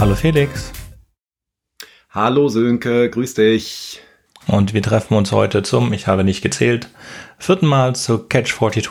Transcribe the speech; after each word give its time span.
Hallo 0.00 0.14
Felix. 0.14 0.72
Hallo 2.08 2.48
Sönke, 2.48 3.10
grüß 3.10 3.34
dich. 3.34 4.00
Und 4.46 4.72
wir 4.72 4.80
treffen 4.80 5.12
uns 5.12 5.30
heute 5.30 5.62
zum, 5.62 5.92
ich 5.92 6.06
habe 6.06 6.24
nicht 6.24 6.40
gezählt, 6.40 6.88
vierten 7.38 7.66
Mal 7.66 7.94
zu 7.94 8.16
Catch 8.20 8.54
42. 8.56 8.88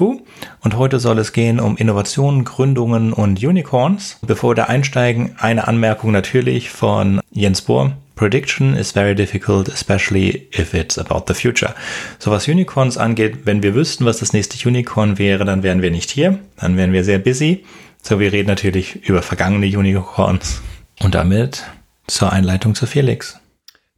Und 0.62 0.78
heute 0.78 1.00
soll 1.00 1.18
es 1.18 1.34
gehen 1.34 1.59
um 1.59 1.77
Innovationen, 1.77 2.45
Gründungen 2.45 3.12
und 3.12 3.44
Unicorns. 3.44 4.20
Bevor 4.22 4.52
wir 4.52 4.55
da 4.55 4.64
einsteigen, 4.66 5.36
eine 5.40 5.68
Anmerkung 5.68 6.12
natürlich 6.12 6.70
von 6.70 7.21
Jens 7.32 7.64
Bohr. 7.64 7.94
Prediction 8.16 8.76
is 8.76 8.91
very 8.91 9.16
difficult, 9.16 9.68
especially 9.68 10.48
if 10.54 10.76
it's 10.76 11.00
about 11.00 11.23
the 11.28 11.34
future. 11.34 11.73
So 12.20 12.30
was 12.30 12.48
Unicorns 12.48 13.00
angeht, 13.00 13.48
wenn 13.48 13.64
wir 13.64 13.73
wüssten, 13.73 14.05
was 14.05 14.20
das 14.20 14.34
nächste 14.34 14.70
Unicorn 14.70 15.18
wäre, 15.18 15.44
dann 15.44 15.64
wären 15.64 15.82
wir 15.82 15.89
nicht 15.89 16.12
hier. 16.12 16.38
Dann 16.57 16.78
wären 16.78 16.94
wir 16.94 17.04
sehr 17.04 17.18
busy. 17.18 17.66
So, 18.04 18.20
wir 18.20 18.32
reden 18.32 18.48
natürlich 18.48 19.07
über 19.07 19.23
vergangene 19.23 19.66
Unicorns. 19.66 20.62
Und 21.02 21.16
damit 21.16 21.63
zur 22.08 22.31
Einleitung 22.31 22.76
zu 22.76 22.85
Felix. 22.85 23.40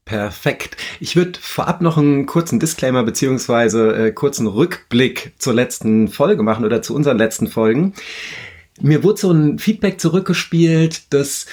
Perfekt. 0.05 0.77
Ich 0.99 1.15
würde 1.15 1.39
vorab 1.39 1.81
noch 1.81 1.97
einen 1.97 2.25
kurzen 2.25 2.59
Disclaimer 2.59 3.03
beziehungsweise 3.03 3.95
äh, 3.95 4.11
kurzen 4.11 4.47
Rückblick 4.47 5.33
zur 5.37 5.53
letzten 5.53 6.07
Folge 6.09 6.43
machen 6.43 6.65
oder 6.65 6.81
zu 6.81 6.95
unseren 6.95 7.17
letzten 7.17 7.47
Folgen. 7.47 7.93
Mir 8.81 9.03
wurde 9.03 9.21
so 9.21 9.31
ein 9.31 9.59
Feedback 9.59 10.01
zurückgespielt, 10.01 11.13
dass 11.13 11.45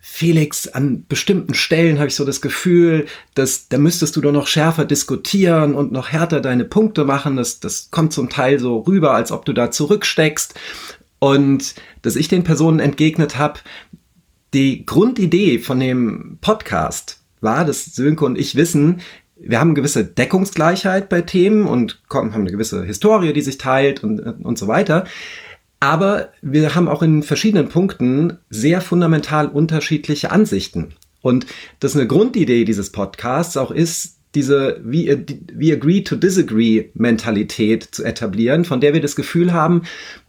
Felix, 0.00 0.68
an 0.68 1.06
bestimmten 1.08 1.54
Stellen 1.54 1.98
habe 1.98 2.06
ich 2.06 2.14
so 2.14 2.24
das 2.24 2.40
Gefühl, 2.40 3.06
dass 3.34 3.68
da 3.68 3.78
müsstest 3.78 4.14
du 4.14 4.20
doch 4.20 4.30
noch 4.30 4.46
schärfer 4.46 4.84
diskutieren 4.84 5.74
und 5.74 5.90
noch 5.90 6.10
härter 6.12 6.40
deine 6.40 6.64
Punkte 6.64 7.04
machen. 7.04 7.36
Das, 7.36 7.58
das 7.58 7.90
kommt 7.90 8.12
zum 8.12 8.30
Teil 8.30 8.60
so 8.60 8.78
rüber, 8.78 9.14
als 9.14 9.32
ob 9.32 9.44
du 9.44 9.52
da 9.52 9.72
zurücksteckst. 9.72 10.54
Und 11.18 11.74
dass 12.02 12.14
ich 12.14 12.28
den 12.28 12.44
Personen 12.44 12.78
entgegnet 12.78 13.38
habe, 13.38 13.58
die 14.54 14.86
Grundidee 14.86 15.58
von 15.58 15.80
dem 15.80 16.38
Podcast 16.40 17.20
war, 17.40 17.64
dass 17.64 17.84
Sönke 17.84 18.24
und 18.24 18.38
ich 18.38 18.54
wissen, 18.54 19.00
wir 19.36 19.60
haben 19.60 19.70
eine 19.70 19.74
gewisse 19.74 20.04
Deckungsgleichheit 20.04 21.08
bei 21.08 21.20
Themen 21.20 21.66
und 21.66 22.00
haben 22.10 22.32
eine 22.32 22.50
gewisse 22.50 22.84
Historie, 22.84 23.32
die 23.32 23.42
sich 23.42 23.58
teilt 23.58 24.02
und, 24.02 24.20
und 24.20 24.58
so 24.58 24.68
weiter. 24.68 25.04
Aber 25.80 26.30
wir 26.40 26.74
haben 26.74 26.88
auch 26.88 27.02
in 27.02 27.22
verschiedenen 27.22 27.68
Punkten 27.68 28.38
sehr 28.48 28.80
fundamental 28.80 29.48
unterschiedliche 29.48 30.30
Ansichten. 30.30 30.94
Und 31.20 31.46
das 31.80 31.96
eine 31.96 32.06
Grundidee 32.06 32.64
dieses 32.64 32.90
Podcasts 32.90 33.56
auch 33.56 33.70
ist, 33.70 34.18
diese 34.34 34.80
We, 34.82 35.24
we 35.52 35.72
Agree 35.72 36.00
to 36.02 36.16
Disagree 36.16 36.90
Mentalität 36.94 37.82
zu 37.84 38.04
etablieren, 38.04 38.64
von 38.64 38.80
der 38.80 38.94
wir 38.94 39.00
das 39.00 39.16
Gefühl 39.16 39.52
haben, 39.52 39.82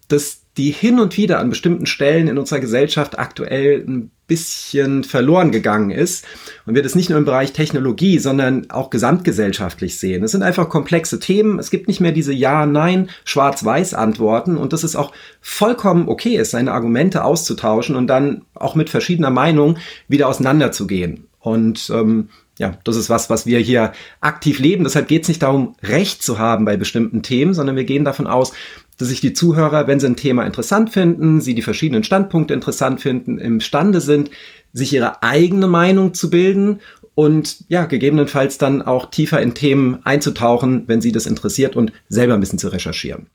dass 0.07 0.44
die 0.57 0.71
hin 0.71 0.99
und 0.99 1.17
wieder 1.17 1.39
an 1.39 1.49
bestimmten 1.49 1.85
Stellen 1.85 2.27
in 2.27 2.37
unserer 2.37 2.59
Gesellschaft 2.59 3.19
aktuell 3.19 3.83
ein 3.85 4.11
bisschen 4.27 5.03
verloren 5.03 5.51
gegangen 5.51 5.91
ist 5.91 6.25
und 6.65 6.75
wir 6.75 6.81
das 6.81 6.95
nicht 6.95 7.09
nur 7.09 7.19
im 7.19 7.25
Bereich 7.25 7.53
Technologie, 7.53 8.17
sondern 8.17 8.69
auch 8.71 8.89
gesamtgesellschaftlich 8.89 9.99
sehen. 9.99 10.23
Es 10.23 10.31
sind 10.31 10.41
einfach 10.41 10.69
komplexe 10.69 11.19
Themen. 11.19 11.59
Es 11.59 11.69
gibt 11.69 11.87
nicht 11.87 11.99
mehr 11.99 12.11
diese 12.11 12.33
Ja, 12.33 12.65
Nein, 12.65 13.09
Schwarz-Weiß 13.25 13.93
Antworten 13.93 14.57
und 14.57 14.73
das 14.73 14.83
ist 14.83 14.95
auch 14.95 15.11
vollkommen 15.41 16.07
okay 16.07 16.37
ist, 16.37 16.51
seine 16.51 16.71
Argumente 16.71 17.23
auszutauschen 17.23 17.95
und 17.95 18.07
dann 18.07 18.43
auch 18.55 18.75
mit 18.75 18.89
verschiedener 18.89 19.29
Meinung 19.29 19.77
wieder 20.07 20.27
auseinanderzugehen. 20.27 21.27
Und 21.39 21.91
ähm, 21.93 22.29
ja, 22.57 22.77
das 22.85 22.95
ist 22.95 23.09
was, 23.09 23.29
was 23.29 23.45
wir 23.45 23.59
hier 23.59 23.91
aktiv 24.21 24.59
leben. 24.59 24.85
Deshalb 24.85 25.07
geht 25.07 25.23
es 25.23 25.27
nicht 25.27 25.43
darum, 25.43 25.75
Recht 25.83 26.23
zu 26.23 26.39
haben 26.39 26.65
bei 26.65 26.77
bestimmten 26.77 27.21
Themen, 27.21 27.53
sondern 27.53 27.75
wir 27.75 27.83
gehen 27.83 28.05
davon 28.05 28.27
aus, 28.27 28.53
dass 28.97 29.09
sich 29.09 29.21
die 29.21 29.33
Zuhörer, 29.33 29.87
wenn 29.87 29.99
sie 29.99 30.07
ein 30.07 30.15
Thema 30.15 30.45
interessant 30.45 30.91
finden, 30.91 31.41
sie 31.41 31.55
die 31.55 31.61
verschiedenen 31.61 32.03
Standpunkte 32.03 32.53
interessant 32.53 33.01
finden, 33.01 33.37
imstande 33.37 34.01
sind, 34.01 34.31
sich 34.73 34.93
ihre 34.93 35.23
eigene 35.23 35.67
Meinung 35.67 36.13
zu 36.13 36.29
bilden 36.29 36.79
und 37.13 37.63
ja, 37.69 37.85
gegebenenfalls 37.85 38.57
dann 38.57 38.81
auch 38.81 39.09
tiefer 39.09 39.41
in 39.41 39.53
Themen 39.53 39.99
einzutauchen, 40.05 40.83
wenn 40.87 41.01
sie 41.01 41.11
das 41.11 41.25
interessiert 41.25 41.75
und 41.75 41.93
selber 42.09 42.33
ein 42.33 42.41
bisschen 42.41 42.59
zu 42.59 42.67
recherchieren. 42.67 43.27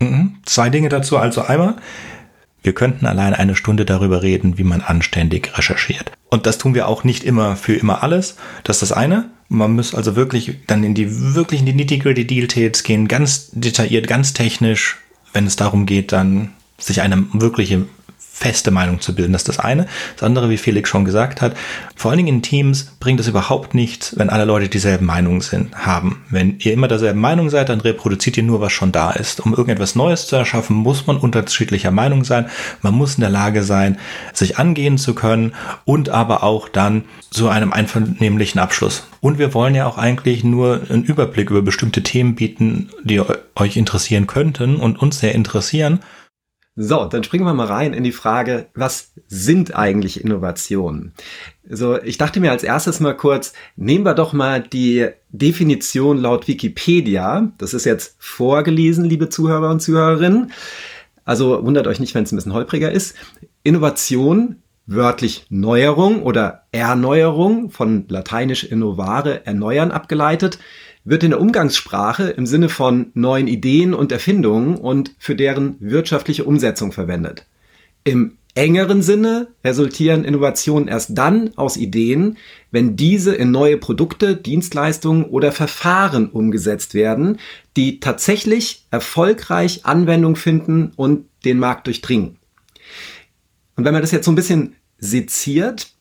Mhm. 0.00 0.36
Zwei 0.44 0.70
Dinge 0.70 0.88
dazu. 0.88 1.18
Also 1.18 1.42
einmal, 1.42 1.76
wir 2.66 2.74
könnten 2.74 3.06
allein 3.06 3.32
eine 3.32 3.54
Stunde 3.54 3.84
darüber 3.84 4.22
reden, 4.22 4.58
wie 4.58 4.64
man 4.64 4.82
anständig 4.82 5.56
recherchiert. 5.56 6.12
Und 6.28 6.46
das 6.46 6.58
tun 6.58 6.74
wir 6.74 6.88
auch 6.88 7.04
nicht 7.04 7.24
immer 7.24 7.56
für 7.56 7.74
immer 7.74 8.02
alles. 8.02 8.36
Das 8.64 8.82
ist 8.82 8.90
das 8.90 8.92
eine. 8.92 9.30
Man 9.48 9.74
muss 9.74 9.94
also 9.94 10.16
wirklich 10.16 10.56
dann 10.66 10.82
in 10.82 10.94
die 10.94 11.34
wirklich 11.34 11.60
in 11.60 11.66
die 11.66 11.72
nitty-gritty 11.72 12.26
Details 12.26 12.82
gehen, 12.82 13.06
ganz 13.06 13.50
detailliert, 13.52 14.08
ganz 14.08 14.32
technisch, 14.32 14.98
wenn 15.32 15.46
es 15.46 15.54
darum 15.54 15.86
geht, 15.86 16.10
dann 16.10 16.50
sich 16.78 17.00
eine 17.00 17.24
wirkliche 17.32 17.86
feste 18.38 18.70
Meinung 18.70 19.00
zu 19.00 19.14
bilden. 19.14 19.32
Das 19.32 19.42
ist 19.42 19.48
das 19.48 19.58
eine. 19.58 19.86
Das 20.14 20.22
andere, 20.22 20.50
wie 20.50 20.58
Felix 20.58 20.90
schon 20.90 21.06
gesagt 21.06 21.40
hat, 21.40 21.56
vor 21.94 22.10
allen 22.10 22.18
Dingen 22.18 22.36
in 22.36 22.42
Teams 22.42 22.92
bringt 23.00 23.18
es 23.18 23.28
überhaupt 23.28 23.74
nichts, 23.74 24.18
wenn 24.18 24.28
alle 24.28 24.44
Leute 24.44 24.68
dieselben 24.68 25.06
Meinungen 25.06 25.40
sind, 25.40 25.74
haben. 25.74 26.22
Wenn 26.28 26.58
ihr 26.58 26.74
immer 26.74 26.86
derselben 26.86 27.18
Meinung 27.18 27.48
seid, 27.48 27.70
dann 27.70 27.80
reproduziert 27.80 28.36
ihr 28.36 28.42
nur, 28.42 28.60
was 28.60 28.74
schon 28.74 28.92
da 28.92 29.10
ist. 29.10 29.40
Um 29.40 29.54
irgendetwas 29.54 29.94
Neues 29.94 30.26
zu 30.26 30.36
erschaffen, 30.36 30.76
muss 30.76 31.06
man 31.06 31.16
unterschiedlicher 31.16 31.90
Meinung 31.90 32.24
sein. 32.24 32.50
Man 32.82 32.92
muss 32.92 33.14
in 33.14 33.22
der 33.22 33.30
Lage 33.30 33.62
sein, 33.62 33.96
sich 34.34 34.58
angehen 34.58 34.98
zu 34.98 35.14
können 35.14 35.54
und 35.86 36.10
aber 36.10 36.42
auch 36.42 36.68
dann 36.68 37.04
zu 37.30 37.48
einem 37.48 37.72
einvernehmlichen 37.72 38.60
Abschluss. 38.60 39.08
Und 39.22 39.38
wir 39.38 39.54
wollen 39.54 39.74
ja 39.74 39.86
auch 39.86 39.96
eigentlich 39.96 40.44
nur 40.44 40.82
einen 40.90 41.04
Überblick 41.04 41.48
über 41.48 41.62
bestimmte 41.62 42.02
Themen 42.02 42.34
bieten, 42.34 42.90
die 43.02 43.22
euch 43.54 43.78
interessieren 43.78 44.26
könnten 44.26 44.76
und 44.76 45.00
uns 45.00 45.20
sehr 45.20 45.34
interessieren. 45.34 46.00
So, 46.78 47.06
dann 47.06 47.24
springen 47.24 47.46
wir 47.46 47.54
mal 47.54 47.66
rein 47.66 47.94
in 47.94 48.04
die 48.04 48.12
Frage, 48.12 48.66
was 48.74 49.12
sind 49.28 49.74
eigentlich 49.74 50.22
Innovationen? 50.22 51.14
So, 51.66 52.00
ich 52.02 52.18
dachte 52.18 52.38
mir 52.38 52.50
als 52.50 52.62
erstes 52.62 53.00
mal 53.00 53.16
kurz, 53.16 53.54
nehmen 53.76 54.04
wir 54.04 54.12
doch 54.12 54.34
mal 54.34 54.60
die 54.60 55.08
Definition 55.30 56.18
laut 56.18 56.48
Wikipedia. 56.48 57.50
Das 57.56 57.72
ist 57.72 57.86
jetzt 57.86 58.16
vorgelesen, 58.18 59.06
liebe 59.06 59.30
Zuhörer 59.30 59.70
und 59.70 59.80
Zuhörerinnen. 59.80 60.52
Also 61.24 61.64
wundert 61.64 61.86
euch 61.86 61.98
nicht, 61.98 62.14
wenn 62.14 62.24
es 62.24 62.32
ein 62.32 62.36
bisschen 62.36 62.52
holpriger 62.52 62.92
ist. 62.92 63.16
Innovation, 63.62 64.56
wörtlich 64.86 65.46
Neuerung 65.48 66.22
oder 66.22 66.64
Erneuerung, 66.72 67.70
von 67.70 68.04
lateinisch 68.08 68.64
innovare, 68.64 69.46
erneuern 69.46 69.92
abgeleitet, 69.92 70.58
wird 71.06 71.22
in 71.22 71.30
der 71.30 71.40
Umgangssprache 71.40 72.24
im 72.24 72.46
Sinne 72.46 72.68
von 72.68 73.10
neuen 73.14 73.46
Ideen 73.46 73.94
und 73.94 74.12
Erfindungen 74.12 74.76
und 74.76 75.14
für 75.18 75.36
deren 75.36 75.76
wirtschaftliche 75.78 76.44
Umsetzung 76.44 76.92
verwendet. 76.92 77.46
Im 78.04 78.36
engeren 78.54 79.02
Sinne 79.02 79.48
resultieren 79.64 80.24
Innovationen 80.24 80.88
erst 80.88 81.16
dann 81.16 81.56
aus 81.56 81.76
Ideen, 81.76 82.38
wenn 82.70 82.96
diese 82.96 83.34
in 83.34 83.50
neue 83.50 83.76
Produkte, 83.76 84.34
Dienstleistungen 84.34 85.24
oder 85.24 85.52
Verfahren 85.52 86.28
umgesetzt 86.28 86.94
werden, 86.94 87.38
die 87.76 88.00
tatsächlich 88.00 88.86
erfolgreich 88.90 89.84
Anwendung 89.84 90.36
finden 90.36 90.92
und 90.96 91.26
den 91.44 91.58
Markt 91.58 91.86
durchdringen. 91.86 92.38
Und 93.76 93.84
wenn 93.84 93.92
man 93.92 94.02
das 94.02 94.10
jetzt 94.10 94.24
so 94.24 94.32
ein 94.32 94.36
bisschen 94.36 94.74
seziert, 94.98 95.95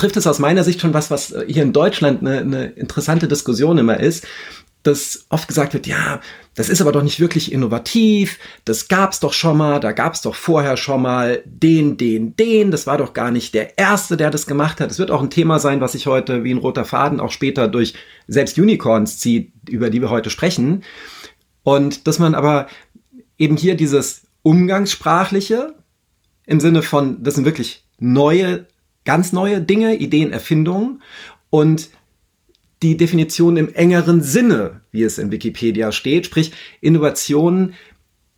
trifft 0.00 0.16
es 0.16 0.26
aus 0.26 0.38
meiner 0.38 0.64
Sicht 0.64 0.80
schon 0.80 0.94
was, 0.94 1.10
was 1.10 1.34
hier 1.46 1.62
in 1.62 1.74
Deutschland 1.74 2.22
eine, 2.22 2.38
eine 2.38 2.64
interessante 2.66 3.28
Diskussion 3.28 3.76
immer 3.76 4.00
ist, 4.00 4.26
dass 4.82 5.26
oft 5.28 5.46
gesagt 5.46 5.74
wird, 5.74 5.86
ja, 5.86 6.20
das 6.54 6.70
ist 6.70 6.80
aber 6.80 6.90
doch 6.90 7.02
nicht 7.02 7.20
wirklich 7.20 7.52
innovativ, 7.52 8.38
das 8.64 8.88
gab's 8.88 9.20
doch 9.20 9.34
schon 9.34 9.58
mal, 9.58 9.78
da 9.78 9.92
gab's 9.92 10.22
doch 10.22 10.34
vorher 10.34 10.78
schon 10.78 11.02
mal 11.02 11.42
den, 11.44 11.98
den, 11.98 12.34
den, 12.34 12.70
das 12.70 12.86
war 12.86 12.96
doch 12.96 13.12
gar 13.12 13.30
nicht 13.30 13.52
der 13.52 13.76
Erste, 13.78 14.16
der 14.16 14.30
das 14.30 14.46
gemacht 14.46 14.80
hat. 14.80 14.90
Es 14.90 14.98
wird 14.98 15.10
auch 15.10 15.20
ein 15.20 15.28
Thema 15.28 15.58
sein, 15.58 15.82
was 15.82 15.92
sich 15.92 16.06
heute 16.06 16.44
wie 16.44 16.54
ein 16.54 16.58
roter 16.58 16.86
Faden 16.86 17.20
auch 17.20 17.30
später 17.30 17.68
durch 17.68 17.92
selbst 18.26 18.58
Unicorns 18.58 19.18
zieht, 19.18 19.52
über 19.68 19.90
die 19.90 20.00
wir 20.00 20.08
heute 20.08 20.30
sprechen. 20.30 20.82
Und 21.62 22.06
dass 22.06 22.18
man 22.18 22.34
aber 22.34 22.68
eben 23.36 23.58
hier 23.58 23.74
dieses 23.74 24.22
Umgangssprachliche 24.40 25.74
im 26.46 26.58
Sinne 26.58 26.80
von, 26.80 27.22
das 27.22 27.34
sind 27.34 27.44
wirklich 27.44 27.84
neue 27.98 28.66
ganz 29.04 29.32
neue 29.32 29.60
Dinge, 29.60 29.96
Ideen, 29.96 30.32
Erfindungen 30.32 31.02
und 31.50 31.90
die 32.82 32.96
Definition 32.96 33.56
im 33.56 33.72
engeren 33.74 34.22
Sinne, 34.22 34.80
wie 34.90 35.02
es 35.02 35.18
in 35.18 35.30
Wikipedia 35.30 35.92
steht, 35.92 36.26
sprich 36.26 36.52
Innovationen, 36.80 37.74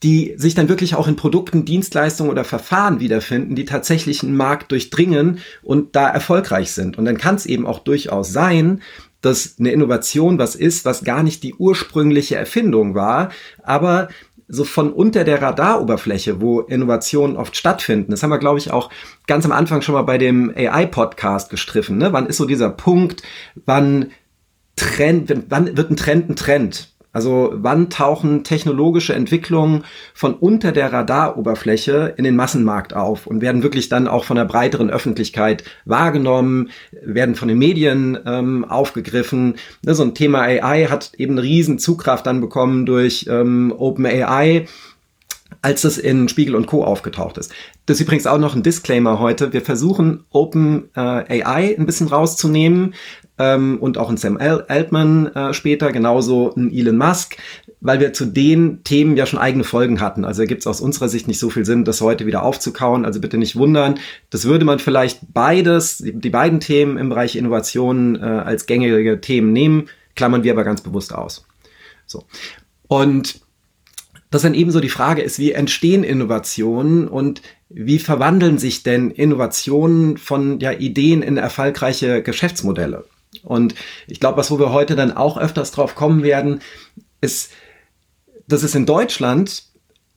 die 0.03 0.35
sich 0.37 0.56
dann 0.56 0.69
wirklich 0.69 0.97
auch 0.97 1.06
in 1.06 1.14
Produkten, 1.14 1.64
Dienstleistungen 1.64 2.31
oder 2.31 2.44
Verfahren 2.44 2.99
wiederfinden, 2.99 3.55
die 3.55 3.64
tatsächlich 3.64 4.23
einen 4.23 4.37
Markt 4.37 4.73
durchdringen 4.73 5.38
und 5.62 5.94
da 5.94 6.09
erfolgreich 6.09 6.73
sind. 6.73 6.99
Und 6.99 7.05
dann 7.05 7.19
kann 7.19 7.37
es 7.37 7.47
eben 7.47 7.67
auch 7.67 7.79
durchaus 7.79 8.32
sein, 8.32 8.82
dass 9.20 9.56
eine 9.61 9.70
Innovation 9.70 10.38
was 10.38 10.56
ist, 10.56 10.85
was 10.85 11.05
gar 11.05 11.23
nicht 11.23 11.44
die 11.44 11.55
ursprüngliche 11.55 12.35
Erfindung 12.35 12.97
war, 12.97 13.31
aber 13.62 14.08
so 14.54 14.64
von 14.64 14.93
unter 14.93 15.25
der 15.25 15.40
Radaroberfläche, 15.40 16.43
wo 16.43 16.60
Innovationen 16.60 17.38
oft 17.38 17.56
stattfinden. 17.56 18.10
Das 18.10 18.22
haben 18.22 18.28
wir, 18.28 18.38
glaube 18.38 18.58
ich, 18.58 18.70
auch 18.70 18.90
ganz 19.26 19.46
am 19.46 19.52
Anfang 19.52 19.81
schon 19.81 19.94
mal 19.94 20.02
bei 20.02 20.19
dem 20.19 20.52
AI-Podcast 20.54 21.49
gestriffen. 21.49 21.96
Ne? 21.96 22.12
Wann 22.12 22.26
ist 22.26 22.37
so 22.37 22.44
dieser 22.44 22.69
Punkt, 22.69 23.22
wann 23.64 24.10
Trend, 24.76 25.32
wann 25.49 25.75
wird 25.75 25.90
ein 25.90 25.96
Trend 25.96 26.28
ein 26.28 26.37
Trend? 26.37 26.92
Also 27.12 27.50
wann 27.55 27.91
tauchen 27.91 28.43
technologische 28.43 29.14
Entwicklungen 29.14 29.85
von 30.14 30.35
unter 30.35 30.73
der 30.73 30.93
Radaroberfläche 30.93 32.14
in 32.17 32.25
den 32.25 32.37
Massenmarkt 32.37 32.94
auf 32.94 33.26
und 33.26 33.43
werden 33.43 33.62
wirklich 33.62 33.88
dann 33.88 34.09
auch 34.09 34.25
von 34.25 34.37
der 34.37 34.47
breiteren 34.47 34.91
Öffentlichkeit 34.91 35.64
wahrgenommen, 35.85 36.70
werden 37.03 37.35
von 37.35 37.49
den 37.49 37.59
Medien 37.59 38.19
ähm, 38.26 38.64
aufgegriffen. 38.64 39.56
Ne, 39.85 39.94
so 39.94 40.03
ein 40.03 40.14
Thema 40.14 40.41
AI 40.43 40.87
hat 40.87 41.12
eben 41.19 41.35
eine 41.35 41.43
riesen 41.43 41.79
Zugkraft 41.79 42.26
dann 42.26 42.41
bekommen 42.41 42.87
durch 42.87 43.26
ähm, 43.29 43.75
OpenAI 43.76 44.67
als 45.62 45.85
es 45.85 45.97
in 45.97 46.29
Spiegel 46.29 46.56
und 46.56 46.67
Co. 46.67 46.85
aufgetaucht 46.85 47.38
ist. 47.38 47.53
Das 47.87 47.97
ist 47.97 48.03
übrigens 48.03 48.26
auch 48.26 48.38
noch 48.38 48.56
ein 48.56 48.64
Disclaimer 48.64 49.20
heute. 49.20 49.53
Wir 49.53 49.62
versuchen 49.62 50.25
Open 50.31 50.91
äh, 50.97 51.00
AI 51.43 51.76
ein 51.79 51.87
bisschen 51.87 52.09
rauszunehmen 52.09 52.94
ähm, 53.38 53.79
und 53.81 53.97
auch 53.97 54.11
ein 54.11 54.17
Sam 54.17 54.37
Altman 54.37 55.29
äh, 55.29 55.55
später, 55.55 55.93
genauso 55.93 56.53
ein 56.56 56.73
Elon 56.73 56.97
Musk, 56.97 57.37
weil 57.81 58.00
wir 58.00 58.12
zu 58.12 58.26
den 58.26 58.82
Themen 58.82 59.17
ja 59.17 59.25
schon 59.25 59.38
eigene 59.38 59.62
Folgen 59.62 60.00
hatten. 60.00 60.25
Also 60.25 60.44
gibt 60.44 60.62
es 60.62 60.67
aus 60.67 60.81
unserer 60.81 61.09
Sicht 61.09 61.29
nicht 61.29 61.38
so 61.38 61.49
viel 61.49 61.65
Sinn, 61.65 61.85
das 61.85 62.00
heute 62.00 62.26
wieder 62.26 62.43
aufzukauen. 62.43 63.05
Also 63.05 63.20
bitte 63.20 63.38
nicht 63.38 63.55
wundern. 63.55 64.00
Das 64.31 64.44
würde 64.44 64.65
man 64.65 64.81
vielleicht 64.81 65.32
beides, 65.32 66.03
die 66.05 66.31
beiden 66.31 66.58
Themen 66.58 66.99
im 66.99 67.08
Bereich 67.08 67.37
Innovation 67.37 68.17
äh, 68.17 68.25
als 68.25 68.67
gängige 68.67 69.20
Themen 69.20 69.53
nehmen, 69.53 69.88
klammern 70.17 70.43
wir 70.43 70.53
aber 70.53 70.65
ganz 70.65 70.81
bewusst 70.81 71.15
aus. 71.15 71.47
So. 72.06 72.25
Und 72.88 73.41
dass 74.32 74.43
dann 74.43 74.55
ebenso 74.55 74.81
die 74.81 74.88
Frage 74.88 75.23
ist, 75.23 75.38
wie 75.38 75.52
entstehen 75.52 76.05
Innovationen 76.05 77.06
und 77.06 77.43
wie 77.69 77.99
verwandeln 77.99 78.56
sich 78.56 78.82
denn 78.82 79.11
Innovationen 79.11 80.17
von 80.17 80.58
ja, 80.58 80.73
Ideen 80.73 81.23
in 81.23 81.37
erfolgreiche 81.37 82.23
Geschäftsmodelle? 82.23 83.05
Und 83.43 83.75
ich 84.06 84.20
glaube, 84.20 84.38
was 84.38 84.50
wo 84.50 84.58
wir 84.58 84.73
heute 84.73 84.96
dann 84.96 85.12
auch 85.12 85.37
öfters 85.37 85.70
drauf 85.70 85.94
kommen 85.94 86.23
werden, 86.23 86.61
ist, 87.20 87.50
dass 88.49 88.62
es 88.62 88.75
in 88.75 88.87
Deutschland 88.87 89.64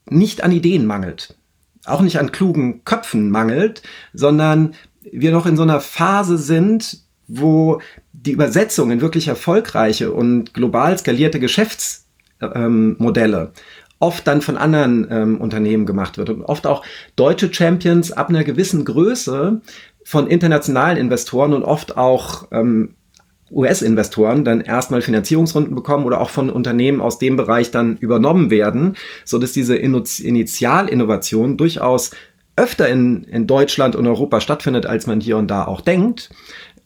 nicht 0.10 0.44
an 0.44 0.54
Ideen 0.54 0.86
mangelt, 0.86 1.36
auch 1.84 2.02
nicht 2.02 2.18
an 2.18 2.32
klugen 2.32 2.86
Köpfen 2.86 3.30
mangelt, 3.30 3.84
sondern 4.14 4.76
wir 5.02 5.32
noch 5.32 5.46
in 5.46 5.58
so 5.58 5.64
einer 5.64 5.82
Phase 5.82 6.38
sind, 6.38 7.00
wo 7.28 7.82
die 8.14 8.32
Übersetzung 8.32 8.92
in 8.92 9.02
wirklich 9.02 9.28
erfolgreiche 9.28 10.14
und 10.14 10.54
global 10.54 10.98
skalierte 10.98 11.42
Geschäftsmodelle 11.42 13.42
ähm, 13.42 13.52
oft 14.06 14.28
dann 14.28 14.42
von 14.42 14.56
anderen 14.56 15.08
ähm, 15.10 15.42
Unternehmen 15.42 15.88
gemacht 15.88 16.20
wird 16.20 16.30
und 16.30 16.44
oft 16.44 16.68
auch 16.68 16.86
deutsche 17.16 17.52
Champions 17.52 18.12
ab 18.12 18.30
einer 18.30 18.44
gewissen 18.44 18.86
Größe 18.86 19.62
von 20.04 20.28
internationalen 20.28 20.98
Investoren 20.98 21.54
und 21.54 21.64
oft 21.64 21.98
auch 21.98 22.48
ähm, 22.52 22.94
US-Investoren 23.52 24.46
dann 24.46 24.62
erstmal 24.62 25.02
Finanzierungsrunden 25.02 25.74
bekommen 25.74 26.06
oder 26.06 26.22
auch 26.22 26.30
von 26.30 26.52
Unternehmen 26.52 27.02
aus 27.02 27.18
dem 27.18 27.36
Bereich 27.36 27.72
dann 27.72 27.98
übernommen 27.98 28.52
werden, 28.52 28.96
so 29.24 29.40
dass 29.40 29.54
diese 29.54 29.76
Initialinnovation 29.76 31.58
durchaus 31.58 32.12
öfter 32.56 32.88
in, 32.88 33.24
in 33.24 33.48
Deutschland 33.48 33.96
und 33.96 34.06
Europa 34.06 34.40
stattfindet, 34.40 34.86
als 34.86 35.08
man 35.08 35.20
hier 35.20 35.38
und 35.38 35.50
da 35.50 35.66
auch 35.66 35.82
denkt. 35.82 36.30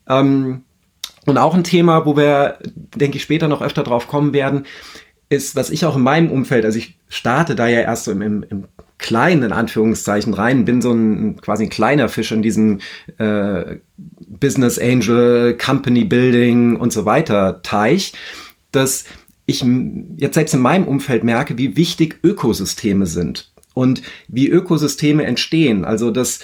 Ähm, 0.08 0.64
und 1.26 1.38
auch 1.38 1.54
ein 1.54 1.66
Thema, 1.66 2.06
wo 2.06 2.16
wir, 2.16 2.60
denke 2.96 3.18
ich, 3.18 3.24
später 3.24 3.50
noch 3.50 3.62
öfter 3.62 3.84
drauf 3.84 4.08
kommen 4.08 4.34
werden, 4.34 4.66
ist, 5.30 5.56
was 5.56 5.70
ich 5.70 5.86
auch 5.86 5.96
in 5.96 6.02
meinem 6.02 6.32
Umfeld, 6.32 6.66
also 6.66 6.78
ich 6.78 6.98
starte 7.08 7.56
da 7.56 7.68
ja 7.68 7.82
erst 7.82 8.06
so 8.06 8.12
im, 8.12 8.22
im, 8.22 8.46
im 8.50 8.66
kleinen, 8.98 9.44
in 9.44 9.52
Anführungszeichen, 9.52 10.34
rein, 10.34 10.66
bin 10.66 10.82
so 10.82 10.92
ein 10.92 11.38
quasi 11.38 11.64
ein 11.64 11.70
kleiner 11.70 12.10
Fisch 12.10 12.32
in 12.32 12.42
diesem 12.42 12.80
äh, 13.18 13.78
Business 13.98 14.78
Angel, 14.80 15.56
Company 15.58 16.04
Building 16.04 16.76
und 16.76 16.92
so 16.92 17.06
weiter 17.06 17.62
Teich, 17.62 18.14
dass 18.72 19.06
ich 19.46 19.66
jetzt 20.18 20.36
selbst 20.36 20.54
in 20.54 20.62
meinem 20.62 20.88
Umfeld 20.88 21.24
merke, 21.24 21.58
wie 21.58 21.76
wichtig 21.76 22.20
Ökosysteme 22.24 23.06
sind 23.06 23.52
und 23.74 24.02
wie 24.28 24.48
Ökosysteme 24.48 25.24
entstehen. 25.24 25.86
Also, 25.86 26.12
dass 26.12 26.42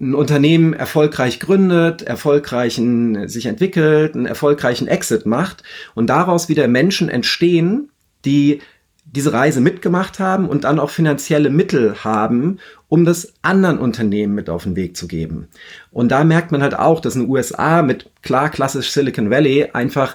ein 0.00 0.14
Unternehmen 0.14 0.74
erfolgreich 0.74 1.40
gründet, 1.40 2.02
erfolgreichen 2.02 3.28
sich 3.28 3.46
entwickelt, 3.46 4.14
einen 4.14 4.26
erfolgreichen 4.26 4.86
Exit 4.86 5.26
macht 5.26 5.64
und 5.94 6.06
daraus 6.08 6.48
wieder 6.48 6.68
Menschen 6.68 7.08
entstehen, 7.08 7.90
die 8.24 8.60
diese 9.04 9.32
Reise 9.32 9.60
mitgemacht 9.60 10.18
haben 10.20 10.48
und 10.48 10.64
dann 10.64 10.78
auch 10.78 10.90
finanzielle 10.90 11.50
Mittel 11.50 12.04
haben, 12.04 12.58
um 12.88 13.04
das 13.04 13.32
anderen 13.42 13.78
Unternehmen 13.78 14.34
mit 14.34 14.50
auf 14.50 14.64
den 14.64 14.76
Weg 14.76 14.96
zu 14.96 15.08
geben. 15.08 15.48
Und 15.90 16.10
da 16.10 16.24
merkt 16.24 16.52
man 16.52 16.62
halt 16.62 16.78
auch, 16.78 17.00
dass 17.00 17.16
in 17.16 17.22
den 17.22 17.30
USA 17.30 17.82
mit 17.82 18.10
klar 18.22 18.50
klassisch 18.50 18.90
Silicon 18.90 19.30
Valley 19.30 19.70
einfach 19.72 20.14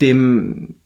dem 0.00 0.76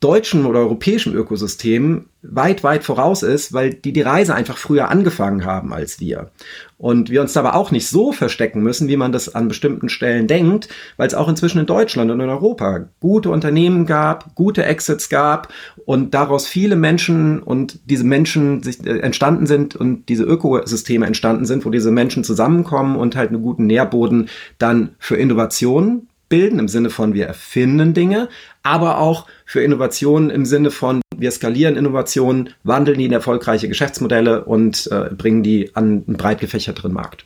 deutschen 0.00 0.44
oder 0.44 0.60
europäischen 0.60 1.14
Ökosystem 1.14 2.06
weit, 2.22 2.62
weit 2.62 2.84
voraus 2.84 3.22
ist, 3.22 3.54
weil 3.54 3.72
die 3.72 3.92
die 3.92 4.02
Reise 4.02 4.34
einfach 4.34 4.58
früher 4.58 4.90
angefangen 4.90 5.46
haben 5.46 5.72
als 5.72 6.00
wir. 6.00 6.30
Und 6.76 7.08
wir 7.08 7.22
uns 7.22 7.34
aber 7.36 7.54
auch 7.54 7.70
nicht 7.70 7.88
so 7.88 8.12
verstecken 8.12 8.62
müssen, 8.62 8.88
wie 8.88 8.98
man 8.98 9.12
das 9.12 9.34
an 9.34 9.48
bestimmten 9.48 9.88
Stellen 9.88 10.26
denkt, 10.26 10.68
weil 10.98 11.06
es 11.06 11.14
auch 11.14 11.28
inzwischen 11.28 11.60
in 11.60 11.66
Deutschland 11.66 12.10
und 12.10 12.20
in 12.20 12.28
Europa 12.28 12.90
gute 13.00 13.30
Unternehmen 13.30 13.86
gab, 13.86 14.34
gute 14.34 14.64
Exits 14.64 15.08
gab 15.08 15.48
und 15.86 16.12
daraus 16.12 16.46
viele 16.46 16.76
Menschen 16.76 17.42
und 17.42 17.78
diese 17.86 18.04
Menschen 18.04 18.62
sich 18.62 18.84
äh, 18.86 18.98
entstanden 18.98 19.46
sind 19.46 19.76
und 19.76 20.10
diese 20.10 20.24
Ökosysteme 20.24 21.06
entstanden 21.06 21.46
sind, 21.46 21.64
wo 21.64 21.70
diese 21.70 21.90
Menschen 21.90 22.22
zusammenkommen 22.22 22.96
und 22.96 23.16
halt 23.16 23.30
einen 23.30 23.42
guten 23.42 23.66
Nährboden 23.66 24.28
dann 24.58 24.94
für 24.98 25.16
Innovationen 25.16 26.08
bilden, 26.28 26.58
im 26.58 26.68
Sinne 26.68 26.90
von 26.90 27.14
wir 27.14 27.26
erfinden 27.26 27.94
Dinge, 27.94 28.28
aber 28.66 28.98
auch 28.98 29.26
für 29.44 29.62
Innovationen 29.62 30.30
im 30.30 30.44
Sinne 30.44 30.70
von 30.70 31.00
wir 31.18 31.30
skalieren 31.30 31.76
Innovationen, 31.76 32.50
wandeln 32.62 32.98
die 32.98 33.06
in 33.06 33.12
erfolgreiche 33.12 33.68
Geschäftsmodelle 33.68 34.44
und 34.44 34.88
äh, 34.92 35.14
bringen 35.14 35.42
die 35.42 35.74
an 35.74 36.04
einen 36.06 36.16
breit 36.16 36.40
gefächerteren 36.40 36.92
Markt. 36.92 37.24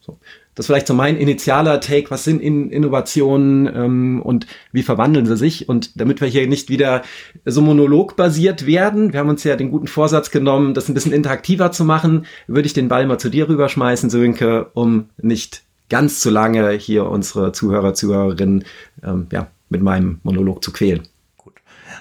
So. 0.00 0.18
Das 0.54 0.64
ist 0.64 0.66
vielleicht 0.68 0.88
so 0.88 0.94
mein 0.94 1.16
initialer 1.16 1.80
Take, 1.80 2.10
was 2.10 2.24
sind 2.24 2.42
in 2.42 2.70
Innovationen 2.70 3.66
ähm, 3.72 4.22
und 4.22 4.48
wie 4.72 4.82
verwandeln 4.82 5.24
sie 5.24 5.36
sich? 5.36 5.68
Und 5.68 6.00
damit 6.00 6.20
wir 6.20 6.26
hier 6.26 6.48
nicht 6.48 6.68
wieder 6.68 7.02
so 7.44 7.60
monologbasiert 7.60 8.66
werden, 8.66 9.12
wir 9.12 9.20
haben 9.20 9.28
uns 9.28 9.44
ja 9.44 9.54
den 9.54 9.70
guten 9.70 9.86
Vorsatz 9.86 10.32
genommen, 10.32 10.74
das 10.74 10.88
ein 10.88 10.94
bisschen 10.94 11.12
interaktiver 11.12 11.70
zu 11.70 11.84
machen, 11.84 12.26
würde 12.48 12.66
ich 12.66 12.72
den 12.72 12.88
Ball 12.88 13.06
mal 13.06 13.18
zu 13.18 13.28
dir 13.28 13.48
rüberschmeißen, 13.48 14.10
Sönke, 14.10 14.66
um 14.74 15.10
nicht 15.16 15.62
ganz 15.88 16.18
zu 16.18 16.28
lange 16.28 16.72
hier 16.72 17.06
unsere 17.06 17.52
Zuhörer, 17.52 17.94
Zuhörerinnen 17.94 18.64
ähm, 19.04 19.28
ja, 19.30 19.48
mit 19.68 19.82
meinem 19.82 20.20
Monolog 20.22 20.62
zu 20.62 20.72
quälen. 20.72 21.02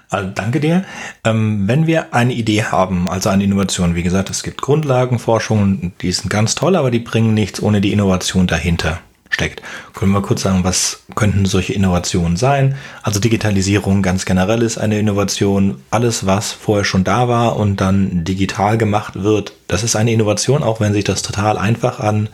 Also 0.10 0.30
danke 0.34 0.60
dir. 0.60 0.86
Ähm, 1.26 1.68
wenn 1.68 1.86
wir 1.86 2.14
eine 2.14 2.34
Idee 2.34 2.64
haben, 2.64 3.10
also 3.10 3.30
eine 3.30 3.44
Innovation, 3.44 3.96
wie 3.96 4.04
gesagt, 4.04 4.30
es 4.30 4.44
gibt 4.44 4.62
Grundlagenforschungen, 4.62 5.92
die 6.02 6.12
sind 6.12 6.30
ganz 6.30 6.56
toll, 6.56 6.76
aber 6.76 6.92
die 6.92 7.00
bringen 7.00 7.34
nichts 7.34 7.62
ohne 7.62 7.82
die 7.82 7.92
Innovation 7.92 8.48
dahinter 8.48 9.00
steckt. 9.30 9.62
Können 9.94 10.14
wir 10.14 10.22
kurz 10.22 10.44
sagen, 10.44 10.64
was 10.64 11.04
könnten 11.16 11.46
solche 11.46 11.74
Innovationen 11.74 12.38
sein? 12.38 12.76
Also 13.04 13.20
Digitalisierung 13.20 14.02
ganz 14.02 14.24
generell 14.24 14.62
ist 14.62 14.78
eine 14.78 14.98
Innovation. 14.98 15.82
Alles, 15.90 16.26
was 16.26 16.54
vorher 16.54 16.86
schon 16.86 17.04
da 17.04 17.28
war 17.28 17.58
und 17.58 17.82
dann 17.82 18.24
digital 18.24 18.78
gemacht 18.78 19.22
wird, 19.22 19.54
das 19.68 19.84
ist 19.84 19.98
eine 19.98 20.14
Innovation, 20.14 20.64
auch 20.64 20.80
wenn 20.80 20.94
sich 20.94 21.04
das 21.04 21.22
total 21.22 21.58
einfach 21.58 22.00
an 22.00 22.30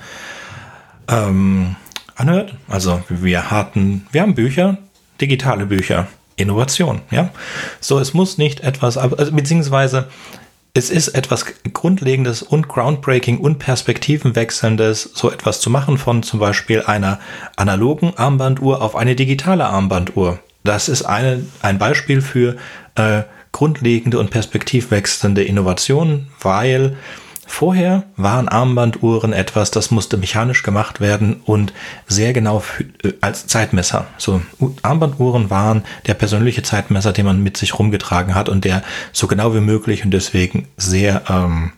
ähm, 1.07 1.75
anhört. 2.15 2.53
Also 2.67 3.01
wir 3.09 3.49
hatten, 3.49 4.07
wir 4.11 4.21
haben 4.21 4.35
Bücher, 4.35 4.77
digitale 5.23 5.65
Bücher, 5.65 6.07
Innovation, 6.35 7.01
ja. 7.11 7.29
So, 7.79 7.97
es 7.99 8.13
muss 8.13 8.37
nicht 8.37 8.59
etwas, 8.59 8.97
also, 8.97 9.31
beziehungsweise 9.31 10.09
es 10.73 10.89
ist 10.89 11.09
etwas 11.09 11.45
Grundlegendes 11.71 12.41
und 12.41 12.67
Groundbreaking 12.67 13.37
und 13.37 13.59
Perspektivenwechselndes, 13.59 15.11
so 15.13 15.31
etwas 15.31 15.61
zu 15.61 15.69
machen 15.69 15.97
von 15.97 16.23
zum 16.23 16.39
Beispiel 16.39 16.81
einer 16.81 17.19
analogen 17.55 18.13
Armbanduhr 18.17 18.81
auf 18.81 18.95
eine 18.95 19.15
digitale 19.15 19.65
Armbanduhr. 19.65 20.39
Das 20.63 20.89
ist 20.89 21.03
eine, 21.03 21.45
ein 21.61 21.77
Beispiel 21.77 22.21
für 22.21 22.57
äh, 22.95 23.21
grundlegende 23.51 24.19
und 24.19 24.31
perspektivwechselnde 24.31 25.43
Innovationen, 25.43 26.27
weil 26.41 26.97
Vorher 27.55 28.05
waren 28.17 28.47
Armbanduhren 28.47 29.31
etwas, 29.31 29.69
das 29.69 29.91
musste 29.91 30.17
mechanisch 30.17 30.63
gemacht 30.63 30.99
werden 30.99 31.39
und 31.45 31.71
sehr 32.07 32.33
genau 32.33 32.63
äh, 33.03 33.13
als 33.21 33.45
Zeitmesser. 33.45 34.07
So 34.17 34.41
Armbanduhren 34.81 35.51
waren 35.51 35.83
der 36.07 36.15
persönliche 36.15 36.63
Zeitmesser, 36.63 37.13
den 37.13 37.27
man 37.27 37.43
mit 37.43 37.55
sich 37.57 37.77
rumgetragen 37.77 38.33
hat 38.33 38.49
und 38.49 38.65
der 38.65 38.81
so 39.11 39.27
genau 39.27 39.53
wie 39.53 39.59
möglich 39.59 40.03
und 40.03 40.09
deswegen 40.09 40.67
sehr 40.77 41.21
ähm, 41.29 41.73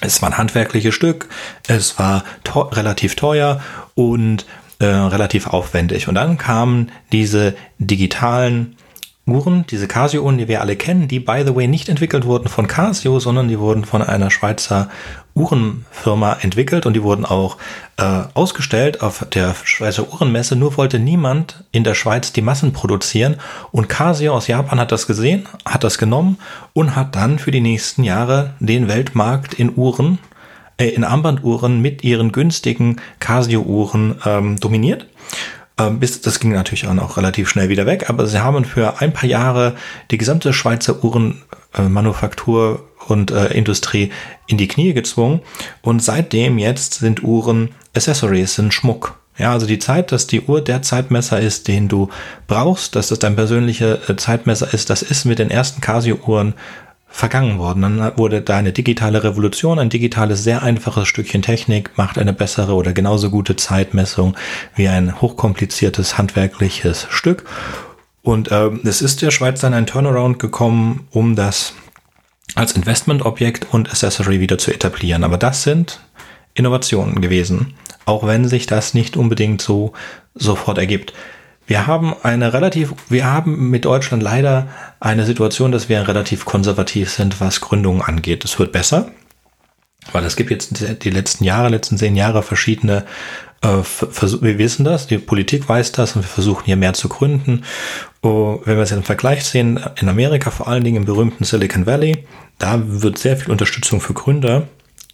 es 0.00 0.20
war 0.20 0.30
ein 0.30 0.38
handwerkliches 0.38 0.96
Stück, 0.96 1.28
es 1.68 2.00
war 2.00 2.24
teuer, 2.42 2.76
relativ 2.76 3.14
teuer 3.14 3.60
und 3.94 4.46
äh, 4.80 4.86
relativ 4.86 5.46
aufwendig. 5.46 6.08
Und 6.08 6.16
dann 6.16 6.38
kamen 6.38 6.90
diese 7.12 7.54
digitalen 7.78 8.74
Uhren, 9.28 9.64
diese 9.68 9.88
Casio-Uhren, 9.88 10.38
die 10.38 10.48
wir 10.48 10.60
alle 10.60 10.76
kennen, 10.76 11.08
die 11.08 11.20
by 11.20 11.42
the 11.46 11.54
way 11.54 11.68
nicht 11.68 11.88
entwickelt 11.88 12.24
wurden 12.24 12.48
von 12.48 12.66
Casio, 12.66 13.20
sondern 13.20 13.48
die 13.48 13.58
wurden 13.58 13.84
von 13.84 14.02
einer 14.02 14.30
Schweizer 14.30 14.88
Uhrenfirma 15.34 16.38
entwickelt 16.40 16.84
und 16.84 16.94
die 16.94 17.02
wurden 17.02 17.24
auch 17.24 17.56
äh, 17.96 18.22
ausgestellt 18.34 19.02
auf 19.02 19.24
der 19.32 19.54
Schweizer 19.64 20.12
Uhrenmesse. 20.12 20.56
Nur 20.56 20.76
wollte 20.76 20.98
niemand 20.98 21.64
in 21.70 21.84
der 21.84 21.94
Schweiz 21.94 22.32
die 22.32 22.42
Massen 22.42 22.72
produzieren 22.72 23.36
und 23.70 23.88
Casio 23.88 24.34
aus 24.34 24.48
Japan 24.48 24.80
hat 24.80 24.92
das 24.92 25.06
gesehen, 25.06 25.46
hat 25.64 25.84
das 25.84 25.98
genommen 25.98 26.38
und 26.72 26.96
hat 26.96 27.14
dann 27.14 27.38
für 27.38 27.50
die 27.50 27.60
nächsten 27.60 28.04
Jahre 28.04 28.54
den 28.58 28.88
Weltmarkt 28.88 29.54
in 29.54 29.76
Uhren, 29.76 30.18
äh, 30.76 30.88
in 30.88 31.04
Armbanduhren 31.04 31.80
mit 31.80 32.02
ihren 32.02 32.32
günstigen 32.32 33.00
Casio-Uhren 33.20 34.16
ähm, 34.24 34.58
dominiert. 34.58 35.06
Ähm, 35.78 36.00
das 36.00 36.40
ging 36.40 36.52
natürlich 36.52 36.86
auch 36.86 36.94
noch 36.94 37.16
relativ 37.16 37.48
schnell 37.48 37.68
wieder 37.68 37.86
weg, 37.86 38.10
aber 38.10 38.26
sie 38.26 38.40
haben 38.40 38.64
für 38.64 39.00
ein 39.00 39.12
paar 39.12 39.28
Jahre 39.28 39.74
die 40.10 40.18
gesamte 40.18 40.52
Schweizer 40.52 41.02
Uhrenmanufaktur 41.04 42.84
und 43.06 43.30
äh, 43.30 43.52
Industrie 43.54 44.10
in 44.46 44.58
die 44.58 44.68
Knie 44.68 44.92
gezwungen 44.92 45.40
und 45.82 46.02
seitdem 46.02 46.58
jetzt 46.58 46.94
sind 46.94 47.22
Uhren 47.22 47.70
Accessories, 47.94 48.54
sind 48.54 48.74
Schmuck. 48.74 49.18
Ja, 49.38 49.52
also 49.52 49.66
die 49.66 49.78
Zeit, 49.78 50.10
dass 50.10 50.26
die 50.26 50.40
Uhr 50.42 50.60
der 50.60 50.82
Zeitmesser 50.82 51.40
ist, 51.40 51.68
den 51.68 51.86
du 51.86 52.08
brauchst, 52.48 52.96
dass 52.96 53.08
das 53.08 53.20
dein 53.20 53.36
persönlicher 53.36 54.10
äh, 54.10 54.16
Zeitmesser 54.16 54.74
ist, 54.74 54.90
das 54.90 55.02
ist 55.02 55.24
mit 55.24 55.38
den 55.38 55.50
ersten 55.50 55.80
Casio-Uhren 55.80 56.54
vergangen 57.18 57.58
worden. 57.58 57.82
Dann 57.82 58.16
wurde 58.16 58.40
da 58.42 58.56
eine 58.58 58.72
digitale 58.72 59.24
Revolution, 59.24 59.80
ein 59.80 59.90
digitales, 59.90 60.44
sehr 60.44 60.62
einfaches 60.62 61.08
Stückchen 61.08 61.42
Technik 61.42 61.90
macht 61.96 62.16
eine 62.16 62.32
bessere 62.32 62.74
oder 62.74 62.92
genauso 62.92 63.28
gute 63.28 63.56
Zeitmessung 63.56 64.36
wie 64.76 64.86
ein 64.86 65.20
hochkompliziertes 65.20 66.16
handwerkliches 66.16 67.08
Stück. 67.10 67.44
Und 68.22 68.52
äh, 68.52 68.70
es 68.84 69.02
ist 69.02 69.20
der 69.22 69.32
Schweiz 69.32 69.60
dann 69.60 69.74
ein 69.74 69.86
Turnaround 69.86 70.38
gekommen, 70.38 71.08
um 71.10 71.34
das 71.34 71.74
als 72.54 72.72
Investmentobjekt 72.72 73.66
und 73.72 73.90
Accessory 73.90 74.38
wieder 74.38 74.58
zu 74.58 74.72
etablieren. 74.72 75.24
Aber 75.24 75.38
das 75.38 75.64
sind 75.64 76.00
Innovationen 76.54 77.20
gewesen, 77.20 77.74
auch 78.04 78.28
wenn 78.28 78.46
sich 78.46 78.66
das 78.66 78.94
nicht 78.94 79.16
unbedingt 79.16 79.60
so 79.60 79.92
sofort 80.34 80.78
ergibt. 80.78 81.12
Wir 81.68 81.86
haben 81.86 82.14
eine 82.22 82.54
relativ, 82.54 82.94
wir 83.10 83.26
haben 83.26 83.68
mit 83.68 83.84
Deutschland 83.84 84.22
leider 84.22 84.68
eine 85.00 85.26
Situation, 85.26 85.70
dass 85.70 85.90
wir 85.90 86.08
relativ 86.08 86.46
konservativ 86.46 87.10
sind, 87.10 87.42
was 87.42 87.60
Gründungen 87.60 88.00
angeht. 88.00 88.42
Es 88.44 88.58
wird 88.58 88.72
besser, 88.72 89.10
weil 90.12 90.24
es 90.24 90.34
gibt 90.34 90.50
jetzt 90.50 91.04
die 91.04 91.10
letzten 91.10 91.44
Jahre, 91.44 91.68
letzten 91.68 91.98
zehn 91.98 92.16
Jahre 92.16 92.42
verschiedene 92.42 93.04
äh, 93.60 93.82
wir 94.40 94.58
wissen 94.58 94.84
das, 94.84 95.08
die 95.08 95.18
Politik 95.18 95.68
weiß 95.68 95.92
das 95.92 96.16
und 96.16 96.22
wir 96.22 96.28
versuchen 96.28 96.64
hier 96.64 96.76
mehr 96.76 96.94
zu 96.94 97.10
gründen. 97.10 97.64
Oh, 98.22 98.60
wenn 98.64 98.76
wir 98.76 98.84
es 98.84 98.92
im 98.92 99.02
Vergleich 99.02 99.44
sehen, 99.44 99.78
in 100.00 100.08
Amerika, 100.08 100.50
vor 100.50 100.68
allen 100.68 100.84
Dingen 100.84 100.96
im 100.98 101.04
berühmten 101.04 101.44
Silicon 101.44 101.84
Valley, 101.84 102.24
da 102.58 102.80
wird 102.82 103.18
sehr 103.18 103.36
viel 103.36 103.50
Unterstützung 103.50 104.00
für 104.00 104.14
Gründer 104.14 104.68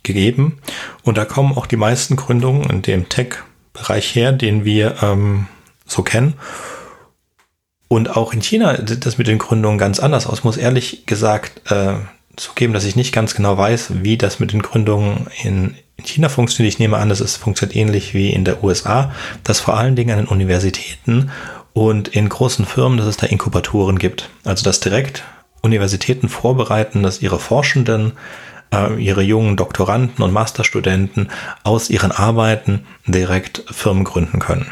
gegeben 0.05 0.59
und 1.03 1.19
da 1.19 1.25
kommen 1.25 1.57
auch 1.57 1.67
die 1.67 1.77
meisten 1.77 2.15
Gründungen 2.15 2.71
in 2.71 2.83
dem 2.83 3.09
Tech-Bereich 3.09 4.15
her, 4.15 4.31
den 4.31 4.65
wir 4.65 5.03
ähm, 5.03 5.49
so 5.87 6.03
kennen. 6.03 6.35
Und 7.89 8.17
auch 8.17 8.33
in 8.33 8.41
China 8.41 8.77
sieht 8.87 9.07
das 9.07 9.19
mit 9.19 9.27
den 9.27 9.39
Gründungen 9.39 9.79
ganz 9.79 10.01
anders 10.01 10.27
aus. 10.27 10.43
Muss 10.43 10.57
ehrlich 10.57 11.07
gesagt 11.07 11.71
äh, 11.71 11.95
zugeben, 12.37 12.73
dass 12.73 12.85
ich 12.85 12.97
nicht 12.97 13.13
ganz 13.13 13.35
genau 13.35 13.57
weiß, 13.57 14.03
wie 14.03 14.17
das 14.17 14.41
mit 14.41 14.53
den 14.53 14.63
Gründungen 14.63 15.29
in, 15.43 15.77
in 15.97 16.05
China 16.05 16.29
funktioniert. 16.29 16.75
Ich 16.75 16.79
nehme 16.79 16.97
an, 16.97 17.09
dass 17.09 17.21
es 17.21 17.37
funktioniert 17.37 17.77
ähnlich 17.77 18.15
wie 18.15 18.31
in 18.31 18.45
der 18.45 18.65
USA, 18.65 19.13
dass 19.45 19.61
vor 19.61 19.77
allen 19.77 19.97
Dingen 19.97 20.11
an 20.11 20.25
den 20.25 20.29
Universitäten 20.29 21.31
und 21.73 22.09
in 22.09 22.29
großen 22.29 22.65
Firmen, 22.65 22.99
dass 22.99 23.07
es 23.07 23.17
da 23.17 23.27
Inkubatoren 23.27 23.99
gibt. 23.99 24.31
Also 24.45 24.65
dass 24.65 24.81
direkt 24.81 25.25
Universitäten 25.63 26.29
vorbereiten, 26.29 27.03
dass 27.03 27.23
ihre 27.23 27.39
Forschenden, 27.39 28.13
äh, 28.73 29.03
ihre 29.03 29.23
jungen 29.23 29.57
Doktoranden 29.57 30.23
und 30.23 30.33
Masterstudenten 30.33 31.31
aus 31.63 31.91
ihren 31.91 32.13
Arbeiten 32.13 32.87
direkt 33.07 33.65
Firmen 33.71 34.05
gründen 34.05 34.39
können. 34.39 34.67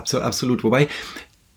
Absolut, 0.00 0.24
absolut. 0.26 0.64
Wobei 0.64 0.88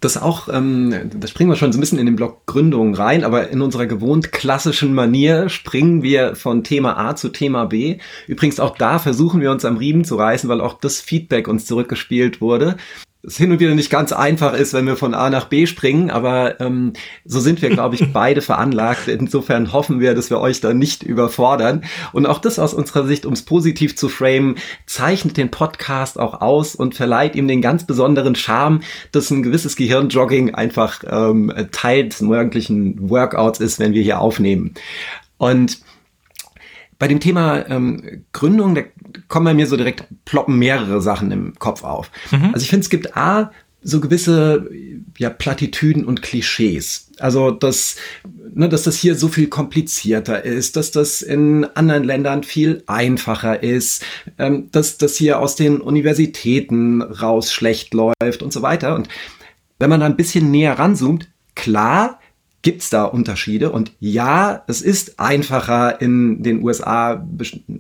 das 0.02 0.18
auch, 0.18 0.50
ähm, 0.52 0.94
da 1.18 1.28
springen 1.28 1.50
wir 1.50 1.56
schon 1.56 1.72
so 1.72 1.78
ein 1.78 1.80
bisschen 1.80 1.98
in 1.98 2.06
den 2.06 2.18
Block 2.18 2.46
Gründung 2.46 2.94
rein, 2.94 3.24
aber 3.24 3.50
in 3.50 3.62
unserer 3.62 3.86
gewohnt 3.86 4.34
klassischen 4.34 4.94
Manier 4.94 5.48
springen 5.48 6.04
wir 6.04 6.36
von 6.36 6.66
Thema 6.66 6.98
A 6.98 7.16
zu 7.16 7.30
Thema 7.30 7.66
B. 7.66 8.00
Übrigens 8.28 8.60
auch 8.60 8.78
da 8.78 9.00
versuchen 9.00 9.40
wir 9.40 9.50
uns 9.50 9.64
am 9.64 9.78
Riemen 9.78 10.04
zu 10.04 10.18
reißen, 10.18 10.50
weil 10.50 10.60
auch 10.60 10.74
das 10.74 11.00
Feedback 11.00 11.48
uns 11.48 11.66
zurückgespielt 11.66 12.42
wurde 12.42 12.76
es 13.26 13.38
hin 13.38 13.52
und 13.52 13.60
wieder 13.62 13.74
nicht 13.74 13.90
ganz 13.90 14.12
einfach 14.12 14.54
ist, 14.54 14.74
wenn 14.74 14.86
wir 14.86 14.98
von 14.98 15.14
A 15.14 15.30
nach 15.30 15.46
B 15.46 15.66
springen, 15.66 16.12
aber 16.12 16.60
ähm, 16.60 16.92
so 17.24 17.40
sind 17.40 17.62
wir, 17.62 17.70
glaube 17.70 17.96
ich, 17.96 18.12
beide 18.14 18.42
veranlagt. 18.42 19.08
Insofern 19.08 19.72
hoffen 19.72 20.02
wir, 20.02 20.14
dass 20.14 20.30
wir 20.30 20.42
euch 20.42 20.60
da 20.60 20.74
nicht 20.74 21.04
überfordern. 21.04 21.86
Und 22.12 22.26
auch 22.26 22.40
das 22.40 22.60
aus 22.60 22.74
unserer 22.74 23.06
Sicht, 23.06 23.26
um 23.26 23.34
es 23.34 23.44
positiv 23.44 23.96
zu 23.96 24.10
framen, 24.10 24.56
zeichnet 24.86 25.38
den 25.38 25.52
Podcast 25.52 26.20
auch 26.20 26.42
aus 26.42 26.76
und 26.76 26.96
verleiht 26.96 27.36
ihm 27.36 27.48
den 27.48 27.62
ganz 27.62 27.88
besonderen 27.88 28.36
Charme, 28.36 28.82
dass 29.14 29.32
ein 29.32 29.42
gewisses 29.42 29.78
Gehirnjogging 29.78 30.54
einfach 30.54 31.02
ähm, 31.10 31.52
Teil 31.72 32.10
des 32.10 32.22
morgendlichen 32.22 33.10
Workouts 33.10 33.62
ist, 33.62 33.80
wenn 33.80 33.94
wir 33.94 34.04
hier 34.04 34.20
aufnehmen. 34.20 34.74
Und 35.38 35.80
bei 37.00 37.08
dem 37.08 37.20
Thema 37.20 37.70
ähm, 37.70 38.24
Gründung, 38.32 38.76
da 38.76 38.82
kommen 39.28 39.46
bei 39.46 39.54
mir 39.54 39.68
so 39.68 39.78
direkt 39.78 40.06
ploppen 40.26 40.58
mehrere 40.58 41.02
Sachen 41.02 41.32
im 41.32 41.56
Kopf 41.60 41.84
auf. 41.84 42.12
Mhm. 42.32 42.52
Also 42.54 42.64
ich 42.64 42.70
finde, 42.70 42.84
es 42.84 42.90
gibt 42.90 43.18
A, 43.18 43.52
so 43.84 44.00
gewisse 44.00 44.70
ja, 45.18 45.30
Plattitüden 45.30 46.06
und 46.06 46.22
Klischees. 46.22 47.12
Also, 47.20 47.52
dass, 47.52 47.98
ne, 48.54 48.70
dass 48.70 48.84
das 48.84 48.98
hier 48.98 49.16
so 49.16 49.28
viel 49.28 49.48
komplizierter 49.48 50.44
ist, 50.44 50.76
dass 50.76 50.92
das 50.92 51.22
in 51.22 51.66
anderen 51.76 52.04
Ländern 52.04 52.44
viel 52.44 52.84
einfacher 52.88 53.62
ist, 53.62 54.04
ähm, 54.40 54.70
dass 54.72 54.98
das 54.98 55.18
hier 55.18 55.40
aus 55.40 55.56
den 55.56 55.82
Universitäten 55.82 57.02
raus 57.02 57.52
schlecht 57.52 57.94
läuft 57.94 58.42
und 58.42 58.54
so 58.54 58.62
weiter. 58.62 58.96
Und 58.96 59.10
wenn 59.80 59.90
man 59.90 60.00
da 60.00 60.06
ein 60.06 60.18
bisschen 60.18 60.50
näher 60.50 60.80
ranzoomt, 60.80 61.30
klar, 61.56 62.20
gibt's 62.64 62.90
da 62.90 63.04
Unterschiede. 63.04 63.70
Und 63.70 63.92
ja, 64.00 64.64
es 64.68 64.82
ist 64.82 65.20
einfacher 65.20 66.02
in 66.02 66.42
den 66.42 66.64
USA 66.64 67.24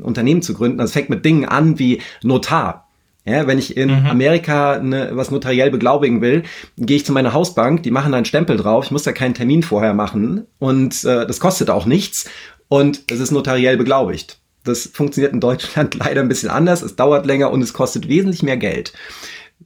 Unternehmen 0.01 0.43
zu 0.43 0.53
gründen. 0.53 0.77
Das 0.77 0.91
fängt 0.91 1.09
mit 1.09 1.25
Dingen 1.25 1.45
an 1.45 1.79
wie 1.79 2.01
Notar. 2.21 2.87
Ja, 3.25 3.47
wenn 3.47 3.57
ich 3.57 3.77
in 3.77 4.01
mhm. 4.01 4.05
Amerika 4.07 4.79
ne, 4.79 5.11
was 5.13 5.31
notariell 5.31 5.71
beglaubigen 5.71 6.19
will, 6.19 6.43
gehe 6.77 6.97
ich 6.97 7.05
zu 7.05 7.13
meiner 7.13 7.31
Hausbank, 7.31 7.81
die 7.83 7.91
machen 7.91 8.11
da 8.11 8.17
einen 8.17 8.25
Stempel 8.25 8.57
drauf, 8.57 8.83
ich 8.83 8.91
muss 8.91 9.03
da 9.03 9.13
keinen 9.13 9.33
Termin 9.33 9.63
vorher 9.63 9.93
machen 9.93 10.45
und 10.59 11.05
äh, 11.05 11.25
das 11.25 11.39
kostet 11.39 11.69
auch 11.69 11.85
nichts 11.85 12.29
und 12.67 13.03
es 13.07 13.21
ist 13.21 13.31
notariell 13.31 13.77
beglaubigt. 13.77 14.39
Das 14.65 14.89
funktioniert 14.93 15.31
in 15.31 15.39
Deutschland 15.39 15.95
leider 15.99 16.19
ein 16.19 16.27
bisschen 16.27 16.49
anders, 16.49 16.81
es 16.81 16.97
dauert 16.97 17.25
länger 17.25 17.51
und 17.51 17.61
es 17.61 17.71
kostet 17.71 18.09
wesentlich 18.09 18.43
mehr 18.43 18.57
Geld. 18.57 18.91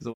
So. 0.00 0.14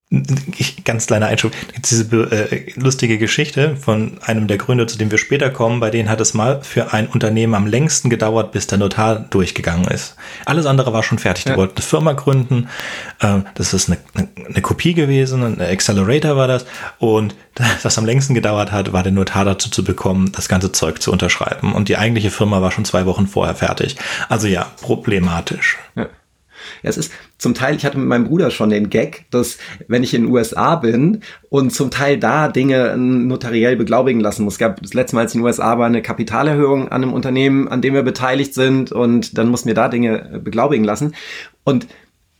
Ganz 0.84 1.06
kleiner 1.06 1.26
Einschub. 1.26 1.52
Diese 1.84 2.04
äh, 2.30 2.70
lustige 2.76 3.18
Geschichte 3.18 3.76
von 3.76 4.18
einem 4.22 4.46
der 4.46 4.58
Gründer, 4.58 4.86
zu 4.86 4.96
dem 4.96 5.10
wir 5.10 5.18
später 5.18 5.50
kommen, 5.50 5.80
bei 5.80 5.90
denen 5.90 6.08
hat 6.08 6.20
es 6.20 6.34
mal 6.34 6.62
für 6.62 6.92
ein 6.92 7.08
Unternehmen 7.08 7.54
am 7.54 7.66
längsten 7.66 8.08
gedauert, 8.08 8.52
bis 8.52 8.68
der 8.68 8.78
Notar 8.78 9.18
durchgegangen 9.18 9.88
ist. 9.88 10.16
Alles 10.44 10.66
andere 10.66 10.92
war 10.92 11.02
schon 11.02 11.18
fertig. 11.18 11.44
Die 11.44 11.50
ja. 11.50 11.56
wollten 11.56 11.76
eine 11.76 11.84
Firma 11.84 12.12
gründen. 12.12 12.68
Äh, 13.20 13.40
das 13.54 13.74
ist 13.74 13.88
eine, 13.88 13.98
eine, 14.14 14.62
Kopie 14.62 14.94
gewesen, 14.94 15.42
ein 15.42 15.60
Accelerator 15.60 16.36
war 16.36 16.46
das. 16.46 16.64
Und 16.98 17.34
das, 17.54 17.66
was 17.84 17.98
am 17.98 18.04
längsten 18.04 18.34
gedauert 18.34 18.70
hat, 18.70 18.92
war 18.92 19.02
der 19.02 19.12
Notar 19.12 19.44
dazu 19.44 19.68
zu 19.68 19.82
bekommen, 19.82 20.30
das 20.32 20.48
ganze 20.48 20.70
Zeug 20.70 21.02
zu 21.02 21.10
unterschreiben. 21.10 21.74
Und 21.74 21.88
die 21.88 21.96
eigentliche 21.96 22.30
Firma 22.30 22.62
war 22.62 22.70
schon 22.70 22.84
zwei 22.84 23.06
Wochen 23.06 23.26
vorher 23.26 23.56
fertig. 23.56 23.96
Also 24.28 24.46
ja, 24.46 24.70
problematisch. 24.80 25.78
Ja. 25.96 26.08
Ja, 26.82 26.90
es 26.90 26.96
ist 26.96 27.12
zum 27.38 27.54
Teil, 27.54 27.76
ich 27.76 27.84
hatte 27.84 27.98
mit 27.98 28.08
meinem 28.08 28.24
Bruder 28.24 28.50
schon 28.50 28.70
den 28.70 28.90
Gag, 28.90 29.26
dass 29.30 29.58
wenn 29.88 30.02
ich 30.02 30.14
in 30.14 30.22
den 30.22 30.32
USA 30.32 30.76
bin 30.76 31.20
und 31.48 31.72
zum 31.72 31.90
Teil 31.90 32.18
da 32.18 32.48
Dinge 32.48 32.96
notariell 32.96 33.76
beglaubigen 33.76 34.20
lassen 34.20 34.44
muss. 34.44 34.54
Es 34.54 34.58
gab 34.58 34.80
das 34.80 34.94
letzte 34.94 35.16
Mal, 35.16 35.22
als 35.22 35.34
in 35.34 35.40
den 35.40 35.46
USA 35.46 35.78
war, 35.78 35.86
eine 35.86 36.02
Kapitalerhöhung 36.02 36.88
an 36.88 37.02
einem 37.02 37.12
Unternehmen, 37.12 37.68
an 37.68 37.82
dem 37.82 37.94
wir 37.94 38.02
beteiligt 38.02 38.54
sind 38.54 38.92
und 38.92 39.38
dann 39.38 39.48
mussten 39.48 39.68
wir 39.68 39.74
da 39.74 39.88
Dinge 39.88 40.40
beglaubigen 40.42 40.84
lassen. 40.84 41.14
Und 41.64 41.86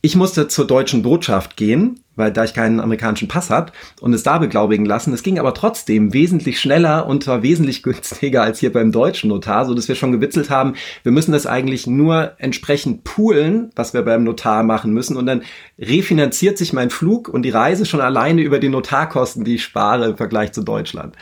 ich 0.05 0.17
musste 0.17 0.49
zur 0.49 0.67
deutschen 0.67 1.01
Botschaft 1.01 1.55
gehen, 1.55 2.01
weil 2.17 2.33
da 2.33 2.43
ich 2.43 2.53
keinen 2.53 2.81
amerikanischen 2.81 3.29
Pass 3.29 3.49
habe 3.49 3.71
und 4.01 4.13
es 4.13 4.21
da 4.21 4.37
beglaubigen 4.37 4.85
lassen. 4.85 5.13
Es 5.13 5.23
ging 5.23 5.39
aber 5.39 5.53
trotzdem 5.53 6.11
wesentlich 6.13 6.59
schneller 6.59 7.07
und 7.07 7.25
war 7.25 7.41
wesentlich 7.41 7.83
günstiger 7.83 8.43
als 8.43 8.59
hier 8.59 8.73
beim 8.73 8.91
deutschen 8.91 9.29
Notar, 9.29 9.65
so 9.65 9.73
dass 9.73 9.87
wir 9.87 9.95
schon 9.95 10.11
gewitzelt 10.11 10.49
haben, 10.49 10.75
wir 11.03 11.13
müssen 11.13 11.31
das 11.31 11.47
eigentlich 11.47 11.87
nur 11.87 12.33
entsprechend 12.37 13.05
poolen, 13.05 13.71
was 13.77 13.93
wir 13.93 14.01
beim 14.01 14.25
Notar 14.25 14.63
machen 14.63 14.91
müssen 14.91 15.15
und 15.15 15.25
dann 15.25 15.43
refinanziert 15.79 16.57
sich 16.57 16.73
mein 16.73 16.89
Flug 16.89 17.29
und 17.29 17.43
die 17.43 17.49
Reise 17.49 17.85
schon 17.85 18.01
alleine 18.01 18.41
über 18.41 18.59
die 18.59 18.69
Notarkosten, 18.69 19.45
die 19.45 19.55
ich 19.55 19.63
spare 19.63 20.09
im 20.09 20.17
Vergleich 20.17 20.51
zu 20.51 20.63
Deutschland. 20.63 21.15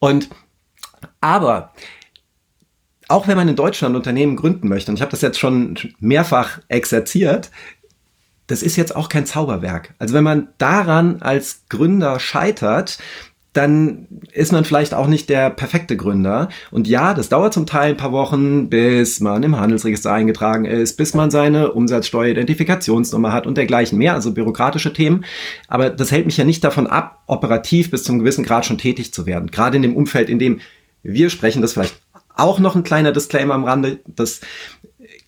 Und 0.00 0.28
aber 1.20 1.74
auch 3.06 3.28
wenn 3.28 3.36
man 3.36 3.48
in 3.48 3.56
Deutschland 3.56 3.94
Unternehmen 3.94 4.34
gründen 4.34 4.68
möchte, 4.68 4.90
und 4.90 4.96
ich 4.96 5.02
habe 5.02 5.12
das 5.12 5.20
jetzt 5.20 5.38
schon 5.38 5.76
mehrfach 6.00 6.58
exerziert, 6.68 7.50
das 8.50 8.62
ist 8.62 8.76
jetzt 8.76 8.96
auch 8.96 9.08
kein 9.08 9.26
Zauberwerk. 9.26 9.94
Also 9.98 10.14
wenn 10.14 10.24
man 10.24 10.48
daran 10.58 11.22
als 11.22 11.62
Gründer 11.68 12.18
scheitert, 12.18 12.98
dann 13.52 14.06
ist 14.32 14.52
man 14.52 14.64
vielleicht 14.64 14.94
auch 14.94 15.08
nicht 15.08 15.28
der 15.28 15.50
perfekte 15.50 15.96
Gründer. 15.96 16.48
Und 16.70 16.86
ja, 16.86 17.14
das 17.14 17.28
dauert 17.28 17.52
zum 17.52 17.66
Teil 17.66 17.90
ein 17.90 17.96
paar 17.96 18.12
Wochen, 18.12 18.68
bis 18.68 19.18
man 19.20 19.42
im 19.42 19.58
Handelsregister 19.58 20.12
eingetragen 20.12 20.64
ist, 20.64 20.96
bis 20.96 21.14
man 21.14 21.30
seine 21.30 21.72
Umsatzsteueridentifikationsnummer 21.72 23.32
hat 23.32 23.46
und 23.46 23.56
dergleichen 23.56 23.98
mehr, 23.98 24.14
also 24.14 24.32
bürokratische 24.32 24.92
Themen. 24.92 25.24
Aber 25.66 25.90
das 25.90 26.12
hält 26.12 26.26
mich 26.26 26.36
ja 26.36 26.44
nicht 26.44 26.62
davon 26.62 26.86
ab, 26.86 27.22
operativ 27.26 27.90
bis 27.90 28.04
zum 28.04 28.20
gewissen 28.20 28.44
Grad 28.44 28.66
schon 28.66 28.78
tätig 28.78 29.12
zu 29.12 29.26
werden. 29.26 29.50
Gerade 29.50 29.76
in 29.76 29.82
dem 29.82 29.96
Umfeld, 29.96 30.28
in 30.28 30.38
dem 30.38 30.60
wir 31.02 31.30
sprechen, 31.30 31.62
das 31.62 31.72
vielleicht 31.72 32.00
auch 32.36 32.58
noch 32.58 32.76
ein 32.76 32.84
kleiner 32.84 33.12
Disclaimer 33.12 33.54
am 33.54 33.64
Rande, 33.64 34.00
dass 34.06 34.40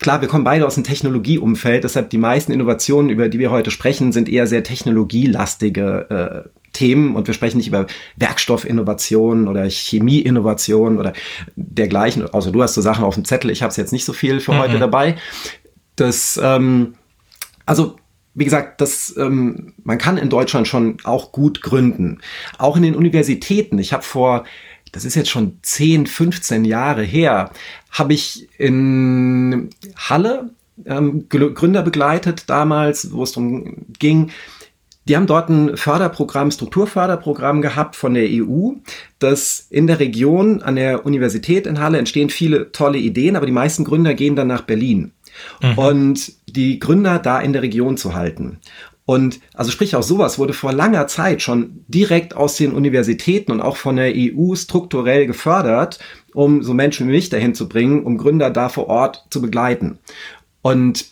klar, 0.03 0.21
wir 0.21 0.27
kommen 0.27 0.43
beide 0.43 0.67
aus 0.67 0.75
dem 0.75 0.83
Technologieumfeld, 0.83 1.83
deshalb 1.83 2.11
die 2.11 2.19
meisten 2.19 2.51
Innovationen, 2.51 3.09
über 3.09 3.29
die 3.29 3.39
wir 3.39 3.49
heute 3.49 3.71
sprechen, 3.71 4.11
sind 4.11 4.29
eher 4.29 4.45
sehr 4.45 4.63
technologielastige 4.63 6.45
äh, 6.45 6.49
Themen 6.73 7.15
und 7.15 7.27
wir 7.27 7.33
sprechen 7.33 7.57
nicht 7.57 7.67
über 7.67 7.87
Werkstoffinnovationen 8.17 9.47
oder 9.47 9.67
Chemieinnovationen 9.67 10.99
oder 10.99 11.13
dergleichen. 11.55 12.27
Außer 12.27 12.51
du 12.51 12.61
hast 12.61 12.73
so 12.73 12.81
Sachen 12.81 13.03
auf 13.03 13.15
dem 13.15 13.25
Zettel, 13.25 13.49
ich 13.49 13.61
habe 13.63 13.71
es 13.71 13.77
jetzt 13.77 13.93
nicht 13.93 14.05
so 14.05 14.13
viel 14.13 14.39
für 14.39 14.53
mhm. 14.53 14.59
heute 14.59 14.79
dabei. 14.79 15.15
Das, 15.95 16.39
ähm, 16.43 16.95
also 17.65 17.95
wie 18.35 18.45
gesagt, 18.45 18.81
das, 18.81 19.15
ähm, 19.17 19.73
man 19.83 19.99
kann 19.99 20.17
in 20.17 20.29
Deutschland 20.29 20.67
schon 20.67 20.97
auch 21.03 21.31
gut 21.31 21.61
gründen. 21.61 22.19
Auch 22.57 22.75
in 22.75 22.83
den 22.83 22.95
Universitäten. 22.95 23.77
Ich 23.77 23.93
habe 23.93 24.03
vor, 24.03 24.43
das 24.93 25.03
ist 25.03 25.15
jetzt 25.15 25.29
schon 25.29 25.57
10, 25.61 26.07
15 26.07 26.63
Jahre 26.63 27.03
her, 27.03 27.51
habe 27.91 28.13
ich 28.13 28.47
in 28.57 29.69
Halle 29.97 30.51
ähm, 30.85 31.27
Gründer 31.29 31.81
begleitet 31.81 32.45
damals, 32.47 33.11
wo 33.11 33.23
es 33.23 33.33
darum 33.33 33.85
ging, 33.99 34.31
die 35.07 35.17
haben 35.17 35.27
dort 35.27 35.49
ein 35.49 35.75
Förderprogramm, 35.75 36.51
Strukturförderprogramm 36.51 37.61
gehabt 37.61 37.97
von 37.97 38.13
der 38.13 38.27
EU, 38.29 38.71
das 39.19 39.67
in 39.69 39.87
der 39.87 39.99
Region 39.99 40.61
an 40.61 40.77
der 40.77 41.05
Universität 41.05 41.67
in 41.67 41.81
Halle 41.81 41.97
entstehen 41.97 42.29
viele 42.29 42.71
tolle 42.71 42.99
Ideen, 42.99 43.35
aber 43.35 43.45
die 43.45 43.51
meisten 43.51 43.83
Gründer 43.83 44.13
gehen 44.13 44.37
dann 44.37 44.47
nach 44.47 44.61
Berlin. 44.61 45.11
Mhm. 45.61 45.77
Und 45.77 46.33
die 46.47 46.79
Gründer 46.79 47.19
da 47.19 47.41
in 47.41 47.51
der 47.51 47.63
Region 47.63 47.97
zu 47.97 48.13
halten. 48.13 48.59
Und 49.05 49.41
also 49.53 49.69
sprich 49.69 49.95
auch 49.95 50.03
sowas 50.03 50.39
wurde 50.39 50.53
vor 50.53 50.71
langer 50.71 51.07
Zeit 51.07 51.41
schon 51.41 51.83
direkt 51.87 52.35
aus 52.35 52.55
den 52.55 52.71
Universitäten 52.71 53.51
und 53.51 53.61
auch 53.61 53.75
von 53.75 53.97
der 53.97 54.13
EU 54.15 54.55
strukturell 54.55 55.27
gefördert, 55.27 55.99
um 56.33 56.63
so 56.63 56.73
Menschen 56.73 57.07
wie 57.07 57.11
mich 57.11 57.29
dahin 57.29 57.53
zu 57.53 57.67
bringen, 57.67 58.03
um 58.03 58.17
Gründer 58.17 58.49
da 58.49 58.69
vor 58.69 58.87
Ort 58.87 59.25
zu 59.29 59.41
begleiten. 59.41 59.99
Und 60.61 61.05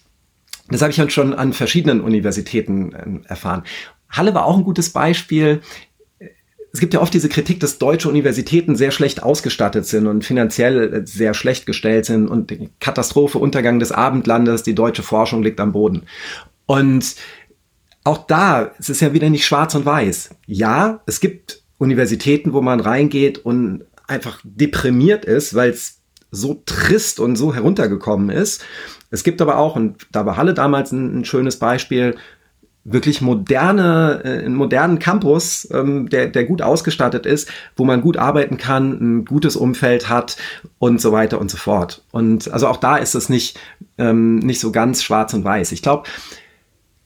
das 0.70 0.82
habe 0.82 0.92
ich 0.92 1.00
halt 1.00 1.12
schon 1.12 1.34
an 1.34 1.52
verschiedenen 1.52 2.00
Universitäten 2.00 2.94
äh, 2.94 3.30
erfahren. 3.30 3.64
Halle 4.10 4.34
war 4.34 4.46
auch 4.46 4.58
ein 4.58 4.64
gutes 4.64 4.92
Beispiel. 4.92 5.62
Es 6.74 6.80
gibt 6.80 6.94
ja 6.94 7.02
oft 7.02 7.14
diese 7.14 7.28
Kritik, 7.28 7.60
dass 7.60 7.78
deutsche 7.78 8.08
Universitäten 8.08 8.78
sehr 8.78 8.92
schlecht 8.92 9.22
ausgestattet 9.22 9.86
sind 9.86 10.08
und 10.08 10.24
finanziell 10.24 10.94
äh, 10.94 11.06
sehr 11.06 11.34
schlecht 11.34 11.66
gestellt 11.66 12.06
sind 12.06 12.30
und 12.30 12.54
Katastrophe, 12.80 13.38
Untergang 13.38 13.80
des 13.80 13.92
Abendlandes, 13.92 14.64
die 14.64 14.76
deutsche 14.76 15.04
Forschung 15.04 15.44
liegt 15.44 15.60
am 15.60 15.74
Boden. 15.74 16.04
Und 16.66 17.16
auch 18.04 18.26
da, 18.26 18.72
es 18.80 18.90
ist 18.90 19.02
ja 19.02 19.14
wieder 19.14 19.30
nicht 19.30 19.46
schwarz 19.46 19.76
und 19.76 19.86
weiß. 19.86 20.32
Ja, 20.48 21.02
es 21.06 21.20
gibt 21.20 21.64
Universitäten, 21.78 22.54
wo 22.54 22.62
man 22.62 22.80
reingeht 22.80 23.40
und 23.40 23.86
einfach 24.08 24.40
deprimiert 24.44 25.26
ist, 25.26 25.56
weil 25.56 25.70
es 25.70 26.02
so 26.32 26.62
trist 26.66 27.20
und 27.20 27.36
so 27.36 27.54
heruntergekommen 27.54 28.30
ist. 28.30 28.64
Es 29.10 29.24
gibt 29.24 29.42
aber 29.42 29.58
auch, 29.58 29.76
und 29.76 30.08
da 30.12 30.26
war 30.26 30.38
Halle 30.38 30.54
damals 30.54 30.92
ein, 30.92 31.20
ein 31.20 31.26
schönes 31.26 31.58
Beispiel, 31.58 32.16
wirklich 32.84 33.22
moderne, 33.22 34.22
äh, 34.24 34.46
einen 34.46 34.56
modernen 34.56 34.98
Campus, 34.98 35.68
ähm, 35.72 36.10
der, 36.10 36.28
der 36.28 36.46
gut 36.46 36.62
ausgestattet 36.62 37.26
ist, 37.26 37.50
wo 37.76 37.86
man 37.86 38.02
gut 38.02 38.18
arbeiten 38.18 38.58
kann, 38.58 38.92
ein 39.20 39.26
gutes 39.26 39.56
Umfeld 39.56 40.10
hat 40.10 40.38
und 40.80 41.00
so 41.00 41.12
weiter 41.12 41.40
und 41.40 41.52
so 41.52 41.58
fort. 41.58 42.04
Und 42.12 42.52
also 42.52 42.68
auch 42.68 42.78
da 42.78 42.98
ist 42.98 43.14
es 43.14 43.30
nicht, 43.30 43.60
ähm, 43.98 44.40
nicht 44.40 44.60
so 44.60 44.72
ganz 44.72 45.04
schwarz 45.04 45.34
und 45.34 45.44
weiß. 45.44 45.74
Ich 45.74 45.84
glaube, 45.84 46.10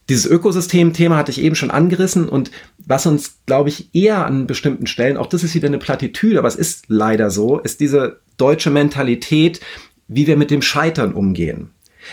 dieses 0.09 0.25
Ökosystem-Thema 0.25 1.17
hatte 1.17 1.31
ich 1.31 1.41
eben 1.41 1.55
schon 1.55 1.71
angerissen 1.71 2.29
und 2.29 2.51
was 2.77 3.05
uns, 3.05 3.39
glaube 3.45 3.69
ich, 3.69 3.93
eher 3.93 4.25
an 4.25 4.47
bestimmten 4.47 4.88
Stellen, 4.88 5.17
auch 5.17 5.27
das 5.27 5.43
ist 5.43 5.55
wieder 5.55 5.67
eine 5.67 5.79
Plattitüde, 5.79 6.38
aber 6.39 6.47
es 6.47 6.55
ist 6.55 6.85
leider 6.88 7.31
so, 7.31 7.59
ist 7.59 7.79
diese 7.79 8.19
deutsche 8.38 8.69
Mentalität, 8.69 9.62
wie 10.07 10.27
wir 10.27 10.38
mit 10.38 10.51
dem 10.51 10.62
Scheitern 10.62 11.13
umgehen 11.13 11.71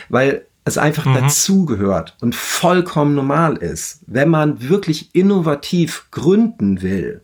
weil 0.08 0.46
es 0.64 0.78
einfach 0.78 1.06
mhm. 1.06 1.14
dazugehört 1.14 2.16
und 2.20 2.34
vollkommen 2.34 3.14
normal 3.14 3.56
ist, 3.56 4.00
wenn 4.06 4.28
man 4.28 4.69
wirklich 4.69 5.14
innovativ 5.14 6.06
gründen 6.10 6.82
will, 6.82 7.23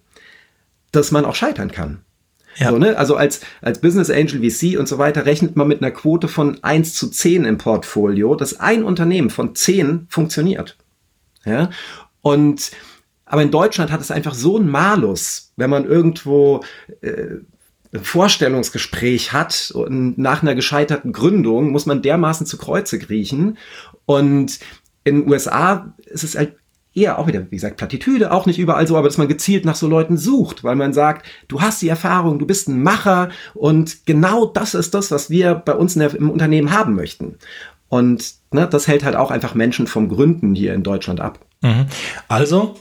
dass 0.91 1.13
man 1.13 1.25
auch 1.25 1.35
scheitern 1.35 1.71
kann. 1.71 2.01
Ja. 2.59 2.71
So, 2.71 2.79
ne? 2.79 2.97
Also 2.99 3.17
als, 3.17 3.41
als 3.63 3.81
Business 3.81 4.11
Angel 4.11 4.41
VC 4.43 4.79
und 4.79 4.89
so 4.89 4.99
weiter 4.99 5.27
rechnet 5.27 5.57
man 5.57 5.69
mit 5.69 5.81
einer 5.81 5.93
Quote 5.93 6.29
von 6.29 6.63
1 6.63 6.95
zu 6.95 7.09
10 7.09 7.45
im 7.45 7.59
Portfolio, 7.59 8.35
dass 8.35 8.59
ein 8.59 8.83
Unternehmen 8.83 9.31
von 9.31 9.55
10 9.55 10.07
funktioniert. 10.09 10.77
Ja? 11.45 11.71
Und 12.21 12.73
aber 13.25 13.43
in 13.43 13.51
Deutschland 13.51 13.93
hat 13.93 14.01
es 14.01 14.11
einfach 14.11 14.35
so 14.35 14.57
einen 14.57 14.71
Malus, 14.71 15.53
wenn 15.57 15.69
man 15.69 15.85
irgendwo 15.85 16.65
äh, 17.03 17.37
Vorstellungsgespräch 17.93 19.33
hat 19.33 19.71
und 19.75 20.19
nach 20.19 20.43
einer 20.43 20.55
gescheiterten 20.55 21.13
Gründung 21.13 21.71
muss 21.71 21.87
man 21.87 22.03
dermaßen 22.03 22.47
zu 22.47 22.57
Kreuze 22.57 22.99
kriechen. 22.99 23.59
Und 24.07 24.59
in 25.05 25.21
den 25.21 25.31
USA 25.31 25.95
ist 26.07 26.25
es 26.25 26.37
halt 26.37 26.57
eher 26.99 27.19
auch 27.19 27.27
wieder, 27.27 27.47
wie 27.51 27.57
gesagt, 27.57 27.77
Plattitüde, 27.77 28.33
auch 28.33 28.47
nicht 28.47 28.59
überall 28.59 28.87
so, 28.87 28.97
aber 28.97 29.09
dass 29.09 29.19
man 29.19 29.29
gezielt 29.29 29.65
nach 29.65 29.75
so 29.75 29.87
Leuten 29.87 30.17
sucht, 30.17 30.65
weil 30.65 30.77
man 30.77 30.93
sagt, 30.93 31.27
du 31.49 31.61
hast 31.61 31.81
die 31.83 31.89
Erfahrung, 31.89 32.39
du 32.39 32.47
bist 32.47 32.69
ein 32.69 32.83
Macher 32.83 33.29
und 33.55 34.07
genau 34.07 34.47
das 34.47 34.75
ist 34.75 34.95
das, 34.95 35.11
was 35.11 35.31
wir 35.31 35.55
bei 35.55 35.75
uns 35.75 35.95
der, 35.95 36.15
im 36.15 36.31
Unternehmen 36.31 36.73
haben 36.73 36.95
möchten. 36.95 37.37
Und 37.89 38.35
ne, 38.53 38.67
das 38.71 38.87
hält 38.87 39.05
halt 39.05 39.17
auch 39.17 39.31
einfach 39.31 39.55
Menschen 39.55 39.87
vom 39.87 40.09
Gründen 40.09 40.55
hier 40.55 40.75
in 40.75 40.83
Deutschland 40.83 41.21
ab. 41.21 41.39
Mhm. 41.63 41.87
Also 42.29 42.77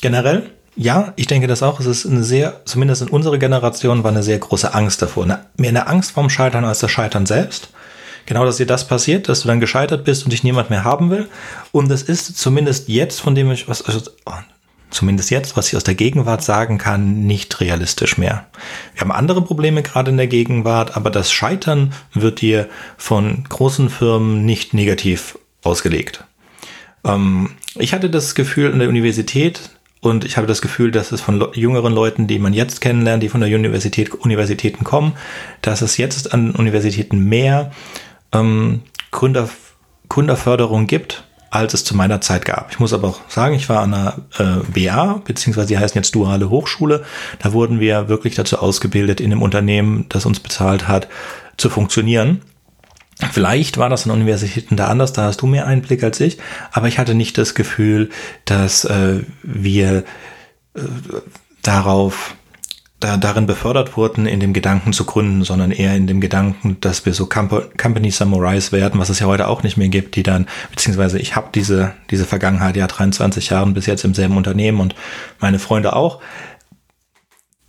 generell 0.00 0.50
ja, 0.80 1.12
ich 1.16 1.26
denke 1.26 1.48
das 1.48 1.64
auch. 1.64 1.80
Es 1.80 1.86
ist 1.86 2.06
eine 2.06 2.22
sehr, 2.22 2.60
zumindest 2.64 3.02
in 3.02 3.08
unserer 3.08 3.36
Generation, 3.36 4.04
war 4.04 4.12
eine 4.12 4.22
sehr 4.22 4.38
große 4.38 4.72
Angst 4.74 5.02
davor. 5.02 5.24
Eine, 5.24 5.40
mehr 5.56 5.70
eine 5.70 5.88
Angst 5.88 6.12
vorm 6.12 6.30
Scheitern 6.30 6.64
als 6.64 6.78
das 6.78 6.92
Scheitern 6.92 7.26
selbst. 7.26 7.70
Genau, 8.28 8.44
dass 8.44 8.58
dir 8.58 8.66
das 8.66 8.86
passiert, 8.86 9.30
dass 9.30 9.40
du 9.40 9.48
dann 9.48 9.58
gescheitert 9.58 10.04
bist 10.04 10.24
und 10.24 10.30
dich 10.34 10.44
niemand 10.44 10.68
mehr 10.68 10.84
haben 10.84 11.08
will. 11.08 11.28
Und 11.72 11.90
es 11.90 12.02
ist 12.02 12.36
zumindest 12.36 12.86
jetzt, 12.90 13.22
von 13.22 13.34
dem 13.34 13.50
ich 13.50 13.68
was, 13.68 13.80
also, 13.80 14.10
oh, 14.26 14.32
zumindest 14.90 15.30
jetzt, 15.30 15.56
was 15.56 15.68
ich 15.68 15.76
aus 15.76 15.84
der 15.84 15.94
Gegenwart 15.94 16.42
sagen 16.44 16.76
kann, 16.76 17.22
nicht 17.22 17.58
realistisch 17.62 18.18
mehr. 18.18 18.46
Wir 18.92 19.00
haben 19.00 19.12
andere 19.12 19.40
Probleme 19.40 19.82
gerade 19.82 20.10
in 20.10 20.18
der 20.18 20.26
Gegenwart, 20.26 20.94
aber 20.94 21.08
das 21.08 21.32
Scheitern 21.32 21.94
wird 22.12 22.42
dir 22.42 22.68
von 22.98 23.44
großen 23.48 23.88
Firmen 23.88 24.44
nicht 24.44 24.74
negativ 24.74 25.38
ausgelegt. 25.64 26.22
Ähm, 27.06 27.52
ich 27.76 27.94
hatte 27.94 28.10
das 28.10 28.34
Gefühl 28.34 28.72
in 28.72 28.78
der 28.78 28.90
Universität, 28.90 29.70
und 30.00 30.26
ich 30.26 30.36
habe 30.36 30.46
das 30.46 30.60
Gefühl, 30.60 30.90
dass 30.90 31.12
es 31.12 31.22
von 31.22 31.48
jüngeren 31.54 31.94
Leuten, 31.94 32.26
die 32.26 32.38
man 32.38 32.52
jetzt 32.52 32.82
kennenlernt, 32.82 33.22
die 33.22 33.30
von 33.30 33.40
der 33.40 33.52
Universität, 33.56 34.14
Universitäten 34.14 34.84
kommen, 34.84 35.14
dass 35.62 35.80
es 35.80 35.96
jetzt 35.96 36.34
an 36.34 36.52
Universitäten 36.52 37.24
mehr 37.24 37.72
ähm, 38.32 38.82
Gründer, 39.10 39.48
Gründerförderung 40.08 40.86
gibt, 40.86 41.24
als 41.50 41.74
es 41.74 41.84
zu 41.84 41.96
meiner 41.96 42.20
Zeit 42.20 42.44
gab. 42.44 42.70
Ich 42.70 42.78
muss 42.78 42.92
aber 42.92 43.08
auch 43.08 43.20
sagen, 43.28 43.54
ich 43.54 43.68
war 43.68 43.80
an 43.80 43.94
einer 43.94 44.18
äh, 44.38 44.86
BA, 44.86 45.22
beziehungsweise 45.24 45.68
die 45.68 45.78
heißen 45.78 45.98
jetzt 45.98 46.14
Duale 46.14 46.50
Hochschule. 46.50 47.04
Da 47.38 47.52
wurden 47.52 47.80
wir 47.80 48.08
wirklich 48.08 48.34
dazu 48.34 48.58
ausgebildet, 48.58 49.20
in 49.20 49.32
einem 49.32 49.42
Unternehmen, 49.42 50.06
das 50.08 50.26
uns 50.26 50.40
bezahlt 50.40 50.88
hat, 50.88 51.08
zu 51.56 51.70
funktionieren. 51.70 52.42
Vielleicht 53.32 53.78
war 53.78 53.88
das 53.88 54.04
an 54.04 54.12
Universitäten 54.12 54.76
da 54.76 54.86
anders, 54.86 55.12
da 55.12 55.24
hast 55.24 55.40
du 55.40 55.46
mehr 55.46 55.66
Einblick 55.66 56.04
als 56.04 56.20
ich, 56.20 56.38
aber 56.70 56.86
ich 56.86 57.00
hatte 57.00 57.14
nicht 57.16 57.36
das 57.36 57.56
Gefühl, 57.56 58.10
dass 58.44 58.84
äh, 58.84 59.22
wir 59.42 60.04
äh, 60.74 60.80
darauf 61.62 62.36
da, 63.00 63.16
darin 63.16 63.46
befördert 63.46 63.96
wurden, 63.96 64.26
in 64.26 64.40
dem 64.40 64.52
Gedanken 64.52 64.92
zu 64.92 65.04
gründen, 65.04 65.44
sondern 65.44 65.70
eher 65.70 65.94
in 65.94 66.06
dem 66.06 66.20
Gedanken, 66.20 66.78
dass 66.80 67.06
wir 67.06 67.14
so 67.14 67.26
Company 67.26 68.10
Samurais 68.10 68.72
werden, 68.72 68.98
was 68.98 69.08
es 69.08 69.20
ja 69.20 69.26
heute 69.26 69.46
auch 69.46 69.62
nicht 69.62 69.76
mehr 69.76 69.88
gibt, 69.88 70.16
die 70.16 70.24
dann, 70.24 70.48
beziehungsweise 70.70 71.18
ich 71.18 71.36
habe 71.36 71.48
diese, 71.54 71.92
diese 72.10 72.24
Vergangenheit 72.24 72.76
ja 72.76 72.86
23 72.86 73.50
Jahren 73.50 73.74
bis 73.74 73.86
jetzt 73.86 74.04
im 74.04 74.14
selben 74.14 74.36
Unternehmen 74.36 74.80
und 74.80 74.96
meine 75.38 75.60
Freunde 75.60 75.94
auch, 75.94 76.20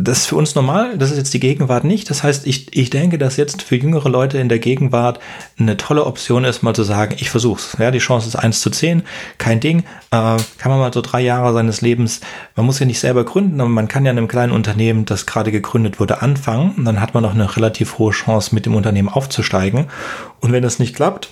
das 0.02 0.20
ist 0.20 0.26
für 0.28 0.38
uns 0.38 0.56
normal, 0.56 0.98
das 0.98 1.12
ist 1.12 1.18
jetzt 1.18 1.34
die 1.34 1.42
Gegenwart 1.42 1.84
nicht. 1.84 2.10
Das 2.10 2.24
heißt, 2.24 2.48
ich, 2.48 2.74
ich 2.74 2.90
denke, 2.90 3.18
dass 3.18 3.36
jetzt 3.36 3.62
für 3.62 3.76
jüngere 3.76 4.08
Leute 4.08 4.38
in 4.38 4.48
der 4.48 4.60
Gegenwart 4.60 5.20
eine 5.60 5.76
tolle 5.76 6.06
Option 6.06 6.46
ist, 6.46 6.64
mal 6.64 6.74
zu 6.74 6.84
sagen, 6.84 7.18
ich 7.20 7.30
versuch's. 7.30 7.76
Ja, 7.78 7.92
die 7.92 8.00
Chance 8.00 8.30
ist 8.30 8.38
eins 8.38 8.62
zu 8.62 8.70
zehn, 8.70 9.04
kein 9.38 9.60
Ding. 9.60 9.80
Äh, 10.12 10.38
kann 10.58 10.72
man 10.72 10.80
mal 10.80 10.94
so 10.94 11.02
drei 11.02 11.20
Jahre 11.20 11.52
seines 11.52 11.82
Lebens, 11.82 12.22
man 12.56 12.66
muss 12.66 12.80
ja 12.80 12.86
nicht 12.86 13.02
selber 13.02 13.26
gründen, 13.26 13.60
aber 13.60 13.70
man 13.70 13.90
kann 13.90 14.06
ja 14.06 14.12
in 14.12 14.18
einem 14.18 14.30
kleinen 14.30 14.54
Unternehmen, 14.54 15.04
das 15.04 15.26
gerade 15.26 15.52
gegründet 15.52 16.00
wurde, 16.00 16.22
anfangen. 16.22 16.76
Und 16.78 16.86
dann 16.86 17.02
hat 17.02 17.14
man 17.14 17.22
noch 17.22 17.34
eine 17.34 17.58
relativ 17.58 17.98
hohe 17.98 18.14
Chance, 18.14 18.56
mit 18.56 18.66
dem 18.66 18.76
Unternehmen 18.76 19.10
aufzusteigen. 19.10 19.88
Und 20.40 20.54
wenn 20.54 20.64
das 20.64 20.80
nicht 20.80 20.96
klappt, 20.96 21.28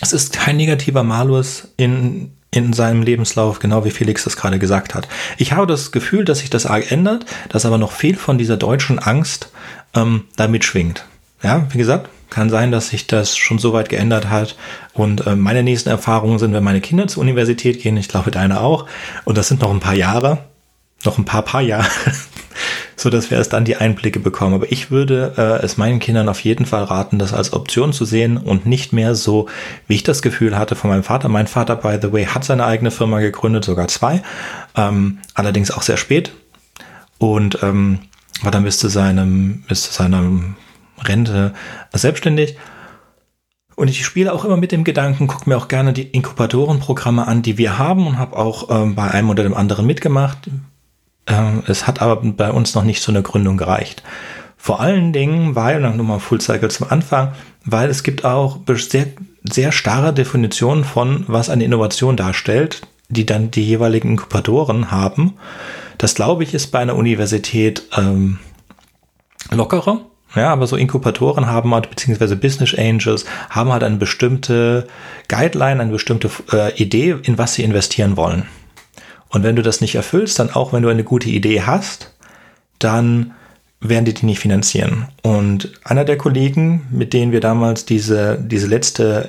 es 0.00 0.12
ist 0.12 0.32
kein 0.32 0.56
negativer 0.56 1.04
Malus 1.04 1.68
in 1.76 2.32
in 2.52 2.72
seinem 2.72 3.02
Lebenslauf, 3.02 3.58
genau 3.60 3.84
wie 3.84 3.90
Felix 3.90 4.24
das 4.24 4.36
gerade 4.36 4.58
gesagt 4.58 4.94
hat. 4.94 5.08
Ich 5.38 5.52
habe 5.52 5.66
das 5.66 5.92
Gefühl, 5.92 6.24
dass 6.24 6.40
sich 6.40 6.50
das 6.50 6.66
arg 6.66 6.90
ändert, 6.90 7.24
dass 7.48 7.64
aber 7.64 7.78
noch 7.78 7.92
viel 7.92 8.16
von 8.16 8.38
dieser 8.38 8.56
deutschen 8.56 8.98
Angst 8.98 9.50
ähm, 9.94 10.24
damit 10.36 10.64
schwingt. 10.64 11.04
Ja, 11.42 11.66
wie 11.70 11.78
gesagt, 11.78 12.08
kann 12.28 12.50
sein, 12.50 12.70
dass 12.70 12.88
sich 12.88 13.06
das 13.06 13.36
schon 13.36 13.58
so 13.58 13.72
weit 13.72 13.88
geändert 13.88 14.28
hat. 14.28 14.56
Und 14.94 15.26
äh, 15.26 15.36
meine 15.36 15.62
nächsten 15.62 15.88
Erfahrungen 15.88 16.38
sind, 16.38 16.52
wenn 16.52 16.64
meine 16.64 16.80
Kinder 16.80 17.08
zur 17.08 17.22
Universität 17.22 17.82
gehen, 17.82 17.96
ich 17.96 18.08
glaube 18.08 18.30
deine 18.30 18.60
auch, 18.60 18.86
und 19.24 19.38
das 19.38 19.48
sind 19.48 19.60
noch 19.60 19.70
ein 19.70 19.80
paar 19.80 19.94
Jahre, 19.94 20.38
noch 21.04 21.18
ein 21.18 21.24
paar 21.24 21.42
paar 21.42 21.62
Jahre, 21.62 21.88
so 22.96 23.10
dass 23.10 23.30
wir 23.30 23.38
erst 23.38 23.52
dann 23.52 23.64
die 23.64 23.76
Einblicke 23.76 24.20
bekommen. 24.20 24.54
Aber 24.54 24.70
ich 24.70 24.90
würde 24.90 25.34
äh, 25.36 25.64
es 25.64 25.76
meinen 25.76 25.98
Kindern 25.98 26.28
auf 26.28 26.40
jeden 26.40 26.66
Fall 26.66 26.84
raten, 26.84 27.18
das 27.18 27.32
als 27.32 27.52
Option 27.52 27.92
zu 27.92 28.04
sehen 28.04 28.36
und 28.36 28.66
nicht 28.66 28.92
mehr 28.92 29.14
so, 29.14 29.48
wie 29.86 29.94
ich 29.94 30.02
das 30.02 30.22
Gefühl 30.22 30.58
hatte 30.58 30.76
von 30.76 30.90
meinem 30.90 31.02
Vater. 31.02 31.28
Mein 31.28 31.46
Vater, 31.46 31.76
by 31.76 31.98
the 32.00 32.12
way, 32.12 32.26
hat 32.26 32.44
seine 32.44 32.64
eigene 32.64 32.90
Firma 32.90 33.20
gegründet, 33.20 33.64
sogar 33.64 33.88
zwei, 33.88 34.22
ähm, 34.76 35.18
allerdings 35.34 35.70
auch 35.70 35.82
sehr 35.82 35.96
spät. 35.96 36.32
Und 37.18 37.62
ähm, 37.62 38.00
war 38.42 38.50
dann 38.50 38.64
bis 38.64 38.78
zu 38.78 38.88
seinem, 38.88 39.62
bis 39.68 39.82
zu 39.82 39.92
seinem 39.92 40.56
Rente 41.02 41.52
selbstständig. 41.92 42.56
Und 43.76 43.88
ich 43.88 44.04
spiele 44.04 44.32
auch 44.32 44.44
immer 44.44 44.56
mit 44.56 44.72
dem 44.72 44.84
Gedanken, 44.84 45.26
gucke 45.26 45.48
mir 45.48 45.56
auch 45.56 45.68
gerne 45.68 45.92
die 45.92 46.02
Inkubatorenprogramme 46.02 47.26
an, 47.26 47.42
die 47.42 47.56
wir 47.56 47.78
haben 47.78 48.06
und 48.06 48.18
habe 48.18 48.36
auch 48.36 48.68
ähm, 48.70 48.94
bei 48.94 49.10
einem 49.10 49.30
oder 49.30 49.42
dem 49.42 49.54
anderen 49.54 49.86
mitgemacht. 49.86 50.50
Ähm, 51.30 51.62
es 51.66 51.86
hat 51.86 52.02
aber 52.02 52.16
bei 52.16 52.50
uns 52.50 52.74
noch 52.74 52.84
nicht 52.84 53.02
zu 53.02 53.10
einer 53.10 53.22
Gründung 53.22 53.56
gereicht. 53.56 54.02
Vor 54.56 54.80
allen 54.80 55.12
Dingen, 55.12 55.54
weil, 55.54 55.80
dann 55.80 55.96
nochmal 55.96 56.20
Full 56.20 56.40
Cycle 56.40 56.70
zum 56.70 56.90
Anfang, 56.90 57.32
weil 57.64 57.88
es 57.88 58.02
gibt 58.02 58.24
auch 58.24 58.58
sehr, 58.66 59.06
sehr 59.42 59.72
starre 59.72 60.12
Definitionen 60.12 60.84
von, 60.84 61.24
was 61.28 61.48
eine 61.48 61.64
Innovation 61.64 62.16
darstellt, 62.16 62.82
die 63.08 63.24
dann 63.24 63.50
die 63.50 63.64
jeweiligen 63.64 64.10
Inkubatoren 64.10 64.90
haben. 64.90 65.34
Das 65.96 66.14
glaube 66.14 66.42
ich 66.42 66.52
ist 66.52 66.68
bei 66.68 66.80
einer 66.80 66.96
Universität 66.96 67.84
ähm, 67.96 68.38
lockerer. 69.50 70.00
Ja, 70.36 70.52
aber 70.52 70.66
so 70.66 70.76
Inkubatoren 70.76 71.46
haben 71.46 71.74
halt, 71.74 71.90
beziehungsweise 71.90 72.36
Business 72.36 72.74
Angels 72.78 73.24
haben 73.48 73.72
halt 73.72 73.82
eine 73.82 73.96
bestimmte 73.96 74.86
Guideline, 75.26 75.80
eine 75.80 75.90
bestimmte 75.90 76.30
äh, 76.52 76.72
Idee, 76.80 77.16
in 77.22 77.36
was 77.36 77.54
sie 77.54 77.64
investieren 77.64 78.16
wollen. 78.16 78.46
Und 79.30 79.42
wenn 79.42 79.56
du 79.56 79.62
das 79.62 79.80
nicht 79.80 79.94
erfüllst, 79.94 80.38
dann 80.38 80.50
auch 80.50 80.72
wenn 80.72 80.82
du 80.82 80.88
eine 80.88 81.04
gute 81.04 81.28
Idee 81.28 81.62
hast, 81.62 82.12
dann 82.78 83.32
werden 83.80 84.04
die 84.04 84.12
die 84.12 84.26
nicht 84.26 84.40
finanzieren. 84.40 85.08
Und 85.22 85.72
einer 85.84 86.04
der 86.04 86.18
Kollegen, 86.18 86.86
mit 86.90 87.14
denen 87.14 87.32
wir 87.32 87.40
damals 87.40 87.86
diese, 87.86 88.38
diese 88.38 88.66
letzte 88.66 89.28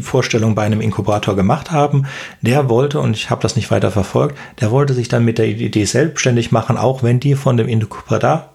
Vorstellung 0.00 0.56
bei 0.56 0.64
einem 0.64 0.80
Inkubator 0.80 1.36
gemacht 1.36 1.70
haben, 1.70 2.06
der 2.40 2.68
wollte, 2.68 2.98
und 2.98 3.16
ich 3.16 3.30
habe 3.30 3.42
das 3.42 3.54
nicht 3.54 3.70
weiter 3.70 3.92
verfolgt, 3.92 4.36
der 4.60 4.72
wollte 4.72 4.94
sich 4.94 5.06
dann 5.06 5.24
mit 5.24 5.38
der 5.38 5.46
Idee 5.46 5.84
selbstständig 5.84 6.50
machen, 6.50 6.76
auch 6.76 7.04
wenn 7.04 7.20
die 7.20 7.36
von 7.36 7.56
dem 7.56 7.68
Inkubator, 7.68 8.50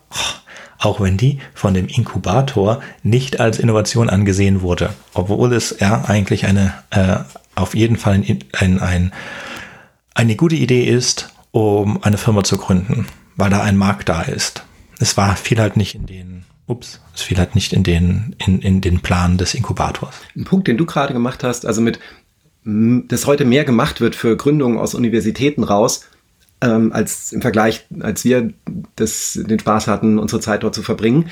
auch 0.80 1.00
wenn 1.00 1.16
die 1.16 1.40
von 1.54 1.74
dem 1.74 1.88
Inkubator 1.88 2.82
nicht 3.02 3.40
als 3.40 3.58
Innovation 3.58 4.10
angesehen 4.10 4.62
wurde, 4.62 4.90
obwohl 5.14 5.54
es 5.54 5.78
ja 5.80 6.04
eigentlich 6.06 6.46
eine 6.46 6.74
äh, 6.90 7.18
auf 7.56 7.74
jeden 7.74 7.96
Fall 7.96 8.16
ein, 8.16 8.40
ein, 8.54 8.80
ein 8.80 9.12
eine 10.18 10.36
gute 10.36 10.56
Idee 10.56 10.84
ist, 10.84 11.30
um 11.52 12.04
eine 12.04 12.18
Firma 12.18 12.44
zu 12.44 12.58
gründen, 12.58 13.06
weil 13.36 13.52
da 13.52 13.62
ein 13.62 13.78
Markt 13.78 14.10
da 14.10 14.24
ist. 14.24 14.64
Es 15.00 15.16
war 15.16 15.36
viel 15.36 15.60
halt 15.60 15.78
nicht 15.78 15.94
in 15.94 16.08
den, 16.08 16.44
ups, 16.66 17.00
es 17.14 17.22
fiel 17.22 17.38
halt 17.38 17.54
nicht 17.54 17.72
in 17.72 17.84
den, 17.84 18.36
in, 18.44 18.60
in 18.60 18.82
den 18.82 19.02
Plan 19.02 19.38
des 19.38 19.54
Inkubators. 19.54 20.16
Ein 20.36 20.46
Punkt, 20.46 20.68
den 20.68 20.78
du 20.78 20.88
gerade 20.88 21.14
gemacht 21.14 21.44
hast, 21.44 21.68
also 21.68 21.82
mit, 21.82 22.00
dass 22.64 23.28
heute 23.28 23.46
mehr 23.46 23.64
gemacht 23.64 24.02
wird 24.02 24.16
für 24.16 24.36
Gründungen 24.36 24.80
aus 24.80 24.96
Universitäten 24.96 25.64
raus, 25.64 26.06
ähm, 26.62 26.92
als 26.94 27.32
im 27.32 27.44
Vergleich, 27.44 27.86
als 28.00 28.26
wir 28.26 28.54
das, 28.96 29.40
den 29.40 29.60
Spaß 29.60 29.86
hatten, 29.86 30.18
unsere 30.18 30.42
Zeit 30.42 30.64
dort 30.64 30.74
zu 30.74 30.82
verbringen. 30.82 31.30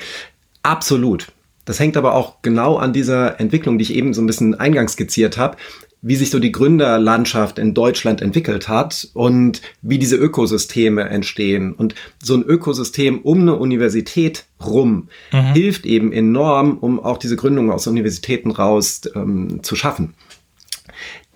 Absolut. 0.61 1.31
Das 1.65 1.79
hängt 1.79 1.97
aber 1.97 2.13
auch 2.13 2.43
genau 2.43 2.77
an 2.77 2.93
dieser 2.93 3.39
Entwicklung, 3.39 3.79
die 3.79 3.83
ich 3.83 3.95
eben 3.95 4.13
so 4.13 4.21
ein 4.21 4.27
bisschen 4.27 4.53
eingangs 4.53 4.93
skizziert 4.93 5.39
habe 5.39 5.57
wie 6.05 6.15
sich 6.15 6.29
so 6.29 6.37
die 6.37 6.51
Gründerlandschaft 6.51 7.57
in 7.57 7.73
Deutschland 7.73 8.21
entwickelt 8.21 8.69
hat 8.69 9.07
und 9.15 9.63
wie 9.81 9.97
diese 9.97 10.17
Ökosysteme 10.17 11.09
entstehen. 11.09 11.73
Und 11.73 11.95
so 12.21 12.35
ein 12.35 12.43
Ökosystem 12.43 13.21
um 13.21 13.41
eine 13.41 13.55
Universität 13.55 14.45
rum 14.63 15.09
mhm. 15.33 15.53
hilft 15.53 15.87
eben 15.87 16.13
enorm, 16.13 16.77
um 16.77 16.99
auch 16.99 17.17
diese 17.17 17.35
Gründungen 17.35 17.71
aus 17.71 17.87
Universitäten 17.87 18.51
raus 18.51 19.01
ähm, 19.15 19.63
zu 19.63 19.75
schaffen. 19.75 20.13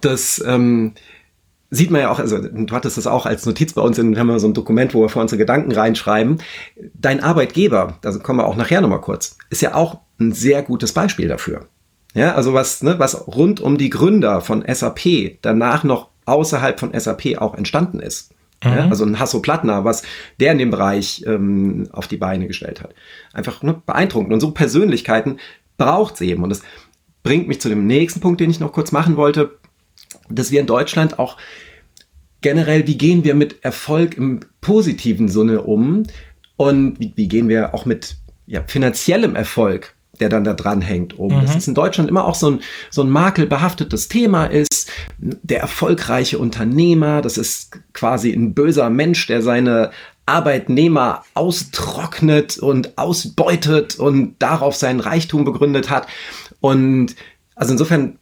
Das 0.02 0.40
ähm, 0.46 0.94
sieht 1.72 1.90
man 1.90 2.02
ja 2.02 2.12
auch, 2.12 2.20
also 2.20 2.38
du 2.38 2.72
hattest 2.72 2.98
das 2.98 3.08
auch 3.08 3.26
als 3.26 3.48
Notiz 3.48 3.74
bei 3.74 3.82
uns, 3.82 3.98
in, 3.98 4.20
haben 4.20 4.28
wir 4.28 4.40
so 4.40 4.48
ein 4.48 4.54
Dokument, 4.54 4.94
wo 4.94 5.02
wir 5.02 5.10
vor 5.10 5.24
unsere 5.24 5.40
Gedanken 5.40 5.72
reinschreiben. 5.72 6.44
Dein 6.94 7.24
Arbeitgeber, 7.24 7.98
da 8.02 8.12
kommen 8.20 8.38
wir 8.38 8.46
auch 8.46 8.56
nachher 8.56 8.82
nochmal 8.82 9.02
kurz, 9.02 9.36
ist 9.50 9.64
ja 9.64 9.74
auch 9.74 10.02
ein 10.20 10.32
sehr 10.32 10.62
gutes 10.62 10.94
Beispiel 10.94 11.28
dafür. 11.28 11.68
Ja, 12.14 12.36
also 12.36 12.54
was, 12.54 12.82
ne, 12.82 12.98
was 12.98 13.28
rund 13.28 13.62
um 13.62 13.78
die 13.78 13.90
Gründer 13.90 14.42
von 14.42 14.64
SAP 14.68 15.38
danach 15.42 15.84
noch 15.84 16.10
außerhalb 16.26 16.80
von 16.80 16.98
SAP 16.98 17.38
auch 17.38 17.56
entstanden 17.56 18.00
ist. 18.00 18.32
Mhm. 18.64 18.72
Ja, 18.72 18.90
also 18.90 19.06
ein 19.06 19.20
Hasso 19.20 19.42
Plattner, 19.42 19.86
was 19.86 20.04
der 20.40 20.52
in 20.52 20.58
dem 20.58 20.72
Bereich 20.72 21.24
ähm, 21.26 21.88
auf 21.92 22.08
die 22.08 22.18
Beine 22.18 22.48
gestellt 22.48 22.82
hat. 22.82 22.94
Einfach 23.34 23.62
ne, 23.64 23.82
beeindruckend. 23.86 24.34
Und 24.34 24.40
so 24.40 24.52
Persönlichkeiten 24.52 25.40
braucht 25.78 26.16
es 26.16 26.22
eben. 26.22 26.44
Und 26.44 26.50
das 26.50 26.62
bringt 27.24 27.48
mich 27.48 27.62
zu 27.62 27.70
dem 27.70 27.86
nächsten 27.86 28.20
Punkt, 28.20 28.40
den 28.42 28.50
ich 28.50 28.60
noch 28.60 28.74
kurz 28.74 28.92
machen 28.92 29.16
wollte, 29.16 29.58
dass 30.30 30.52
wir 30.52 30.60
in 30.60 30.68
Deutschland 30.68 31.20
auch 31.20 31.38
generell, 32.42 32.88
wie 32.88 32.98
gehen 32.98 33.24
wir 33.24 33.36
mit 33.36 33.64
Erfolg 33.64 34.18
im 34.18 34.42
positiven 34.62 35.28
Sinne 35.28 35.62
um 35.62 36.04
und 36.58 37.00
wie, 37.00 37.14
wie 37.16 37.28
gehen 37.28 37.50
wir 37.50 37.74
auch 37.74 37.86
mit 37.86 38.18
ja, 38.48 38.64
finanziellem 38.66 39.36
Erfolg 39.36 39.96
der 40.20 40.30
dann 40.30 40.44
da 40.44 40.54
dran 40.54 40.82
hängt 40.82 41.18
oben. 41.18 41.38
Mhm. 41.38 41.42
Das 41.42 41.56
ist 41.56 41.68
in 41.68 41.76
Deutschland 41.76 42.10
immer 42.10 42.26
auch 42.26 42.36
so 42.36 42.52
ein, 42.52 42.60
so 42.90 43.02
ein 43.02 43.10
makelbehaftetes 43.10 44.08
Thema 44.08 44.46
ist. 44.46 44.92
Der 45.18 45.62
erfolgreiche 45.62 46.40
Unternehmer, 46.40 47.22
das 47.22 47.38
ist 47.38 47.80
quasi 47.94 48.32
ein 48.32 48.54
böser 48.54 48.90
Mensch, 48.90 49.28
der 49.28 49.42
seine 49.42 49.92
Arbeitnehmer 50.26 51.24
austrocknet 51.34 52.60
und 52.60 52.98
ausbeutet 52.98 53.98
und 53.98 54.36
darauf 54.40 54.76
seinen 54.76 55.00
Reichtum 55.00 55.44
begründet 55.44 55.90
hat. 55.90 56.08
Und 56.60 57.16
also 57.56 57.72
insofern 57.72 58.20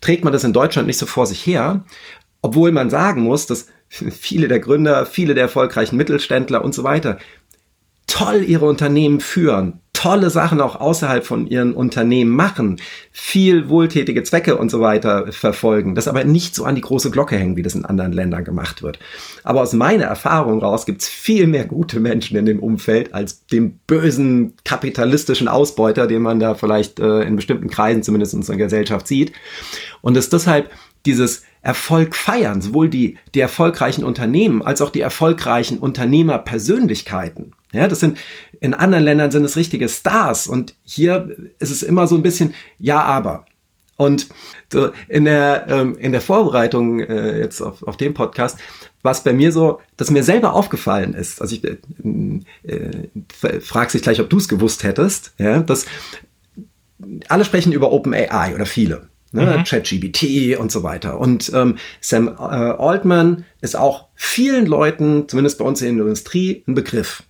trägt 0.00 0.24
man 0.24 0.32
das 0.32 0.44
in 0.44 0.52
Deutschland 0.52 0.86
nicht 0.86 0.98
so 0.98 1.06
vor 1.06 1.26
sich 1.26 1.46
her, 1.46 1.84
obwohl 2.42 2.72
man 2.72 2.90
sagen 2.90 3.22
muss, 3.22 3.46
dass 3.46 3.68
viele 3.88 4.48
der 4.48 4.60
Gründer, 4.60 5.06
viele 5.06 5.34
der 5.34 5.44
erfolgreichen 5.44 5.96
Mittelständler 5.96 6.64
und 6.64 6.74
so 6.74 6.84
weiter 6.84 7.18
toll 8.06 8.44
ihre 8.46 8.66
Unternehmen 8.66 9.20
führen, 9.20 9.80
tolle 9.96 10.28
Sachen 10.28 10.60
auch 10.60 10.76
außerhalb 10.76 11.24
von 11.24 11.46
ihren 11.46 11.72
Unternehmen 11.72 12.30
machen, 12.30 12.76
viel 13.12 13.70
wohltätige 13.70 14.22
Zwecke 14.22 14.56
und 14.56 14.70
so 14.70 14.80
weiter 14.80 15.32
verfolgen, 15.32 15.94
das 15.94 16.06
aber 16.06 16.22
nicht 16.24 16.54
so 16.54 16.64
an 16.64 16.74
die 16.74 16.82
große 16.82 17.10
Glocke 17.10 17.36
hängen, 17.36 17.56
wie 17.56 17.62
das 17.62 17.74
in 17.74 17.86
anderen 17.86 18.12
Ländern 18.12 18.44
gemacht 18.44 18.82
wird. 18.82 18.98
Aber 19.42 19.62
aus 19.62 19.72
meiner 19.72 20.04
Erfahrung 20.04 20.60
raus 20.60 20.84
gibt 20.84 21.00
es 21.00 21.08
viel 21.08 21.46
mehr 21.46 21.64
gute 21.64 21.98
Menschen 21.98 22.36
in 22.36 22.44
dem 22.44 22.60
Umfeld 22.60 23.14
als 23.14 23.46
dem 23.46 23.78
bösen 23.86 24.52
kapitalistischen 24.64 25.48
Ausbeuter, 25.48 26.06
den 26.06 26.22
man 26.22 26.40
da 26.40 26.54
vielleicht 26.54 27.00
äh, 27.00 27.22
in 27.22 27.36
bestimmten 27.36 27.70
Kreisen 27.70 28.02
zumindest 28.02 28.34
in 28.34 28.40
unserer 28.40 28.58
Gesellschaft 28.58 29.08
sieht. 29.08 29.32
Und 30.02 30.16
es 30.16 30.28
deshalb 30.28 30.70
dieses 31.06 31.42
Erfolg 31.62 32.14
feiern, 32.14 32.60
sowohl 32.60 32.88
die, 32.88 33.18
die 33.34 33.40
erfolgreichen 33.40 34.04
Unternehmen 34.04 34.62
als 34.62 34.82
auch 34.82 34.90
die 34.90 35.00
erfolgreichen 35.00 35.78
Unternehmerpersönlichkeiten. 35.78 37.54
Ja, 37.76 37.88
das 37.88 38.00
sind, 38.00 38.18
in 38.60 38.74
anderen 38.74 39.04
Ländern 39.04 39.30
sind 39.30 39.44
es 39.44 39.56
richtige 39.56 39.88
Stars 39.88 40.46
und 40.46 40.74
hier 40.84 41.36
ist 41.58 41.70
es 41.70 41.82
immer 41.82 42.06
so 42.06 42.16
ein 42.16 42.22
bisschen, 42.22 42.54
ja, 42.78 43.02
aber. 43.02 43.46
Und 43.96 44.28
so 44.70 44.90
in 45.08 45.24
der, 45.24 45.66
ähm, 45.68 45.96
in 45.96 46.12
der 46.12 46.20
Vorbereitung 46.20 47.00
äh, 47.00 47.38
jetzt 47.38 47.62
auf, 47.62 47.82
auf 47.82 47.96
dem 47.96 48.12
Podcast 48.12 48.58
war 49.02 49.12
es 49.12 49.22
bei 49.22 49.32
mir 49.32 49.52
so, 49.52 49.80
dass 49.96 50.10
mir 50.10 50.22
selber 50.22 50.54
aufgefallen 50.54 51.14
ist, 51.14 51.40
also 51.40 51.56
ich 51.56 51.64
äh, 51.64 51.78
äh, 52.64 53.60
frag 53.60 53.90
sich 53.90 54.02
gleich, 54.02 54.20
ob 54.20 54.28
du 54.28 54.36
es 54.36 54.48
gewusst 54.48 54.82
hättest, 54.82 55.32
ja, 55.38 55.60
dass 55.60 55.86
alle 57.28 57.44
sprechen 57.44 57.72
über 57.72 57.92
OpenAI 57.92 58.54
oder 58.54 58.66
viele. 58.66 59.08
Ne, 59.32 59.44
mhm. 59.44 59.64
ChatGBT 59.64 60.56
und 60.56 60.70
so 60.70 60.82
weiter. 60.82 61.18
Und 61.18 61.50
ähm, 61.52 61.76
Sam 62.00 62.28
äh, 62.28 62.30
Altman 62.40 63.44
ist 63.60 63.76
auch 63.76 64.06
vielen 64.14 64.66
Leuten, 64.66 65.28
zumindest 65.28 65.58
bei 65.58 65.64
uns 65.64 65.82
in 65.82 65.96
der 65.96 66.06
Industrie, 66.06 66.62
ein 66.66 66.74
Begriff. 66.74 67.24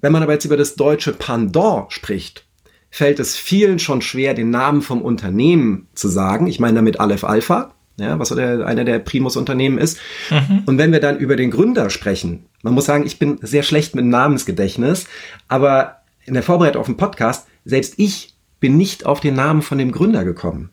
Wenn 0.00 0.12
man 0.12 0.22
aber 0.22 0.32
jetzt 0.32 0.44
über 0.44 0.56
das 0.56 0.74
deutsche 0.74 1.12
Pendant 1.12 1.92
spricht, 1.92 2.46
fällt 2.90 3.18
es 3.20 3.36
vielen 3.36 3.78
schon 3.78 4.02
schwer, 4.02 4.34
den 4.34 4.50
Namen 4.50 4.82
vom 4.82 5.02
Unternehmen 5.02 5.88
zu 5.94 6.08
sagen. 6.08 6.46
Ich 6.46 6.60
meine 6.60 6.76
damit 6.76 7.00
Aleph 7.00 7.24
Alpha, 7.24 7.74
ja, 7.98 8.18
was 8.18 8.30
der, 8.30 8.66
einer 8.66 8.84
der 8.84 8.98
Primus-Unternehmen 8.98 9.78
ist. 9.78 9.98
Mhm. 10.30 10.62
Und 10.66 10.78
wenn 10.78 10.92
wir 10.92 11.00
dann 11.00 11.18
über 11.18 11.36
den 11.36 11.50
Gründer 11.50 11.90
sprechen, 11.90 12.46
man 12.62 12.74
muss 12.74 12.86
sagen, 12.86 13.06
ich 13.06 13.18
bin 13.18 13.38
sehr 13.42 13.62
schlecht 13.62 13.94
mit 13.94 14.04
Namensgedächtnis, 14.04 15.06
aber 15.48 16.02
in 16.24 16.34
der 16.34 16.42
Vorbereitung 16.42 16.80
auf 16.80 16.86
den 16.86 16.96
Podcast, 16.96 17.46
selbst 17.64 17.94
ich 17.96 18.34
bin 18.60 18.76
nicht 18.76 19.06
auf 19.06 19.20
den 19.20 19.34
Namen 19.34 19.62
von 19.62 19.78
dem 19.78 19.92
Gründer 19.92 20.24
gekommen. 20.24 20.70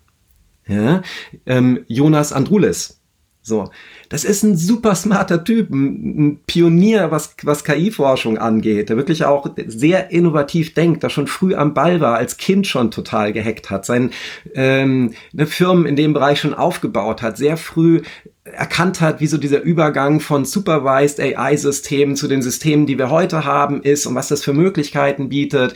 Ja, 0.65 1.01
ähm, 1.45 1.83
Jonas 1.87 2.31
Andrulis 2.31 3.01
So, 3.45 3.69
das 4.07 4.23
ist 4.23 4.43
ein 4.43 4.55
super 4.55 4.95
smarter 4.95 5.43
Typ, 5.43 5.69
ein, 5.69 6.39
Pionier, 6.47 7.11
was, 7.11 7.35
was 7.43 7.65
KI-Forschung 7.65 8.37
angeht, 8.37 8.87
der 8.87 8.95
wirklich 8.95 9.25
auch 9.25 9.47
sehr 9.67 10.11
innovativ 10.11 10.73
denkt, 10.73 11.03
der 11.03 11.09
schon 11.09 11.27
früh 11.27 11.53
am 11.53 11.73
Ball 11.73 11.99
war, 11.99 12.15
als 12.15 12.37
Kind 12.37 12.67
schon 12.67 12.89
total 12.89 13.33
gehackt 13.33 13.69
hat, 13.69 13.85
sein 13.85 14.11
ähm, 14.55 15.13
eine 15.33 15.45
Firmen 15.45 15.85
in 15.85 15.97
dem 15.97 16.13
Bereich 16.13 16.39
schon 16.39 16.53
aufgebaut 16.53 17.21
hat, 17.21 17.35
sehr 17.35 17.57
früh 17.57 18.01
erkannt 18.45 19.01
hat, 19.01 19.19
wie 19.19 19.27
so 19.27 19.37
dieser 19.37 19.61
Übergang 19.61 20.21
von 20.21 20.45
Supervised 20.45 21.19
AI-Systemen 21.19 22.15
zu 22.15 22.29
den 22.29 22.41
Systemen, 22.41 22.85
die 22.85 22.97
wir 22.97 23.09
heute 23.09 23.43
haben, 23.43 23.81
ist 23.81 24.05
und 24.05 24.15
was 24.15 24.29
das 24.29 24.43
für 24.43 24.53
Möglichkeiten 24.53 25.27
bietet 25.27 25.73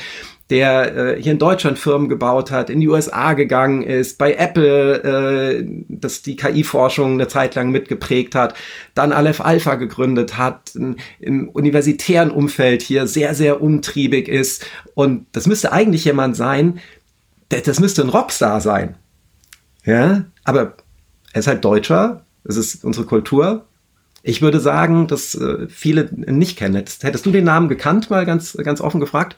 der 0.49 0.95
äh, 0.95 1.21
hier 1.21 1.33
in 1.33 1.39
Deutschland 1.39 1.77
Firmen 1.77 2.07
gebaut 2.07 2.51
hat, 2.51 2.69
in 2.69 2.79
die 2.79 2.87
USA 2.87 3.33
gegangen 3.33 3.83
ist, 3.83 4.17
bei 4.17 4.33
Apple 4.33 5.03
äh, 5.03 5.65
das 5.89 6.21
die 6.21 6.37
KI-Forschung 6.37 7.13
eine 7.13 7.27
Zeit 7.27 7.55
lang 7.55 7.69
mitgeprägt 7.71 8.33
hat, 8.33 8.53
dann 8.93 9.11
Aleph 9.11 9.41
Alpha 9.41 9.75
gegründet 9.75 10.37
hat, 10.37 10.73
im 11.19 11.49
universitären 11.49 12.31
Umfeld 12.31 12.81
hier 12.81 13.07
sehr, 13.07 13.35
sehr 13.35 13.61
umtriebig 13.61 14.29
ist. 14.29 14.65
Und 14.93 15.25
das 15.33 15.47
müsste 15.47 15.73
eigentlich 15.73 16.05
jemand 16.05 16.37
sein, 16.37 16.79
der, 17.51 17.61
das 17.61 17.79
müsste 17.79 18.03
ein 18.03 18.09
Rockstar 18.09 18.61
sein. 18.61 18.95
Ja, 19.83 20.25
aber 20.43 20.75
er 21.33 21.39
ist 21.39 21.47
halt 21.47 21.63
Deutscher, 21.63 22.25
es 22.43 22.55
ist 22.55 22.83
unsere 22.85 23.05
Kultur. 23.05 23.65
Ich 24.23 24.41
würde 24.41 24.59
sagen, 24.59 25.07
dass 25.07 25.35
äh, 25.35 25.67
viele 25.69 26.09
nicht 26.13 26.57
kennen. 26.57 26.75
Hättest 26.75 27.25
du 27.25 27.31
den 27.31 27.45
Namen 27.45 27.69
gekannt, 27.69 28.09
mal 28.09 28.25
ganz, 28.25 28.57
ganz 28.57 28.81
offen 28.81 28.99
gefragt? 28.99 29.37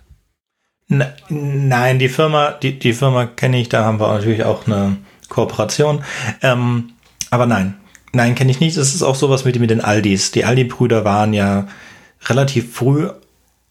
Nein, 0.89 1.99
die 1.99 2.09
Firma, 2.09 2.51
die, 2.51 2.79
die 2.79 2.93
Firma 2.93 3.27
kenne 3.27 3.61
ich, 3.61 3.69
da 3.69 3.85
haben 3.85 3.99
wir 3.99 4.07
natürlich 4.07 4.43
auch 4.43 4.65
eine 4.65 4.97
Kooperation. 5.29 6.03
Ähm, 6.41 6.91
aber 7.29 7.45
nein, 7.45 7.75
nein, 8.11 8.33
kenne 8.33 8.49
ich 8.49 8.59
nicht. 8.59 8.75
Es 8.75 8.95
ist 8.95 9.03
auch 9.03 9.15
sowas 9.15 9.45
mit, 9.45 9.59
mit 9.59 9.69
den 9.69 9.81
Aldis. 9.81 10.31
Die 10.31 10.45
Aldi-Brüder 10.45 11.05
waren 11.05 11.33
ja 11.33 11.67
relativ 12.25 12.73
früh 12.73 13.07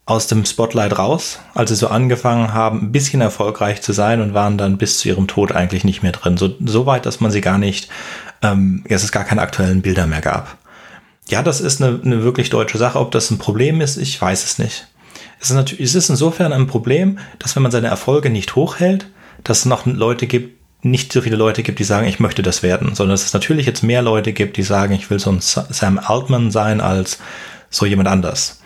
aus 0.06 0.28
dem 0.28 0.44
Spotlight 0.46 0.96
raus, 0.96 1.40
als 1.54 1.70
sie 1.70 1.76
so 1.76 1.88
angefangen 1.88 2.54
haben, 2.54 2.82
ein 2.82 2.92
bisschen 2.92 3.20
erfolgreich 3.20 3.82
zu 3.82 3.92
sein 3.92 4.22
und 4.22 4.32
waren 4.32 4.56
dann 4.56 4.78
bis 4.78 5.00
zu 5.00 5.08
ihrem 5.08 5.26
Tod 5.26 5.52
eigentlich 5.52 5.84
nicht 5.84 6.02
mehr 6.02 6.12
drin. 6.12 6.38
So, 6.38 6.54
so 6.64 6.86
weit, 6.86 7.04
dass 7.04 7.20
man 7.20 7.32
sie 7.32 7.40
gar 7.40 7.58
nicht, 7.58 7.90
ähm, 8.42 8.84
dass 8.88 9.02
es 9.02 9.12
gar 9.12 9.24
keine 9.24 9.42
aktuellen 9.42 9.82
Bilder 9.82 10.06
mehr 10.06 10.20
gab. 10.20 10.56
Ja, 11.28 11.42
das 11.42 11.60
ist 11.60 11.82
eine, 11.82 12.00
eine 12.02 12.22
wirklich 12.22 12.48
deutsche 12.48 12.78
Sache. 12.78 12.98
Ob 13.00 13.10
das 13.10 13.30
ein 13.30 13.38
Problem 13.38 13.80
ist, 13.80 13.96
ich 13.98 14.18
weiß 14.22 14.44
es 14.44 14.58
nicht. 14.58 14.86
Es 15.40 15.50
ist 15.50 15.56
natürlich, 15.56 15.84
es 15.84 15.94
ist 15.94 16.10
insofern 16.10 16.52
ein 16.52 16.66
Problem, 16.66 17.18
dass 17.38 17.54
wenn 17.54 17.62
man 17.62 17.72
seine 17.72 17.88
Erfolge 17.88 18.30
nicht 18.30 18.56
hochhält, 18.56 19.08
dass 19.44 19.60
es 19.60 19.64
noch 19.66 19.86
Leute 19.86 20.26
gibt, 20.26 20.58
nicht 20.82 21.12
so 21.12 21.20
viele 21.20 21.36
Leute 21.36 21.62
gibt, 21.62 21.78
die 21.78 21.84
sagen, 21.84 22.06
ich 22.06 22.20
möchte 22.20 22.42
das 22.42 22.62
werden, 22.62 22.94
sondern 22.94 23.14
dass 23.14 23.24
es 23.24 23.32
natürlich 23.32 23.66
jetzt 23.66 23.82
mehr 23.82 24.02
Leute 24.02 24.32
gibt, 24.32 24.56
die 24.56 24.62
sagen, 24.62 24.94
ich 24.94 25.10
will 25.10 25.18
so 25.18 25.30
ein 25.30 25.40
Sam 25.40 25.98
Altman 25.98 26.50
sein 26.50 26.80
als 26.80 27.18
so 27.70 27.84
jemand 27.84 28.08
anders. 28.08 28.60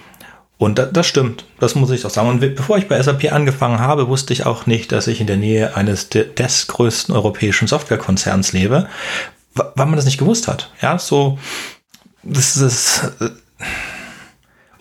Und 0.58 0.78
das 0.92 1.06
stimmt, 1.06 1.44
das 1.58 1.74
muss 1.74 1.90
ich 1.90 2.06
auch 2.06 2.10
sagen. 2.10 2.28
Und 2.28 2.40
bevor 2.40 2.78
ich 2.78 2.86
bei 2.86 3.02
SAP 3.02 3.32
angefangen 3.32 3.80
habe, 3.80 4.06
wusste 4.06 4.32
ich 4.32 4.46
auch 4.46 4.66
nicht, 4.66 4.92
dass 4.92 5.08
ich 5.08 5.20
in 5.20 5.26
der 5.26 5.36
Nähe 5.36 5.74
eines 5.76 6.08
des 6.08 6.68
größten 6.68 7.14
europäischen 7.14 7.66
Softwarekonzerns 7.66 8.52
lebe, 8.52 8.88
weil 9.54 9.86
man 9.86 9.96
das 9.96 10.04
nicht 10.04 10.18
gewusst 10.18 10.46
hat. 10.46 10.70
Ja, 10.80 10.98
so, 10.98 11.38
das 12.22 12.56
ist, 12.56 13.10
äh, 13.20 13.30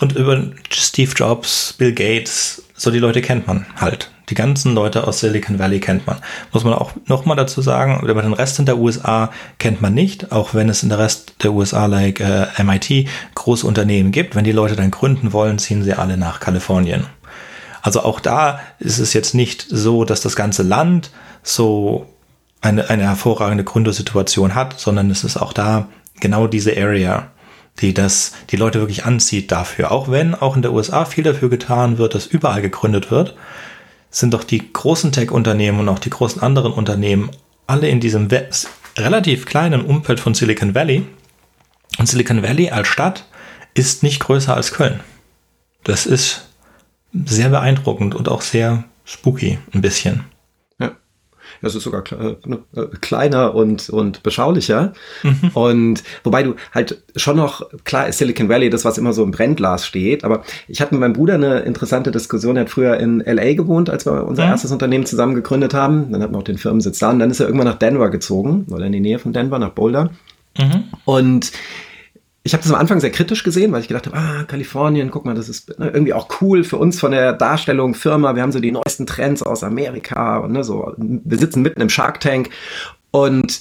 und 0.01 0.15
über 0.15 0.41
Steve 0.69 1.11
Jobs, 1.15 1.73
Bill 1.77 1.93
Gates, 1.93 2.63
so 2.75 2.91
die 2.91 2.99
Leute 2.99 3.21
kennt 3.21 3.47
man 3.47 3.65
halt. 3.75 4.11
Die 4.29 4.35
ganzen 4.35 4.73
Leute 4.73 5.05
aus 5.07 5.19
Silicon 5.19 5.59
Valley 5.59 5.79
kennt 5.79 6.07
man. 6.07 6.17
Muss 6.53 6.63
man 6.63 6.73
auch 6.73 6.93
nochmal 7.05 7.35
dazu 7.35 7.61
sagen, 7.61 8.01
über 8.07 8.21
den 8.21 8.33
Rest 8.33 8.59
in 8.59 8.65
der 8.65 8.77
USA 8.77 9.29
kennt 9.59 9.81
man 9.81 9.93
nicht, 9.93 10.31
auch 10.31 10.53
wenn 10.53 10.69
es 10.69 10.83
in 10.83 10.89
der 10.89 10.99
Rest 10.99 11.35
der 11.43 11.51
USA, 11.51 11.85
like 11.85 12.21
äh, 12.21 12.47
MIT, 12.63 13.07
große 13.35 13.67
Unternehmen 13.67 14.11
gibt. 14.11 14.35
Wenn 14.35 14.45
die 14.45 14.53
Leute 14.53 14.75
dann 14.75 14.89
gründen 14.89 15.33
wollen, 15.33 15.59
ziehen 15.59 15.83
sie 15.83 15.93
alle 15.93 16.17
nach 16.17 16.39
Kalifornien. 16.39 17.05
Also 17.81 18.03
auch 18.03 18.19
da 18.19 18.61
ist 18.79 18.99
es 18.99 19.13
jetzt 19.13 19.35
nicht 19.35 19.65
so, 19.69 20.05
dass 20.05 20.21
das 20.21 20.35
ganze 20.35 20.63
Land 20.63 21.11
so 21.43 22.07
eine, 22.61 22.89
eine 22.89 23.03
hervorragende 23.03 23.63
Gründersituation 23.63 24.55
hat, 24.55 24.79
sondern 24.79 25.11
es 25.11 25.23
ist 25.23 25.37
auch 25.37 25.51
da 25.51 25.87
genau 26.19 26.47
diese 26.47 26.77
Area 26.77 27.31
die 27.79 27.93
das 27.93 28.33
die 28.49 28.57
Leute 28.57 28.79
wirklich 28.79 29.05
anzieht 29.05 29.51
dafür. 29.51 29.91
Auch 29.91 30.09
wenn 30.09 30.35
auch 30.35 30.55
in 30.55 30.61
der 30.61 30.73
USA 30.73 31.05
viel 31.05 31.23
dafür 31.23 31.49
getan 31.49 31.97
wird, 31.97 32.15
dass 32.15 32.27
überall 32.27 32.61
gegründet 32.61 33.11
wird, 33.11 33.35
sind 34.09 34.33
doch 34.33 34.43
die 34.43 34.71
großen 34.71 35.11
Tech-Unternehmen 35.11 35.79
und 35.79 35.89
auch 35.89 35.99
die 35.99 36.09
großen 36.09 36.41
anderen 36.41 36.73
Unternehmen 36.73 37.31
alle 37.65 37.87
in 37.87 38.01
diesem 38.01 38.27
relativ 38.97 39.45
kleinen 39.45 39.81
Umfeld 39.81 40.19
von 40.19 40.33
Silicon 40.33 40.75
Valley. 40.75 41.07
Und 41.97 42.07
Silicon 42.07 42.43
Valley 42.43 42.69
als 42.71 42.89
Stadt 42.89 43.25
ist 43.73 44.03
nicht 44.03 44.19
größer 44.19 44.55
als 44.55 44.73
Köln. 44.73 44.99
Das 45.83 46.05
ist 46.05 46.49
sehr 47.13 47.49
beeindruckend 47.49 48.15
und 48.15 48.29
auch 48.29 48.41
sehr 48.41 48.83
spooky 49.05 49.59
ein 49.73 49.81
bisschen. 49.81 50.25
Das 51.61 51.75
ist 51.75 51.83
sogar 51.83 52.03
äh, 52.11 52.35
ne, 52.45 52.59
äh, 52.75 52.87
kleiner 53.01 53.53
und, 53.53 53.89
und 53.89 54.23
beschaulicher. 54.23 54.93
Mhm. 55.23 55.51
Und 55.53 56.03
wobei 56.23 56.43
du 56.43 56.55
halt 56.73 57.01
schon 57.15 57.37
noch, 57.37 57.69
klar 57.83 58.07
ist 58.07 58.17
Silicon 58.17 58.49
Valley 58.49 58.69
das, 58.69 58.85
was 58.85 58.97
immer 58.97 59.13
so 59.13 59.23
im 59.23 59.31
Brennglas 59.31 59.85
steht, 59.85 60.23
aber 60.23 60.43
ich 60.67 60.81
hatte 60.81 60.93
mit 60.93 61.01
meinem 61.01 61.13
Bruder 61.13 61.35
eine 61.35 61.59
interessante 61.59 62.11
Diskussion. 62.11 62.57
Er 62.57 62.61
hat 62.61 62.69
früher 62.69 62.97
in 62.97 63.19
LA 63.19 63.53
gewohnt, 63.53 63.89
als 63.89 64.05
wir 64.05 64.25
unser 64.25 64.43
ja. 64.43 64.49
erstes 64.51 64.71
Unternehmen 64.71 65.05
zusammen 65.05 65.35
gegründet 65.35 65.73
haben. 65.73 66.11
Dann 66.11 66.21
hatten 66.21 66.33
wir 66.33 66.39
auch 66.39 66.43
den 66.43 66.57
Firmensitz 66.57 66.99
da 66.99 67.11
und 67.11 67.19
dann 67.19 67.31
ist 67.31 67.39
er 67.39 67.45
irgendwann 67.45 67.67
nach 67.67 67.79
Denver 67.79 68.09
gezogen 68.09 68.65
oder 68.71 68.85
in 68.85 68.91
die 68.91 68.99
Nähe 68.99 69.19
von 69.19 69.33
Denver, 69.33 69.59
nach 69.59 69.71
Boulder. 69.71 70.09
Mhm. 70.57 70.83
Und 71.05 71.51
ich 72.43 72.53
habe 72.53 72.63
das 72.63 72.71
am 72.71 72.79
Anfang 72.79 72.99
sehr 72.99 73.11
kritisch 73.11 73.43
gesehen, 73.43 73.71
weil 73.71 73.81
ich 73.81 73.87
gedacht 73.87 74.07
habe, 74.07 74.17
ah, 74.17 74.43
Kalifornien, 74.45 75.11
guck 75.11 75.25
mal, 75.25 75.35
das 75.35 75.47
ist 75.47 75.77
ne, 75.77 75.89
irgendwie 75.89 76.13
auch 76.13 76.41
cool 76.41 76.63
für 76.63 76.77
uns 76.77 76.99
von 76.99 77.11
der 77.11 77.33
Darstellung 77.33 77.93
Firma. 77.93 78.35
Wir 78.35 78.41
haben 78.41 78.51
so 78.51 78.59
die 78.59 78.71
neuesten 78.71 79.05
Trends 79.05 79.43
aus 79.43 79.63
Amerika 79.63 80.37
und 80.37 80.53
ne, 80.53 80.63
so, 80.63 80.93
wir 80.97 81.37
sitzen 81.37 81.61
mitten 81.61 81.81
im 81.81 81.89
Shark 81.89 82.19
Tank. 82.19 82.49
Und 83.11 83.59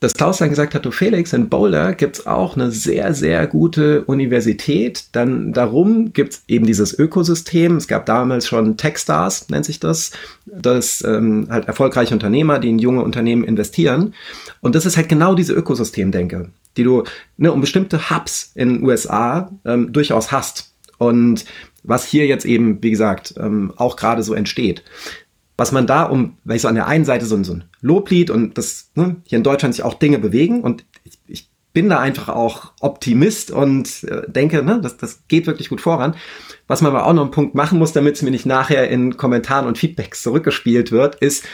dass 0.00 0.14
Klaus 0.14 0.38
dann 0.38 0.50
gesagt 0.50 0.74
hat, 0.74 0.84
du 0.84 0.90
Felix, 0.90 1.32
in 1.32 1.48
Boulder 1.48 1.94
gibt's 1.94 2.26
auch 2.26 2.56
eine 2.56 2.70
sehr, 2.72 3.14
sehr 3.14 3.46
gute 3.46 4.02
Universität. 4.04 5.04
Dann 5.12 5.52
darum 5.52 6.12
gibt's 6.12 6.42
eben 6.48 6.66
dieses 6.66 6.98
Ökosystem. 6.98 7.76
Es 7.76 7.86
gab 7.86 8.04
damals 8.04 8.46
schon 8.46 8.76
Techstars, 8.76 9.48
nennt 9.48 9.64
sich 9.64 9.78
das. 9.78 10.10
Das 10.44 11.02
ähm, 11.06 11.46
halt 11.48 11.66
erfolgreiche 11.66 12.12
Unternehmer, 12.12 12.58
die 12.58 12.70
in 12.70 12.80
junge 12.80 13.02
Unternehmen 13.02 13.44
investieren. 13.44 14.12
Und 14.60 14.74
das 14.74 14.86
ist 14.86 14.96
halt 14.96 15.08
genau 15.08 15.36
diese 15.36 15.54
Ökosystemdenke 15.54 16.50
die 16.76 16.84
du 16.84 17.04
ne, 17.36 17.52
um 17.52 17.60
bestimmte 17.60 18.10
Hubs 18.10 18.52
in 18.54 18.74
den 18.74 18.84
USA 18.84 19.50
ähm, 19.64 19.92
durchaus 19.92 20.32
hast. 20.32 20.74
Und 20.98 21.44
was 21.82 22.06
hier 22.06 22.26
jetzt 22.26 22.44
eben, 22.44 22.82
wie 22.82 22.90
gesagt, 22.90 23.34
ähm, 23.38 23.72
auch 23.76 23.96
gerade 23.96 24.22
so 24.22 24.34
entsteht. 24.34 24.84
Was 25.56 25.72
man 25.72 25.86
da 25.86 26.04
um, 26.04 26.38
weil 26.44 26.56
ich 26.56 26.62
so 26.62 26.68
an 26.68 26.74
der 26.74 26.86
einen 26.86 27.04
Seite 27.04 27.26
so, 27.26 27.42
so 27.42 27.54
ein 27.54 27.64
Loblied 27.80 28.30
und 28.30 28.56
das 28.56 28.90
ne, 28.94 29.16
hier 29.24 29.38
in 29.38 29.44
Deutschland 29.44 29.74
sich 29.74 29.84
auch 29.84 29.94
Dinge 29.94 30.18
bewegen 30.18 30.62
und 30.62 30.84
ich, 31.04 31.18
ich 31.26 31.50
bin 31.72 31.88
da 31.88 31.98
einfach 31.98 32.28
auch 32.28 32.72
Optimist 32.80 33.50
und 33.50 34.04
äh, 34.04 34.30
denke, 34.30 34.62
ne, 34.62 34.80
das, 34.80 34.96
das 34.96 35.26
geht 35.28 35.46
wirklich 35.46 35.68
gut 35.68 35.80
voran. 35.80 36.14
Was 36.66 36.82
man 36.82 36.94
aber 36.94 37.06
auch 37.06 37.12
noch 37.12 37.22
einen 37.22 37.30
Punkt 37.30 37.54
machen 37.54 37.78
muss, 37.78 37.92
damit 37.92 38.16
es 38.16 38.22
mir 38.22 38.30
nicht 38.30 38.46
nachher 38.46 38.88
in 38.88 39.16
Kommentaren 39.16 39.66
und 39.66 39.78
Feedbacks 39.78 40.22
zurückgespielt 40.22 40.92
wird, 40.92 41.16
ist 41.16 41.44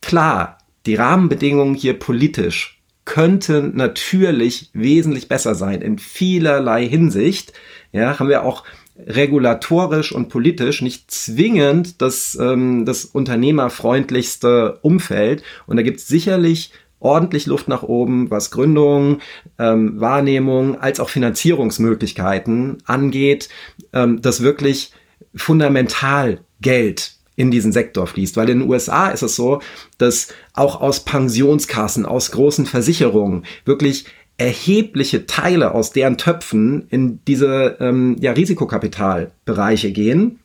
klar, 0.00 0.58
die 0.86 0.94
Rahmenbedingungen 0.94 1.74
hier 1.74 1.98
politisch 1.98 2.77
könnte 3.08 3.62
natürlich 3.62 4.68
wesentlich 4.74 5.28
besser 5.28 5.54
sein 5.54 5.80
in 5.80 5.98
vielerlei 5.98 6.86
Hinsicht. 6.86 7.54
Ja, 7.90 8.18
haben 8.18 8.28
wir 8.28 8.44
auch 8.44 8.64
regulatorisch 8.98 10.12
und 10.12 10.28
politisch 10.28 10.82
nicht 10.82 11.10
zwingend 11.10 12.02
das, 12.02 12.36
ähm, 12.38 12.84
das 12.84 13.06
unternehmerfreundlichste 13.06 14.78
Umfeld. 14.82 15.42
Und 15.66 15.78
da 15.78 15.82
gibt 15.82 16.00
es 16.00 16.06
sicherlich 16.06 16.70
ordentlich 17.00 17.46
Luft 17.46 17.66
nach 17.66 17.82
oben, 17.82 18.30
was 18.30 18.50
Gründung, 18.50 19.20
ähm, 19.58 19.98
Wahrnehmung 19.98 20.78
als 20.78 21.00
auch 21.00 21.08
Finanzierungsmöglichkeiten 21.08 22.82
angeht, 22.84 23.48
ähm, 23.94 24.20
das 24.20 24.42
wirklich 24.42 24.92
fundamental 25.34 26.40
Geld 26.60 27.17
in 27.38 27.52
diesen 27.52 27.70
Sektor 27.70 28.06
fließt. 28.08 28.36
Weil 28.36 28.50
in 28.50 28.58
den 28.58 28.68
USA 28.68 29.08
ist 29.08 29.22
es 29.22 29.36
so, 29.36 29.62
dass 29.96 30.28
auch 30.54 30.80
aus 30.80 31.04
Pensionskassen, 31.04 32.04
aus 32.04 32.32
großen 32.32 32.66
Versicherungen 32.66 33.44
wirklich 33.64 34.06
erhebliche 34.38 35.26
Teile 35.26 35.72
aus 35.72 35.92
deren 35.92 36.18
Töpfen 36.18 36.86
in 36.90 37.20
diese 37.26 37.76
ähm, 37.80 38.16
ja, 38.20 38.32
Risikokapitalbereiche 38.32 39.92
gehen, 39.92 40.40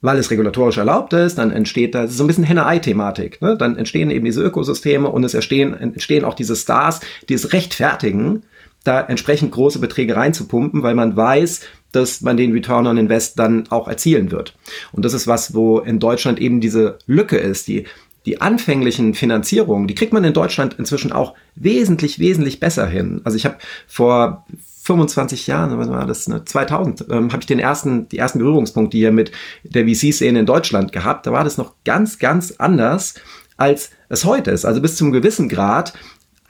weil 0.00 0.18
es 0.18 0.32
regulatorisch 0.32 0.78
erlaubt 0.78 1.12
ist, 1.12 1.38
dann 1.38 1.52
entsteht 1.52 1.94
da 1.94 2.08
so 2.08 2.24
ein 2.24 2.26
bisschen 2.26 2.44
Henne-Ei-Thematik. 2.44 3.40
Ne? 3.40 3.56
Dann 3.56 3.76
entstehen 3.76 4.10
eben 4.10 4.24
diese 4.24 4.42
Ökosysteme 4.42 5.08
und 5.08 5.22
es 5.22 5.34
entstehen, 5.34 5.74
entstehen 5.74 6.24
auch 6.24 6.34
diese 6.34 6.56
Stars, 6.56 7.00
die 7.28 7.34
es 7.34 7.52
rechtfertigen, 7.52 8.42
da 8.82 9.00
entsprechend 9.00 9.52
große 9.52 9.78
Beträge 9.78 10.16
reinzupumpen, 10.16 10.82
weil 10.82 10.96
man 10.96 11.16
weiß, 11.16 11.60
dass 11.92 12.20
man 12.20 12.36
den 12.36 12.52
Return 12.52 12.86
on 12.86 12.96
Invest 12.96 13.38
dann 13.38 13.70
auch 13.70 13.88
erzielen 13.88 14.30
wird. 14.30 14.56
Und 14.92 15.04
das 15.04 15.14
ist 15.14 15.26
was, 15.26 15.54
wo 15.54 15.78
in 15.78 15.98
Deutschland 15.98 16.40
eben 16.40 16.60
diese 16.60 16.98
Lücke 17.06 17.36
ist, 17.36 17.68
die 17.68 17.84
die 18.26 18.40
anfänglichen 18.40 19.14
Finanzierungen, 19.14 19.88
die 19.88 19.94
kriegt 19.94 20.12
man 20.12 20.22
in 20.22 20.32
Deutschland 20.32 20.76
inzwischen 20.78 21.12
auch 21.12 21.34
wesentlich, 21.56 22.18
wesentlich 22.18 22.60
besser 22.60 22.86
hin. 22.86 23.20
Also 23.24 23.36
ich 23.36 23.44
habe 23.44 23.56
vor 23.88 24.46
25 24.82 25.46
Jahren, 25.46 25.78
was 25.78 25.88
war 25.88 26.06
das, 26.06 26.24
2000, 26.24 27.08
ne, 27.08 27.14
ähm, 27.14 27.32
habe 27.32 27.40
ich 27.40 27.46
den 27.46 27.58
ersten, 27.58 28.08
die 28.08 28.18
ersten 28.18 28.38
Berührungspunkte 28.38 28.96
hier 28.96 29.12
mit 29.12 29.30
der 29.62 29.86
VC-Szene 29.86 30.40
in 30.40 30.46
Deutschland 30.46 30.92
gehabt. 30.92 31.26
Da 31.26 31.32
war 31.32 31.44
das 31.44 31.58
noch 31.58 31.74
ganz, 31.84 32.18
ganz 32.18 32.52
anders, 32.58 33.14
als 33.56 33.90
es 34.08 34.24
heute 34.24 34.50
ist. 34.50 34.64
Also 34.64 34.80
bis 34.80 34.96
zum 34.96 35.12
gewissen 35.12 35.48
Grad 35.48 35.92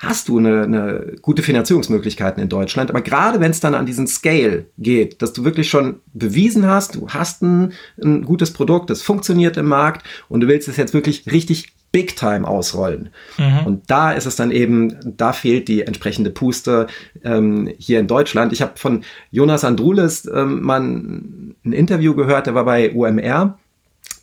hast 0.03 0.29
du 0.29 0.39
eine, 0.39 0.65
eine 0.65 1.17
gute 1.23 1.43
Finanzierungsmöglichkeiten 1.43 2.43
in 2.43 2.49
Deutschland. 2.49 2.91
Aber 2.91 3.03
gerade 3.03 3.39
wenn 3.39 3.53
es 3.53 3.61
dann 3.61 3.75
an 3.75 3.87
diesen 3.87 4.09
Scale 4.09 4.67
geht, 4.77 5.23
dass 5.23 5.33
du 5.33 5.45
wirklich 5.45 5.71
schon 5.71 6.01
bewiesen 6.13 6.67
hast, 6.67 6.97
du 6.97 7.09
hast 7.09 7.43
ein, 7.43 7.73
ein 8.03 8.25
gutes 8.25 8.53
Produkt, 8.53 8.91
das 8.91 9.01
funktioniert 9.01 9.57
im 9.57 9.67
Markt 9.67 10.05
und 10.29 10.41
du 10.41 10.49
willst 10.49 10.67
es 10.67 10.77
jetzt 10.77 10.93
wirklich 10.93 11.31
richtig 11.31 11.73
Big 11.93 12.17
Time 12.17 12.49
ausrollen. 12.49 13.11
Mhm. 13.39 13.67
Und 13.67 13.91
da 13.91 14.13
ist 14.13 14.27
es 14.27 14.35
dann 14.35 14.51
eben, 14.51 14.97
da 15.17 15.33
fehlt 15.33 15.69
die 15.69 15.83
entsprechende 15.83 16.31
Puste 16.31 16.89
ähm, 17.23 17.73
hier 17.79 18.01
in 18.01 18.09
Deutschland. 18.09 18.53
Ich 18.53 18.63
habe 18.63 18.73
von 18.77 19.05
Jonas 19.31 19.63
Andrulis 19.63 20.29
ähm, 20.35 20.63
mal 20.63 20.81
ein 20.81 21.55
Interview 21.63 22.15
gehört, 22.15 22.47
der 22.47 22.55
war 22.55 22.65
bei 22.65 22.93
UMR, 22.93 23.59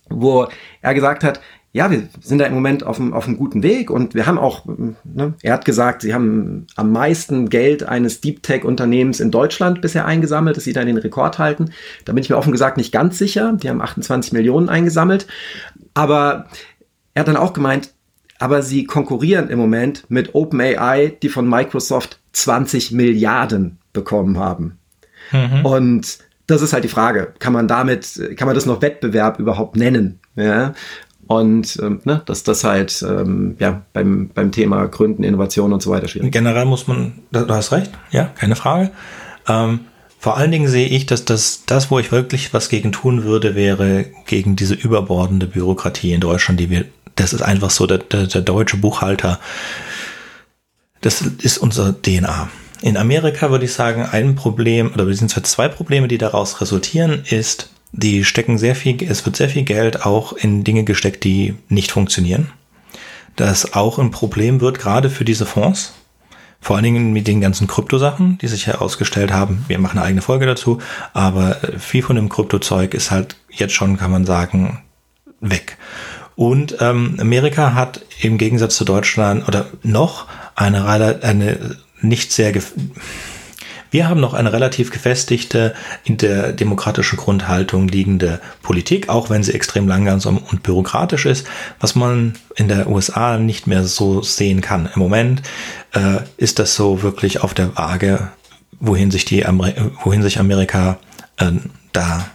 wo 0.10 0.48
er 0.82 0.94
gesagt 0.94 1.24
hat, 1.24 1.39
ja, 1.72 1.92
wir 1.92 2.08
sind 2.22 2.40
da 2.40 2.46
im 2.46 2.56
Moment 2.56 2.84
auf 2.84 3.00
einem, 3.00 3.14
auf 3.14 3.28
einem 3.28 3.38
guten 3.38 3.62
Weg 3.62 3.92
und 3.92 4.16
wir 4.16 4.26
haben 4.26 4.40
auch, 4.40 4.66
ne, 4.66 5.36
er 5.44 5.54
hat 5.54 5.66
gesagt, 5.66 6.02
sie 6.02 6.16
haben 6.16 6.66
am 6.76 6.92
meisten 6.92 7.50
Geld 7.50 7.84
eines 7.84 8.22
Deep 8.22 8.42
Tech 8.42 8.64
Unternehmens 8.64 9.20
in 9.20 9.30
Deutschland 9.30 9.82
bisher 9.82 10.06
eingesammelt, 10.06 10.58
dass 10.58 10.64
sie 10.64 10.74
da 10.74 10.84
den 10.84 10.98
Rekord 10.98 11.38
halten. 11.38 11.72
Da 12.06 12.14
bin 12.14 12.24
ich 12.24 12.30
mir 12.30 12.38
offen 12.38 12.52
gesagt 12.52 12.78
nicht 12.78 12.92
ganz 12.92 13.20
sicher. 13.20 13.56
Die 13.62 13.70
haben 13.70 13.82
28 13.82 14.34
Millionen 14.34 14.68
eingesammelt. 14.68 15.28
Aber 15.94 16.48
er 17.14 17.22
hat 17.22 17.28
dann 17.28 17.38
auch 17.38 17.54
gemeint, 17.54 17.94
aber 18.40 18.64
sie 18.64 18.86
konkurrieren 18.86 19.50
im 19.50 19.60
Moment 19.60 20.06
mit 20.10 20.34
OpenAI, 20.34 21.18
die 21.22 21.30
von 21.30 21.48
Microsoft 21.48 22.20
20 22.32 22.94
Milliarden 22.94 23.78
bekommen 23.94 24.40
haben. 24.40 24.80
Mhm. 25.32 25.66
Und 25.66 26.18
das 26.48 26.64
ist 26.64 26.74
halt 26.74 26.84
die 26.84 26.90
Frage, 26.90 27.34
kann 27.38 27.54
man 27.54 27.68
damit, 27.68 28.20
kann 28.38 28.48
man 28.48 28.56
das 28.56 28.66
noch 28.66 28.82
Wettbewerb 28.82 29.40
überhaupt 29.40 29.76
nennen? 29.76 30.20
Ja? 30.36 30.74
Und 31.30 31.78
ähm, 31.80 32.02
ne, 32.06 32.24
dass 32.26 32.42
das 32.42 32.63
halt 32.63 33.06
ähm, 33.08 33.56
ja, 33.60 33.84
beim, 33.94 34.32
beim 34.34 34.52
Thema 34.52 34.88
Gründen, 34.88 35.22
Innovation 35.22 35.74
und 35.74 35.84
so 35.84 35.92
weiter 35.92 36.08
schwierig 36.08 36.32
Generell 36.32 36.65
muss 36.65 36.88
man, 36.88 37.20
du 37.32 37.48
hast 37.50 37.72
recht, 37.72 37.92
ja, 38.10 38.32
keine 38.36 38.56
Frage. 38.56 38.89
Ähm, 39.48 39.82
vor 40.18 40.38
allen 40.38 40.50
Dingen 40.50 40.68
sehe 40.68 40.88
ich, 40.88 41.06
dass 41.06 41.26
das, 41.26 41.65
das, 41.68 41.92
wo 41.92 42.00
ich 42.00 42.12
wirklich 42.12 42.52
was 42.52 42.68
gegen 42.68 42.92
tun 42.92 43.26
würde, 43.26 43.54
wäre 43.54 44.08
gegen 44.26 44.56
diese 44.56 44.74
überbordende 44.74 45.46
Bürokratie 45.46 46.13
in 46.13 46.20
Deutschland, 46.20 46.60
die 46.60 46.72
wir, 46.72 46.86
das 47.13 47.34
ist 47.34 47.44
einfach 47.44 47.70
so, 47.70 47.86
der, 47.86 48.00
der, 48.00 48.26
der 48.26 48.42
deutsche 48.42 48.78
Buchhalter, 48.78 49.39
das 51.02 51.22
ist 51.22 51.60
unser 51.60 52.02
DNA. 52.02 52.50
In 52.82 52.98
Amerika 52.98 53.52
würde 53.52 53.65
ich 53.65 53.74
sagen, 53.74 54.02
ein 54.02 54.34
Problem, 54.34 54.92
oder 54.96 55.06
beziehungsweise 55.06 55.44
zwei 55.44 55.68
Probleme, 55.68 56.08
die 56.08 56.18
daraus 56.18 56.60
resultieren, 56.60 57.22
ist, 57.30 57.70
die 57.91 58.23
stecken 58.23 58.58
sehr 58.58 58.75
viel, 58.75 59.02
es 59.04 59.25
wird 59.25 59.36
sehr 59.36 59.49
viel 59.49 59.63
Geld 59.63 60.06
auch 60.06 60.34
in 60.34 60.63
Dinge 60.63 60.84
gesteckt, 60.84 61.23
die 61.23 61.56
nicht 61.67 61.91
funktionieren. 61.91 62.52
Das 63.36 63.73
auch 63.73 63.99
ein 63.99 64.12
Problem 64.12 64.62
wird, 64.62 64.80
gerade 64.80 65.10
für 65.10 65.25
diese 65.25 65.45
Fonds. 65.45 65.93
Vor 66.62 66.75
allen 66.75 66.84
Dingen 66.84 67.13
mit 67.13 67.28
den 67.28 67.39
ganzen 67.39 67.67
Kryptosachen, 67.67 68.38
die 68.39 68.47
sich 68.47 68.67
herausgestellt 68.67 69.32
haben. 69.32 69.63
Wir 69.69 69.80
machen 69.80 69.97
eine 69.97 70.08
eigene 70.08 70.21
Folge 70.21 70.45
dazu, 70.45 70.80
aber 71.13 71.56
viel 71.78 72.04
von 72.04 72.17
dem 72.17 72.28
Kryptozeug 72.28 72.93
ist 72.93 73.12
halt 73.12 73.38
jetzt 73.49 73.73
schon, 73.73 73.97
kann 73.97 74.12
man 74.12 74.25
sagen, 74.25 74.82
weg. 75.39 75.78
Und 76.36 76.78
ähm, 76.82 77.15
Amerika 77.19 77.73
hat 77.73 78.02
im 78.21 78.38
Gegensatz 78.38 78.75
zu 78.75 78.84
Deutschland 78.84 79.47
oder 79.47 79.67
noch 79.84 80.28
eine, 80.56 80.86
eine 81.23 81.78
nicht 82.02 82.32
sehr 82.32 82.52
wir 83.91 84.08
haben 84.08 84.19
noch 84.19 84.34
eine 84.34 84.54
relativ 84.54 84.91
gefestigte, 84.91 85.73
in 86.04 86.17
der 86.17 86.52
demokratischen 86.52 87.17
Grundhaltung 87.17 87.88
liegende 87.88 88.39
Politik, 88.62 89.10
auch 89.10 89.30
wenn 89.30 89.43
sie 89.43 89.54
extrem 89.54 89.88
langsam 89.88 90.38
und 90.38 90.63
bürokratisch 90.63 91.25
ist, 91.25 91.47
was 91.80 91.95
man 91.95 92.34
in 92.56 92.67
der 92.67 92.88
USA 92.88 93.38
nicht 93.38 93.67
mehr 93.67 93.84
so 93.86 94.21
sehen 94.21 94.62
kann. 94.62 94.89
Im 94.93 94.99
Moment 94.99 95.41
äh, 95.93 96.19
ist 96.38 96.60
das 96.60 96.75
so 96.75 97.02
wirklich 97.02 97.41
auf 97.41 97.54
der 97.54 97.75
Waage, 97.78 98.30
wohin 98.80 99.12
sich 99.12 99.25
die 99.25 99.45
Amer 99.45 99.73
wohin 100.04 100.21
sich 100.21 100.39
Amerika 100.39 100.99
äh, 101.38 101.52
da 101.91 102.30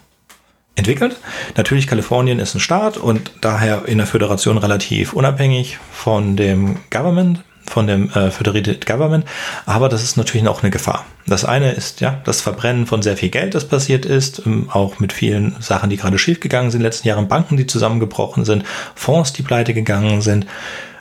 entwickelt. 0.76 1.16
Natürlich 1.56 1.86
Kalifornien 1.86 2.40
ist 2.40 2.54
ein 2.54 2.60
Staat 2.60 2.96
und 2.96 3.30
daher 3.40 3.86
in 3.86 3.98
der 3.98 4.06
Föderation 4.06 4.58
relativ 4.58 5.12
unabhängig 5.12 5.78
von 5.92 6.36
dem 6.36 6.76
Government 6.90 7.44
von 7.66 7.86
dem 7.86 8.10
äh, 8.10 8.30
Federated 8.30 8.86
Government, 8.86 9.24
aber 9.66 9.88
das 9.88 10.02
ist 10.02 10.16
natürlich 10.16 10.46
auch 10.48 10.62
eine 10.62 10.70
Gefahr. 10.70 11.04
Das 11.26 11.44
eine 11.44 11.72
ist 11.72 12.00
ja 12.00 12.20
das 12.24 12.40
Verbrennen 12.40 12.86
von 12.86 13.02
sehr 13.02 13.16
viel 13.16 13.30
Geld, 13.30 13.54
das 13.54 13.66
passiert 13.66 14.04
ist, 14.04 14.42
ähm, 14.46 14.68
auch 14.70 15.00
mit 15.00 15.12
vielen 15.12 15.56
Sachen, 15.60 15.90
die 15.90 15.96
gerade 15.96 16.18
schiefgegangen 16.18 16.70
sind 16.70 16.80
in 16.80 16.82
den 16.82 16.90
letzten 16.90 17.08
Jahren, 17.08 17.28
Banken, 17.28 17.56
die 17.56 17.66
zusammengebrochen 17.66 18.44
sind, 18.44 18.64
Fonds, 18.94 19.32
die 19.32 19.42
pleite 19.42 19.74
gegangen 19.74 20.20
sind, 20.20 20.46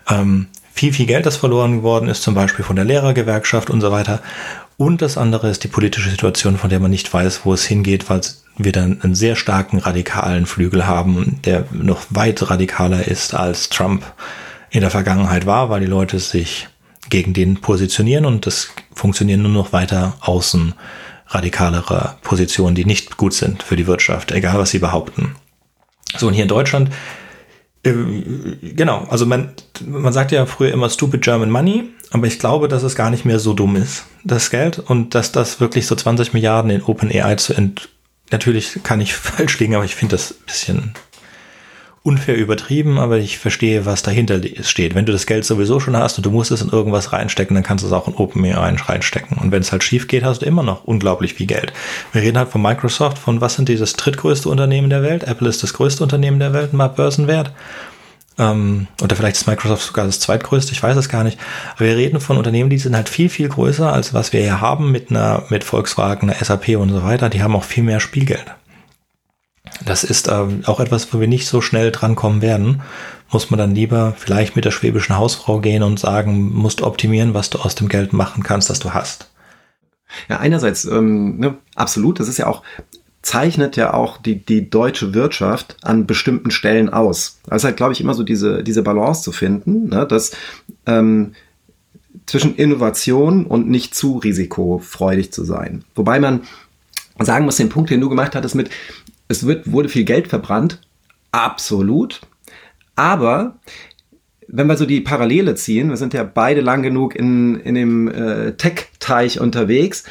ähm, 0.10 0.47
viel, 0.73 0.93
viel 0.93 1.06
Geld, 1.06 1.26
das 1.26 1.38
verloren 1.38 1.78
geworden 1.78 2.10
ist, 2.10 2.23
zum 2.23 2.34
Beispiel 2.34 2.65
von 2.65 2.76
der 2.76 2.86
Lehrergewerkschaft 2.86 3.69
und 3.69 3.82
so 3.82 3.91
weiter. 3.91 4.21
Und 4.78 5.02
das 5.02 5.17
andere 5.17 5.49
ist 5.49 5.63
die 5.63 5.67
politische 5.67 6.10
Situation, 6.10 6.58
von 6.58 6.69
der 6.69 6.80
man 6.80 6.89
nicht 6.89 7.13
weiß, 7.13 7.41
wo 7.43 7.54
es 7.54 7.63
hingeht, 7.65 8.10
weil 8.10 8.21
wir 8.58 8.71
dann 8.71 9.02
einen 9.02 9.15
sehr 9.15 9.36
starken 9.36 9.80
radikalen 9.80 10.45
Flügel 10.45 10.88
haben, 10.88 11.39
der 11.45 11.65
noch 11.71 12.02
weit 12.10 12.49
radikaler 12.49 13.08
ist 13.08 13.34
als 13.34 13.69
Trump 13.69 14.04
in 14.73 14.81
der 14.81 14.89
Vergangenheit 14.89 15.45
war, 15.45 15.69
weil 15.69 15.81
die 15.81 15.86
Leute 15.86 16.19
sich 16.19 16.67
gegen 17.09 17.33
den 17.33 17.62
positionieren 17.62 18.25
und 18.25 18.47
das 18.47 18.69
funktionieren 18.93 19.43
nur 19.43 19.51
noch 19.51 19.71
weiter 19.71 20.17
außen 20.21 20.73
radikalere 21.27 22.17
Positionen, 22.23 22.75
die 22.75 22.83
nicht 22.83 23.17
gut 23.17 23.33
sind 23.33 23.62
für 23.62 23.75
die 23.75 23.88
Wirtschaft, 23.88 24.31
egal 24.31 24.57
was 24.57 24.71
sie 24.71 24.79
behaupten. 24.79 25.36
So, 26.17 26.27
und 26.27 26.33
hier 26.33 26.43
in 26.43 26.49
Deutschland, 26.49 26.89
äh, 27.83 27.93
genau, 28.62 29.05
also 29.09 29.27
man, 29.27 29.53
man 29.86 30.12
sagt 30.12 30.31
ja 30.31 30.45
früher 30.47 30.73
immer 30.73 30.89
stupid 30.89 31.21
German 31.21 31.51
money, 31.51 31.83
aber 32.09 32.25
ich 32.25 32.39
glaube, 32.39 32.67
dass 32.67 32.81
es 32.81 32.95
gar 32.95 33.12
nicht 33.12 33.25
mehr 33.25 33.39
so 33.39 33.53
dumm 33.53 33.75
ist, 33.75 34.05
das 34.23 34.49
Geld, 34.49 34.79
und 34.79 35.13
dass 35.13 35.31
das 35.31 35.59
wirklich 35.59 35.86
so 35.86 35.95
20 35.95 36.33
Milliarden 36.33 36.71
in 36.71 36.81
OpenAI 36.81 37.36
zu 37.36 37.53
ent, 37.53 37.89
natürlich 38.31 38.79
kann 38.81 39.01
ich 39.01 39.13
falsch 39.13 39.59
liegen, 39.59 39.75
aber 39.75 39.86
ich 39.86 39.95
finde 39.95 40.15
das 40.15 40.31
ein 40.31 40.45
bisschen 40.47 40.93
unfair 42.03 42.35
übertrieben, 42.35 42.99
aber 42.99 43.17
ich 43.17 43.39
verstehe, 43.39 43.85
was 43.85 44.03
dahinter 44.03 44.41
steht. 44.61 44.93
Wenn 44.93 45.05
du 45.05 45.13
das 45.13 45.25
Geld 45.25 45.45
sowieso 45.45 45.79
schon 45.79 45.95
hast 45.95 46.17
und 46.17 46.25
du 46.25 46.31
musst 46.31 46.51
es 46.51 46.61
in 46.61 46.69
irgendwas 46.69 47.13
reinstecken, 47.13 47.53
dann 47.55 47.63
kannst 47.63 47.83
du 47.83 47.87
es 47.87 47.93
auch 47.93 48.09
in 48.09 48.15
OpenAI 48.15 48.75
reinstecken. 48.75 49.37
Und 49.37 49.53
wenn 49.53 49.61
es 49.61 49.71
halt 49.71 49.85
schief 49.85 50.07
geht, 50.07 50.25
hast 50.25 50.41
du 50.41 50.45
immer 50.45 50.63
noch 50.63 50.83
unglaublich 50.83 51.33
viel 51.35 51.47
Geld. 51.47 51.71
Wir 52.11 52.21
reden 52.21 52.37
halt 52.37 52.49
von 52.49 52.61
Microsoft, 52.61 53.17
von 53.17 53.39
was 53.39 53.55
sind 53.55 53.69
die 53.69 53.77
das 53.77 53.93
drittgrößte 53.93 54.49
Unternehmen 54.49 54.89
der 54.89 55.01
Welt? 55.01 55.23
Apple 55.23 55.47
ist 55.47 55.63
das 55.63 55.73
größte 55.73 56.03
Unternehmen 56.03 56.39
der 56.39 56.51
Welt, 56.51 56.73
mal 56.73 56.89
Börsenwert. 56.89 57.53
Ähm, 58.37 58.87
oder 59.01 59.15
vielleicht 59.15 59.37
ist 59.37 59.47
Microsoft 59.47 59.83
sogar 59.83 60.05
das 60.05 60.19
zweitgrößte, 60.19 60.73
ich 60.73 60.83
weiß 60.83 60.97
es 60.97 61.07
gar 61.07 61.23
nicht. 61.23 61.37
Aber 61.75 61.85
wir 61.85 61.95
reden 61.95 62.19
von 62.19 62.37
Unternehmen, 62.37 62.69
die 62.69 62.79
sind 62.79 62.97
halt 62.97 63.07
viel, 63.07 63.29
viel 63.29 63.47
größer, 63.47 63.93
als 63.93 64.13
was 64.13 64.33
wir 64.33 64.41
hier 64.41 64.59
haben 64.59 64.91
mit 64.91 65.09
einer, 65.09 65.43
mit 65.47 65.63
Volkswagen, 65.63 66.29
einer 66.29 66.43
SAP 66.43 66.69
und 66.75 66.89
so 66.89 67.03
weiter. 67.03 67.29
Die 67.29 67.41
haben 67.41 67.55
auch 67.55 67.63
viel 67.63 67.83
mehr 67.83 68.01
Spielgeld. 68.01 68.45
Das 69.86 70.03
ist 70.03 70.27
ähm, 70.27 70.62
auch 70.65 70.79
etwas, 70.79 71.13
wo 71.13 71.19
wir 71.19 71.27
nicht 71.27 71.47
so 71.47 71.62
schnell 71.62 71.91
drankommen 71.91 72.41
werden. 72.41 72.81
Muss 73.31 73.49
man 73.49 73.57
dann 73.57 73.75
lieber 73.75 74.13
vielleicht 74.17 74.55
mit 74.55 74.65
der 74.65 74.71
schwäbischen 74.71 75.17
Hausfrau 75.17 75.59
gehen 75.59 75.83
und 75.83 75.99
sagen, 75.99 76.53
musst 76.53 76.81
optimieren, 76.81 77.33
was 77.33 77.49
du 77.49 77.59
aus 77.59 77.75
dem 77.75 77.89
Geld 77.89 78.13
machen 78.13 78.43
kannst, 78.43 78.69
das 78.69 78.79
du 78.79 78.93
hast. 78.93 79.29
Ja, 80.29 80.39
einerseits, 80.39 80.86
ähm, 80.86 81.39
ne, 81.39 81.57
absolut, 81.75 82.19
das 82.19 82.27
ist 82.27 82.38
ja 82.38 82.47
auch, 82.47 82.62
zeichnet 83.23 83.77
ja 83.77 83.93
auch 83.93 84.17
die, 84.17 84.45
die 84.45 84.69
deutsche 84.69 85.13
Wirtschaft 85.13 85.77
an 85.81 86.05
bestimmten 86.05 86.51
Stellen 86.51 86.89
aus. 86.89 87.39
Also 87.49 87.65
halt, 87.65 87.77
glaube 87.77 87.93
ich, 87.93 88.01
immer 88.01 88.13
so 88.13 88.23
diese, 88.23 88.63
diese 88.63 88.83
Balance 88.83 89.23
zu 89.23 89.31
finden, 89.31 89.89
ne, 89.89 90.05
dass 90.05 90.36
ähm, 90.86 91.33
zwischen 92.25 92.55
Innovation 92.55 93.45
und 93.45 93.69
nicht 93.69 93.95
zu 93.95 94.17
risikofreudig 94.17 95.31
zu 95.31 95.43
sein. 95.43 95.83
Wobei 95.95 96.19
man 96.19 96.41
sagen 97.19 97.45
muss, 97.45 97.57
den 97.57 97.69
Punkt, 97.69 97.89
den 97.89 98.01
du 98.01 98.09
gemacht 98.09 98.36
hattest 98.36 98.55
mit, 98.55 98.69
es 99.27 99.45
wird, 99.45 99.71
wurde 99.71 99.89
viel 99.89 100.03
Geld 100.03 100.27
verbrannt, 100.27 100.79
absolut. 101.31 102.21
Aber 102.95 103.59
wenn 104.47 104.67
wir 104.67 104.77
so 104.77 104.86
die 104.86 105.01
Parallele 105.01 105.55
ziehen, 105.55 105.89
wir 105.89 105.97
sind 105.97 106.13
ja 106.13 106.23
beide 106.23 106.62
lang 106.62 106.83
genug 106.83 107.15
in, 107.15 107.59
in 107.59 107.75
dem 107.75 108.07
äh, 108.07 108.53
Tech-Teich 108.53 109.39
unterwegs. 109.39 110.03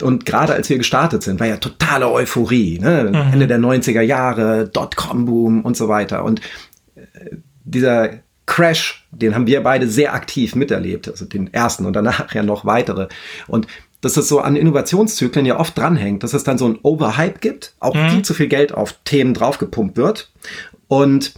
Und 0.00 0.26
gerade 0.26 0.54
als 0.54 0.68
wir 0.68 0.78
gestartet 0.78 1.22
sind, 1.22 1.40
war 1.40 1.46
ja 1.46 1.56
totale 1.56 2.10
Euphorie. 2.10 2.78
Ne? 2.78 3.10
Mhm. 3.10 3.32
Ende 3.32 3.46
der 3.46 3.58
90er 3.58 4.00
Jahre, 4.00 4.68
Dotcom-Boom 4.68 5.62
und 5.62 5.76
so 5.76 5.88
weiter. 5.88 6.24
Und 6.24 6.40
äh, 6.94 7.36
dieser 7.64 8.10
Crash, 8.46 9.06
den 9.10 9.34
haben 9.34 9.46
wir 9.46 9.62
beide 9.62 9.88
sehr 9.88 10.14
aktiv 10.14 10.54
miterlebt. 10.54 11.08
Also 11.08 11.24
den 11.24 11.52
ersten 11.52 11.86
und 11.86 11.94
danach 11.94 12.34
ja 12.34 12.42
noch 12.42 12.64
weitere. 12.64 13.08
Und 13.46 13.66
dass 14.02 14.16
es 14.16 14.28
so 14.28 14.40
an 14.40 14.56
Innovationszyklen 14.56 15.46
ja 15.46 15.58
oft 15.58 15.78
dranhängt, 15.78 16.22
dass 16.22 16.34
es 16.34 16.44
dann 16.44 16.58
so 16.58 16.66
ein 16.66 16.78
Overhype 16.82 17.38
gibt, 17.40 17.74
auch 17.80 17.94
mhm. 17.94 18.10
viel 18.10 18.22
zu 18.22 18.34
viel 18.34 18.48
Geld 18.48 18.74
auf 18.74 18.98
Themen 19.04 19.32
draufgepumpt 19.32 19.96
wird 19.96 20.30
und 20.88 21.34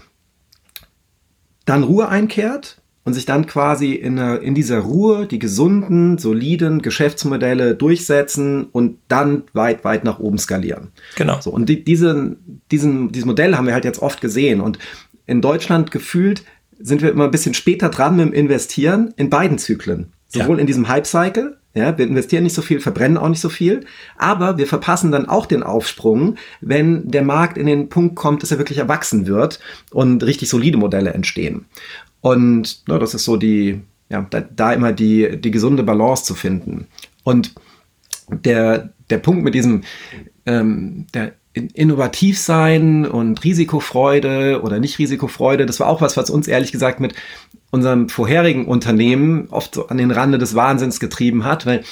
dann 1.66 1.84
Ruhe 1.84 2.08
einkehrt 2.08 2.78
und 3.04 3.12
sich 3.12 3.26
dann 3.26 3.46
quasi 3.46 3.92
in, 3.92 4.16
in 4.16 4.54
dieser 4.54 4.78
Ruhe 4.78 5.26
die 5.26 5.38
gesunden, 5.38 6.16
soliden 6.16 6.80
Geschäftsmodelle 6.80 7.74
durchsetzen 7.74 8.64
und 8.64 8.98
dann 9.08 9.42
weit, 9.52 9.84
weit 9.84 10.04
nach 10.04 10.18
oben 10.18 10.38
skalieren. 10.38 10.88
Genau. 11.16 11.40
So, 11.40 11.50
und 11.50 11.68
die, 11.68 11.84
diese, 11.84 12.36
diesen, 12.70 13.12
dieses 13.12 13.26
Modell 13.26 13.56
haben 13.56 13.66
wir 13.66 13.74
halt 13.74 13.84
jetzt 13.84 14.00
oft 14.00 14.22
gesehen 14.22 14.62
und 14.62 14.78
in 15.26 15.42
Deutschland 15.42 15.90
gefühlt 15.90 16.44
sind 16.78 17.02
wir 17.02 17.10
immer 17.10 17.24
ein 17.24 17.30
bisschen 17.30 17.54
später 17.54 17.90
dran 17.90 18.16
mit 18.16 18.26
dem 18.26 18.32
Investieren 18.32 19.12
in 19.16 19.30
beiden 19.30 19.58
Zyklen. 19.58 20.12
Sowohl 20.28 20.56
ja. 20.56 20.62
in 20.62 20.66
diesem 20.66 20.88
Hype-Cycle, 20.88 21.58
ja, 21.74 21.98
wir 21.98 22.06
investieren 22.06 22.44
nicht 22.44 22.54
so 22.54 22.62
viel, 22.62 22.80
verbrennen 22.80 23.18
auch 23.18 23.28
nicht 23.28 23.40
so 23.40 23.48
viel, 23.48 23.84
aber 24.16 24.58
wir 24.58 24.66
verpassen 24.66 25.10
dann 25.10 25.28
auch 25.28 25.46
den 25.46 25.64
Aufsprung, 25.64 26.36
wenn 26.60 27.08
der 27.08 27.22
Markt 27.22 27.58
in 27.58 27.66
den 27.66 27.88
Punkt 27.88 28.14
kommt, 28.14 28.42
dass 28.42 28.52
er 28.52 28.58
wirklich 28.58 28.78
erwachsen 28.78 29.26
wird 29.26 29.58
und 29.90 30.22
richtig 30.22 30.48
solide 30.48 30.78
Modelle 30.78 31.12
entstehen. 31.12 31.66
Und 32.20 32.82
na, 32.86 32.98
das 32.98 33.14
ist 33.14 33.24
so 33.24 33.36
die, 33.36 33.80
ja, 34.08 34.26
da, 34.30 34.40
da 34.40 34.72
immer 34.72 34.92
die, 34.92 35.40
die 35.40 35.50
gesunde 35.50 35.82
Balance 35.82 36.24
zu 36.24 36.34
finden. 36.34 36.86
Und 37.24 37.52
der, 38.28 38.90
der 39.10 39.18
Punkt 39.18 39.42
mit 39.42 39.54
diesem, 39.54 39.82
ähm, 40.46 41.06
der 41.12 41.32
innovativ 41.54 42.38
sein 42.38 43.06
und 43.06 43.42
Risikofreude 43.44 44.60
oder 44.62 44.80
nicht 44.80 44.98
Risikofreude, 44.98 45.66
das 45.66 45.80
war 45.80 45.88
auch 45.88 46.00
was, 46.00 46.16
was 46.16 46.30
uns 46.30 46.48
ehrlich 46.48 46.72
gesagt 46.72 47.00
mit 47.00 47.14
unserem 47.70 48.08
vorherigen 48.08 48.66
Unternehmen 48.66 49.48
oft 49.50 49.74
so 49.74 49.88
an 49.88 49.98
den 49.98 50.10
Rande 50.10 50.38
des 50.38 50.54
Wahnsinns 50.54 51.00
getrieben 51.00 51.44
hat, 51.44 51.66
weil 51.66 51.84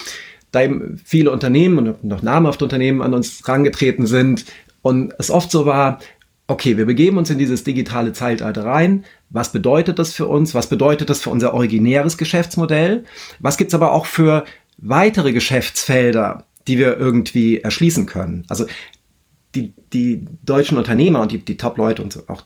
da 0.50 0.62
eben 0.62 1.00
viele 1.04 1.30
Unternehmen 1.30 1.78
und 1.78 2.04
noch 2.04 2.22
namhafte 2.22 2.64
Unternehmen 2.64 3.02
an 3.02 3.14
uns 3.14 3.48
rangetreten 3.48 4.06
sind 4.06 4.44
und 4.82 5.14
es 5.18 5.30
oft 5.30 5.50
so 5.50 5.64
war, 5.64 6.00
okay, 6.48 6.76
wir 6.76 6.86
begeben 6.86 7.18
uns 7.18 7.30
in 7.30 7.38
dieses 7.38 7.64
digitale 7.64 8.12
Zeitalter 8.12 8.64
rein. 8.64 9.04
Was 9.30 9.52
bedeutet 9.52 9.98
das 9.98 10.12
für 10.12 10.26
uns? 10.26 10.54
Was 10.54 10.68
bedeutet 10.68 11.08
das 11.08 11.22
für 11.22 11.30
unser 11.30 11.54
originäres 11.54 12.18
Geschäftsmodell? 12.18 13.04
Was 13.38 13.56
gibt's 13.56 13.74
aber 13.74 13.92
auch 13.92 14.06
für 14.06 14.44
weitere 14.76 15.32
Geschäftsfelder, 15.32 16.44
die 16.66 16.78
wir 16.78 16.98
irgendwie 16.98 17.60
erschließen 17.60 18.06
können? 18.06 18.44
Also 18.48 18.66
die, 19.54 19.74
die 19.92 20.26
deutschen 20.42 20.78
Unternehmer 20.78 21.20
und 21.20 21.32
die, 21.32 21.38
die 21.38 21.56
Top-Leute 21.56 22.02
und 22.02 22.12
so 22.12 22.22
auch 22.28 22.42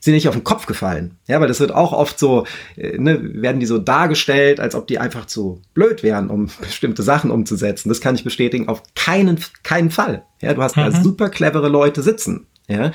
sind 0.00 0.14
nicht 0.14 0.28
auf 0.28 0.34
den 0.34 0.44
Kopf 0.44 0.66
gefallen. 0.66 1.16
Ja, 1.26 1.40
weil 1.40 1.48
das 1.48 1.60
wird 1.60 1.72
auch 1.72 1.92
oft 1.92 2.18
so, 2.18 2.46
äh, 2.76 2.98
ne, 2.98 3.42
werden 3.42 3.60
die 3.60 3.66
so 3.66 3.78
dargestellt, 3.78 4.60
als 4.60 4.74
ob 4.74 4.86
die 4.86 4.98
einfach 4.98 5.26
zu 5.26 5.62
blöd 5.74 6.02
wären, 6.02 6.28
um 6.28 6.50
bestimmte 6.60 7.02
Sachen 7.02 7.30
umzusetzen. 7.30 7.88
Das 7.88 8.00
kann 8.00 8.14
ich 8.14 8.24
bestätigen, 8.24 8.68
auf 8.68 8.82
keinen, 8.94 9.40
keinen 9.62 9.90
Fall. 9.90 10.24
Ja, 10.40 10.54
du 10.54 10.62
hast 10.62 10.76
mhm. 10.76 10.82
da 10.82 11.02
super 11.02 11.30
clevere 11.30 11.68
Leute 11.68 12.02
sitzen. 12.02 12.46
Ja, 12.68 12.92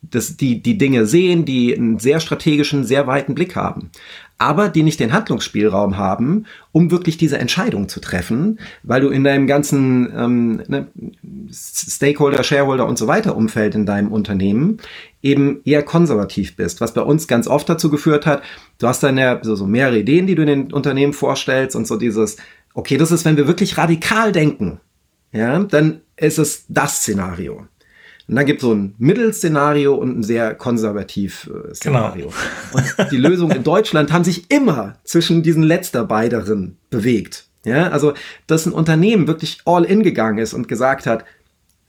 das, 0.00 0.36
die, 0.36 0.62
die 0.62 0.78
Dinge 0.78 1.06
sehen, 1.06 1.44
die 1.44 1.76
einen 1.76 1.98
sehr 1.98 2.20
strategischen, 2.20 2.84
sehr 2.84 3.06
weiten 3.06 3.34
Blick 3.34 3.56
haben 3.56 3.90
aber 4.38 4.68
die 4.68 4.84
nicht 4.84 5.00
den 5.00 5.12
Handlungsspielraum 5.12 5.98
haben, 5.98 6.46
um 6.70 6.92
wirklich 6.92 7.18
diese 7.18 7.38
Entscheidung 7.38 7.88
zu 7.88 8.00
treffen, 8.00 8.60
weil 8.84 9.00
du 9.00 9.08
in 9.08 9.24
deinem 9.24 9.48
ganzen 9.48 10.12
ähm, 10.16 10.62
ne, 10.68 10.86
Stakeholder, 11.50 12.44
Shareholder 12.44 12.86
und 12.86 12.98
so 12.98 13.08
weiter 13.08 13.36
Umfeld 13.36 13.74
in 13.74 13.84
deinem 13.84 14.12
Unternehmen 14.12 14.78
eben 15.22 15.60
eher 15.64 15.82
konservativ 15.82 16.54
bist, 16.54 16.80
was 16.80 16.94
bei 16.94 17.02
uns 17.02 17.26
ganz 17.26 17.48
oft 17.48 17.68
dazu 17.68 17.90
geführt 17.90 18.26
hat, 18.26 18.42
du 18.78 18.86
hast 18.86 19.02
dann 19.02 19.18
ja 19.18 19.40
so, 19.42 19.56
so 19.56 19.66
mehrere 19.66 19.98
Ideen, 19.98 20.28
die 20.28 20.36
du 20.36 20.42
in 20.42 20.48
den 20.48 20.72
Unternehmen 20.72 21.12
vorstellst 21.12 21.74
und 21.74 21.88
so 21.88 21.96
dieses, 21.96 22.36
okay, 22.74 22.96
das 22.96 23.10
ist, 23.10 23.24
wenn 23.24 23.36
wir 23.36 23.48
wirklich 23.48 23.76
radikal 23.76 24.30
denken, 24.30 24.80
ja, 25.32 25.58
dann 25.58 26.00
ist 26.16 26.38
es 26.38 26.64
das 26.68 26.98
Szenario. 26.98 27.66
Und 28.28 28.36
dann 28.36 28.44
gibt 28.44 28.60
es 28.60 28.66
so 28.66 28.74
ein 28.74 28.94
Mittelszenario 28.98 29.94
und 29.94 30.18
ein 30.18 30.22
sehr 30.22 30.54
konservativ 30.54 31.50
äh, 31.70 31.74
Szenario. 31.74 32.30
Genau. 32.72 32.86
Und 33.00 33.10
die 33.10 33.16
Lösungen 33.16 33.56
in 33.56 33.64
Deutschland 33.64 34.12
haben 34.12 34.24
sich 34.24 34.50
immer 34.50 34.96
zwischen 35.02 35.42
diesen 35.42 35.62
letzter 35.62 36.04
beideren 36.04 36.76
bewegt. 36.90 37.46
Ja, 37.64 37.88
also, 37.88 38.12
dass 38.46 38.66
ein 38.66 38.72
Unternehmen 38.72 39.26
wirklich 39.26 39.60
all 39.64 39.84
in 39.84 40.02
gegangen 40.02 40.38
ist 40.38 40.52
und 40.52 40.68
gesagt 40.68 41.06
hat, 41.06 41.24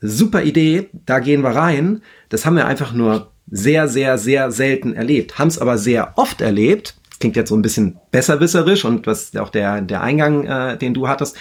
super 0.00 0.42
Idee, 0.42 0.88
da 1.06 1.18
gehen 1.18 1.42
wir 1.42 1.50
rein, 1.50 2.02
das 2.30 2.46
haben 2.46 2.56
wir 2.56 2.66
einfach 2.66 2.92
nur 2.92 3.32
sehr, 3.50 3.88
sehr, 3.88 4.16
sehr 4.16 4.50
selten 4.50 4.94
erlebt. 4.94 5.38
Haben 5.38 5.48
es 5.48 5.58
aber 5.58 5.76
sehr 5.76 6.14
oft 6.16 6.40
erlebt. 6.40 6.96
Das 7.10 7.18
klingt 7.18 7.36
jetzt 7.36 7.50
so 7.50 7.56
ein 7.56 7.62
bisschen 7.62 7.98
besserwisserisch 8.10 8.84
und 8.84 9.06
was 9.06 9.36
auch 9.36 9.50
der, 9.50 9.82
der 9.82 10.00
Eingang, 10.00 10.46
äh, 10.46 10.78
den 10.78 10.94
du 10.94 11.06
hattest, 11.08 11.36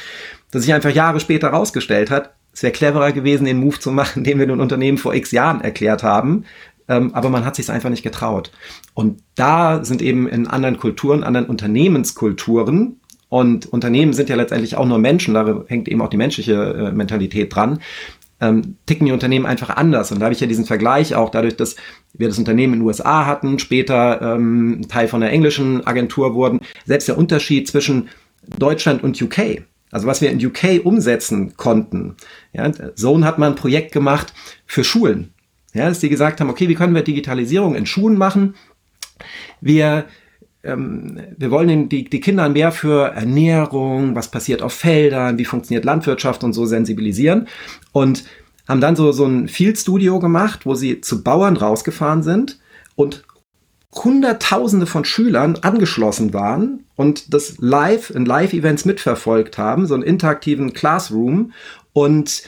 dass 0.51 0.63
sich 0.63 0.73
einfach 0.73 0.89
Jahre 0.89 1.19
später 1.19 1.49
rausgestellt 1.49 2.09
hat, 2.11 2.33
es 2.53 2.63
wäre 2.63 2.73
cleverer 2.73 3.11
gewesen, 3.11 3.45
den 3.45 3.59
Move 3.59 3.79
zu 3.79 3.91
machen, 3.91 4.23
den 4.25 4.39
wir 4.39 4.47
den 4.47 4.59
Unternehmen 4.59 4.97
vor 4.97 5.13
x 5.13 5.31
Jahren 5.31 5.61
erklärt 5.61 6.03
haben. 6.03 6.45
Ähm, 6.87 7.13
aber 7.13 7.29
man 7.29 7.45
hat 7.45 7.55
sich 7.55 7.69
einfach 7.69 7.89
nicht 7.89 8.03
getraut. 8.03 8.51
Und 8.93 9.21
da 9.35 9.83
sind 9.83 10.01
eben 10.01 10.27
in 10.27 10.47
anderen 10.47 10.77
Kulturen, 10.77 11.23
anderen 11.23 11.47
Unternehmenskulturen, 11.47 12.99
und 13.29 13.67
Unternehmen 13.67 14.13
sind 14.13 14.27
ja 14.27 14.35
letztendlich 14.35 14.75
auch 14.75 14.87
nur 14.87 14.97
Menschen, 14.97 15.35
da 15.35 15.63
hängt 15.67 15.87
eben 15.87 16.01
auch 16.01 16.09
die 16.09 16.17
menschliche 16.17 16.53
äh, 16.53 16.91
Mentalität 16.91 17.55
dran, 17.55 17.79
ähm, 18.41 18.77
ticken 18.87 19.05
die 19.05 19.11
Unternehmen 19.11 19.45
einfach 19.45 19.69
anders. 19.69 20.11
Und 20.11 20.19
da 20.19 20.25
habe 20.25 20.33
ich 20.33 20.39
ja 20.41 20.47
diesen 20.47 20.65
Vergleich 20.65 21.13
auch 21.13 21.29
dadurch, 21.29 21.55
dass 21.55 21.75
wir 22.13 22.27
das 22.27 22.39
Unternehmen 22.39 22.73
in 22.73 22.79
den 22.79 22.87
USA 22.87 23.25
hatten, 23.25 23.59
später 23.59 24.35
ähm, 24.35 24.81
Teil 24.89 25.07
von 25.07 25.21
der 25.21 25.31
englischen 25.31 25.85
Agentur 25.85 26.33
wurden. 26.33 26.61
Selbst 26.85 27.07
der 27.07 27.17
Unterschied 27.17 27.67
zwischen 27.67 28.09
Deutschland 28.57 29.03
und 29.03 29.21
UK. 29.21 29.61
Also 29.91 30.07
was 30.07 30.21
wir 30.21 30.29
in 30.29 30.45
UK 30.45 30.85
umsetzen 30.85 31.55
konnten. 31.57 32.15
Ja, 32.53 32.71
Zone 32.95 33.25
hat 33.25 33.39
mal 33.39 33.49
ein 33.49 33.55
Projekt 33.55 33.91
gemacht 33.91 34.33
für 34.65 34.83
Schulen. 34.83 35.33
Ja, 35.73 35.87
dass 35.87 35.99
die 35.99 36.09
gesagt 36.09 36.39
haben, 36.39 36.49
okay, 36.49 36.67
wie 36.67 36.75
können 36.75 36.95
wir 36.95 37.03
Digitalisierung 37.03 37.75
in 37.75 37.85
Schulen 37.85 38.17
machen? 38.17 38.55
Wir 39.61 40.05
ähm, 40.63 41.19
wir 41.37 41.51
wollen 41.51 41.89
die, 41.89 42.03
die 42.03 42.19
Kinder 42.19 42.49
mehr 42.49 42.71
für 42.71 43.07
Ernährung, 43.13 44.15
was 44.15 44.29
passiert 44.29 44.61
auf 44.61 44.73
Feldern, 44.73 45.37
wie 45.37 45.45
funktioniert 45.45 45.85
Landwirtschaft 45.85 46.43
und 46.43 46.53
so 46.53 46.65
sensibilisieren. 46.65 47.47
Und 47.91 48.25
haben 48.67 48.81
dann 48.81 48.95
so, 48.95 49.11
so 49.11 49.25
ein 49.25 49.47
Field 49.47 49.77
Studio 49.77 50.19
gemacht, 50.19 50.65
wo 50.65 50.75
sie 50.75 51.01
zu 51.01 51.23
Bauern 51.23 51.57
rausgefahren 51.57 52.23
sind 52.23 52.59
und 52.95 53.23
Hunderttausende 53.93 54.85
von 54.85 55.03
Schülern 55.03 55.57
angeschlossen 55.61 56.33
waren 56.33 56.85
und 56.95 57.33
das 57.33 57.55
live 57.59 58.11
in 58.11 58.25
Live-Events 58.25 58.85
mitverfolgt 58.85 59.57
haben, 59.57 59.87
so 59.87 59.95
einen 59.95 60.03
interaktiven 60.03 60.73
Classroom 60.73 61.53
und 61.93 62.43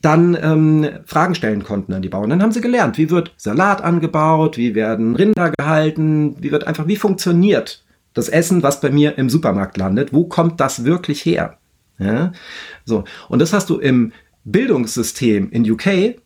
dann 0.00 0.36
ähm, 0.40 0.88
Fragen 1.04 1.34
stellen 1.34 1.62
konnten 1.62 1.92
an 1.92 2.00
die 2.00 2.08
Bauern. 2.08 2.30
Dann 2.30 2.42
haben 2.42 2.52
sie 2.52 2.62
gelernt, 2.62 2.96
wie 2.96 3.10
wird 3.10 3.34
Salat 3.36 3.82
angebaut, 3.82 4.56
wie 4.56 4.74
werden 4.74 5.14
Rinder 5.14 5.52
gehalten, 5.58 6.36
wie 6.40 6.50
wird 6.50 6.66
einfach, 6.66 6.86
wie 6.86 6.96
funktioniert 6.96 7.84
das 8.14 8.30
Essen, 8.30 8.62
was 8.62 8.80
bei 8.80 8.90
mir 8.90 9.18
im 9.18 9.28
Supermarkt 9.28 9.76
landet, 9.76 10.12
wo 10.14 10.24
kommt 10.24 10.60
das 10.60 10.84
wirklich 10.84 11.24
her? 11.26 11.58
Ja? 11.98 12.32
So. 12.86 13.04
Und 13.28 13.40
das 13.40 13.52
hast 13.52 13.68
du 13.68 13.78
im 13.78 14.12
Bildungssystem 14.44 15.50
in 15.50 15.70
UK 15.70 16.16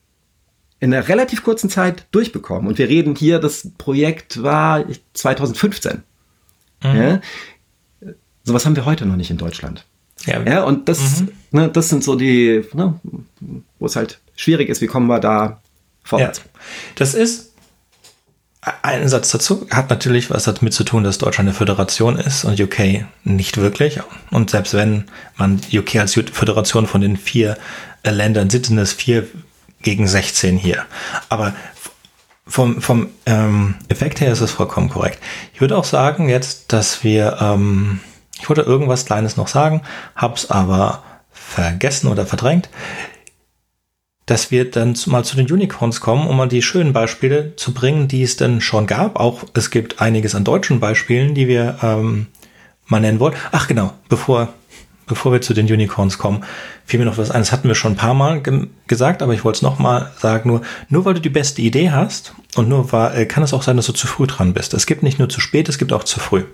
in 0.80 0.92
einer 0.92 1.08
relativ 1.08 1.42
kurzen 1.42 1.70
Zeit 1.70 2.06
durchbekommen. 2.10 2.68
Und 2.68 2.78
wir 2.78 2.88
reden 2.88 3.14
hier, 3.14 3.38
das 3.38 3.70
Projekt 3.78 4.42
war 4.42 4.84
2015. 5.14 6.02
Mhm. 6.82 6.96
Ja? 6.96 7.20
Sowas 8.44 8.66
haben 8.66 8.76
wir 8.76 8.84
heute 8.84 9.06
noch 9.06 9.16
nicht 9.16 9.30
in 9.30 9.38
Deutschland. 9.38 9.86
Ja, 10.26 10.42
ja 10.42 10.64
und 10.64 10.88
das, 10.88 11.20
mhm. 11.20 11.28
ne, 11.50 11.68
das 11.68 11.88
sind 11.88 12.04
so 12.04 12.16
die, 12.16 12.64
ne, 12.72 13.00
wo 13.78 13.86
es 13.86 13.96
halt 13.96 14.20
schwierig 14.36 14.68
ist, 14.68 14.80
wie 14.80 14.86
kommen 14.86 15.06
wir 15.06 15.20
da 15.20 15.60
vorwärts. 16.02 16.38
Ja. 16.38 16.44
Das 16.96 17.14
ist 17.14 17.54
ein 18.82 19.08
Satz 19.08 19.30
dazu 19.30 19.66
hat 19.70 19.90
natürlich 19.90 20.30
was 20.30 20.44
damit 20.44 20.72
zu 20.72 20.84
tun, 20.84 21.04
dass 21.04 21.18
Deutschland 21.18 21.48
eine 21.48 21.56
Föderation 21.56 22.16
ist 22.16 22.44
und 22.44 22.58
UK 22.58 23.04
nicht 23.22 23.58
wirklich. 23.58 24.00
Und 24.30 24.50
selbst 24.50 24.72
wenn 24.72 25.04
man 25.36 25.60
UK 25.72 25.96
als 25.96 26.14
Föderation 26.14 26.86
von 26.86 27.02
den 27.02 27.16
vier 27.16 27.58
Ländern 28.04 28.48
sieht, 28.48 28.66
sind 28.66 28.78
es 28.78 28.92
vier 28.92 29.26
gegen 29.84 30.06
16 30.06 30.56
hier. 30.56 30.84
Aber 31.28 31.54
vom, 32.46 32.82
vom 32.82 33.08
ähm, 33.26 33.76
Effekt 33.88 34.20
her 34.20 34.32
ist 34.32 34.40
es 34.40 34.50
vollkommen 34.50 34.90
korrekt. 34.90 35.18
Ich 35.54 35.60
würde 35.60 35.76
auch 35.76 35.84
sagen 35.84 36.28
jetzt, 36.28 36.72
dass 36.72 37.02
wir, 37.04 37.38
ähm, 37.40 38.00
ich 38.38 38.48
wollte 38.48 38.62
irgendwas 38.62 39.06
Kleines 39.06 39.36
noch 39.36 39.48
sagen, 39.48 39.82
hab's 40.16 40.50
aber 40.50 41.02
vergessen 41.32 42.08
oder 42.08 42.26
verdrängt, 42.26 42.68
dass 44.26 44.50
wir 44.50 44.70
dann 44.70 44.96
mal 45.06 45.24
zu 45.24 45.36
den 45.36 45.50
Unicorns 45.50 46.00
kommen, 46.00 46.26
um 46.26 46.36
mal 46.36 46.48
die 46.48 46.62
schönen 46.62 46.92
Beispiele 46.92 47.56
zu 47.56 47.74
bringen, 47.74 48.08
die 48.08 48.22
es 48.22 48.36
denn 48.36 48.60
schon 48.60 48.86
gab. 48.86 49.16
Auch 49.20 49.44
es 49.54 49.70
gibt 49.70 50.00
einiges 50.00 50.34
an 50.34 50.44
deutschen 50.44 50.80
Beispielen, 50.80 51.34
die 51.34 51.48
wir 51.48 51.78
ähm, 51.82 52.26
mal 52.86 53.00
nennen 53.00 53.20
wollen. 53.20 53.34
Ach 53.52 53.68
genau, 53.68 53.92
bevor 54.08 54.52
bevor 55.06 55.32
wir 55.32 55.40
zu 55.40 55.54
den 55.54 55.66
Unicorns 55.66 56.18
kommen, 56.18 56.44
fiel 56.84 56.98
mir 56.98 57.06
noch 57.06 57.18
was 57.18 57.30
ein. 57.30 57.40
Das 57.40 57.52
hatten 57.52 57.68
wir 57.68 57.74
schon 57.74 57.92
ein 57.92 57.96
paar 57.96 58.14
Mal 58.14 58.40
ge 58.40 58.68
gesagt, 58.86 59.22
aber 59.22 59.32
ich 59.32 59.44
wollte 59.44 59.56
es 59.56 59.62
nochmal 59.62 60.12
sagen. 60.18 60.48
Nur, 60.48 60.62
nur 60.88 61.04
weil 61.04 61.14
du 61.14 61.20
die 61.20 61.30
beste 61.30 61.62
Idee 61.62 61.90
hast 61.90 62.34
und 62.54 62.68
nur 62.68 62.92
war, 62.92 63.14
äh, 63.14 63.26
kann 63.26 63.42
es 63.42 63.52
auch 63.52 63.62
sein, 63.62 63.76
dass 63.76 63.86
du 63.86 63.92
zu 63.92 64.06
früh 64.06 64.26
dran 64.26 64.52
bist. 64.52 64.74
Es 64.74 64.86
gibt 64.86 65.02
nicht 65.02 65.18
nur 65.18 65.28
zu 65.28 65.40
spät, 65.40 65.68
es 65.68 65.78
gibt 65.78 65.92
auch 65.92 66.04
zu 66.04 66.20
früh. 66.20 66.44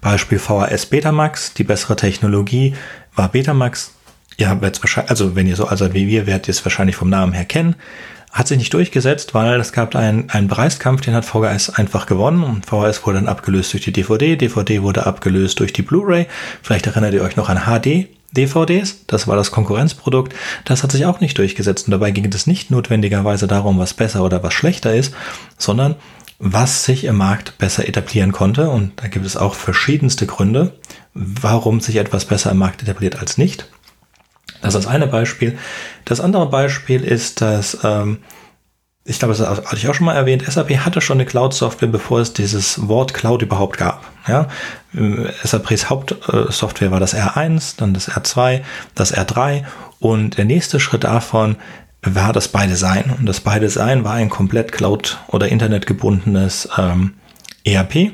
Beispiel 0.00 0.38
VHS 0.38 0.86
Betamax, 0.86 1.54
die 1.54 1.64
bessere 1.64 1.96
Technologie 1.96 2.74
war 3.14 3.28
Betamax. 3.28 3.92
Ihr 4.36 4.48
habt 4.48 4.62
jetzt 4.62 4.82
wahrscheinlich, 4.82 5.10
also 5.10 5.34
wenn 5.34 5.46
ihr 5.46 5.56
so 5.56 5.66
alt 5.66 5.78
seid 5.78 5.94
wie 5.94 6.06
wir, 6.06 6.26
werdet 6.26 6.48
ihr 6.48 6.52
es 6.52 6.64
wahrscheinlich 6.64 6.96
vom 6.96 7.10
Namen 7.10 7.32
her 7.32 7.44
kennen. 7.44 7.74
Hat 8.32 8.48
sich 8.48 8.58
nicht 8.58 8.74
durchgesetzt, 8.74 9.34
weil 9.34 9.58
es 9.60 9.72
gab 9.72 9.96
einen, 9.96 10.30
einen 10.30 10.48
Preiskampf, 10.48 11.00
den 11.00 11.14
hat 11.14 11.24
VHS 11.24 11.70
einfach 11.70 12.06
gewonnen 12.06 12.42
und 12.42 12.66
VHS 12.66 13.04
wurde 13.06 13.18
dann 13.18 13.28
abgelöst 13.28 13.72
durch 13.72 13.84
die 13.84 13.92
DVD, 13.92 14.36
DVD 14.36 14.82
wurde 14.82 15.06
abgelöst 15.06 15.60
durch 15.60 15.72
die 15.72 15.82
Blu-ray. 15.82 16.26
Vielleicht 16.62 16.86
erinnert 16.86 17.14
ihr 17.14 17.22
euch 17.22 17.36
noch 17.36 17.48
an 17.48 17.62
HD. 17.66 18.08
DVDs, 18.30 19.06
das 19.06 19.26
war 19.26 19.36
das 19.36 19.50
Konkurrenzprodukt, 19.50 20.34
das 20.66 20.82
hat 20.82 20.92
sich 20.92 21.06
auch 21.06 21.20
nicht 21.20 21.38
durchgesetzt 21.38 21.86
und 21.86 21.92
dabei 21.92 22.10
ging 22.10 22.30
es 22.30 22.46
nicht 22.46 22.70
notwendigerweise 22.70 23.46
darum, 23.46 23.78
was 23.78 23.94
besser 23.94 24.22
oder 24.22 24.42
was 24.42 24.52
schlechter 24.52 24.94
ist, 24.94 25.14
sondern 25.56 25.94
was 26.38 26.84
sich 26.84 27.04
im 27.04 27.16
Markt 27.16 27.56
besser 27.56 27.88
etablieren 27.88 28.32
konnte 28.32 28.68
und 28.68 28.92
da 29.02 29.08
gibt 29.08 29.24
es 29.24 29.38
auch 29.38 29.54
verschiedenste 29.54 30.26
Gründe, 30.26 30.74
warum 31.14 31.80
sich 31.80 31.96
etwas 31.96 32.26
besser 32.26 32.50
im 32.50 32.58
Markt 32.58 32.82
etabliert 32.82 33.18
als 33.18 33.38
nicht. 33.38 33.66
Das 34.60 34.74
ist 34.74 34.84
das 34.84 34.92
eine 34.92 35.06
Beispiel. 35.06 35.58
Das 36.04 36.20
andere 36.20 36.48
Beispiel 36.48 37.04
ist, 37.04 37.40
dass, 37.40 37.78
ähm, 37.84 38.18
ich 39.04 39.18
glaube, 39.18 39.34
das 39.34 39.46
hatte 39.48 39.76
ich 39.76 39.88
auch 39.88 39.94
schon 39.94 40.06
mal 40.06 40.14
erwähnt, 40.14 40.44
SAP 40.44 40.70
hatte 40.78 41.00
schon 41.00 41.18
eine 41.18 41.26
Cloud-Software, 41.26 41.88
bevor 41.88 42.20
es 42.20 42.32
dieses 42.32 42.88
Wort 42.88 43.14
Cloud 43.14 43.42
überhaupt 43.42 43.78
gab. 43.78 44.04
Ja? 44.26 44.48
SAPs 45.42 45.88
Hauptsoftware 45.88 46.90
war 46.90 47.00
das 47.00 47.14
R1, 47.14 47.76
dann 47.78 47.94
das 47.94 48.10
R2, 48.10 48.62
das 48.94 49.14
R3 49.14 49.64
und 50.00 50.36
der 50.36 50.44
nächste 50.44 50.80
Schritt 50.80 51.04
davon 51.04 51.56
war 52.02 52.32
das 52.32 52.48
By 52.48 52.66
Design. 52.66 53.14
Und 53.18 53.26
das 53.26 53.40
By 53.40 53.60
Design 53.60 54.04
war 54.04 54.14
ein 54.14 54.30
komplett 54.30 54.72
Cloud- 54.72 55.18
oder 55.28 55.48
Internetgebundenes 55.48 56.68
ähm, 56.76 57.14
ERP, 57.64 58.12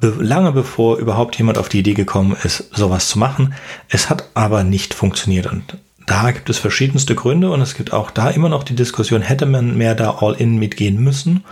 lange 0.00 0.52
bevor 0.52 0.98
überhaupt 0.98 1.36
jemand 1.36 1.58
auf 1.58 1.68
die 1.68 1.80
Idee 1.80 1.94
gekommen 1.94 2.36
ist, 2.42 2.70
sowas 2.74 3.08
zu 3.08 3.18
machen. 3.18 3.54
Es 3.88 4.08
hat 4.08 4.24
aber 4.34 4.64
nicht 4.64 4.94
funktioniert 4.94 5.46
und 5.46 5.78
da 6.06 6.32
gibt 6.32 6.50
es 6.50 6.58
verschiedenste 6.58 7.14
Gründe 7.14 7.50
und 7.50 7.60
es 7.60 7.74
gibt 7.74 7.92
auch 7.92 8.10
da 8.10 8.30
immer 8.30 8.48
noch 8.48 8.64
die 8.64 8.74
Diskussion, 8.74 9.22
hätte 9.22 9.46
man 9.46 9.76
mehr 9.76 9.94
da 9.94 10.16
all-in 10.20 10.58
mitgehen 10.58 11.00
müssen 11.00 11.44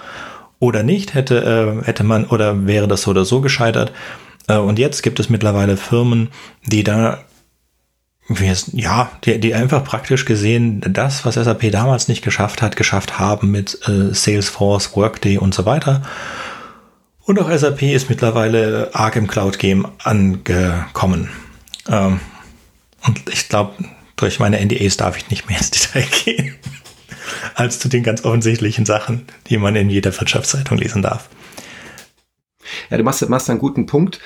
oder 0.58 0.82
nicht, 0.82 1.14
hätte, 1.14 1.80
äh, 1.82 1.86
hätte 1.86 2.04
man 2.04 2.24
oder 2.24 2.66
wäre 2.66 2.88
das 2.88 3.02
so 3.02 3.12
oder 3.12 3.24
so 3.24 3.40
gescheitert. 3.40 3.92
Äh, 4.48 4.56
und 4.56 4.78
jetzt 4.78 5.02
gibt 5.02 5.20
es 5.20 5.30
mittlerweile 5.30 5.76
Firmen, 5.76 6.28
die 6.66 6.82
da 6.82 7.18
ja, 8.74 9.10
die, 9.24 9.40
die 9.40 9.54
einfach 9.54 9.84
praktisch 9.84 10.26
gesehen 10.26 10.82
das, 10.86 11.24
was 11.24 11.36
SAP 11.36 11.72
damals 11.72 12.08
nicht 12.08 12.22
geschafft 12.22 12.60
hat, 12.60 12.76
geschafft 12.76 13.18
haben 13.18 13.50
mit 13.50 13.78
äh, 13.88 14.12
Salesforce, 14.12 14.94
Workday 14.96 15.38
und 15.38 15.54
so 15.54 15.64
weiter. 15.64 16.02
Und 17.28 17.38
auch 17.38 17.54
SAP 17.54 17.82
ist 17.82 18.08
mittlerweile 18.08 18.88
arg 18.94 19.14
im 19.16 19.26
Cloud 19.26 19.58
Game 19.58 19.86
angekommen. 20.02 21.28
Ähm, 21.86 22.20
und 23.06 23.20
ich 23.30 23.50
glaube, 23.50 23.74
durch 24.16 24.40
meine 24.40 24.58
NDAs 24.64 24.96
darf 24.96 25.18
ich 25.18 25.28
nicht 25.28 25.46
mehr 25.46 25.58
ins 25.58 25.70
Detail 25.92 26.06
gehen, 26.24 26.54
als 27.54 27.80
zu 27.80 27.90
den 27.90 28.02
ganz 28.02 28.24
offensichtlichen 28.24 28.86
Sachen, 28.86 29.26
die 29.48 29.58
man 29.58 29.76
in 29.76 29.90
jeder 29.90 30.18
Wirtschaftszeitung 30.18 30.78
lesen 30.78 31.02
darf. 31.02 31.28
Ja, 32.88 32.96
du 32.96 33.02
machst, 33.02 33.28
machst 33.28 33.50
einen 33.50 33.58
guten 33.58 33.84
Punkt. 33.84 34.20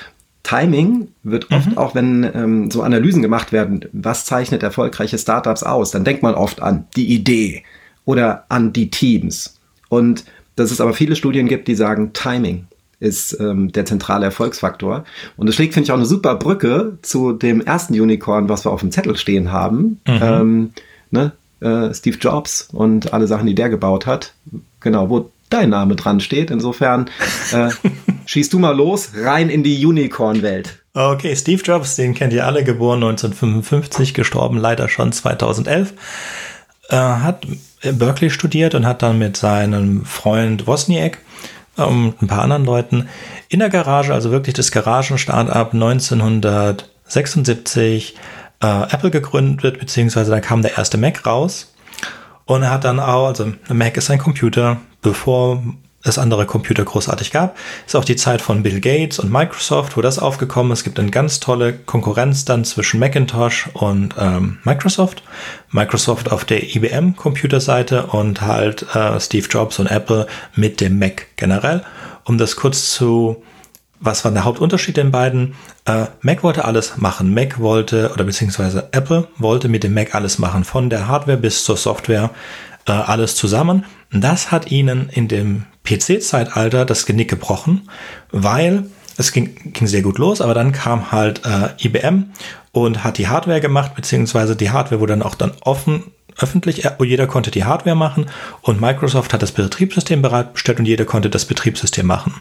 Timing 0.44 1.08
wird 1.24 1.50
oft 1.50 1.70
mhm. 1.70 1.78
auch, 1.78 1.96
wenn 1.96 2.22
ähm, 2.22 2.70
so 2.70 2.82
Analysen 2.82 3.20
gemacht 3.20 3.50
werden, 3.50 3.84
was 3.90 4.26
zeichnet 4.26 4.62
erfolgreiche 4.62 5.18
Startups 5.18 5.64
aus, 5.64 5.90
dann 5.90 6.04
denkt 6.04 6.22
man 6.22 6.36
oft 6.36 6.62
an 6.62 6.86
die 6.94 7.12
Idee 7.12 7.64
oder 8.04 8.44
an 8.48 8.72
die 8.72 8.90
Teams. 8.90 9.58
Und 9.88 10.24
dass 10.54 10.70
es 10.70 10.80
aber 10.80 10.94
viele 10.94 11.16
Studien 11.16 11.48
gibt, 11.48 11.66
die 11.66 11.74
sagen 11.74 12.12
Timing 12.12 12.68
ist 13.02 13.38
ähm, 13.40 13.72
der 13.72 13.84
zentrale 13.84 14.26
Erfolgsfaktor. 14.26 15.04
Und 15.36 15.48
es 15.48 15.56
schlägt, 15.56 15.74
finde 15.74 15.86
ich, 15.86 15.92
auch 15.92 15.96
eine 15.96 16.06
super 16.06 16.36
Brücke 16.36 16.98
zu 17.02 17.32
dem 17.32 17.60
ersten 17.60 17.94
Unicorn, 17.94 18.48
was 18.48 18.64
wir 18.64 18.70
auf 18.70 18.80
dem 18.80 18.92
Zettel 18.92 19.16
stehen 19.16 19.50
haben. 19.50 20.00
Mhm. 20.06 20.20
Ähm, 20.22 20.72
ne? 21.10 21.32
Äh, 21.60 21.92
Steve 21.94 22.16
Jobs 22.18 22.68
und 22.72 23.12
alle 23.12 23.26
Sachen, 23.26 23.46
die 23.46 23.54
der 23.54 23.68
gebaut 23.68 24.06
hat. 24.06 24.32
Genau, 24.80 25.10
wo 25.10 25.30
dein 25.50 25.70
Name 25.70 25.96
dran 25.96 26.20
steht. 26.20 26.50
Insofern 26.50 27.10
äh, 27.52 27.70
schießt 28.26 28.52
du 28.52 28.58
mal 28.58 28.74
los, 28.74 29.10
rein 29.16 29.50
in 29.50 29.62
die 29.62 29.84
Unicorn-Welt. 29.84 30.78
Okay, 30.94 31.34
Steve 31.34 31.62
Jobs, 31.62 31.96
den 31.96 32.14
kennt 32.14 32.32
ihr 32.32 32.46
alle, 32.46 32.64
geboren 32.64 33.02
1955, 33.02 34.14
gestorben 34.14 34.58
leider 34.58 34.88
schon 34.88 35.10
2011. 35.12 35.94
Äh, 36.88 36.96
hat 36.96 37.46
in 37.80 37.98
Berkeley 37.98 38.30
studiert 38.30 38.74
und 38.74 38.86
hat 38.86 39.02
dann 39.02 39.18
mit 39.18 39.36
seinem 39.36 40.04
Freund 40.04 40.66
Wozniak 40.66 41.18
ähm, 41.78 42.14
ein 42.20 42.26
paar 42.26 42.42
anderen 42.42 42.64
Leuten 42.64 43.08
in 43.48 43.60
der 43.60 43.70
Garage, 43.70 44.12
also 44.12 44.30
wirklich 44.30 44.54
das 44.54 44.72
Garagen-Startup 44.72 45.72
1976 45.72 48.16
äh, 48.62 48.66
Apple 48.66 49.10
gegründet, 49.10 49.78
beziehungsweise 49.78 50.30
da 50.30 50.40
kam 50.40 50.62
der 50.62 50.78
erste 50.78 50.98
Mac 50.98 51.26
raus. 51.26 51.74
Und 52.44 52.62
er 52.62 52.70
hat 52.70 52.84
dann 52.84 53.00
auch, 53.00 53.28
also 53.28 53.52
Mac 53.68 53.96
ist 53.96 54.10
ein 54.10 54.18
Computer, 54.18 54.78
bevor 55.00 55.62
es 56.02 56.18
andere 56.18 56.46
Computer 56.46 56.84
großartig 56.84 57.30
gab. 57.30 57.56
Ist 57.86 57.96
auch 57.96 58.04
die 58.04 58.16
Zeit 58.16 58.42
von 58.42 58.62
Bill 58.62 58.80
Gates 58.80 59.18
und 59.18 59.30
Microsoft, 59.30 59.96
wo 59.96 60.00
das 60.00 60.18
aufgekommen 60.18 60.72
ist. 60.72 60.80
Es 60.80 60.84
gibt 60.84 60.98
eine 60.98 61.10
ganz 61.10 61.40
tolle 61.40 61.72
Konkurrenz 61.72 62.44
dann 62.44 62.64
zwischen 62.64 62.98
Macintosh 62.98 63.68
und 63.74 64.14
ähm, 64.18 64.58
Microsoft. 64.64 65.22
Microsoft 65.70 66.30
auf 66.32 66.44
der 66.44 66.74
IBM-Computerseite 66.74 68.06
und 68.06 68.42
halt 68.42 68.86
äh, 68.94 69.20
Steve 69.20 69.46
Jobs 69.48 69.78
und 69.78 69.86
Apple 69.86 70.26
mit 70.54 70.80
dem 70.80 70.98
Mac 70.98 71.28
generell. 71.36 71.82
Um 72.24 72.38
das 72.38 72.56
kurz 72.56 72.92
zu, 72.92 73.42
was 74.00 74.24
war 74.24 74.32
der 74.32 74.44
Hauptunterschied 74.44 74.96
den 74.96 75.10
beiden? 75.12 75.54
Äh, 75.84 76.06
Mac 76.20 76.42
wollte 76.42 76.64
alles 76.64 76.96
machen. 76.96 77.32
Mac 77.32 77.60
wollte, 77.60 78.10
oder 78.12 78.24
beziehungsweise 78.24 78.88
Apple 78.92 79.28
wollte 79.38 79.68
mit 79.68 79.84
dem 79.84 79.94
Mac 79.94 80.14
alles 80.14 80.38
machen, 80.38 80.64
von 80.64 80.90
der 80.90 81.08
Hardware 81.08 81.38
bis 81.38 81.64
zur 81.64 81.76
Software, 81.76 82.30
äh, 82.86 82.92
alles 82.92 83.36
zusammen. 83.36 83.84
Das 84.10 84.50
hat 84.50 84.70
ihnen 84.70 85.08
in 85.08 85.28
dem 85.28 85.64
PC-Zeitalter 85.84 86.84
das 86.84 87.06
Genick 87.06 87.28
gebrochen, 87.28 87.88
weil 88.30 88.86
es 89.16 89.32
ging, 89.32 89.72
ging 89.72 89.86
sehr 89.86 90.02
gut 90.02 90.18
los, 90.18 90.40
aber 90.40 90.54
dann 90.54 90.72
kam 90.72 91.12
halt 91.12 91.42
äh, 91.44 91.70
IBM 91.84 92.32
und 92.72 93.04
hat 93.04 93.18
die 93.18 93.28
Hardware 93.28 93.60
gemacht, 93.60 93.94
beziehungsweise 93.94 94.56
die 94.56 94.70
Hardware 94.70 95.00
wurde 95.00 95.12
dann 95.12 95.22
auch 95.22 95.34
dann 95.34 95.52
offen, 95.60 96.04
öffentlich, 96.38 96.84
äh, 96.84 96.92
jeder 97.04 97.26
konnte 97.26 97.50
die 97.50 97.64
Hardware 97.64 97.96
machen 97.96 98.26
und 98.62 98.80
Microsoft 98.80 99.32
hat 99.32 99.42
das 99.42 99.52
Betriebssystem 99.52 100.22
bereitgestellt 100.22 100.78
und 100.78 100.86
jeder 100.86 101.04
konnte 101.04 101.30
das 101.30 101.44
Betriebssystem 101.44 102.06
machen. 102.06 102.34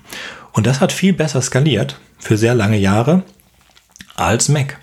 Und 0.53 0.67
das 0.67 0.79
hat 0.79 0.91
viel 0.91 1.13
besser 1.13 1.41
skaliert 1.41 1.99
für 2.19 2.37
sehr 2.37 2.55
lange 2.55 2.77
Jahre 2.77 3.23
als 4.15 4.49
Mac. 4.49 4.77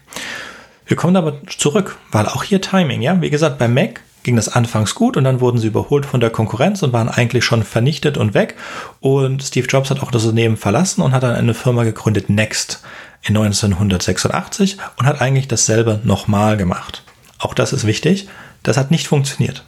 Wir 0.87 0.97
kommen 0.97 1.17
aber 1.17 1.41
zurück, 1.47 1.99
weil 2.11 2.27
auch 2.27 2.43
hier 2.43 2.61
Timing, 2.61 3.03
ja, 3.03 3.21
wie 3.21 3.31
gesagt, 3.31 3.59
bei 3.59 3.69
Mac 3.69 4.01
ging 4.29 4.37
das 4.37 4.51
anfangs 4.51 4.95
gut 4.95 5.17
und 5.17 5.25
dann 5.25 5.41
wurden 5.41 5.57
sie 5.57 5.69
überholt 5.69 6.05
von 6.05 6.21
der 6.21 6.29
Konkurrenz 6.29 6.83
und 6.83 6.93
waren 6.93 7.09
eigentlich 7.09 7.47
schon 7.47 7.63
vernichtet 7.63 8.19
und 8.19 8.35
weg. 8.35 8.57
Und 9.01 9.43
Steve 9.43 9.67
Jobs 9.67 9.89
hat 9.89 10.03
auch 10.03 10.11
das 10.11 10.25
Unternehmen 10.25 10.59
verlassen 10.59 11.01
und 11.01 11.13
hat 11.13 11.23
dann 11.23 11.35
eine 11.35 11.55
Firma 11.55 11.85
gegründet, 11.85 12.29
Next, 12.29 12.83
in 13.23 13.35
1986 13.39 14.77
und 14.99 15.07
hat 15.07 15.23
eigentlich 15.23 15.49
dasselbe 15.49 16.01
nochmal 16.05 16.59
gemacht. 16.59 17.05
Auch 17.39 17.55
das 17.55 17.73
ist 17.73 17.87
wichtig. 17.87 18.29
Das 18.63 18.77
hat 18.77 18.91
nicht 18.91 19.09
funktioniert. 19.09 19.65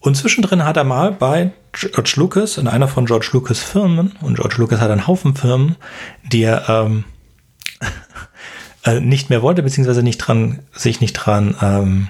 Und 0.00 0.16
zwischendrin 0.16 0.64
hat 0.64 0.76
er 0.76 0.82
mal 0.82 1.12
bei 1.12 1.52
George 1.70 2.14
Lucas, 2.16 2.58
in 2.58 2.66
einer 2.66 2.88
von 2.88 3.06
George 3.06 3.28
Lucas 3.32 3.60
Firmen, 3.60 4.16
und 4.22 4.34
George 4.34 4.56
Lucas 4.58 4.80
hat 4.80 4.90
einen 4.90 5.06
Haufen 5.06 5.36
Firmen, 5.36 5.76
die 6.24 6.42
er 6.42 6.68
ähm, 6.68 7.04
äh, 8.84 8.98
nicht 8.98 9.30
mehr 9.30 9.40
wollte, 9.40 9.62
beziehungsweise 9.62 10.02
nicht 10.02 10.18
dran, 10.18 10.58
sich 10.72 11.00
nicht 11.00 11.12
dran 11.12 11.54
ähm, 11.62 12.08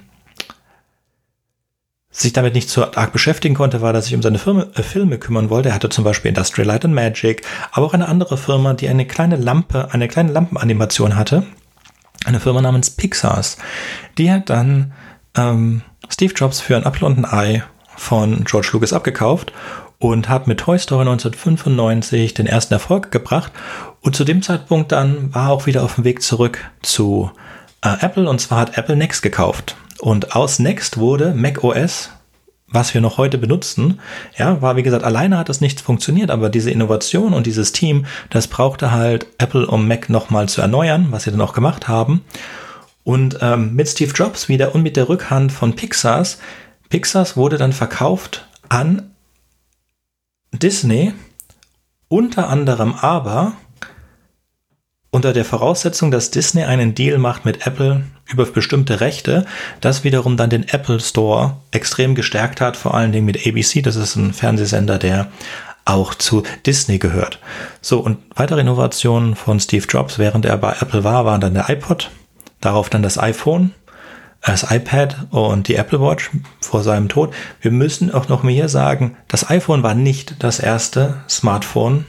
sich 2.21 2.33
damit 2.33 2.55
nicht 2.55 2.69
so 2.69 2.85
arg 2.93 3.13
beschäftigen 3.13 3.55
konnte, 3.55 3.81
war, 3.81 3.93
dass 3.93 4.07
sich 4.07 4.15
um 4.15 4.23
seine 4.23 4.39
Firma, 4.39 4.67
äh, 4.75 4.83
Filme 4.83 5.19
kümmern 5.19 5.51
wollte. 5.51 5.69
Er 5.69 5.75
hatte 5.75 5.89
zum 5.89 6.05
Beispiel 6.05 6.31
Industrial 6.31 6.67
Light 6.67 6.85
and 6.85 6.95
Magic, 6.95 7.43
aber 7.71 7.87
auch 7.87 7.95
eine 7.95 8.09
andere 8.09 8.37
Firma, 8.37 8.75
die 8.75 8.89
eine 8.89 9.07
kleine 9.07 9.37
Lampe, 9.37 9.89
eine 9.93 10.09
kleine 10.09 10.33
Lampenanimation 10.33 11.17
hatte. 11.17 11.45
Eine 12.25 12.41
Firma 12.41 12.61
namens 12.61 12.91
Pixars. 12.91 13.57
Die 14.19 14.31
hat 14.33 14.51
dann 14.51 14.93
ähm, 15.37 15.83
Steve 16.09 16.35
Jobs 16.35 16.61
für 16.61 16.77
ein 16.77 16.85
Apfel 16.85 17.05
und 17.05 17.19
ein 17.19 17.25
Ei 17.25 17.63
von 17.97 18.45
George 18.45 18.71
Lucas 18.73 18.93
abgekauft 18.93 19.53
und 19.99 20.29
hat 20.29 20.47
mit 20.49 20.59
Toy 20.61 20.79
Story 20.79 21.03
1995 21.03 22.35
den 22.35 22.47
ersten 22.47 22.75
Erfolg 22.75 23.13
gebracht. 23.13 23.53
Und 24.01 24.17
zu 24.17 24.25
dem 24.25 24.43
Zeitpunkt 24.43 24.91
dann 24.91 25.33
war 25.35 25.49
er 25.49 25.53
auch 25.53 25.67
wieder 25.67 25.85
auf 25.85 25.95
dem 25.97 26.05
Weg 26.05 26.23
zurück 26.23 26.65
zu 26.83 27.31
äh, 27.83 27.95
Apple 28.01 28.29
und 28.29 28.41
zwar 28.41 28.61
hat 28.61 28.77
Apple 28.77 28.97
Next 28.97 29.23
gekauft. 29.23 29.77
Und 30.01 30.37
aus 30.37 30.59
Next 30.59 30.99
wurde 30.99 31.35
Mac 31.35 31.65
OS, 31.65 32.11
was 32.71 32.93
wir 32.93 33.01
noch 33.01 33.17
heute 33.17 33.39
benutzen, 33.39 34.01
ja, 34.37 34.61
war 34.61 34.77
wie 34.77 34.83
gesagt, 34.83 35.05
alleine 35.05 35.39
hat 35.39 35.49
das 35.49 35.61
nicht 35.61 35.81
funktioniert, 35.81 36.31
aber 36.31 36.51
diese 36.51 36.71
Innovation 36.71 37.33
und 37.33 37.47
dieses 37.47 37.73
Team, 37.73 38.07
das 38.31 38.47
brauchte 38.47 38.93
halt 38.93 39.27
Apple, 39.39 39.67
um 39.67 39.89
Mac 39.89 40.11
nochmal 40.11 40.49
zu 40.49 40.61
erneuern, 40.61 41.09
was 41.11 41.25
sie 41.25 41.31
dann 41.31 41.41
auch 41.41 41.55
gemacht 41.55 41.89
haben. 41.89 42.25
Und 43.05 43.39
ähm, 43.41 43.75
mit 43.75 43.89
Steve 43.89 44.13
Jobs 44.13 44.49
wieder 44.49 44.75
und 44.75 44.83
mit 44.83 44.97
der 44.97 45.09
Rückhand 45.09 45.51
von 45.51 45.75
Pixars, 45.75 46.39
Pixars 46.91 47.37
wurde 47.37 47.57
dann 47.57 47.73
verkauft 47.73 48.47
an 48.69 49.15
Disney, 50.53 51.15
unter 52.09 52.49
anderem 52.49 52.95
aber 52.95 53.55
unter 55.11 55.33
der 55.33 55.45
Voraussetzung, 55.45 56.11
dass 56.11 56.31
Disney 56.31 56.65
einen 56.65 56.95
Deal 56.95 57.19
macht 57.19 57.45
mit 57.45 57.67
Apple 57.67 58.05
über 58.27 58.45
bestimmte 58.45 59.01
Rechte, 59.01 59.47
das 59.81 60.05
wiederum 60.05 60.37
dann 60.37 60.51
den 60.51 60.69
Apple 60.69 61.01
Store 61.01 61.57
extrem 61.71 62.15
gestärkt 62.15 62.61
hat, 62.61 62.77
vor 62.77 62.95
allen 62.95 63.13
Dingen 63.13 63.25
mit 63.25 63.47
ABC, 63.47 63.81
das 63.81 63.97
ist 63.97 64.17
ein 64.17 64.35
Fernsehsender, 64.35 64.99
der 64.99 65.29
auch 65.87 66.15
zu 66.15 66.43
Disney 66.67 66.99
gehört. 66.99 67.39
So, 67.81 68.01
und 68.01 68.19
weitere 68.35 68.61
Innovationen 68.61 69.35
von 69.35 69.59
Steve 69.59 69.87
Jobs, 69.89 70.19
während 70.19 70.45
er 70.45 70.59
bei 70.59 70.77
Apple 70.81 71.03
war, 71.05 71.25
waren 71.25 71.41
dann 71.41 71.55
der 71.55 71.71
iPod, 71.71 72.11
darauf 72.61 72.91
dann 72.91 73.03
das 73.03 73.19
iPhone, 73.19 73.73
das 74.45 74.71
iPad 74.71 75.17
und 75.31 75.69
die 75.69 75.77
Apple 75.77 76.01
Watch 76.01 76.31
vor 76.61 76.83
seinem 76.83 77.09
Tod. 77.09 77.35
Wir 77.63 77.71
müssen 77.71 78.13
auch 78.13 78.29
noch 78.29 78.43
mehr 78.43 78.69
sagen, 78.69 79.17
das 79.27 79.49
iPhone 79.49 79.83
war 79.83 79.95
nicht 79.95 80.43
das 80.43 80.61
erste 80.61 81.23
Smartphone, 81.29 82.05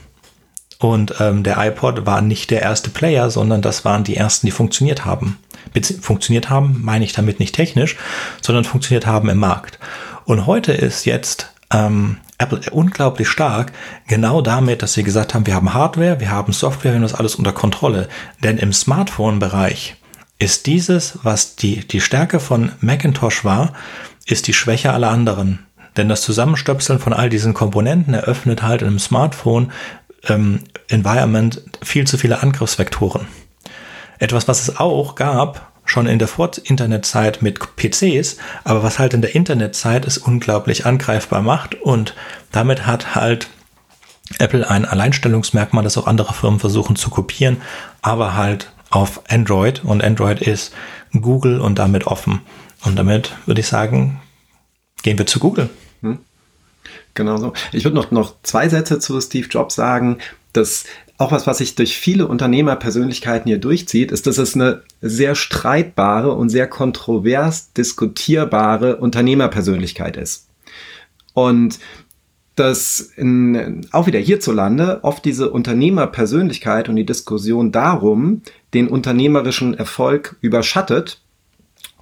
und 0.80 1.14
ähm, 1.20 1.42
der 1.42 1.58
iPod 1.58 2.06
war 2.06 2.22
nicht 2.22 2.50
der 2.50 2.62
erste 2.62 2.88
Player, 2.88 3.30
sondern 3.30 3.60
das 3.60 3.84
waren 3.84 4.02
die 4.02 4.16
ersten, 4.16 4.46
die 4.46 4.50
funktioniert 4.50 5.04
haben. 5.04 5.38
Bezie 5.74 5.94
funktioniert 6.00 6.48
haben, 6.48 6.80
meine 6.82 7.04
ich 7.04 7.12
damit 7.12 7.38
nicht 7.38 7.54
technisch, 7.54 7.96
sondern 8.40 8.64
funktioniert 8.64 9.06
haben 9.06 9.28
im 9.28 9.38
Markt. 9.38 9.78
Und 10.24 10.46
heute 10.46 10.72
ist 10.72 11.04
jetzt 11.04 11.52
ähm, 11.70 12.16
Apple 12.38 12.62
unglaublich 12.70 13.28
stark, 13.28 13.72
genau 14.08 14.40
damit, 14.40 14.80
dass 14.82 14.94
sie 14.94 15.02
gesagt 15.02 15.34
haben, 15.34 15.46
wir 15.46 15.54
haben 15.54 15.74
Hardware, 15.74 16.18
wir 16.18 16.30
haben 16.30 16.54
Software, 16.54 16.92
wir 16.92 16.96
haben 16.96 17.02
das 17.02 17.14
alles 17.14 17.34
unter 17.34 17.52
Kontrolle. 17.52 18.08
Denn 18.42 18.56
im 18.56 18.72
Smartphone-Bereich 18.72 19.96
ist 20.38 20.66
dieses, 20.66 21.18
was 21.22 21.56
die, 21.56 21.86
die 21.86 22.00
Stärke 22.00 22.40
von 22.40 22.72
Macintosh 22.80 23.44
war, 23.44 23.74
ist 24.24 24.46
die 24.46 24.54
Schwäche 24.54 24.94
aller 24.94 25.10
anderen. 25.10 25.66
Denn 25.96 26.08
das 26.08 26.22
Zusammenstöpseln 26.22 26.98
von 26.98 27.12
all 27.12 27.28
diesen 27.28 27.52
Komponenten 27.52 28.14
eröffnet 28.14 28.62
halt 28.62 28.82
in 28.82 28.88
einem 28.88 28.98
Smartphone 28.98 29.72
ähm, 30.28 30.64
Environment 30.88 31.62
viel 31.82 32.06
zu 32.06 32.18
viele 32.18 32.42
Angriffsvektoren. 32.42 33.26
Etwas, 34.18 34.48
was 34.48 34.62
es 34.62 34.78
auch 34.78 35.14
gab, 35.14 35.70
schon 35.84 36.06
in 36.06 36.18
der 36.18 36.28
Vor-Internet-Zeit 36.28 37.42
mit 37.42 37.58
PCs, 37.76 38.36
aber 38.64 38.82
was 38.82 38.98
halt 38.98 39.14
in 39.14 39.22
der 39.22 39.34
Internetzeit 39.34 40.06
es 40.06 40.18
unglaublich 40.18 40.86
angreifbar 40.86 41.42
macht 41.42 41.74
und 41.74 42.14
damit 42.52 42.86
hat 42.86 43.14
halt 43.14 43.48
Apple 44.38 44.68
ein 44.68 44.84
Alleinstellungsmerkmal, 44.84 45.82
das 45.82 45.98
auch 45.98 46.06
andere 46.06 46.32
Firmen 46.32 46.60
versuchen 46.60 46.94
zu 46.94 47.10
kopieren, 47.10 47.60
aber 48.02 48.36
halt 48.36 48.70
auf 48.90 49.22
Android 49.28 49.84
und 49.84 50.02
Android 50.02 50.40
ist 50.40 50.72
Google 51.12 51.60
und 51.60 51.78
damit 51.78 52.06
offen. 52.06 52.40
Und 52.84 52.96
damit 52.96 53.32
würde 53.46 53.60
ich 53.60 53.66
sagen, 53.66 54.20
gehen 55.02 55.18
wir 55.18 55.26
zu 55.26 55.40
Google. 55.40 55.70
Genau 57.14 57.36
so. 57.36 57.52
Ich 57.72 57.84
würde 57.84 57.96
noch, 57.96 58.10
noch 58.10 58.36
zwei 58.42 58.68
Sätze 58.68 58.98
zu 58.98 59.20
Steve 59.20 59.48
Jobs 59.48 59.74
sagen. 59.74 60.18
Das 60.52 60.84
auch 61.20 61.32
was, 61.32 61.46
was 61.46 61.58
sich 61.58 61.74
durch 61.74 61.98
viele 61.98 62.26
Unternehmerpersönlichkeiten 62.26 63.46
hier 63.46 63.58
durchzieht, 63.58 64.10
ist, 64.10 64.26
dass 64.26 64.38
es 64.38 64.54
eine 64.54 64.82
sehr 65.02 65.34
streitbare 65.34 66.32
und 66.32 66.48
sehr 66.48 66.66
kontrovers 66.66 67.74
diskutierbare 67.74 68.96
Unternehmerpersönlichkeit 68.96 70.16
ist. 70.16 70.48
Und 71.34 71.78
dass 72.56 73.00
in, 73.00 73.86
auch 73.92 74.06
wieder 74.06 74.18
hierzulande 74.18 75.00
oft 75.02 75.22
diese 75.24 75.50
Unternehmerpersönlichkeit 75.50 76.88
und 76.88 76.96
die 76.96 77.06
Diskussion 77.06 77.70
darum 77.70 78.40
den 78.72 78.88
unternehmerischen 78.88 79.74
Erfolg 79.74 80.36
überschattet 80.40 81.20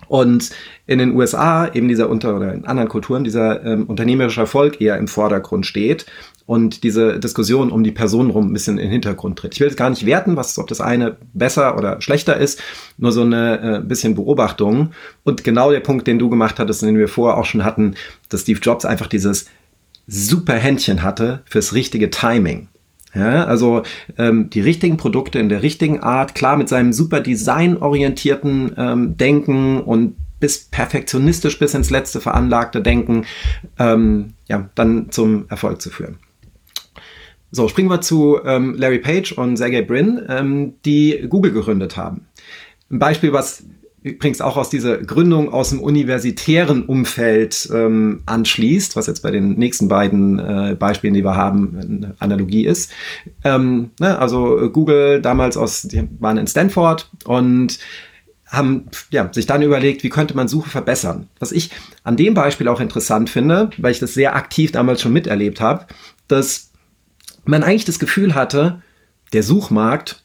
und 0.09 0.51
in 0.87 0.99
den 0.99 1.15
USA 1.15 1.69
eben 1.73 1.89
dieser 1.89 2.09
unter 2.09 2.35
oder 2.37 2.53
in 2.53 2.65
anderen 2.65 2.89
Kulturen 2.89 3.25
dieser 3.25 3.65
ähm, 3.65 3.85
unternehmerische 3.85 4.41
Erfolg 4.41 4.81
eher 4.81 4.97
im 4.97 5.09
Vordergrund 5.09 5.67
steht 5.67 6.07
und 6.47 6.83
diese 6.83 7.21
Diskussion 7.21 7.71
um 7.71 7.85
die 7.85 7.93
Person 7.93 8.31
rum 8.31 8.47
ein 8.47 8.53
bisschen 8.55 8.79
in 8.79 8.85
den 8.85 8.91
Hintergrund 8.91 9.39
tritt. 9.39 9.55
Ich 9.55 9.61
will 9.61 9.69
jetzt 9.69 9.77
gar 9.77 9.91
nicht 9.91 10.07
werten, 10.07 10.37
was 10.37 10.59
ob 10.59 10.67
das 10.67 10.81
eine 10.81 11.19
besser 11.35 11.77
oder 11.77 12.01
schlechter 12.01 12.39
ist, 12.39 12.63
nur 12.97 13.13
so 13.13 13.21
eine 13.21 13.81
äh, 13.81 13.87
bisschen 13.87 14.15
Beobachtung 14.15 14.93
und 15.25 15.45
genau 15.45 15.71
der 15.71 15.81
Punkt, 15.81 16.07
den 16.07 16.19
du 16.19 16.31
gemacht 16.31 16.59
hattest, 16.59 16.83
den 16.83 16.97
wir 16.97 17.09
vorher 17.09 17.37
auch 17.37 17.45
schon 17.45 17.65
hatten, 17.65 17.95
dass 18.31 18.43
Steve 18.43 18.61
Jobs 18.61 18.87
einfach 18.87 19.09
dieses 19.09 19.47
super 20.07 20.55
Händchen 20.55 21.03
hatte 21.03 21.43
fürs 21.45 21.75
richtige 21.75 22.09
Timing. 22.09 22.69
Ja, 23.15 23.45
also 23.45 23.83
ähm, 24.19 24.51
die 24.51 24.61
richtigen 24.61 24.99
Produkte 24.99 25.39
in 25.39 25.49
der 25.49 25.63
richtigen 25.63 26.01
Art, 26.01 26.35
klar 26.35 26.57
mit 26.57 26.69
seinem 26.69 26.93
super 26.93 27.21
designorientierten 27.21 28.75
ähm, 28.77 29.17
Denken 29.17 29.81
und 29.81 30.17
bis 30.41 30.67
perfektionistisch 30.67 31.59
bis 31.59 31.75
ins 31.75 31.91
letzte 31.91 32.21
veranlagte 32.21 32.81
Denken, 32.81 33.25
ähm, 33.79 34.35
ja, 34.47 34.69
dann 34.75 35.11
zum 35.11 35.47
Erfolg 35.49 35.81
zu 35.81 35.91
führen. 35.91 36.19
So, 37.51 37.67
springen 37.67 37.89
wir 37.89 38.03
zu 38.03 38.39
ähm, 38.45 38.75
Larry 38.75 38.99
Page 38.99 39.33
und 39.33 39.57
Sergey 39.57 39.83
Brin, 39.83 40.21
ähm, 40.29 40.75
die 40.85 41.27
Google 41.29 41.53
gegründet 41.53 41.97
haben. 41.97 42.27
Ein 42.91 42.99
Beispiel, 42.99 43.33
was 43.33 43.65
übrigens 44.09 44.41
auch 44.41 44.57
aus 44.57 44.71
dieser 44.71 44.99
Gründung 44.99 45.53
aus 45.53 45.71
dem 45.71 45.81
universitären 45.81 46.85
Umfeld 46.85 47.69
ähm, 47.73 48.23
anschließt, 48.27 48.97
was 48.97 49.07
jetzt 49.07 49.23
bei 49.23 49.31
den 49.31 49.55
nächsten 49.55 49.89
beiden 49.89 50.39
äh, 50.39 50.77
Beispielen, 50.79 51.15
die 51.15 51.25
wir 51.25 51.37
haben, 51.37 51.79
eine 51.81 52.15
Analogie 52.19 52.67
ist. 52.67 52.91
Ähm, 53.45 53.91
ne, 54.01 54.19
also 54.19 54.71
Google 54.71 55.21
damals 55.21 55.57
aus, 55.57 55.83
die 55.83 56.09
waren 56.19 56.39
in 56.39 56.47
Stanford 56.47 57.11
und 57.25 57.79
haben 58.47 58.87
ja, 59.11 59.31
sich 59.33 59.47
dann 59.47 59.63
überlegt, 59.63 60.03
wie 60.03 60.09
könnte 60.09 60.35
man 60.35 60.49
Suche 60.49 60.71
verbessern. 60.71 61.29
Was 61.39 61.53
ich 61.53 61.71
an 62.03 62.17
dem 62.17 62.35
Beispiel 62.35 62.69
auch 62.69 62.81
interessant 62.81 63.29
finde, 63.29 63.71
weil 63.77 63.93
ich 63.93 63.99
das 63.99 64.15
sehr 64.15 64.35
aktiv 64.35 64.73
damals 64.73 65.03
schon 65.03 65.13
miterlebt 65.13 65.61
habe, 65.61 65.87
dass 66.29 66.71
man 67.45 67.63
eigentlich 67.63 67.85
das 67.85 67.99
Gefühl 67.99 68.35
hatte, 68.35 68.83
der 69.33 69.43
Suchmarkt, 69.43 70.23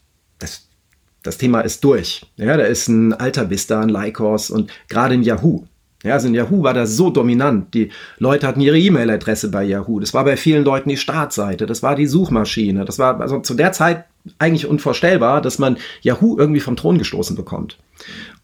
das 1.24 1.38
Thema 1.38 1.62
ist 1.62 1.82
durch. 1.82 2.24
Ja, 2.36 2.56
da 2.56 2.64
ist 2.64 2.86
ein 2.86 3.12
Alter 3.12 3.50
Vista, 3.50 3.80
ein 3.80 3.88
Lycos 3.88 4.50
und 4.50 4.70
gerade 4.88 5.14
in 5.14 5.22
Yahoo. 5.22 5.64
Ja, 6.04 6.12
also 6.12 6.28
in 6.28 6.34
Yahoo 6.34 6.62
war 6.62 6.74
das 6.74 6.96
so 6.96 7.08
dominant. 7.08 7.72
Die 7.72 7.90
Leute 8.18 8.46
hatten 8.46 8.60
ihre 8.60 8.78
E-Mail-Adresse 8.78 9.50
bei 9.50 9.64
Yahoo. 9.64 10.00
Das 10.00 10.12
war 10.12 10.24
bei 10.24 10.36
vielen 10.36 10.62
Leuten 10.62 10.90
die 10.90 10.98
Startseite. 10.98 11.64
Das 11.64 11.82
war 11.82 11.96
die 11.96 12.06
Suchmaschine. 12.06 12.84
Das 12.84 12.98
war 12.98 13.20
also 13.20 13.40
zu 13.40 13.54
der 13.54 13.72
Zeit 13.72 14.04
eigentlich 14.38 14.66
unvorstellbar, 14.66 15.40
dass 15.40 15.58
man 15.58 15.78
Yahoo 16.02 16.38
irgendwie 16.38 16.60
vom 16.60 16.76
Thron 16.76 16.98
gestoßen 16.98 17.36
bekommt. 17.36 17.78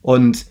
Und 0.01 0.47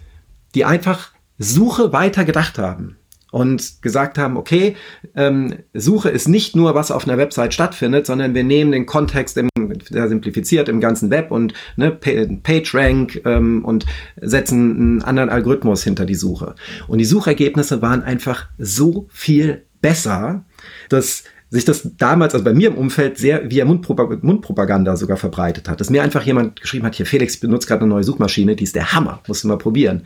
die 0.53 0.65
einfach 0.65 1.11
Suche 1.39 1.91
weiter 1.93 2.25
gedacht 2.25 2.59
haben 2.59 2.98
und 3.31 3.81
gesagt 3.81 4.17
haben, 4.17 4.37
okay, 4.37 4.75
ähm, 5.15 5.59
Suche 5.73 6.09
ist 6.09 6.27
nicht 6.27 6.55
nur, 6.55 6.75
was 6.75 6.91
auf 6.91 7.07
einer 7.07 7.17
Website 7.17 7.53
stattfindet, 7.53 8.05
sondern 8.05 8.33
wir 8.33 8.43
nehmen 8.43 8.71
den 8.71 8.85
Kontext 8.85 9.37
im, 9.37 9.49
sehr 9.89 10.09
simplifiziert 10.09 10.69
im 10.69 10.79
ganzen 10.79 11.09
Web 11.09 11.31
und 11.31 11.53
ne, 11.75 11.91
PageRank 11.91 13.21
ähm, 13.25 13.63
und 13.63 13.85
setzen 14.19 14.71
einen 14.71 15.01
anderen 15.03 15.29
Algorithmus 15.29 15.83
hinter 15.83 16.05
die 16.05 16.15
Suche. 16.15 16.55
Und 16.87 16.97
die 16.97 17.05
Suchergebnisse 17.05 17.81
waren 17.81 18.03
einfach 18.03 18.47
so 18.57 19.07
viel 19.11 19.63
besser, 19.81 20.43
dass 20.89 21.23
sich 21.51 21.65
das 21.65 21.89
damals, 21.97 22.33
also 22.33 22.45
bei 22.45 22.53
mir 22.53 22.69
im 22.69 22.75
Umfeld, 22.75 23.17
sehr 23.17 23.49
via 23.49 23.65
Mundpropaganda 23.65 24.95
sogar 24.95 25.17
verbreitet 25.17 25.67
hat. 25.67 25.79
Dass 25.79 25.89
mir 25.89 26.03
einfach 26.03 26.23
jemand 26.23 26.61
geschrieben 26.61 26.85
hat, 26.85 26.95
hier 26.95 27.07
Felix, 27.07 27.35
ich 27.35 27.39
benutze 27.39 27.67
gerade 27.67 27.81
eine 27.81 27.89
neue 27.89 28.03
Suchmaschine, 28.03 28.55
die 28.55 28.65
ist 28.65 28.75
der 28.75 28.93
Hammer, 28.93 29.21
musst 29.27 29.43
du 29.43 29.47
mal 29.47 29.57
probieren. 29.57 30.05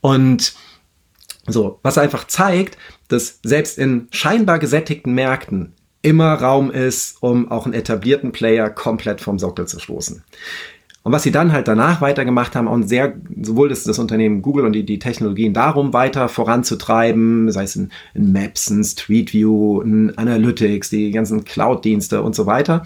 Und 0.00 0.52
so, 1.46 1.80
was 1.82 1.98
einfach 1.98 2.26
zeigt, 2.26 2.78
dass 3.08 3.40
selbst 3.42 3.78
in 3.78 4.08
scheinbar 4.10 4.58
gesättigten 4.58 5.14
Märkten 5.14 5.74
immer 6.02 6.34
Raum 6.34 6.70
ist, 6.70 7.16
um 7.20 7.50
auch 7.50 7.64
einen 7.64 7.74
etablierten 7.74 8.32
Player 8.32 8.70
komplett 8.70 9.20
vom 9.20 9.38
Sockel 9.38 9.66
zu 9.66 9.78
stoßen. 9.78 10.22
Und 11.04 11.10
was 11.10 11.24
sie 11.24 11.32
dann 11.32 11.52
halt 11.52 11.66
danach 11.66 12.00
weitergemacht 12.00 12.54
haben, 12.54 12.68
auch 12.68 12.78
sehr, 12.84 13.16
sowohl 13.40 13.68
das, 13.68 13.82
das 13.82 13.98
Unternehmen 13.98 14.40
Google 14.40 14.64
und 14.64 14.72
die, 14.72 14.86
die 14.86 15.00
Technologien 15.00 15.52
darum 15.52 15.92
weiter 15.92 16.28
voranzutreiben, 16.28 17.50
sei 17.50 17.64
es 17.64 17.74
in, 17.74 17.90
in 18.14 18.30
Maps, 18.32 18.70
in 18.70 18.84
Street 18.84 19.32
View, 19.32 19.80
in 19.80 20.16
Analytics, 20.16 20.90
die 20.90 21.10
ganzen 21.10 21.44
Cloud-Dienste 21.44 22.22
und 22.22 22.36
so 22.36 22.46
weiter. 22.46 22.84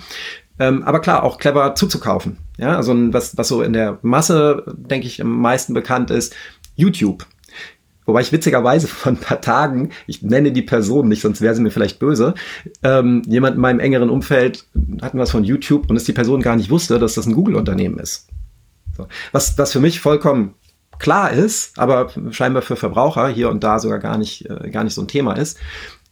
Ähm, 0.59 0.83
aber 0.85 1.01
klar, 1.01 1.25
auch 1.25 1.37
clever 1.37 1.75
zuzukaufen. 1.75 2.39
Ja, 2.57 2.77
also 2.77 2.95
was, 3.13 3.37
was 3.37 3.49
so 3.49 3.61
in 3.61 3.75
der 3.75 3.99
Masse, 4.01 4.65
denke 4.75 5.07
ich, 5.07 5.21
am 5.21 5.39
meisten 5.43 5.75
bekannt 5.75 6.11
ist, 6.11 6.35
YouTube. 6.75 7.27
Wobei 8.07 8.21
ich 8.21 8.33
witzigerweise 8.33 8.87
vor 8.87 9.13
ein 9.13 9.19
paar 9.19 9.41
Tagen, 9.41 9.91
ich 10.07 10.23
nenne 10.23 10.53
die 10.53 10.63
Person 10.63 11.09
nicht, 11.09 11.23
sonst 11.23 11.41
wäre 11.41 11.55
sie 11.55 11.63
mir 11.63 11.71
vielleicht 11.71 11.99
böse, 11.99 12.35
ähm, 12.83 13.23
jemand 13.27 13.57
in 13.57 13.61
meinem 13.61 13.81
engeren 13.81 14.11
Umfeld 14.11 14.65
hatten 15.03 15.19
was 15.19 15.33
von 15.33 15.45
YouTube 15.45 15.91
und 15.91 15.97
es 15.97 16.05
die 16.05 16.13
Person 16.13 16.41
gar 16.41 16.57
nicht 16.57 16.71
wusste, 16.71 16.99
dass 16.99 17.15
das 17.15 17.27
ein 17.27 17.35
Google-Unternehmen 17.35 17.99
ist. 17.99 18.29
So. 18.97 19.07
Was, 19.33 19.59
was 19.59 19.73
für 19.73 19.81
mich 19.81 20.01
vollkommen 20.01 20.55
klar 20.99 21.33
ist, 21.33 21.79
aber 21.79 22.11
scheinbar 22.31 22.63
für 22.63 22.77
Verbraucher 22.77 23.29
hier 23.29 23.51
und 23.51 23.63
da 23.63 23.79
sogar 23.79 23.99
gar 23.99 24.17
nicht, 24.17 24.49
äh, 24.49 24.71
gar 24.71 24.85
nicht 24.85 24.95
so 24.95 25.03
ein 25.03 25.09
Thema 25.09 25.35
ist, 25.35 25.59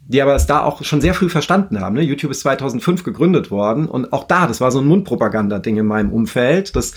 die 0.07 0.21
aber 0.21 0.35
es 0.35 0.47
da 0.47 0.63
auch 0.63 0.85
schon 0.85 1.01
sehr 1.01 1.15
früh 1.15 1.31
verstanden 1.31 1.81
haben. 1.81 1.95
Ne? 1.95 2.03
YouTube 2.03 2.31
ist 2.31 2.41
2005 2.41 3.05
gegründet 3.05 3.51
worden 3.51 3.87
und 3.87 4.13
auch 4.13 4.25
da, 4.25 4.47
das 4.47 4.61
war 4.61 4.71
so 4.71 4.81
ein 4.81 4.87
Mundpropaganda-Ding 4.87 5.79
in 5.79 5.87
meinem 5.87 6.13
Umfeld, 6.13 6.77
das 6.77 6.93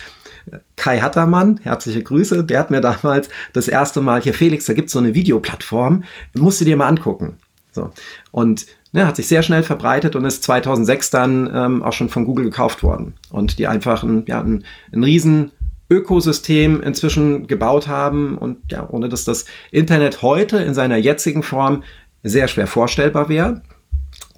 Kai 0.75 0.99
Hattermann, 0.99 1.59
herzliche 1.63 2.03
Grüße, 2.03 2.43
der 2.43 2.59
hat 2.59 2.71
mir 2.71 2.81
damals 2.81 3.29
das 3.53 3.67
erste 3.67 4.01
Mal 4.01 4.21
hier, 4.21 4.33
Felix, 4.33 4.65
da 4.65 4.73
gibt's 4.73 4.93
so 4.93 4.99
eine 4.99 5.13
Videoplattform, 5.13 6.03
musst 6.33 6.61
du 6.61 6.65
dir 6.65 6.77
mal 6.77 6.87
angucken. 6.87 7.37
So. 7.71 7.91
Und 8.31 8.65
Ne, 8.93 9.05
hat 9.05 9.17
sich 9.17 9.27
sehr 9.27 9.43
schnell 9.43 9.63
verbreitet 9.63 10.15
und 10.15 10.23
ist 10.23 10.43
2006 10.43 11.09
dann 11.09 11.51
ähm, 11.53 11.83
auch 11.83 11.91
schon 11.91 12.09
von 12.09 12.25
Google 12.25 12.45
gekauft 12.45 12.83
worden. 12.83 13.15
Und 13.29 13.59
die 13.59 13.67
einfach 13.67 14.01
ein, 14.01 14.23
ja, 14.27 14.41
ein, 14.41 14.63
ein 14.93 15.03
riesen 15.03 15.51
Ökosystem 15.89 16.81
inzwischen 16.81 17.47
gebaut 17.47 17.87
haben 17.87 18.37
und 18.37 18.71
ja, 18.71 18.87
ohne 18.89 19.09
dass 19.09 19.25
das 19.25 19.45
Internet 19.71 20.21
heute 20.21 20.57
in 20.57 20.73
seiner 20.73 20.97
jetzigen 20.97 21.43
Form 21.43 21.83
sehr 22.23 22.47
schwer 22.47 22.67
vorstellbar 22.67 23.29
wäre. 23.29 23.61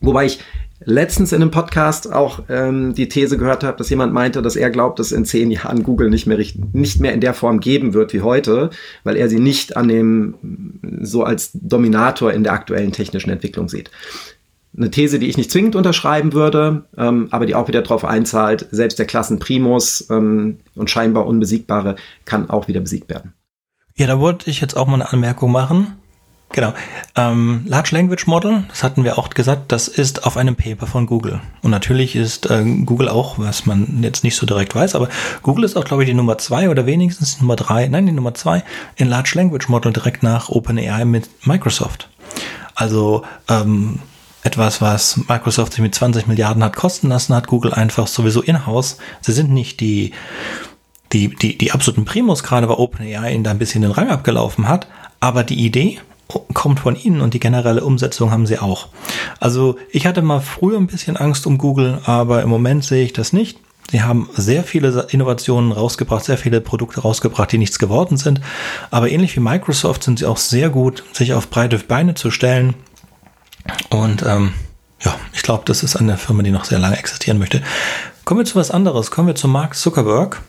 Wobei 0.01 0.25
ich 0.25 0.39
letztens 0.85 1.31
in 1.33 1.41
einem 1.41 1.51
Podcast 1.51 2.11
auch 2.11 2.43
ähm, 2.49 2.93
die 2.93 3.09
These 3.09 3.37
gehört 3.37 3.63
habe, 3.63 3.77
dass 3.77 3.89
jemand 3.89 4.13
meinte, 4.13 4.41
dass 4.41 4.55
er 4.55 4.69
glaubt, 4.69 4.99
dass 4.99 5.11
in 5.11 5.25
zehn 5.25 5.51
Jahren 5.51 5.83
Google 5.83 6.09
nicht 6.09 6.25
mehr, 6.25 6.37
nicht 6.73 6.99
mehr 6.99 7.13
in 7.13 7.21
der 7.21 7.33
Form 7.33 7.59
geben 7.59 7.93
wird 7.93 8.13
wie 8.13 8.21
heute, 8.21 8.69
weil 9.03 9.17
er 9.17 9.29
sie 9.29 9.39
nicht 9.39 9.75
an 9.75 9.87
dem 9.87 10.79
so 11.01 11.23
als 11.23 11.51
Dominator 11.53 12.31
in 12.31 12.43
der 12.43 12.53
aktuellen 12.53 12.91
technischen 12.91 13.29
Entwicklung 13.29 13.67
sieht. 13.67 13.91
Eine 14.77 14.91
These, 14.91 15.19
die 15.19 15.27
ich 15.27 15.37
nicht 15.37 15.51
zwingend 15.51 15.75
unterschreiben 15.75 16.33
würde, 16.33 16.85
ähm, 16.95 17.27
aber 17.31 17.45
die 17.45 17.55
auch 17.55 17.67
wieder 17.67 17.81
darauf 17.81 18.05
einzahlt, 18.05 18.67
selbst 18.71 18.99
der 18.99 19.07
Klassenprimus 19.07 20.07
ähm, 20.09 20.59
und 20.75 20.89
scheinbar 20.89 21.25
Unbesiegbare 21.25 21.95
kann 22.25 22.49
auch 22.49 22.67
wieder 22.67 22.79
besiegt 22.79 23.09
werden. 23.09 23.33
Ja, 23.95 24.07
da 24.07 24.19
wollte 24.19 24.49
ich 24.49 24.61
jetzt 24.61 24.77
auch 24.77 24.87
mal 24.87 24.93
eine 24.93 25.11
Anmerkung 25.11 25.51
machen. 25.51 25.98
Genau. 26.51 26.73
Ähm, 27.15 27.63
Large 27.67 27.89
Language 27.91 28.25
Model, 28.25 28.63
das 28.69 28.81
hatten 28.81 29.03
wir 29.03 29.19
auch 29.19 29.29
gesagt, 29.29 29.71
das 29.71 29.87
ist 29.87 30.25
auf 30.25 30.35
einem 30.35 30.55
Paper 30.55 30.87
von 30.87 31.05
Google. 31.05 31.41
Und 31.61 31.69
natürlich 31.69 32.15
ist 32.15 32.49
äh, 32.49 32.63
Google 32.85 33.07
auch, 33.07 33.37
was 33.37 33.67
man 33.67 34.01
jetzt 34.01 34.23
nicht 34.23 34.35
so 34.35 34.47
direkt 34.47 34.73
weiß, 34.73 34.95
aber 34.95 35.09
Google 35.43 35.63
ist 35.63 35.77
auch, 35.77 35.85
glaube 35.85 36.03
ich, 36.03 36.09
die 36.09 36.15
Nummer 36.15 36.39
zwei 36.39 36.69
oder 36.69 36.87
wenigstens 36.87 37.39
Nummer 37.39 37.55
drei, 37.55 37.87
nein, 37.87 38.07
die 38.07 38.11
Nummer 38.11 38.33
zwei 38.33 38.63
in 38.95 39.07
Large 39.07 39.33
Language 39.35 39.69
Model 39.69 39.93
direkt 39.93 40.23
nach 40.23 40.49
OpenAI 40.49 41.05
mit 41.05 41.29
Microsoft. 41.45 42.09
Also 42.73 43.23
ähm, 43.47 43.99
etwas, 44.41 44.81
was 44.81 45.17
Microsoft 45.27 45.73
sich 45.73 45.81
mit 45.81 45.93
20 45.93 46.25
Milliarden 46.25 46.63
hat 46.63 46.75
kosten 46.75 47.09
lassen, 47.09 47.35
hat 47.35 47.47
Google 47.47 47.73
einfach 47.73 48.07
sowieso 48.07 48.41
in-house. 48.41 48.97
Sie 49.21 49.33
sind 49.33 49.51
nicht 49.51 49.81
die, 49.81 50.13
die, 51.13 51.35
die, 51.35 51.57
die 51.57 51.71
absoluten 51.73 52.05
Primus, 52.05 52.41
gerade 52.41 52.67
weil 52.69 52.77
OpenAI 52.77 53.33
ihnen 53.33 53.43
da 53.43 53.51
ein 53.51 53.59
bisschen 53.59 53.83
den 53.83 53.91
Rang 53.91 54.09
abgelaufen 54.09 54.67
hat, 54.67 54.87
aber 55.19 55.43
die 55.43 55.63
Idee 55.63 55.99
kommt 56.53 56.79
von 56.79 56.95
ihnen 56.95 57.21
und 57.21 57.33
die 57.33 57.39
generelle 57.39 57.83
Umsetzung 57.83 58.31
haben 58.31 58.45
sie 58.45 58.59
auch. 58.59 58.87
Also 59.39 59.77
ich 59.91 60.05
hatte 60.05 60.21
mal 60.21 60.41
früher 60.41 60.77
ein 60.77 60.87
bisschen 60.87 61.17
Angst 61.17 61.47
um 61.47 61.57
Google, 61.57 61.99
aber 62.05 62.43
im 62.43 62.49
Moment 62.49 62.83
sehe 62.83 63.03
ich 63.03 63.13
das 63.13 63.33
nicht. 63.33 63.59
Sie 63.91 64.03
haben 64.03 64.29
sehr 64.35 64.63
viele 64.63 65.07
Innovationen 65.09 65.71
rausgebracht, 65.71 66.23
sehr 66.23 66.37
viele 66.37 66.61
Produkte 66.61 67.01
rausgebracht, 67.01 67.51
die 67.51 67.57
nichts 67.57 67.79
geworden 67.79 68.17
sind. 68.17 68.39
Aber 68.91 69.09
ähnlich 69.09 69.35
wie 69.35 69.39
Microsoft 69.39 70.03
sind 70.03 70.19
sie 70.19 70.27
auch 70.27 70.37
sehr 70.37 70.69
gut, 70.69 71.03
sich 71.11 71.33
auf 71.33 71.49
breite 71.49 71.79
Beine 71.79 72.13
zu 72.13 72.29
stellen. 72.29 72.75
Und 73.89 74.23
ähm, 74.23 74.53
ja, 75.01 75.15
ich 75.33 75.41
glaube, 75.41 75.63
das 75.65 75.81
ist 75.81 75.95
eine 75.95 76.17
Firma, 76.17 76.43
die 76.43 76.51
noch 76.51 76.65
sehr 76.65 76.77
lange 76.77 76.99
existieren 76.99 77.39
möchte. 77.39 77.63
Kommen 78.25 78.41
wir 78.41 78.45
zu 78.45 78.57
was 78.57 78.69
anderes. 78.69 79.09
Kommen 79.09 79.29
wir 79.29 79.35
zu 79.35 79.47
Mark 79.47 79.75
Zuckerberg. 79.75 80.43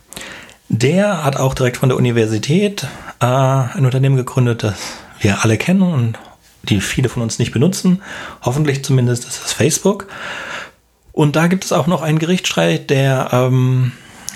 Der 0.69 1.23
hat 1.23 1.37
auch 1.37 1.55
direkt 1.55 1.77
von 1.77 1.89
der 1.89 1.97
Universität 1.97 2.85
äh, 3.19 3.25
ein 3.25 3.85
Unternehmen 3.85 4.17
gegründet, 4.17 4.63
das 4.63 4.75
wir 5.21 5.43
alle 5.43 5.57
kennen 5.57 5.81
und 5.81 6.19
die 6.63 6.81
viele 6.81 7.09
von 7.09 7.23
uns 7.23 7.39
nicht 7.39 7.51
benutzen. 7.51 8.01
Hoffentlich 8.43 8.83
zumindest 8.83 9.25
ist 9.25 9.45
es 9.45 9.53
Facebook. 9.53 10.07
Und 11.11 11.35
da 11.35 11.47
gibt 11.47 11.65
es 11.65 11.71
auch 11.71 11.87
noch 11.87 12.01
einen 12.01 12.19
Gerichtsstreit, 12.19 12.89
der 12.89 13.29
ähm, 13.31 13.91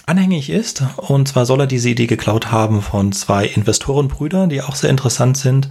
anhängig 0.05 0.49
ist. 0.49 0.83
Und 0.97 1.27
zwar 1.27 1.45
soll 1.45 1.61
er 1.61 1.67
diese 1.67 1.89
Idee 1.89 2.07
geklaut 2.07 2.51
haben 2.51 2.81
von 2.81 3.11
zwei 3.11 3.45
Investorenbrüdern, 3.45 4.49
die 4.49 4.61
auch 4.61 4.75
sehr 4.75 4.89
interessant 4.89 5.37
sind, 5.37 5.69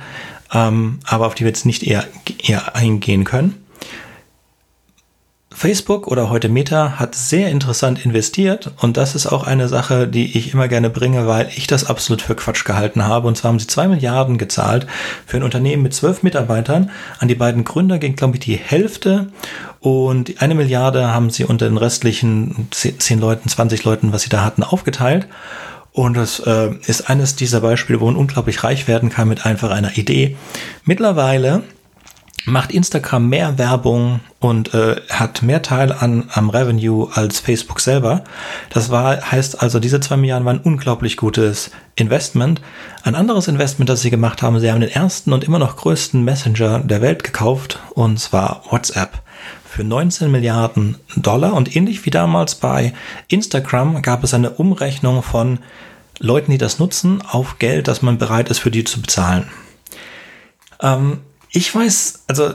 ähm, 0.52 1.00
aber 1.04 1.26
auf 1.26 1.34
die 1.34 1.44
wir 1.44 1.48
jetzt 1.48 1.66
nicht 1.66 1.82
eher, 1.82 2.06
eher 2.42 2.74
eingehen 2.74 3.24
können. 3.24 3.64
Facebook 5.54 6.08
oder 6.08 6.30
heute 6.30 6.48
Meta 6.48 6.98
hat 6.98 7.14
sehr 7.14 7.48
interessant 7.48 8.04
investiert 8.04 8.72
und 8.80 8.96
das 8.96 9.14
ist 9.14 9.26
auch 9.26 9.44
eine 9.44 9.68
Sache, 9.68 10.08
die 10.08 10.36
ich 10.36 10.52
immer 10.52 10.66
gerne 10.66 10.90
bringe, 10.90 11.28
weil 11.28 11.48
ich 11.54 11.68
das 11.68 11.84
absolut 11.86 12.22
für 12.22 12.34
Quatsch 12.34 12.64
gehalten 12.64 13.06
habe. 13.06 13.28
Und 13.28 13.36
zwar 13.36 13.50
haben 13.50 13.60
sie 13.60 13.68
zwei 13.68 13.86
Milliarden 13.86 14.36
gezahlt 14.36 14.86
für 15.26 15.36
ein 15.36 15.44
Unternehmen 15.44 15.84
mit 15.84 15.94
zwölf 15.94 16.24
Mitarbeitern. 16.24 16.90
An 17.20 17.28
die 17.28 17.36
beiden 17.36 17.62
Gründer 17.62 17.98
ging, 17.98 18.16
glaube 18.16 18.34
ich, 18.34 18.40
die 18.40 18.56
Hälfte 18.56 19.28
und 19.78 20.42
eine 20.42 20.54
Milliarde 20.54 21.14
haben 21.14 21.30
sie 21.30 21.44
unter 21.44 21.68
den 21.68 21.76
restlichen 21.76 22.68
zehn 22.70 23.20
Leuten, 23.20 23.48
20 23.48 23.84
Leuten, 23.84 24.12
was 24.12 24.22
sie 24.22 24.30
da 24.30 24.44
hatten, 24.44 24.64
aufgeteilt. 24.64 25.28
Und 25.92 26.16
das 26.16 26.40
äh, 26.40 26.70
ist 26.86 27.08
eines 27.08 27.36
dieser 27.36 27.60
Beispiele, 27.60 28.00
wo 28.00 28.06
man 28.06 28.16
unglaublich 28.16 28.64
reich 28.64 28.88
werden 28.88 29.10
kann 29.10 29.28
mit 29.28 29.46
einfach 29.46 29.70
einer 29.70 29.96
Idee. 29.96 30.36
Mittlerweile 30.84 31.62
macht 32.44 32.72
Instagram 32.72 33.28
mehr 33.28 33.58
Werbung 33.58 34.20
und 34.38 34.74
äh, 34.74 35.00
hat 35.10 35.42
mehr 35.42 35.62
Teil 35.62 35.92
an 35.92 36.28
am 36.32 36.50
Revenue 36.50 37.08
als 37.12 37.40
Facebook 37.40 37.80
selber. 37.80 38.24
Das 38.70 38.90
war 38.90 39.30
heißt 39.30 39.62
also 39.62 39.80
diese 39.80 40.00
zwei 40.00 40.16
Milliarden 40.16 40.44
waren 40.44 40.58
ein 40.58 40.64
unglaublich 40.64 41.16
gutes 41.16 41.70
Investment. 41.96 42.60
Ein 43.02 43.14
anderes 43.14 43.48
Investment, 43.48 43.88
das 43.88 44.02
sie 44.02 44.10
gemacht 44.10 44.42
haben, 44.42 44.60
sie 44.60 44.70
haben 44.70 44.80
den 44.80 44.90
ersten 44.90 45.32
und 45.32 45.44
immer 45.44 45.58
noch 45.58 45.76
größten 45.76 46.22
Messenger 46.22 46.80
der 46.80 47.00
Welt 47.00 47.24
gekauft 47.24 47.80
und 47.94 48.18
zwar 48.18 48.62
WhatsApp 48.70 49.22
für 49.64 49.82
19 49.82 50.30
Milliarden 50.30 50.98
Dollar 51.16 51.54
und 51.54 51.74
ähnlich 51.74 52.04
wie 52.06 52.10
damals 52.10 52.54
bei 52.54 52.92
Instagram 53.28 54.02
gab 54.02 54.22
es 54.22 54.32
eine 54.32 54.50
Umrechnung 54.50 55.22
von 55.22 55.58
Leuten, 56.20 56.52
die 56.52 56.58
das 56.58 56.78
nutzen, 56.78 57.22
auf 57.22 57.58
Geld, 57.58 57.88
das 57.88 58.00
man 58.00 58.18
bereit 58.18 58.50
ist 58.50 58.60
für 58.60 58.70
die 58.70 58.84
zu 58.84 59.00
bezahlen. 59.00 59.48
Ähm, 60.80 61.18
ich 61.54 61.72
weiß, 61.74 62.24
also 62.26 62.52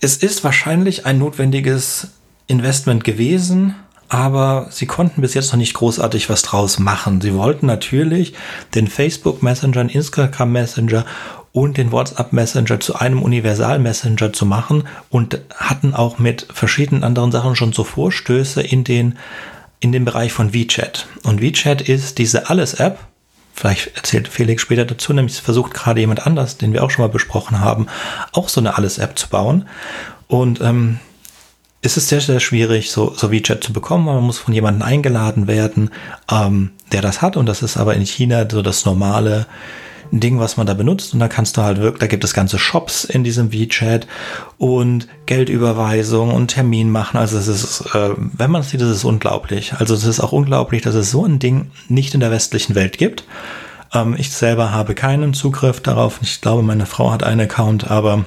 es 0.00 0.16
ist 0.16 0.42
wahrscheinlich 0.42 1.06
ein 1.06 1.18
notwendiges 1.18 2.08
Investment 2.46 3.04
gewesen, 3.04 3.76
aber 4.08 4.68
sie 4.70 4.86
konnten 4.86 5.20
bis 5.20 5.34
jetzt 5.34 5.52
noch 5.52 5.58
nicht 5.58 5.74
großartig 5.74 6.28
was 6.28 6.42
draus 6.42 6.78
machen. 6.78 7.20
Sie 7.20 7.34
wollten 7.34 7.66
natürlich 7.66 8.34
den 8.74 8.88
Facebook 8.88 9.42
Messenger, 9.42 9.84
den 9.84 9.90
Instagram 9.90 10.50
Messenger 10.50 11.04
und 11.52 11.76
den 11.76 11.92
WhatsApp 11.92 12.32
Messenger 12.32 12.80
zu 12.80 12.96
einem 12.96 13.22
Universal 13.22 13.78
Messenger 13.78 14.32
zu 14.32 14.46
machen 14.46 14.84
und 15.10 15.38
hatten 15.54 15.94
auch 15.94 16.18
mit 16.18 16.48
verschiedenen 16.52 17.04
anderen 17.04 17.32
Sachen 17.32 17.54
schon 17.54 17.74
so 17.74 17.84
Vorstöße 17.84 18.62
in 18.62 18.82
den 18.84 19.18
in 19.80 19.92
dem 19.92 20.04
Bereich 20.04 20.32
von 20.32 20.54
WeChat. 20.54 21.06
Und 21.24 21.42
WeChat 21.42 21.82
ist 21.82 22.18
diese 22.18 22.48
Alles-App, 22.48 23.00
Vielleicht 23.54 23.96
erzählt 23.96 24.28
Felix 24.28 24.62
später 24.62 24.84
dazu, 24.84 25.12
nämlich 25.12 25.40
versucht 25.40 25.74
gerade 25.74 26.00
jemand 26.00 26.26
anders, 26.26 26.56
den 26.56 26.72
wir 26.72 26.82
auch 26.82 26.90
schon 26.90 27.04
mal 27.04 27.12
besprochen 27.12 27.60
haben, 27.60 27.86
auch 28.32 28.48
so 28.48 28.60
eine 28.60 28.76
Alles-App 28.76 29.18
zu 29.18 29.28
bauen. 29.28 29.68
Und 30.26 30.60
ähm, 30.60 30.98
es 31.82 31.96
ist 31.96 32.08
sehr, 32.08 32.20
sehr 32.20 32.40
schwierig, 32.40 32.90
so, 32.90 33.12
so 33.14 33.30
WeChat 33.30 33.62
zu 33.62 33.72
bekommen. 33.72 34.06
Man 34.06 34.22
muss 34.22 34.38
von 34.38 34.54
jemandem 34.54 34.82
eingeladen 34.82 35.48
werden, 35.48 35.90
ähm, 36.30 36.70
der 36.92 37.02
das 37.02 37.20
hat. 37.20 37.36
Und 37.36 37.46
das 37.46 37.62
ist 37.62 37.76
aber 37.76 37.94
in 37.94 38.06
China 38.06 38.46
so 38.50 38.62
das 38.62 38.84
normale 38.84 39.46
ein 40.12 40.20
Ding, 40.20 40.38
was 40.38 40.56
man 40.56 40.66
da 40.66 40.74
benutzt 40.74 41.14
und 41.14 41.20
da 41.20 41.28
kannst 41.28 41.56
du 41.56 41.62
halt 41.62 41.78
wirklich, 41.78 42.00
da 42.00 42.06
gibt 42.06 42.22
es 42.22 42.34
ganze 42.34 42.58
Shops 42.58 43.04
in 43.04 43.24
diesem 43.24 43.52
WeChat 43.52 44.06
und 44.58 45.08
Geldüberweisung 45.26 46.32
und 46.32 46.48
Termin 46.48 46.90
machen. 46.90 47.16
Also 47.16 47.38
es 47.38 47.48
ist, 47.48 47.94
äh, 47.94 48.10
wenn 48.16 48.50
man 48.50 48.60
es 48.60 48.70
sieht, 48.70 48.82
ist 48.82 49.04
unglaublich. 49.04 49.74
Also 49.78 49.94
es 49.94 50.04
ist 50.04 50.20
auch 50.20 50.32
unglaublich, 50.32 50.82
dass 50.82 50.94
es 50.94 51.10
so 51.10 51.24
ein 51.24 51.38
Ding 51.38 51.70
nicht 51.88 52.14
in 52.14 52.20
der 52.20 52.30
westlichen 52.30 52.74
Welt 52.74 52.98
gibt. 52.98 53.24
Ähm, 53.94 54.14
ich 54.18 54.30
selber 54.30 54.70
habe 54.70 54.94
keinen 54.94 55.32
Zugriff 55.32 55.80
darauf. 55.80 56.20
Ich 56.22 56.40
glaube, 56.40 56.62
meine 56.62 56.86
Frau 56.86 57.10
hat 57.10 57.22
einen 57.22 57.40
Account, 57.40 57.90
aber 57.90 58.26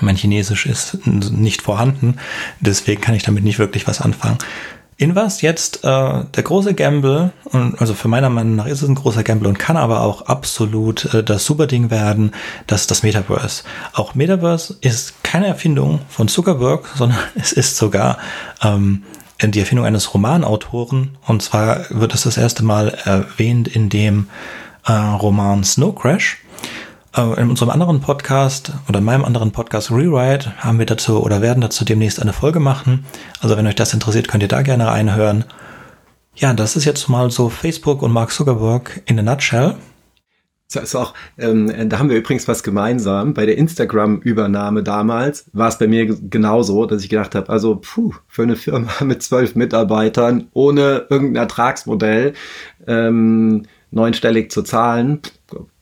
mein 0.00 0.16
Chinesisch 0.16 0.66
ist 0.66 1.06
nicht 1.06 1.62
vorhanden. 1.62 2.16
Deswegen 2.60 3.00
kann 3.00 3.14
ich 3.14 3.22
damit 3.22 3.44
nicht 3.44 3.58
wirklich 3.58 3.86
was 3.86 4.00
anfangen. 4.00 4.38
In 5.00 5.14
was 5.14 5.40
jetzt 5.40 5.82
äh, 5.82 6.24
der 6.24 6.42
große 6.42 6.74
Gamble, 6.74 7.32
und 7.44 7.80
also 7.80 7.94
für 7.94 8.08
meiner 8.08 8.28
Meinung 8.28 8.56
nach 8.56 8.66
ist 8.66 8.82
es 8.82 8.88
ein 8.88 8.96
großer 8.96 9.22
Gamble 9.22 9.48
und 9.48 9.58
kann 9.58 9.78
aber 9.78 10.02
auch 10.02 10.26
absolut 10.26 11.14
äh, 11.14 11.24
das 11.24 11.46
Superding 11.46 11.90
werden, 11.90 12.32
das 12.66 12.86
das 12.86 13.02
Metaverse. 13.02 13.62
Auch 13.94 14.14
Metaverse 14.14 14.76
ist 14.82 15.24
keine 15.24 15.46
Erfindung 15.46 16.00
von 16.10 16.28
Zuckerberg, 16.28 16.86
sondern 16.96 17.18
es 17.34 17.52
ist 17.52 17.78
sogar 17.78 18.18
ähm, 18.62 19.04
die 19.42 19.60
Erfindung 19.60 19.86
eines 19.86 20.12
Romanautoren. 20.12 21.16
Und 21.26 21.40
zwar 21.40 21.86
wird 21.88 22.12
es 22.12 22.24
das 22.24 22.36
erste 22.36 22.62
Mal 22.62 22.90
erwähnt 23.04 23.68
in 23.68 23.88
dem 23.88 24.28
äh, 24.86 24.92
Roman 24.92 25.64
Snow 25.64 25.94
Crash. 25.94 26.36
Äh, 27.16 27.40
in 27.40 27.50
unserem 27.50 27.70
anderen 27.70 28.00
Podcast 28.00 28.72
oder 28.88 29.00
in 29.00 29.04
meinem 29.04 29.24
anderen 29.24 29.50
Podcast 29.50 29.90
Rewrite 29.90 30.56
haben 30.58 30.78
wir 30.78 30.86
dazu 30.86 31.22
oder 31.22 31.42
werden 31.42 31.60
dazu 31.60 31.84
demnächst 31.84 32.22
eine 32.22 32.32
Folge 32.32 32.60
machen. 32.60 33.04
Also 33.40 33.56
wenn 33.56 33.66
euch 33.66 33.74
das 33.74 33.92
interessiert, 33.92 34.28
könnt 34.28 34.42
ihr 34.42 34.48
da 34.48 34.62
gerne 34.62 34.86
reinhören. 34.86 35.44
Ja, 36.36 36.54
das 36.54 36.76
ist 36.76 36.84
jetzt 36.84 37.08
mal 37.08 37.30
so 37.30 37.48
Facebook 37.48 38.02
und 38.02 38.12
Mark 38.12 38.30
Zuckerberg 38.30 39.02
in 39.06 39.18
a 39.18 39.22
nutshell. 39.22 39.74
Das 40.72 40.84
ist 40.84 40.94
auch, 40.94 41.14
ähm, 41.36 41.88
da 41.88 41.98
haben 41.98 42.10
wir 42.10 42.16
übrigens 42.16 42.46
was 42.46 42.62
gemeinsam. 42.62 43.34
Bei 43.34 43.44
der 43.44 43.58
Instagram-Übernahme 43.58 44.84
damals 44.84 45.46
war 45.52 45.66
es 45.66 45.78
bei 45.78 45.88
mir 45.88 46.06
genauso, 46.06 46.86
dass 46.86 47.02
ich 47.02 47.08
gedacht 47.08 47.34
habe, 47.34 47.48
also 47.48 47.80
puh, 47.82 48.14
für 48.28 48.44
eine 48.44 48.54
Firma 48.54 48.88
mit 49.04 49.20
zwölf 49.24 49.56
Mitarbeitern 49.56 50.46
ohne 50.52 51.06
irgendein 51.10 51.42
Ertragsmodell 51.42 52.34
ähm, 52.86 53.66
neunstellig 53.90 54.52
zu 54.52 54.62
zahlen, 54.62 55.20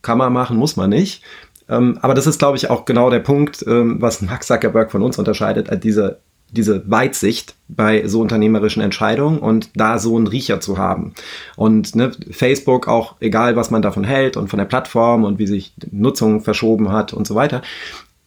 kann 0.03 0.19
man 0.19 0.33
machen, 0.33 0.57
muss 0.57 0.77
man 0.77 0.91
nicht. 0.91 1.23
Ähm, 1.69 1.99
aber 2.01 2.15
das 2.15 2.27
ist, 2.27 2.39
glaube 2.39 2.57
ich, 2.57 2.71
auch 2.71 2.85
genau 2.85 3.11
der 3.11 3.21
Punkt, 3.21 3.65
ähm, 3.67 4.01
was 4.01 4.23
Mark 4.23 4.45
Zuckerberg 4.45 4.91
von 4.91 5.03
uns 5.03 5.19
unterscheidet, 5.19 5.69
äh, 5.69 5.79
diese, 5.79 6.21
diese 6.51 6.91
Weitsicht 6.91 7.55
bei 7.69 8.07
so 8.07 8.21
unternehmerischen 8.21 8.83
Entscheidungen 8.83 9.39
und 9.39 9.71
da 9.75 9.99
so 9.99 10.17
einen 10.17 10.27
Riecher 10.27 10.61
zu 10.61 10.79
haben. 10.79 11.13
Und 11.57 11.95
ne, 11.95 12.13
Facebook 12.31 12.89
auch, 12.89 13.17
egal 13.21 13.57
was 13.57 13.71
man 13.71 13.83
davon 13.83 14.05
hält 14.05 14.37
und 14.37 14.49
von 14.49 14.59
der 14.59 14.65
Plattform 14.65 15.25
und 15.25 15.39
wie 15.39 15.47
sich 15.47 15.75
Nutzung 15.91 16.41
verschoben 16.41 16.91
hat 16.91 17.13
und 17.13 17.27
so 17.27 17.35
weiter, 17.35 17.61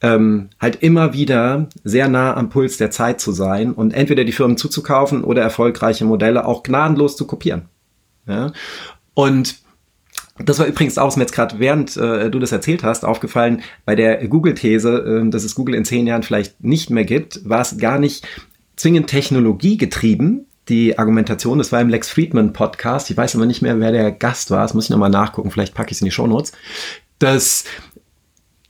ähm, 0.02 0.50
halt 0.60 0.78
immer 0.78 1.14
wieder 1.14 1.68
sehr 1.84 2.08
nah 2.08 2.36
am 2.36 2.50
Puls 2.50 2.78
der 2.78 2.92
Zeit 2.92 3.22
zu 3.22 3.32
sein 3.32 3.72
und 3.72 3.94
entweder 3.94 4.24
die 4.24 4.32
Firmen 4.32 4.58
zuzukaufen 4.58 5.24
oder 5.24 5.42
erfolgreiche 5.42 6.06
Modelle 6.06 6.46
auch 6.46 6.64
gnadenlos 6.64 7.16
zu 7.16 7.26
kopieren. 7.26 7.64
Ja? 8.28 8.52
Und 9.14 9.61
das 10.46 10.60
war 10.60 10.68
übrigens 10.68 10.98
auch, 10.98 11.16
mir 11.16 11.24
jetzt 11.24 11.34
gerade 11.34 11.60
während 11.60 11.98
äh, 11.98 12.30
du 12.30 12.40
das 12.40 12.52
erzählt 12.52 12.84
hast, 12.84 13.06
aufgefallen, 13.06 13.62
bei 13.86 13.96
der 13.96 14.28
Google-These, 14.28 15.24
äh, 15.26 15.30
dass 15.30 15.44
es 15.44 15.56
Google 15.56 15.76
in 15.76 15.86
zehn 15.86 16.08
Jahren 16.08 16.24
vielleicht 16.24 16.64
nicht 16.64 16.90
mehr 16.90 17.06
gibt, 17.06 17.48
war 17.48 17.62
es 17.62 17.78
gar 17.78 18.00
nicht 18.00 18.28
zwingend 18.76 19.08
technologiegetrieben, 19.08 20.48
die 20.70 20.98
Argumentation. 20.98 21.58
Das 21.58 21.72
war 21.72 21.82
im 21.82 21.90
Lex 21.90 22.10
Friedman 22.10 22.54
Podcast. 22.54 23.10
Ich 23.10 23.18
weiß 23.18 23.36
aber 23.36 23.46
nicht 23.46 23.62
mehr, 23.62 23.80
wer 23.80 23.92
der 23.92 24.12
Gast 24.12 24.52
war. 24.52 24.64
Das 24.64 24.74
muss 24.74 24.86
ich 24.86 24.90
nochmal 24.90 25.10
nachgucken. 25.10 25.52
Vielleicht 25.52 25.74
packe 25.74 25.92
ich 25.92 25.98
es 25.98 26.02
in 26.02 26.06
die 26.06 26.12
Show 26.12 26.28
Notes. 26.28 26.54
Dass 27.20 27.66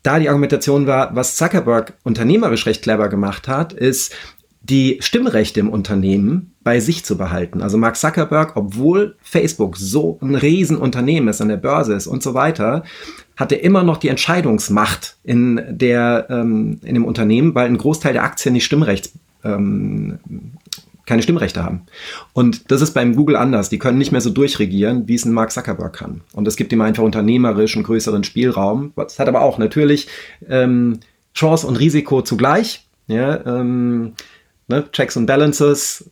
da 0.03 0.19
die 0.19 0.29
Argumentation 0.29 0.87
war, 0.87 1.15
was 1.15 1.35
Zuckerberg 1.35 1.93
unternehmerisch 2.03 2.65
recht 2.65 2.81
clever 2.81 3.07
gemacht 3.07 3.47
hat, 3.47 3.73
ist, 3.73 4.13
die 4.61 4.97
Stimmrechte 5.01 5.59
im 5.59 5.69
Unternehmen 5.69 6.50
bei 6.63 6.79
sich 6.79 7.03
zu 7.03 7.17
behalten. 7.17 7.61
Also 7.61 7.77
Mark 7.77 7.95
Zuckerberg, 7.95 8.55
obwohl 8.55 9.15
Facebook 9.21 9.77
so 9.77 10.19
ein 10.21 10.35
Riesenunternehmen 10.35 11.29
ist, 11.29 11.41
an 11.41 11.49
der 11.49 11.57
Börse 11.57 11.93
ist 11.93 12.07
und 12.07 12.21
so 12.21 12.33
weiter, 12.33 12.83
hat 13.35 13.51
er 13.51 13.63
immer 13.63 13.83
noch 13.83 13.97
die 13.97 14.09
Entscheidungsmacht 14.09 15.17
in, 15.23 15.61
der, 15.69 16.27
ähm, 16.29 16.79
in 16.83 16.93
dem 16.93 17.05
Unternehmen, 17.05 17.55
weil 17.55 17.67
ein 17.67 17.77
Großteil 17.77 18.13
der 18.13 18.23
Aktien 18.23 18.53
nicht 18.53 18.65
Stimmrechts, 18.65 19.13
ähm, 19.43 20.19
keine 21.07 21.23
Stimmrechte 21.23 21.63
haben. 21.63 21.81
Und 22.33 22.69
das 22.71 22.81
ist 22.81 22.93
beim 22.93 23.15
Google 23.15 23.35
anders. 23.35 23.69
Die 23.69 23.79
können 23.79 23.97
nicht 23.97 24.11
mehr 24.11 24.21
so 24.21 24.29
durchregieren, 24.29 25.07
wie 25.07 25.15
es 25.15 25.25
ein 25.25 25.33
Mark 25.33 25.51
Zuckerberg 25.51 25.93
kann. 25.93 26.21
Und 26.33 26.45
das 26.45 26.55
gibt 26.55 26.71
ihm 26.71 26.81
einfach 26.81 27.03
unternehmerisch 27.03 27.75
einen 27.75 27.83
größeren 27.83 28.23
Spielraum. 28.23 28.93
Das 28.95 29.17
hat 29.17 29.27
aber 29.27 29.41
auch 29.41 29.57
natürlich 29.57 30.07
ähm, 30.47 30.99
Chance 31.33 31.65
und 31.65 31.77
Risiko 31.77 32.21
zugleich. 32.21 32.87
Ja, 33.07 33.43
ähm, 33.45 34.13
ne, 34.67 34.85
Checks 34.91 35.17
und 35.17 35.25
Balances 35.25 36.09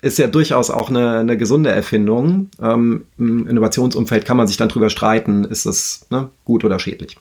ist 0.00 0.18
ja 0.18 0.26
durchaus 0.26 0.70
auch 0.70 0.90
eine, 0.90 1.18
eine 1.18 1.36
gesunde 1.36 1.70
Erfindung. 1.70 2.50
Ähm, 2.60 3.04
Im 3.18 3.46
Innovationsumfeld 3.46 4.24
kann 4.24 4.36
man 4.36 4.46
sich 4.46 4.56
dann 4.56 4.68
drüber 4.68 4.90
streiten, 4.90 5.44
ist 5.44 5.66
das 5.66 6.06
ne, 6.10 6.30
gut 6.44 6.64
oder 6.64 6.78
schädlich. 6.78 7.16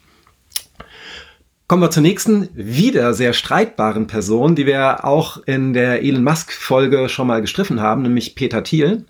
Kommen 1.68 1.82
wir 1.82 1.92
zur 1.92 2.04
nächsten, 2.04 2.48
wieder 2.54 3.14
sehr 3.14 3.34
streitbaren 3.34 4.08
Person, 4.08 4.56
die 4.56 4.66
wir 4.66 5.04
auch 5.04 5.42
in 5.46 5.74
der 5.74 6.02
Elon 6.02 6.24
Musk-Folge 6.24 7.10
schon 7.10 7.28
mal 7.28 7.42
gestriffen 7.42 7.82
haben, 7.82 8.04
nämlich 8.04 8.36
Peter 8.36 8.64
Thiel, 8.64 9.06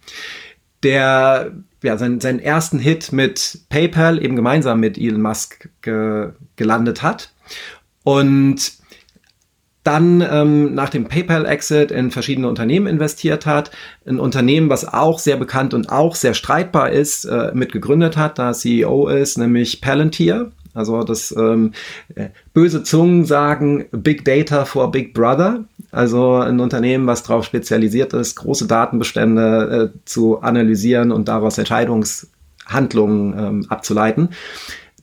der 0.81 1.51
ja, 1.83 1.97
seinen, 1.97 2.19
seinen 2.19 2.39
ersten 2.39 2.79
Hit 2.79 3.11
mit 3.11 3.59
PayPal 3.69 4.23
eben 4.23 4.35
gemeinsam 4.35 4.79
mit 4.79 4.97
Elon 4.97 5.21
Musk 5.21 5.69
ge 5.81 6.31
gelandet 6.55 7.03
hat. 7.03 7.31
Und 8.03 8.71
dann 9.87 10.21
ähm, 10.21 10.75
nach 10.75 10.89
dem 10.89 11.05
PayPal-Exit 11.05 11.91
in 11.91 12.11
verschiedene 12.11 12.49
Unternehmen 12.49 12.87
investiert 12.87 13.45
hat. 13.45 13.71
Ein 14.05 14.19
Unternehmen, 14.19 14.69
was 14.69 14.85
auch 14.85 15.17
sehr 15.17 15.37
bekannt 15.37 15.73
und 15.73 15.89
auch 15.89 16.15
sehr 16.15 16.33
streitbar 16.33 16.89
ist, 16.91 17.23
äh, 17.23 17.51
mitgegründet 17.53 18.17
hat, 18.17 18.37
da 18.37 18.51
CEO 18.51 19.07
ist, 19.07 19.37
nämlich 19.37 19.79
Palantir. 19.79 20.51
Also 20.73 21.03
das 21.03 21.33
ähm, 21.35 21.71
äh, 22.15 22.27
böse 22.53 22.83
Zungen 22.83 23.23
sagen 23.23 23.85
Big 23.91 24.25
Data 24.25 24.65
for 24.65 24.91
Big 24.91 25.13
Brother. 25.13 25.63
Also 25.91 26.35
ein 26.35 26.59
Unternehmen, 26.59 27.07
was 27.07 27.23
darauf 27.23 27.45
spezialisiert 27.45 28.13
ist, 28.13 28.35
große 28.35 28.67
Datenbestände 28.67 29.91
äh, 29.95 29.99
zu 30.03 30.41
analysieren 30.41 31.13
und 31.13 31.29
daraus 31.29 31.57
Entscheidungshandlungen 31.57 33.39
ähm, 33.39 33.65
abzuleiten. 33.69 34.29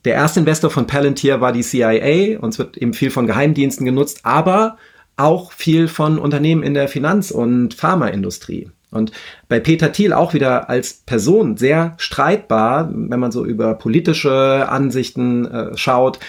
Der 0.05 0.13
erste 0.13 0.39
Investor 0.39 0.69
von 0.69 0.85
Palantir 0.85 1.41
war 1.41 1.51
die 1.51 1.63
CIA 1.63 2.39
und 2.39 2.49
es 2.49 2.59
wird 2.59 2.77
eben 2.77 2.93
viel 2.93 3.09
von 3.09 3.25
Geheimdiensten 3.25 3.85
genutzt, 3.85 4.19
aber 4.23 4.77
auch 5.17 5.51
viel 5.51 5.87
von 5.87 6.19
Unternehmen 6.19 6.61
in 6.61 6.75
der 6.75 6.87
Finanz- 6.87 7.31
und 7.31 7.73
Pharmaindustrie. 7.73 8.69
Und 8.91 9.11
bei 9.49 9.59
Peter 9.59 9.91
Thiel 9.91 10.13
auch 10.13 10.33
wieder 10.33 10.69
als 10.69 10.93
Person 10.93 11.57
sehr 11.57 11.95
streitbar, 11.97 12.89
wenn 12.93 13.19
man 13.19 13.31
so 13.31 13.43
über 13.43 13.73
politische 13.73 14.69
Ansichten 14.69 15.45
äh, 15.45 15.75
schaut 15.75 16.19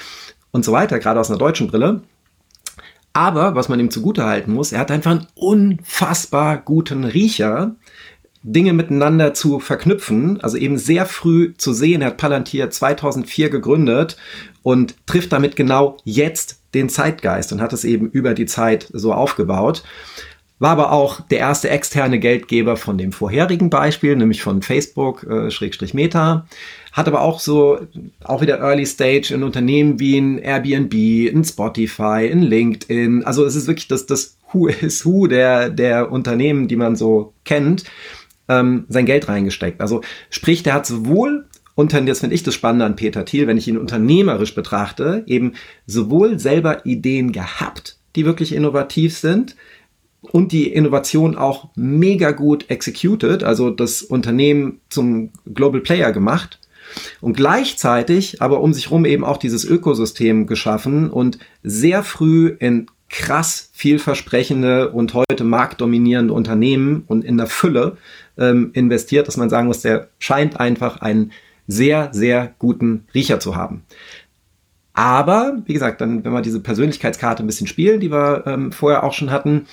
und 0.53 0.65
so 0.65 0.73
weiter, 0.73 0.99
gerade 0.99 1.21
aus 1.21 1.31
einer 1.31 1.39
deutschen 1.39 1.69
Brille. 1.69 2.01
Aber 3.13 3.55
was 3.55 3.69
man 3.69 3.79
ihm 3.79 3.91
zugute 3.91 4.25
halten 4.25 4.53
muss, 4.53 4.73
er 4.73 4.81
hat 4.81 4.91
einfach 4.91 5.11
einen 5.11 5.27
unfassbar 5.35 6.57
guten 6.59 7.05
Riecher 7.05 7.77
Dinge 8.49 8.73
miteinander 8.73 9.35
zu 9.35 9.59
verknüpfen, 9.59 10.41
also 10.41 10.57
eben 10.57 10.79
sehr 10.79 11.05
früh 11.05 11.55
zu 11.57 11.73
sehen. 11.73 12.01
Er 12.01 12.09
hat 12.09 12.17
Palantir 12.17 12.71
2004 12.71 13.51
gegründet 13.51 14.17
und 14.63 14.95
trifft 15.07 15.33
damit 15.33 15.57
genau 15.57 15.97
jetzt 16.05 16.61
den 16.73 16.89
Zeitgeist 16.89 17.53
und 17.53 17.61
hat 17.61 17.73
es 17.73 17.85
eben 17.85 18.09
über 18.09 18.35
die 18.35 18.47
Zeit 18.47 18.89
so 18.93 19.13
aufgebaut. 19.13 19.83
War 20.61 20.71
aber 20.71 20.93
auch 20.93 21.21
der 21.23 21.41
erste 21.41 21.69
externe 21.71 22.21
Geldgeber 22.21 22.77
von 22.77 22.97
dem 22.97 23.11
vorherigen 23.11 23.69
Beispiel, 23.69 24.15
nämlich 24.15 24.43
von 24.43 24.63
Facebook, 24.63 25.25
äh, 25.25 25.51
Schrägstrich 25.51 25.93
Meta. 25.93 26.47
Hat 26.93 27.09
aber 27.09 27.23
auch 27.23 27.41
so, 27.41 27.81
auch 28.23 28.43
wieder 28.43 28.61
Early 28.61 28.87
Stage 28.87 29.35
in 29.35 29.43
Unternehmen 29.43 29.99
wie 29.99 30.17
ein 30.17 30.39
Airbnb, 30.39 30.95
ein 30.95 31.45
Spotify, 31.45 32.31
ein 32.31 32.43
LinkedIn. 32.43 33.25
Also 33.25 33.45
es 33.45 33.57
ist 33.57 33.67
wirklich 33.67 33.89
das, 33.89 34.07
das 34.07 34.39
Who 34.53 34.69
is 34.69 35.05
Who 35.05 35.27
der, 35.27 35.69
der 35.69 36.13
Unternehmen, 36.13 36.69
die 36.69 36.77
man 36.77 36.95
so 36.95 37.35
kennt 37.45 37.85
ähm, 38.49 38.85
sein 38.89 39.07
Geld 39.07 39.29
reingesteckt. 39.29 39.81
Also 39.81 40.03
sprich, 40.31 40.63
der 40.63 40.75
hat 40.75 40.87
sowohl 40.87 41.47
unter, 41.75 42.03
jetzt 42.03 42.21
finde 42.21 42.35
ich 42.35 42.43
das 42.43 42.55
Spannende 42.55 42.87
an 42.87 42.97
Peter 42.97 43.25
Thiel, 43.25 43.47
wenn 43.47 43.59
ich 43.59 43.69
ihn 43.69 43.77
unternehmerisch 43.77 44.55
betrachte, 44.55 45.25
eben 45.27 45.53
sowohl 45.87 46.39
selber 46.39 46.87
Ideen 46.87 47.33
gehabt, 47.33 47.99
die 48.17 48.25
wirklich 48.25 48.55
innovativ 48.55 49.17
sind, 49.17 49.57
und 50.33 50.53
die 50.53 50.73
Innovation 50.73 51.37
auch 51.37 51.69
mega 51.77 52.33
gut 52.33 52.69
executed, 52.69 53.45
also 53.45 53.71
das 53.71 54.03
Unternehmen 54.03 54.81
zum 54.89 55.31
Global 55.53 55.81
Player 55.81 56.13
gemacht 56.13 56.59
und 57.21 57.37
gleichzeitig 57.37 58.43
aber 58.43 58.61
um 58.61 58.73
sich 58.73 58.91
rum 58.91 59.05
eben 59.05 59.25
auch 59.25 59.37
dieses 59.37 59.65
Ökosystem 59.65 60.47
geschaffen 60.47 61.11
und 61.11 61.39
sehr 61.63 62.03
früh 62.03 62.57
in 62.59 62.87
krass 63.09 63.71
vielversprechende 63.73 64.91
und 64.91 65.15
heute 65.15 65.45
marktdominierende 65.45 66.35
Unternehmen 66.35 67.05
und 67.07 67.25
in 67.25 67.37
der 67.37 67.47
Fülle 67.47 67.97
ähm, 68.39 68.71
investiert, 68.75 69.29
dass 69.29 69.37
man 69.37 69.51
sagen 69.51 69.67
muss, 69.67 69.83
der 69.83 70.09
scheint 70.19 70.61
einfach 70.61 71.01
einen 71.01 71.33
sehr, 71.67 72.11
sehr 72.13 72.55
guten 72.59 73.07
Riecher 73.15 73.41
zu 73.41 73.57
haben. 73.57 73.83
Aber, 74.93 75.59
wie 75.67 75.75
gesagt, 75.75 76.01
dann, 76.01 76.25
wenn 76.25 76.33
wir 76.33 76.41
diese 76.41 76.61
Persönlichkeitskarte 76.61 77.43
ein 77.43 77.47
bisschen 77.47 77.67
spielen, 77.67 78.01
die 78.01 78.11
wir 78.11 78.45
ähm, 78.47 78.73
vorher 78.73 79.05
auch 79.05 79.13
schon 79.13 79.31
hatten, 79.31 79.67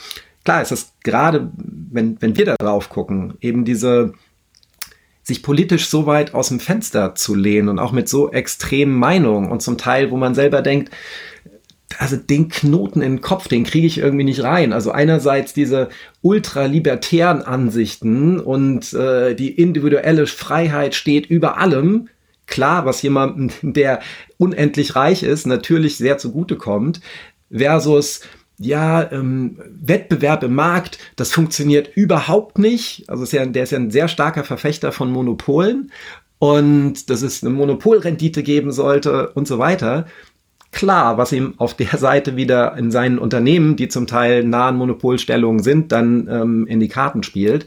klar 0.44 0.62
ist 0.62 0.72
das 0.72 0.94
gerade, 1.04 1.50
wenn, 1.56 2.22
wenn 2.22 2.36
wir 2.36 2.46
da 2.46 2.56
drauf 2.60 2.90
gucken, 2.90 3.36
eben 3.40 3.64
diese, 3.64 4.14
sich 5.22 5.42
politisch 5.42 5.88
so 5.88 6.06
weit 6.06 6.34
aus 6.34 6.50
dem 6.50 6.60
Fenster 6.60 7.16
zu 7.16 7.36
lehnen 7.36 7.70
und 7.70 7.80
auch 7.80 7.94
mit 7.94 8.10
so 8.10 8.32
extremen 8.32 8.98
Meinungen 8.98 9.50
und 9.50 9.62
zum 9.62 9.78
Teil, 9.78 10.12
wo 10.12 10.18
man 10.18 10.36
selber 10.36 10.62
denkt, 10.62 10.92
also 12.00 12.16
den 12.16 12.50
Knoten 12.50 13.02
in 13.02 13.18
den 13.18 13.22
Kopf, 13.22 13.48
den 13.48 13.64
kriege 13.64 13.88
ich 13.88 13.98
irgendwie 13.98 14.24
nicht 14.24 14.44
rein. 14.44 14.74
Also 14.74 14.92
einerseits 14.92 15.54
diese 15.54 15.90
ultralibertären 16.22 17.42
Ansichten 17.42 18.40
und 18.40 18.94
äh, 18.94 19.36
die 19.36 19.52
individuelle 19.52 20.28
Freiheit 20.28 20.96
steht 20.96 21.26
über 21.26 21.58
allem. 21.58 22.10
Klar, 22.46 22.86
was 22.86 23.02
jemandem, 23.02 23.52
der 23.74 24.02
unendlich 24.38 24.96
reich 24.96 25.24
ist, 25.24 25.48
natürlich 25.48 25.98
sehr 25.98 26.18
zugutekommt, 26.18 27.02
versus 27.52 28.22
ja, 28.60 29.12
ähm, 29.12 29.60
Wettbewerb 29.68 30.44
im 30.44 30.56
Markt, 30.56 31.00
das 31.16 31.32
funktioniert 31.32 31.90
überhaupt 31.96 32.60
nicht. 32.60 33.10
Also 33.10 33.24
ist 33.24 33.34
ja, 33.34 33.46
der 33.46 33.64
ist 33.64 33.72
ja 33.72 33.80
ein 33.80 33.92
sehr 33.92 34.08
starker 34.08 34.44
Verfechter 34.44 34.92
von 34.92 35.12
Monopolen 35.12 35.92
und 36.40 37.10
dass 37.10 37.22
es 37.22 37.44
eine 37.44 37.54
Monopolrendite 37.54 38.44
geben 38.44 38.72
sollte 38.72 39.30
und 39.30 39.48
so 39.48 39.60
weiter 39.60 40.06
klar, 40.74 41.18
was 41.18 41.32
ihm 41.32 41.54
auf 41.58 41.76
der 41.76 41.88
Seite 41.98 42.36
wieder 42.36 42.76
in 42.78 42.92
seinen 42.92 43.20
Unternehmen, 43.20 43.76
die 43.76 43.88
zum 43.88 44.08
Teil 44.08 44.44
nahen 44.44 44.76
Monopolstellungen 44.76 45.64
sind, 45.64 45.92
dann 45.92 46.28
ähm, 46.30 46.68
in 46.68 46.80
die 46.80 46.90
Karten 46.90 47.24
spielt, 47.24 47.66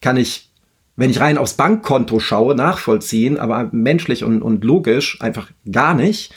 kann 0.00 0.16
ich, 0.16 0.50
wenn 0.96 1.10
ich 1.10 1.20
rein 1.20 1.38
aufs 1.38 1.54
Bankkonto 1.54 2.20
schaue, 2.20 2.54
nachvollziehen, 2.54 3.38
aber 3.38 3.68
menschlich 3.72 4.24
und, 4.24 4.42
und 4.42 4.64
logisch 4.64 5.20
einfach 5.20 5.50
gar 5.70 5.94
nicht. 5.94 6.34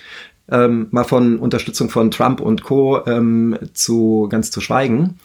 Ähm, 0.52 0.88
mal 0.92 1.04
von 1.04 1.38
Unterstützung 1.38 1.90
von 1.90 2.10
Trump 2.10 2.42
und 2.42 2.64
Co. 2.64 3.06
Ähm, 3.06 3.58
zu 3.74 4.28
ganz 4.30 4.50
zu 4.50 4.62
schweigen. 4.62 5.20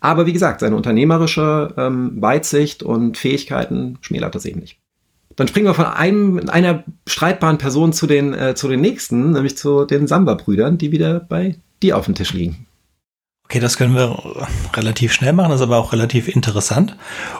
Aber 0.00 0.26
wie 0.26 0.32
gesagt, 0.32 0.60
seine 0.60 0.76
unternehmerische 0.76 1.72
ähm, 1.78 2.20
Weitsicht 2.20 2.82
und 2.82 3.16
Fähigkeiten 3.16 3.98
schmälert 4.02 4.34
das 4.34 4.44
eben 4.44 4.60
nicht. 4.60 4.78
Dann 5.36 5.48
springen 5.48 5.66
wir 5.66 5.74
von 5.74 5.84
einem, 5.84 6.48
einer 6.48 6.84
streitbaren 7.06 7.58
Person 7.58 7.92
zu 7.92 8.06
den, 8.06 8.34
äh, 8.34 8.54
zu 8.54 8.68
den 8.68 8.80
nächsten, 8.80 9.32
nämlich 9.32 9.56
zu 9.56 9.84
den 9.84 10.06
Samba-Brüdern, 10.06 10.78
die 10.78 10.92
wieder 10.92 11.20
bei 11.20 11.56
dir 11.82 11.98
auf 11.98 12.06
dem 12.06 12.14
Tisch 12.14 12.32
liegen. 12.32 12.66
Okay, 13.44 13.60
das 13.60 13.76
können 13.76 13.94
wir 13.94 14.18
relativ 14.74 15.12
schnell 15.12 15.32
machen, 15.32 15.52
ist 15.52 15.60
aber 15.60 15.76
auch 15.76 15.92
relativ 15.92 16.26
interessant. 16.26 16.96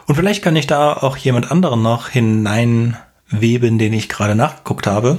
Und 0.06 0.14
vielleicht 0.14 0.42
kann 0.42 0.54
ich 0.54 0.68
da 0.68 0.92
auch 0.92 1.16
jemand 1.16 1.50
anderen 1.50 1.82
noch 1.82 2.08
hineinweben, 2.08 3.78
den 3.78 3.92
ich 3.92 4.08
gerade 4.08 4.36
nachgeguckt 4.36 4.86
habe. 4.86 5.18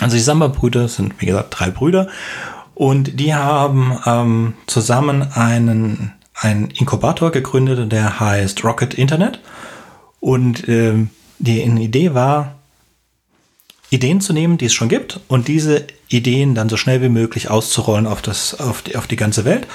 Also 0.00 0.16
die 0.16 0.22
Samba-Brüder 0.22 0.88
sind, 0.88 1.20
wie 1.20 1.26
gesagt, 1.26 1.56
drei 1.58 1.70
Brüder 1.70 2.08
und 2.74 3.18
die 3.18 3.34
haben 3.34 3.98
ähm, 4.06 4.54
zusammen 4.66 5.32
einen, 5.34 6.12
einen 6.34 6.70
Inkubator 6.70 7.32
gegründet, 7.32 7.90
der 7.90 8.20
heißt 8.20 8.64
Rocket 8.64 8.94
Internet. 8.94 9.40
Und 10.20 10.68
ähm, 10.68 11.10
die 11.38 11.62
Idee 11.62 12.14
war, 12.14 12.54
Ideen 13.90 14.20
zu 14.20 14.32
nehmen, 14.32 14.58
die 14.58 14.66
es 14.66 14.74
schon 14.74 14.88
gibt, 14.88 15.20
und 15.28 15.48
diese 15.48 15.86
Ideen 16.08 16.54
dann 16.54 16.68
so 16.68 16.76
schnell 16.76 17.00
wie 17.00 17.08
möglich 17.08 17.50
auszurollen 17.50 18.06
auf, 18.06 18.20
das, 18.20 18.58
auf, 18.60 18.82
die, 18.82 18.96
auf 18.96 19.06
die 19.06 19.16
ganze 19.16 19.44
Welt. 19.44 19.66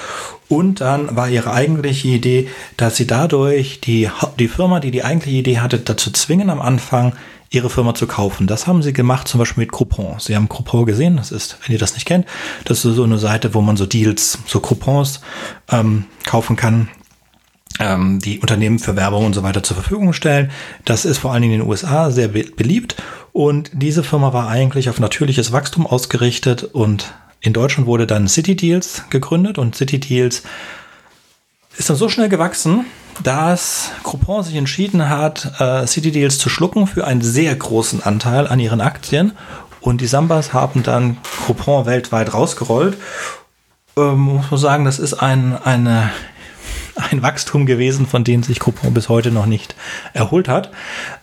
Und 0.50 0.82
dann 0.82 1.16
war 1.16 1.30
ihre 1.30 1.52
eigentliche 1.52 2.10
Idee, 2.10 2.48
dass 2.78 2.96
sie 2.96 3.08
dadurch 3.08 3.82
die, 3.82 4.10
die 4.38 4.48
Firma, 4.48 4.80
die 4.80 4.92
die 4.92 5.04
eigentliche 5.04 5.38
Idee 5.38 5.60
hatte, 5.60 5.80
dazu 5.80 6.12
zwingen, 6.12 6.50
am 6.50 6.62
Anfang 6.62 7.14
ihre 7.50 7.70
Firma 7.70 7.94
zu 7.96 8.08
kaufen. 8.08 8.48
Das 8.48 8.68
haben 8.68 8.84
sie 8.84 8.94
gemacht, 8.94 9.28
zum 9.28 9.40
Beispiel 9.40 9.64
mit 9.64 9.72
Groupon. 9.72 10.20
Sie 10.20 10.36
haben 10.36 10.50
Groupon 10.50 10.86
gesehen, 10.86 11.18
das 11.18 11.32
ist, 11.32 11.58
wenn 11.64 11.74
ihr 11.74 11.80
das 11.80 11.94
nicht 11.94 12.06
kennt, 12.06 12.26
das 12.66 12.84
ist 12.84 12.96
so 12.96 13.04
eine 13.04 13.20
Seite, 13.20 13.54
wo 13.54 13.62
man 13.62 13.78
so 13.78 13.86
Deals, 13.86 14.40
so 14.46 14.60
Coupons 14.60 15.22
ähm, 15.72 16.06
kaufen 16.26 16.56
kann 16.56 16.90
ähm, 17.80 18.20
die 18.20 18.40
Unternehmen 18.40 18.80
für 18.80 18.96
Werbung 18.96 19.26
und 19.26 19.34
so 19.34 19.44
weiter 19.44 19.64
zur 19.64 19.76
Verfügung 19.76 20.14
stellen. 20.14 20.52
Das 20.86 21.06
ist 21.06 21.18
vor 21.18 21.32
allen 21.34 21.42
Dingen 21.42 21.56
in 21.56 21.60
den 21.62 21.70
USA 21.70 22.12
sehr 22.12 22.28
be 22.28 22.44
beliebt 22.56 22.96
und 23.32 23.72
diese 23.74 24.04
Firma 24.04 24.34
war 24.34 24.48
eigentlich 24.48 24.90
auf 24.90 25.00
natürliches 25.00 25.52
Wachstum 25.52 25.88
ausgerichtet 25.88 26.64
und 26.64 27.14
in 27.42 27.54
Deutschland 27.54 27.88
wurde 27.88 28.08
dann 28.08 28.28
City 28.28 28.56
Deals 28.56 29.04
gegründet 29.10 29.58
und 29.58 29.76
City 29.76 30.00
Deals 30.00 30.44
ist 31.78 31.90
dann 31.90 31.98
so 31.98 32.08
schnell 32.08 32.30
gewachsen, 32.30 32.86
dass 33.22 33.92
Groupon 34.04 34.44
sich 34.44 34.56
entschieden 34.56 35.10
hat, 35.10 35.60
äh, 35.60 35.86
City 35.88 36.12
Deals 36.12 36.38
zu 36.38 36.50
schlucken 36.50 36.88
für 36.88 37.06
einen 37.06 37.22
sehr 37.22 37.56
großen 37.56 38.04
Anteil 38.04 38.48
an 38.48 38.60
ihren 38.60 38.82
Aktien. 38.82 39.34
Und 39.82 40.00
die 40.02 40.08
Sambas 40.08 40.54
haben 40.54 40.84
dann 40.84 41.18
Groupon 41.46 41.86
weltweit 41.86 42.34
rausgerollt. 42.34 42.98
Ähm, 43.98 44.20
muss 44.20 44.50
man 44.50 44.60
sagen, 44.60 44.86
das 44.86 44.98
ist 44.98 45.14
ein, 45.16 45.58
eine 45.62 46.12
ein 46.96 47.22
Wachstum 47.22 47.66
gewesen, 47.66 48.06
von 48.06 48.24
dem 48.24 48.44
sich 48.44 48.60
Coupon 48.60 48.94
bis 48.94 49.10
heute 49.10 49.32
noch 49.32 49.46
nicht 49.46 49.76
erholt 50.14 50.48
hat. 50.48 50.72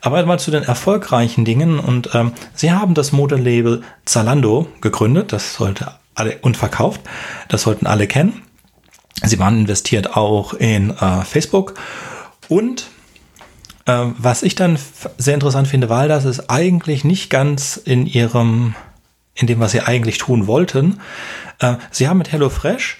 Aber 0.00 0.24
mal 0.26 0.38
zu 0.38 0.50
den 0.50 0.62
erfolgreichen 0.62 1.44
Dingen 1.44 1.78
und 1.78 2.10
ähm, 2.14 2.32
sie 2.54 2.72
haben 2.72 2.94
das 2.94 3.12
Modelabel 3.12 3.82
Zalando 4.04 4.68
gegründet, 4.80 5.32
das 5.32 5.54
sollte 5.54 5.92
alle 6.14 6.38
und 6.42 6.56
verkauft, 6.56 7.00
das 7.48 7.62
sollten 7.62 7.86
alle 7.86 8.06
kennen. 8.06 8.42
Sie 9.22 9.38
waren 9.38 9.58
investiert 9.60 10.16
auch 10.16 10.54
in 10.54 10.90
äh, 10.90 11.24
Facebook 11.24 11.74
und 12.48 12.86
äh, 13.86 14.06
was 14.18 14.42
ich 14.42 14.54
dann 14.54 14.78
sehr 15.18 15.34
interessant 15.34 15.68
finde, 15.68 15.88
weil 15.88 16.08
das 16.08 16.24
ist 16.24 16.50
eigentlich 16.50 17.04
nicht 17.04 17.30
ganz 17.30 17.76
in 17.76 18.06
ihrem, 18.06 18.74
in 19.34 19.46
dem, 19.46 19.60
was 19.60 19.72
sie 19.72 19.80
eigentlich 19.80 20.18
tun 20.18 20.46
wollten. 20.46 21.00
Äh, 21.58 21.76
sie 21.90 22.08
haben 22.08 22.18
mit 22.18 22.32
HelloFresh 22.32 22.98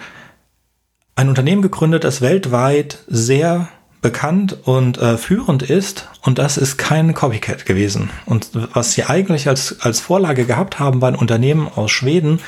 ein 1.21 1.29
Unternehmen 1.29 1.61
gegründet, 1.61 2.05
das 2.05 2.23
weltweit 2.23 3.01
sehr 3.07 3.69
bekannt 4.01 4.57
und 4.65 4.97
äh, 4.97 5.19
führend 5.19 5.63
ist 5.63 6.09
und 6.23 6.39
das 6.39 6.57
ist 6.57 6.79
kein 6.79 7.13
Copycat 7.13 7.67
gewesen. 7.67 8.09
Und 8.25 8.49
was 8.73 8.93
sie 8.93 9.05
eigentlich 9.05 9.47
als, 9.47 9.83
als 9.83 10.01
Vorlage 10.01 10.47
gehabt 10.47 10.79
haben, 10.79 11.03
war 11.03 11.09
ein 11.09 11.17
Unternehmen 11.17 11.69
aus 11.69 11.91
Schweden, 11.91 12.41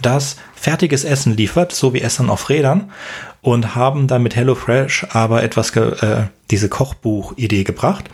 das 0.00 0.36
fertiges 0.54 1.02
Essen 1.02 1.36
liefert, 1.36 1.72
so 1.72 1.92
wie 1.92 2.02
Essen 2.02 2.30
auf 2.30 2.48
Rädern 2.48 2.92
und 3.42 3.74
haben 3.74 4.06
dann 4.06 4.22
mit 4.22 4.36
HelloFresh 4.36 5.08
aber 5.10 5.42
etwas, 5.42 5.74
äh, 5.74 6.26
diese 6.52 6.68
Kochbuch-Idee 6.68 7.64
gebracht. 7.64 8.04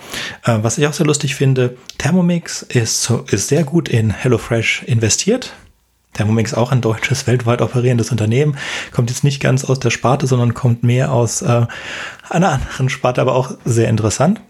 Äh, 0.47 0.61
was 0.63 0.79
ich 0.79 0.87
auch 0.87 0.95
sehr 0.95 1.05
lustig 1.05 1.35
finde, 1.35 1.77
Thermomix 1.99 2.63
ist, 2.63 3.13
ist 3.31 3.49
sehr 3.49 3.65
gut 3.65 3.91
in 3.91 4.09
HelloFresh 4.09 4.85
investiert 4.87 5.53
Thermomix 6.17 6.55
auch 6.55 6.73
ein 6.73 6.81
deutsches, 6.81 7.27
weltweit 7.27 7.63
operierendes 7.63 8.11
Unternehmen, 8.11 8.57
kommt 8.93 9.11
jetzt 9.11 9.25
nicht 9.25 9.41
ganz 9.41 9.65
aus 9.65 9.79
der 9.81 9.91
Sparte, 9.91 10.27
sondern 10.27 10.55
kommt 10.55 10.83
mehr 10.83 11.13
aus 11.13 11.43
äh, 11.43 11.67
einer 12.29 12.53
anderen 12.53 12.89
Sparte, 12.89 13.21
aber 13.21 13.35
auch 13.35 13.53
sehr 13.65 13.89
interessant. 13.89 14.41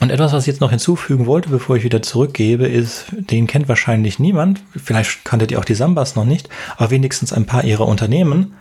Und 0.00 0.10
etwas, 0.10 0.32
was 0.32 0.44
ich 0.44 0.46
jetzt 0.46 0.60
noch 0.60 0.70
hinzufügen 0.70 1.26
wollte, 1.26 1.50
bevor 1.50 1.76
ich 1.76 1.84
wieder 1.84 2.00
zurückgebe, 2.00 2.66
ist, 2.66 3.06
den 3.10 3.46
kennt 3.46 3.68
wahrscheinlich 3.68 4.18
niemand. 4.18 4.62
Vielleicht 4.74 5.24
kanntet 5.24 5.50
ihr 5.50 5.58
auch 5.58 5.64
die 5.64 5.74
Sambas 5.74 6.16
noch 6.16 6.24
nicht, 6.24 6.48
aber 6.76 6.90
wenigstens 6.90 7.32
ein 7.32 7.44
paar 7.44 7.64
ihrer 7.64 7.86
Unternehmen. 7.86 8.54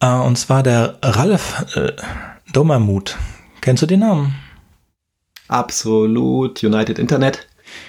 Äh, 0.00 0.12
und 0.12 0.36
zwar 0.36 0.62
der 0.62 0.98
Ralf 1.02 1.76
äh, 1.76 1.92
Dommermuth. 2.52 3.16
Kennst 3.60 3.82
du 3.82 3.86
den 3.86 4.00
Namen? 4.00 4.34
Absolut. 5.46 6.62
United 6.64 6.98
Internet. 6.98 7.46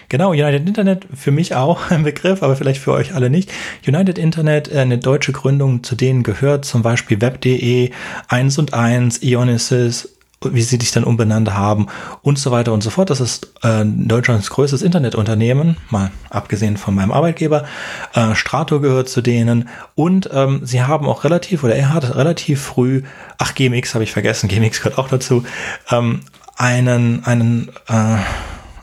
Genau, 0.09 0.31
United 0.31 0.67
Internet 0.67 1.07
für 1.13 1.31
mich 1.31 1.55
auch 1.55 1.79
ein 1.89 2.03
Begriff, 2.03 2.43
aber 2.43 2.55
vielleicht 2.55 2.81
für 2.81 2.91
euch 2.91 3.13
alle 3.13 3.29
nicht. 3.29 3.51
United 3.87 4.17
Internet, 4.17 4.71
äh, 4.71 4.79
eine 4.79 4.97
deutsche 4.97 5.31
Gründung, 5.31 5.83
zu 5.83 5.95
denen 5.95 6.23
gehört 6.23 6.65
zum 6.65 6.81
Beispiel 6.81 7.21
Web.de, 7.21 7.91
1 8.27 8.57
und 8.57 8.73
1, 8.73 9.23
Ionisys, 9.23 10.09
wie 10.43 10.61
sie 10.61 10.77
sich 10.77 10.91
dann 10.91 11.03
umbenannt 11.03 11.53
haben 11.53 11.87
und 12.23 12.39
so 12.39 12.51
weiter 12.51 12.73
und 12.73 12.81
so 12.81 12.89
fort. 12.89 13.09
Das 13.09 13.21
ist 13.21 13.53
äh, 13.63 13.85
Deutschlands 13.85 14.49
größtes 14.49 14.81
Internetunternehmen, 14.81 15.77
mal 15.89 16.11
abgesehen 16.29 16.77
von 16.77 16.95
meinem 16.95 17.11
Arbeitgeber. 17.11 17.65
Äh, 18.13 18.35
Strato 18.35 18.79
gehört 18.79 19.07
zu 19.07 19.21
denen 19.21 19.69
und 19.95 20.29
ähm, 20.33 20.61
sie 20.63 20.81
haben 20.81 21.07
auch 21.07 21.23
relativ, 21.23 21.63
oder 21.63 21.75
er 21.75 21.93
hat 21.93 22.15
relativ 22.15 22.61
früh, 22.61 23.03
ach 23.37 23.53
GMX 23.53 23.93
habe 23.93 24.03
ich 24.03 24.11
vergessen, 24.11 24.49
GMX 24.49 24.79
gehört 24.79 24.97
auch 24.97 25.09
dazu, 25.09 25.43
ähm, 25.91 26.21
einen, 26.57 27.23
einen 27.23 27.69
äh, 27.87 28.17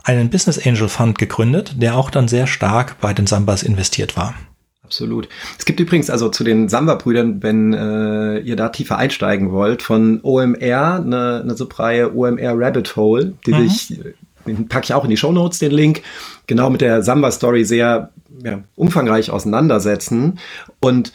einen 0.09 0.29
Business 0.29 0.65
Angel 0.65 0.89
Fund 0.89 1.17
gegründet, 1.17 1.75
der 1.77 1.95
auch 1.95 2.09
dann 2.09 2.27
sehr 2.27 2.47
stark 2.47 2.99
bei 2.99 3.13
den 3.13 3.27
Sambas 3.27 3.63
investiert 3.63 4.17
war. 4.17 4.33
Absolut. 4.83 5.29
Es 5.57 5.65
gibt 5.65 5.79
übrigens 5.79 6.09
also 6.09 6.29
zu 6.29 6.43
den 6.43 6.67
Samba-Brüdern, 6.67 7.43
wenn 7.43 7.73
äh, 7.73 8.39
ihr 8.39 8.55
da 8.55 8.69
tiefer 8.69 8.97
einsteigen 8.97 9.51
wollt, 9.51 9.83
von 9.83 10.19
OMR 10.23 10.95
eine, 10.95 11.41
eine 11.43 11.55
Subreihe 11.55 12.15
OMR 12.15 12.53
Rabbit 12.55 12.95
Hole, 12.95 13.33
die 13.45 13.53
mhm. 13.53 13.69
sich, 13.69 13.99
den 14.47 14.67
packe 14.67 14.85
ich 14.85 14.93
auch 14.95 15.03
in 15.03 15.11
die 15.11 15.17
Show 15.17 15.31
Notes 15.31 15.59
den 15.59 15.71
Link, 15.71 16.01
genau 16.47 16.71
mit 16.71 16.81
der 16.81 17.03
Samba-Story 17.03 17.65
sehr 17.65 18.09
ja, 18.43 18.63
umfangreich 18.75 19.29
auseinandersetzen. 19.29 20.39
Und 20.79 21.13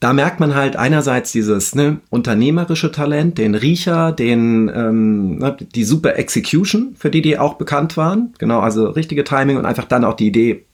da 0.00 0.14
merkt 0.14 0.40
man 0.40 0.54
halt 0.54 0.76
einerseits 0.76 1.30
dieses 1.30 1.74
ne, 1.74 2.00
unternehmerische 2.08 2.90
Talent, 2.90 3.36
den 3.36 3.54
Riecher, 3.54 4.12
den 4.12 4.70
ähm, 4.74 5.36
ne, 5.36 5.56
die 5.74 5.84
super 5.84 6.16
Execution, 6.16 6.96
für 6.98 7.10
die 7.10 7.20
die 7.20 7.38
auch 7.38 7.54
bekannt 7.54 7.98
waren. 7.98 8.32
Genau, 8.38 8.60
also 8.60 8.88
richtige 8.88 9.24
Timing 9.24 9.58
und 9.58 9.66
einfach 9.66 9.84
dann 9.84 10.04
auch 10.04 10.14
die 10.14 10.28
Idee, 10.28 10.64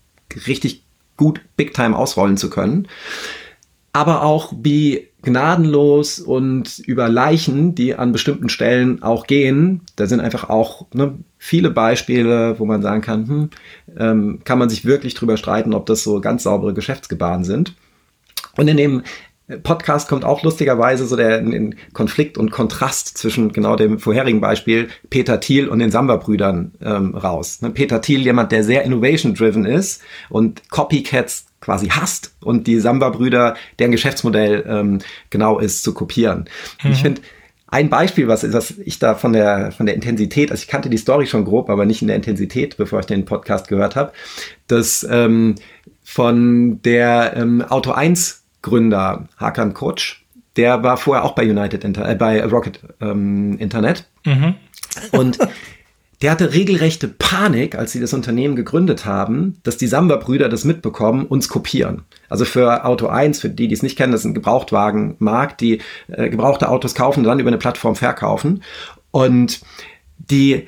richtig 0.46 0.84
gut 1.16 1.40
Big 1.56 1.74
Time 1.74 1.96
ausrollen 1.96 2.36
zu 2.36 2.50
können. 2.50 2.86
Aber 3.92 4.22
auch 4.22 4.52
wie 4.62 5.08
gnadenlos 5.22 6.20
und 6.20 6.78
über 6.78 7.08
Leichen, 7.08 7.74
die 7.74 7.96
an 7.96 8.12
bestimmten 8.12 8.48
Stellen 8.48 9.02
auch 9.02 9.26
gehen. 9.26 9.80
Da 9.96 10.06
sind 10.06 10.20
einfach 10.20 10.48
auch 10.48 10.86
ne, 10.94 11.14
viele 11.36 11.70
Beispiele, 11.70 12.60
wo 12.60 12.64
man 12.64 12.80
sagen 12.80 13.00
kann, 13.00 13.28
hm, 13.28 13.50
ähm, 13.98 14.40
kann 14.44 14.60
man 14.60 14.68
sich 14.68 14.84
wirklich 14.84 15.14
drüber 15.14 15.36
streiten, 15.36 15.74
ob 15.74 15.86
das 15.86 16.04
so 16.04 16.20
ganz 16.20 16.44
saubere 16.44 16.74
Geschäftsgebaren 16.74 17.42
sind. 17.42 17.74
Und 18.56 18.68
in 18.68 18.76
dem 18.76 19.02
Podcast 19.62 20.08
kommt 20.08 20.24
auch 20.24 20.42
lustigerweise 20.42 21.06
so 21.06 21.14
der 21.14 21.44
Konflikt 21.92 22.36
und 22.36 22.50
Kontrast 22.50 23.16
zwischen 23.16 23.52
genau 23.52 23.76
dem 23.76 24.00
vorherigen 24.00 24.40
Beispiel 24.40 24.88
Peter 25.08 25.38
Thiel 25.38 25.68
und 25.68 25.78
den 25.78 25.92
Samba-Brüdern 25.92 26.72
ähm, 26.82 27.14
raus. 27.14 27.62
Ne, 27.62 27.70
Peter 27.70 28.00
Thiel, 28.00 28.22
jemand, 28.22 28.50
der 28.50 28.64
sehr 28.64 28.82
innovation-driven 28.82 29.64
ist 29.64 30.02
und 30.30 30.68
Copycats 30.70 31.46
quasi 31.60 31.88
hasst 31.88 32.34
und 32.42 32.66
die 32.66 32.80
Samba-Brüder, 32.80 33.54
deren 33.78 33.92
Geschäftsmodell 33.92 34.64
ähm, 34.68 34.98
genau 35.30 35.60
ist, 35.60 35.84
zu 35.84 35.94
kopieren. 35.94 36.48
Mhm. 36.82 36.90
Ich 36.90 37.02
finde, 37.02 37.22
ein 37.68 37.88
Beispiel, 37.88 38.26
was, 38.26 38.52
was 38.52 38.74
ich 38.78 38.98
da 38.98 39.14
von 39.14 39.32
der, 39.32 39.70
von 39.70 39.86
der 39.86 39.94
Intensität, 39.94 40.50
also 40.50 40.60
ich 40.60 40.68
kannte 40.68 40.90
die 40.90 40.98
Story 40.98 41.26
schon 41.26 41.44
grob, 41.44 41.70
aber 41.70 41.84
nicht 41.84 42.02
in 42.02 42.08
der 42.08 42.16
Intensität, 42.16 42.76
bevor 42.76 43.00
ich 43.00 43.06
den 43.06 43.24
Podcast 43.24 43.68
gehört 43.68 43.94
habe, 43.94 44.12
dass 44.66 45.06
ähm, 45.08 45.54
von 46.02 46.80
der 46.82 47.34
ähm, 47.36 47.62
Auto 47.62 47.92
1 47.92 48.45
Gründer 48.66 49.28
Hakan 49.36 49.74
Koch, 49.74 50.16
der 50.56 50.82
war 50.82 50.96
vorher 50.96 51.24
auch 51.24 51.36
bei 51.36 51.48
United 51.48 51.84
Inter 51.84 52.08
äh, 52.08 52.16
bei 52.16 52.44
Rocket 52.44 52.80
ähm, 53.00 53.56
Internet. 53.58 54.08
Mhm. 54.24 54.56
Und 55.12 55.38
der 56.20 56.32
hatte 56.32 56.52
regelrechte 56.52 57.06
Panik, 57.06 57.76
als 57.76 57.92
sie 57.92 58.00
das 58.00 58.12
Unternehmen 58.12 58.56
gegründet 58.56 59.04
haben, 59.04 59.60
dass 59.62 59.76
die 59.76 59.86
Samba-Brüder 59.86 60.48
das 60.48 60.64
mitbekommen, 60.64 61.26
uns 61.26 61.48
kopieren. 61.48 62.02
Also 62.28 62.44
für 62.44 62.84
Auto 62.84 63.06
1, 63.06 63.40
für 63.40 63.50
die, 63.50 63.68
die 63.68 63.74
es 63.74 63.84
nicht 63.84 63.96
kennen, 63.96 64.10
das 64.10 64.22
ist 64.22 64.26
ein 64.26 64.34
Gebrauchtwagenmarkt, 64.34 65.60
die 65.60 65.80
äh, 66.08 66.28
gebrauchte 66.28 66.68
Autos 66.68 66.96
kaufen 66.96 67.20
und 67.20 67.26
dann 67.26 67.38
über 67.38 67.50
eine 67.50 67.58
Plattform 67.58 67.94
verkaufen. 67.94 68.64
Und 69.12 69.60
die 70.18 70.66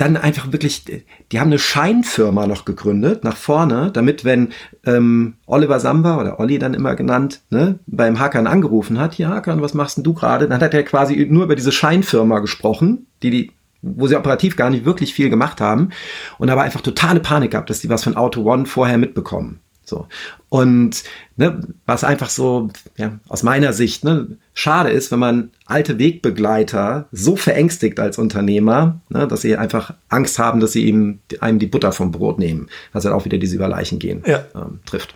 dann 0.00 0.16
einfach 0.16 0.52
wirklich, 0.52 0.84
die 1.30 1.40
haben 1.40 1.48
eine 1.48 1.58
Scheinfirma 1.58 2.46
noch 2.46 2.64
gegründet, 2.64 3.24
nach 3.24 3.36
vorne, 3.36 3.90
damit 3.92 4.24
wenn 4.24 4.48
ähm, 4.86 5.34
Oliver 5.46 5.80
Samba 5.80 6.18
oder 6.18 6.40
Olli 6.40 6.58
dann 6.58 6.74
immer 6.74 6.94
genannt, 6.94 7.42
ne, 7.50 7.78
beim 7.86 8.18
Hackern 8.18 8.46
angerufen 8.46 8.98
hat, 8.98 9.14
hier 9.14 9.28
Hackern, 9.28 9.60
was 9.60 9.74
machst 9.74 9.96
denn 9.96 10.04
du 10.04 10.14
gerade? 10.14 10.48
Dann 10.48 10.60
hat 10.60 10.74
er 10.74 10.82
quasi 10.84 11.26
nur 11.28 11.44
über 11.44 11.56
diese 11.56 11.72
Scheinfirma 11.72 12.38
gesprochen, 12.38 13.06
die 13.22 13.30
die 13.30 13.52
wo 13.82 14.06
sie 14.06 14.16
operativ 14.16 14.56
gar 14.56 14.68
nicht 14.68 14.84
wirklich 14.84 15.14
viel 15.14 15.30
gemacht 15.30 15.58
haben 15.58 15.88
und 16.36 16.50
aber 16.50 16.60
einfach 16.60 16.82
totale 16.82 17.20
Panik 17.20 17.52
gehabt, 17.52 17.70
dass 17.70 17.80
die 17.80 17.88
was 17.88 18.04
von 18.04 18.14
Auto 18.14 18.42
One 18.42 18.66
vorher 18.66 18.98
mitbekommen. 18.98 19.60
So. 19.90 20.06
Und 20.48 21.02
ne, 21.36 21.60
was 21.84 22.04
einfach 22.04 22.30
so, 22.30 22.70
ja, 22.96 23.18
aus 23.28 23.42
meiner 23.42 23.72
Sicht, 23.72 24.04
ne, 24.04 24.38
schade 24.54 24.90
ist, 24.90 25.10
wenn 25.10 25.18
man 25.18 25.50
alte 25.66 25.98
Wegbegleiter 25.98 27.08
so 27.12 27.36
verängstigt 27.36 28.00
als 28.00 28.16
Unternehmer, 28.16 29.00
ne, 29.08 29.26
dass 29.26 29.42
sie 29.42 29.56
einfach 29.56 29.94
Angst 30.08 30.38
haben, 30.38 30.60
dass 30.60 30.72
sie 30.72 30.86
ihm, 30.86 31.18
einem 31.40 31.58
die 31.58 31.66
Butter 31.66 31.92
vom 31.92 32.12
Brot 32.12 32.38
nehmen, 32.38 32.68
was 32.92 33.02
dann 33.02 33.12
auch 33.12 33.24
wieder 33.24 33.38
diese 33.38 33.56
Überleichen 33.56 33.98
gehen 33.98 34.22
ja. 34.26 34.44
ähm, 34.54 34.80
trifft. 34.86 35.14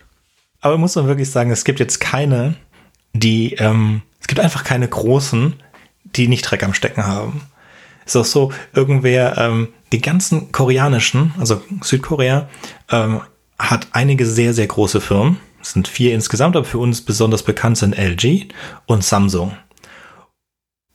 Aber 0.61 0.77
muss 0.77 0.97
man 0.97 1.07
wirklich 1.07 1.31
sagen, 1.31 1.51
es 1.51 1.65
gibt 1.65 1.79
jetzt 1.79 2.01
keine, 2.01 2.57
die, 3.13 3.55
ähm, 3.55 4.03
es 4.21 4.27
gibt 4.27 4.41
einfach 4.41 4.65
keine 4.65 4.89
großen, 4.89 5.55
die 6.05 6.29
nicht 6.29 6.43
Dreck 6.43 6.65
am 6.65 6.75
Stecken 6.75 7.07
haben. 7.07 7.43
Ist 8.07 8.17
auch 8.17 8.25
so, 8.25 8.53
irgendwer, 8.75 9.39
ähm, 9.39 9.69
die 9.93 10.01
ganzen 10.01 10.53
koreanischen, 10.53 11.33
also 11.39 11.63
Südkorea, 11.83 12.49
ähm, 12.91 13.21
hat 13.59 13.89
einige 13.93 14.27
sehr, 14.27 14.55
sehr 14.55 14.67
große 14.67 15.01
Firmen. 15.01 15.39
Es 15.61 15.73
sind 15.73 15.89
vier 15.89 16.15
insgesamt, 16.15 16.57
aber 16.57 16.65
für 16.65 16.79
uns 16.79 17.01
besonders 17.01 17.43
bekannt 17.43 17.79
sind 17.79 17.97
LG 17.97 18.49
und 18.87 19.03
Samsung. 19.03 19.57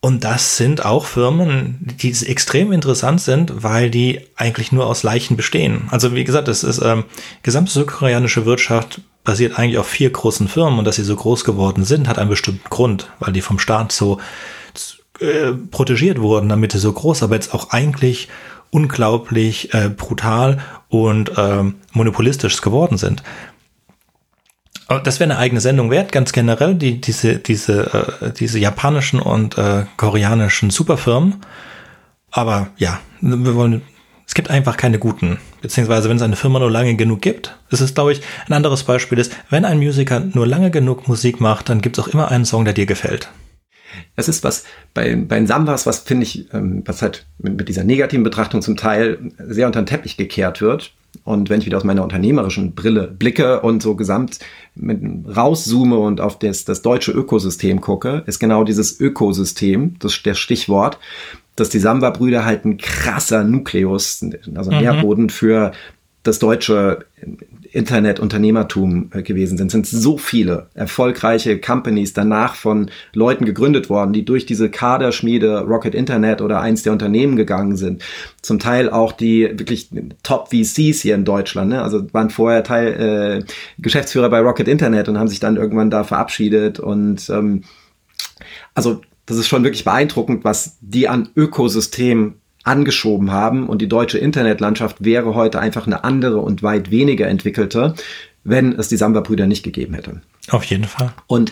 Und 0.02 0.24
das 0.24 0.56
sind 0.56 0.86
auch 0.86 1.06
Firmen, 1.06 1.78
die 2.02 2.12
extrem 2.28 2.72
interessant 2.72 3.20
sind, 3.20 3.64
weil 3.64 3.90
die 3.90 4.22
eigentlich 4.38 4.72
nur 4.72 4.88
aus 4.88 5.04
Leichen 5.04 5.36
bestehen. 5.36 5.88
Also 5.92 6.16
wie 6.16 6.24
gesagt, 6.24 6.48
das 6.48 6.64
ist 6.64 6.82
ähm, 6.82 7.04
gesamte 7.44 7.72
südkoreanische 7.72 8.46
Wirtschaft 8.46 9.02
basiert 9.26 9.60
eigentlich 9.60 9.78
auf 9.78 9.88
vier 9.88 10.10
großen 10.10 10.48
Firmen 10.48 10.80
und 10.80 10.86
dass 10.86 10.96
sie 10.96 11.04
so 11.04 11.16
groß 11.16 11.44
geworden 11.44 11.84
sind, 11.84 12.08
hat 12.08 12.18
einen 12.18 12.30
bestimmten 12.30 12.70
Grund, 12.70 13.12
weil 13.20 13.34
die 13.34 13.42
vom 13.42 13.60
Staat 13.60 13.92
so 13.92 14.20
äh, 15.20 15.52
protegiert 15.52 16.22
wurden, 16.22 16.48
damit 16.48 16.72
sie 16.72 16.80
so 16.80 16.94
groß, 16.94 17.24
aber 17.24 17.36
jetzt 17.36 17.54
auch 17.54 17.72
eigentlich 17.72 18.30
unglaublich 18.72 19.74
äh, 19.74 19.90
brutal 19.90 20.60
und 20.90 21.38
äh, 21.38 21.64
monopolistisch 21.94 22.62
geworden 22.62 22.98
sind. 22.98 23.24
Das 25.04 25.20
wäre 25.20 25.30
eine 25.30 25.40
eigene 25.40 25.62
Sendung 25.62 25.92
wert, 25.92 26.12
ganz 26.12 26.32
generell, 26.32 26.74
die, 26.74 27.00
diese, 27.00 27.38
diese, 27.38 28.18
äh, 28.22 28.32
diese 28.34 28.58
japanischen 28.58 29.20
und 29.20 29.56
äh, 29.58 29.86
koreanischen 29.98 30.72
Superfirmen. 30.72 31.36
Aber 32.32 32.70
ja, 32.78 33.00
wir 33.22 33.54
wollen, 33.54 33.84
es 34.26 34.34
gibt 34.34 34.50
einfach 34.50 34.78
keine 34.78 34.98
guten. 34.98 35.38
Beziehungsweise, 35.62 36.10
wenn 36.10 36.18
es 36.18 36.24
eine 36.24 36.36
Firma 36.36 36.58
nur 36.60 36.72
lange 36.72 36.96
genug 36.96 37.22
gibt, 37.22 37.56
ist 37.70 37.82
es, 37.82 37.94
glaube 37.94 38.14
ich, 38.14 38.22
ein 38.48 38.54
anderes 38.54 38.84
Beispiel 38.84 39.20
ist, 39.20 39.36
wenn 39.50 39.66
ein 39.66 39.78
Musiker 39.78 40.22
nur 40.22 40.48
lange 40.48 40.72
genug 40.72 41.08
Musik 41.08 41.40
macht, 41.40 41.70
dann 41.70 41.82
gibt 41.82 41.98
es 41.98 42.04
auch 42.04 42.08
immer 42.08 42.32
einen 42.32 42.46
Song, 42.46 42.66
der 42.66 42.74
dir 42.74 42.86
gefällt. 42.88 43.30
Das 44.16 44.28
ist 44.28 44.44
was 44.44 44.66
bei, 44.94 45.16
bei 45.16 45.38
den 45.38 45.48
Sambas, 45.48 45.86
was 45.86 46.00
finde 46.00 46.24
ich, 46.24 46.54
ähm, 46.54 46.84
was 46.86 47.02
halt 47.02 47.26
mit, 47.38 47.58
mit 47.58 47.70
dieser 47.70 47.84
negativen 47.84 48.24
Betrachtung 48.24 48.62
zum 48.62 48.78
Teil 48.78 49.20
sehr 49.40 49.68
unter 49.68 49.82
den 49.82 49.88
Teppich 49.88 50.18
gekehrt 50.18 50.62
wird. 50.62 50.94
Und 51.24 51.50
wenn 51.50 51.60
ich 51.60 51.66
wieder 51.66 51.78
aus 51.78 51.84
meiner 51.84 52.04
unternehmerischen 52.04 52.76
Brille 52.76 53.08
blicke 53.08 53.62
und 53.62 53.82
so 53.82 53.96
gesamt 53.96 54.40
mit 54.76 55.02
rauszoome 55.36 55.98
und 55.98 56.22
auf 56.22 56.38
das, 56.38 56.66
das 56.66 56.82
deutsche 56.82 57.12
Ökosystem 57.12 57.82
gucke, 57.82 58.24
ist 58.28 58.40
genau 58.40 58.64
dieses 58.64 59.00
Ökosystem, 59.00 59.96
das 60.00 60.22
der 60.22 60.36
Stichwort, 60.36 61.00
dass 61.56 61.70
die 61.70 61.80
Samba-Brüder 61.80 62.46
halt 62.46 62.64
ein 62.66 62.78
krasser 62.78 63.44
Nukleus, 63.44 64.24
also 64.56 64.72
mhm. 64.72 64.78
Nährboden 64.78 65.30
für 65.30 65.72
das 66.24 66.40
deutsche 66.40 67.06
Internet-Unternehmertum 67.72 69.12
äh, 69.14 69.22
gewesen 69.22 69.58
sind. 69.58 69.72
Sind 69.72 69.88
so 69.88 70.18
viele 70.18 70.68
erfolgreiche 70.74 71.60
Companies 71.60 72.14
danach 72.14 72.56
von 72.56 72.90
Leuten 73.14 73.46
gegründet 73.46 73.90
worden, 73.90 74.14
die 74.14 74.26
durch 74.26 74.46
diese 74.46 74.70
Kaderschmiede 74.70 75.62
Rocket 75.62 75.96
Internet 75.96 76.42
oder 76.42 76.62
eins 76.62 76.84
der 76.84 76.94
Unternehmen 76.94 77.36
gegangen 77.36 77.76
sind. 77.76 78.04
Zum 78.42 78.60
Teil 78.60 78.90
auch 78.90 79.12
die 79.12 79.44
wirklich 79.54 79.90
Top 80.24 80.50
VCs 80.50 81.02
hier 81.02 81.16
in 81.16 81.26
Deutschland. 81.26 81.70
Ne? 81.70 81.82
Also 81.82 82.12
waren 82.14 82.30
vorher 82.30 82.64
Teil 82.64 83.44
äh, 83.46 83.52
Geschäftsführer 83.82 84.30
bei 84.30 84.40
Rocket 84.40 84.68
Internet 84.68 85.10
und 85.10 85.18
haben 85.18 85.28
sich 85.28 85.40
dann 85.40 85.58
irgendwann 85.58 85.90
da 85.90 86.04
verabschiedet. 86.04 86.80
Und 86.80 87.30
ähm, 87.30 87.64
also 88.74 89.02
das 89.26 89.38
ist 89.38 89.48
schon 89.48 89.64
wirklich 89.64 89.84
beeindruckend, 89.84 90.44
was 90.44 90.78
die 90.82 91.08
an 91.08 91.30
Ökosystem 91.36 92.36
angeschoben 92.70 93.32
haben 93.32 93.68
und 93.68 93.82
die 93.82 93.90
deutsche 93.90 94.18
Internetlandschaft 94.18 95.04
wäre 95.04 95.36
heute 95.36 95.60
einfach 95.60 95.88
eine 95.88 96.04
andere 96.04 96.38
und 96.38 96.64
weit 96.64 96.92
weniger 96.92 97.28
entwickelte, 97.28 97.96
wenn 98.44 98.74
es 98.74 98.88
die 98.88 98.98
Samba-Brüder 98.98 99.48
nicht 99.48 99.64
gegeben 99.64 99.96
hätte. 99.96 100.22
Auf 100.50 100.64
jeden 100.66 100.86
Fall. 100.86 101.12
Und 101.28 101.52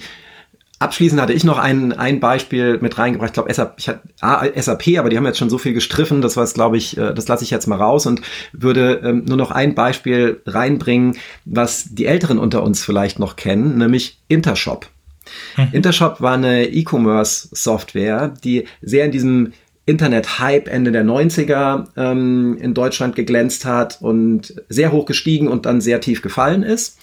Abschließend 0.80 1.20
hatte 1.20 1.34
ich 1.34 1.44
noch 1.44 1.58
ein, 1.58 1.92
ein 1.92 2.20
Beispiel 2.20 2.78
mit 2.80 3.00
reingebracht. 3.00 3.30
Ich 3.30 3.34
glaube, 3.34 3.52
SAP, 3.52 3.80
ich 3.80 3.88
hatte, 3.90 4.02
ah, 4.22 4.46
SAP, 4.56 5.00
aber 5.00 5.10
die 5.10 5.18
haben 5.18 5.26
jetzt 5.26 5.40
schon 5.40 5.50
so 5.50 5.58
viel 5.58 5.74
gestriffen, 5.74 6.22
das 6.22 6.38
war 6.38 6.44
es, 6.44 6.54
glaube 6.54 6.78
ich, 6.78 6.96
äh, 6.98 7.16
das 7.16 7.28
lasse 7.28 7.44
ich 7.44 7.50
jetzt 7.50 7.66
mal 7.66 7.78
raus 7.80 8.06
und 8.06 8.22
würde 8.52 9.02
ähm, 9.04 9.26
nur 9.26 9.38
noch 9.38 9.50
ein 9.50 9.74
Beispiel 9.74 10.40
reinbringen, 10.46 11.18
was 11.46 11.86
die 11.96 12.06
Älteren 12.06 12.38
unter 12.38 12.62
uns 12.62 12.84
vielleicht 12.84 13.18
noch 13.18 13.38
kennen, 13.38 13.80
nämlich 13.80 14.20
Intershop. 14.28 14.88
Mhm. 15.58 15.70
Intershop 15.72 16.22
war 16.22 16.36
eine 16.36 16.68
E-Commerce-Software, 16.68 18.36
die 18.44 18.66
sehr 18.80 19.06
in 19.06 19.12
diesem 19.12 19.54
Internet-Hype 19.88 20.68
Ende 20.68 20.92
der 20.92 21.04
90er 21.04 21.86
ähm, 21.96 22.58
in 22.60 22.74
Deutschland 22.74 23.16
geglänzt 23.16 23.66
hat 23.66 24.00
und 24.02 24.54
sehr 24.70 24.92
hoch 24.92 25.06
gestiegen 25.06 25.48
und 25.48 25.66
dann 25.66 25.82
sehr 25.82 26.02
tief 26.02 26.22
gefallen 26.22 26.62
ist. 26.62 27.00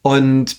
Und 0.00 0.56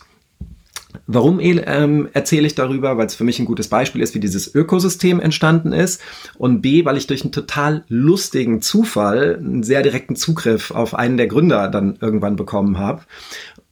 Warum 1.08 1.40
ähm, 1.42 2.08
erzähle 2.14 2.48
ich 2.48 2.56
darüber? 2.56 2.98
Weil 2.98 3.08
es 3.08 3.16
für 3.16 3.24
mich 3.24 3.40
ein 3.40 3.46
gutes 3.46 3.68
Beispiel 3.68 4.02
ist, 4.02 4.14
wie 4.14 4.20
dieses 4.20 4.54
Ökosystem 4.54 5.20
entstanden 5.20 5.74
ist. 5.74 6.02
Und 6.38 6.62
B, 6.62 6.86
weil 6.86 6.98
ich 6.98 7.08
durch 7.08 7.24
einen 7.24 7.32
total 7.32 7.84
lustigen 7.88 8.62
Zufall 8.62 9.38
einen 9.38 9.64
sehr 9.64 9.82
direkten 9.82 10.16
Zugriff 10.16 10.72
auf 10.72 10.94
einen 10.94 11.18
der 11.18 11.28
Gründer 11.28 11.68
dann 11.68 11.98
irgendwann 12.00 12.36
bekommen 12.36 12.78
habe. 12.78 13.02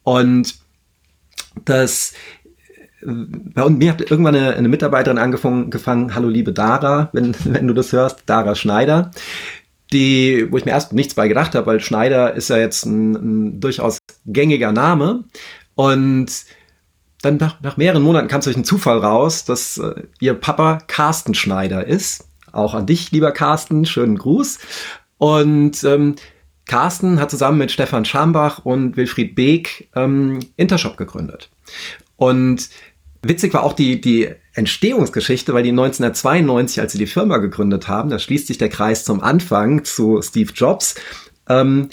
Und 0.02 0.56
das 1.64 2.12
bei 3.04 3.68
mir 3.68 3.92
hat 3.92 4.10
irgendwann 4.10 4.36
eine, 4.36 4.54
eine 4.54 4.68
Mitarbeiterin 4.68 5.18
angefangen, 5.18 5.70
gefangen, 5.70 6.14
hallo 6.14 6.28
liebe 6.28 6.52
Dara, 6.52 7.10
wenn, 7.12 7.34
wenn 7.44 7.66
du 7.66 7.74
das 7.74 7.92
hörst, 7.92 8.22
Dara 8.26 8.54
Schneider, 8.54 9.10
die, 9.92 10.46
wo 10.50 10.56
ich 10.56 10.64
mir 10.64 10.70
erst 10.72 10.92
nichts 10.92 11.14
bei 11.14 11.28
gedacht 11.28 11.54
habe, 11.54 11.66
weil 11.66 11.80
Schneider 11.80 12.34
ist 12.34 12.48
ja 12.48 12.56
jetzt 12.56 12.86
ein, 12.86 13.12
ein 13.14 13.60
durchaus 13.60 13.98
gängiger 14.26 14.72
Name 14.72 15.24
und 15.74 16.44
dann 17.22 17.36
nach, 17.36 17.60
nach 17.60 17.76
mehreren 17.76 18.02
Monaten 18.02 18.28
kam 18.28 18.40
es 18.40 18.44
durch 18.44 18.56
einen 18.56 18.64
Zufall 18.64 18.98
raus, 18.98 19.44
dass 19.44 19.78
äh, 19.78 20.02
ihr 20.20 20.34
Papa 20.34 20.78
Carsten 20.88 21.34
Schneider 21.34 21.86
ist. 21.86 22.26
Auch 22.50 22.74
an 22.74 22.86
dich, 22.86 23.12
lieber 23.12 23.30
Carsten, 23.30 23.86
schönen 23.86 24.18
Gruß. 24.18 24.58
Und 25.18 25.84
ähm, 25.84 26.16
Carsten 26.66 27.20
hat 27.20 27.30
zusammen 27.30 27.58
mit 27.58 27.70
Stefan 27.70 28.04
Schambach 28.04 28.64
und 28.64 28.96
Wilfried 28.96 29.34
Beek 29.34 29.88
ähm, 29.94 30.40
Intershop 30.56 30.96
gegründet. 30.96 31.48
Und 32.16 32.68
Witzig 33.22 33.54
war 33.54 33.62
auch 33.62 33.72
die, 33.72 34.00
die 34.00 34.30
Entstehungsgeschichte, 34.54 35.54
weil 35.54 35.62
die 35.62 35.70
1992, 35.70 36.80
als 36.80 36.92
sie 36.92 36.98
die 36.98 37.06
Firma 37.06 37.38
gegründet 37.38 37.88
haben, 37.88 38.10
da 38.10 38.18
schließt 38.18 38.48
sich 38.48 38.58
der 38.58 38.68
Kreis 38.68 39.04
zum 39.04 39.22
Anfang 39.22 39.84
zu 39.84 40.20
Steve 40.22 40.52
Jobs, 40.52 40.96
ähm, 41.48 41.88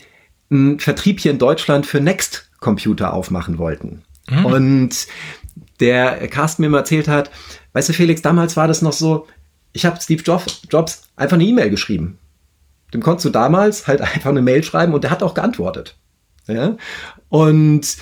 einen 0.50 0.80
Vertrieb 0.80 1.20
hier 1.20 1.32
in 1.32 1.38
Deutschland 1.38 1.86
für 1.86 2.02
Next 2.02 2.50
Computer 2.60 3.14
aufmachen 3.14 3.60
wollten. 3.60 4.04
Mhm. 4.30 4.46
Und 4.46 5.08
der 5.80 6.28
Carsten 6.28 6.64
mir 6.64 6.70
mal 6.70 6.80
erzählt 6.80 7.08
hat, 7.08 7.30
weißt 7.74 7.90
du, 7.90 7.94
Felix, 7.94 8.22
damals 8.22 8.58
war 8.58 8.68
das 8.68 8.82
noch 8.82 8.94
so, 8.94 9.28
ich 9.72 9.86
habe 9.86 10.02
Steve 10.02 10.24
Jobs, 10.24 10.62
Jobs 10.70 11.04
einfach 11.16 11.36
eine 11.36 11.46
E-Mail 11.46 11.70
geschrieben. 11.70 12.18
Dem 12.94 13.02
konntest 13.02 13.26
du 13.26 13.30
damals 13.30 13.88
halt 13.88 14.02
einfach 14.02 14.32
eine 14.32 14.42
Mail 14.42 14.64
schreiben 14.64 14.94
und 14.94 15.04
der 15.04 15.12
hat 15.12 15.24
auch 15.24 15.34
geantwortet. 15.34 15.96
Ja? 16.48 16.76
Und 17.30 17.98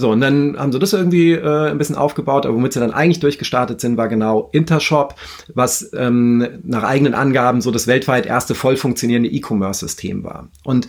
so, 0.00 0.10
und 0.10 0.22
dann 0.22 0.58
haben 0.58 0.72
sie 0.72 0.78
das 0.78 0.94
irgendwie 0.94 1.32
äh, 1.32 1.70
ein 1.70 1.76
bisschen 1.76 1.94
aufgebaut, 1.94 2.46
aber 2.46 2.54
womit 2.54 2.72
sie 2.72 2.80
dann 2.80 2.92
eigentlich 2.92 3.20
durchgestartet 3.20 3.82
sind, 3.82 3.98
war 3.98 4.08
genau 4.08 4.48
Intershop, 4.52 5.14
was 5.54 5.90
ähm, 5.92 6.46
nach 6.64 6.84
eigenen 6.84 7.12
Angaben 7.12 7.60
so 7.60 7.70
das 7.70 7.86
weltweit 7.86 8.24
erste 8.24 8.54
voll 8.54 8.76
funktionierende 8.76 9.28
E-Commerce-System 9.28 10.24
war. 10.24 10.48
Und 10.64 10.88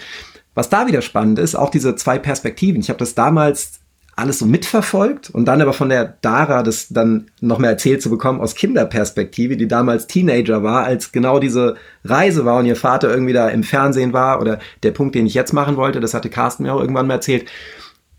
was 0.55 0.69
da 0.69 0.87
wieder 0.87 1.01
spannend 1.01 1.39
ist, 1.39 1.55
auch 1.55 1.69
diese 1.69 1.95
zwei 1.95 2.19
Perspektiven. 2.19 2.79
Ich 2.79 2.89
habe 2.89 2.99
das 2.99 3.13
damals 3.13 3.81
alles 4.15 4.39
so 4.39 4.45
mitverfolgt 4.45 5.29
und 5.29 5.45
dann 5.45 5.61
aber 5.61 5.73
von 5.73 5.89
der 5.89 6.17
Dara 6.21 6.63
das 6.63 6.87
dann 6.89 7.31
noch 7.41 7.59
mehr 7.59 7.71
erzählt 7.71 8.01
zu 8.01 8.09
bekommen 8.09 8.39
aus 8.39 8.55
Kinderperspektive, 8.55 9.57
die 9.57 9.67
damals 9.67 10.07
Teenager 10.07 10.63
war, 10.63 10.83
als 10.85 11.11
genau 11.11 11.39
diese 11.39 11.75
Reise 12.05 12.45
war 12.45 12.59
und 12.59 12.65
ihr 12.65 12.75
Vater 12.77 13.09
irgendwie 13.09 13.33
da 13.33 13.49
im 13.49 13.63
Fernsehen 13.63 14.13
war 14.13 14.39
oder 14.39 14.59
der 14.83 14.91
Punkt, 14.91 15.15
den 15.15 15.25
ich 15.25 15.33
jetzt 15.33 15.53
machen 15.53 15.75
wollte, 15.75 15.99
das 15.99 16.13
hatte 16.13 16.29
Carsten 16.29 16.63
mir 16.63 16.73
auch 16.73 16.79
irgendwann 16.79 17.07
mal 17.07 17.15
erzählt 17.15 17.45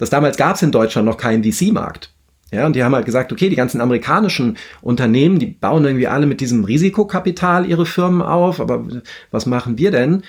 dass 0.03 0.11
damals 0.11 0.37
gab 0.37 0.57
es 0.57 0.63
in 0.63 0.73
Deutschland 0.73 1.07
noch 1.07 1.17
keinen 1.17 1.45
VC-Markt. 1.45 2.13
Ja, 2.51 2.67
und 2.67 2.77
die 2.77 2.85
haben 2.85 2.95
halt 2.95 3.07
gesagt, 3.07 3.33
okay, 3.33 3.49
die 3.49 3.57
ganzen 3.57 3.81
amerikanischen 3.81 4.59
Unternehmen, 4.83 5.39
die 5.39 5.47
bauen 5.47 5.85
irgendwie 5.85 6.07
alle 6.07 6.27
mit 6.27 6.41
diesem 6.41 6.65
Risikokapital 6.65 7.65
ihre 7.65 7.87
Firmen 7.87 8.21
auf, 8.21 8.61
aber 8.61 8.85
was 9.31 9.47
machen 9.47 9.79
wir 9.79 9.91
denn? 9.91 10.23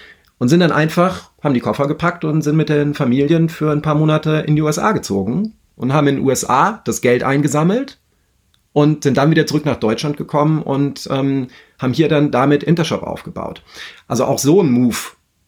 und 0.44 0.50
sind 0.50 0.60
dann 0.60 0.74
einfach, 0.74 1.32
haben 1.42 1.54
die 1.54 1.62
Koffer 1.62 1.88
gepackt 1.88 2.26
und 2.26 2.42
sind 2.42 2.58
mit 2.58 2.68
den 2.68 2.94
Familien 2.94 3.48
für 3.48 3.72
ein 3.72 3.82
paar 3.82 3.96
Monate 3.96 4.44
in 4.46 4.58
die 4.58 4.62
USA 4.62 4.92
gezogen 4.92 5.54
und 5.78 5.94
haben 5.94 6.08
in 6.08 6.18
den 6.18 6.26
USA 6.26 6.82
das 6.84 7.00
Geld 7.00 7.24
eingesammelt 7.24 8.00
und 8.74 9.04
sind 9.04 9.16
dann 9.16 9.32
wieder 9.32 9.46
zurück 9.46 9.66
nach 9.66 9.78
Deutschland 9.78 10.18
gekommen 10.18 10.62
und 10.62 11.08
ähm, 11.10 11.48
haben 11.80 11.94
hier 11.94 12.10
dann 12.10 12.30
damit 12.30 12.62
Intershop 12.62 13.04
aufgebaut. 13.04 13.64
Also 14.10 14.26
auch 14.26 14.38
so 14.38 14.62
ein 14.62 14.70
Move 14.70 14.98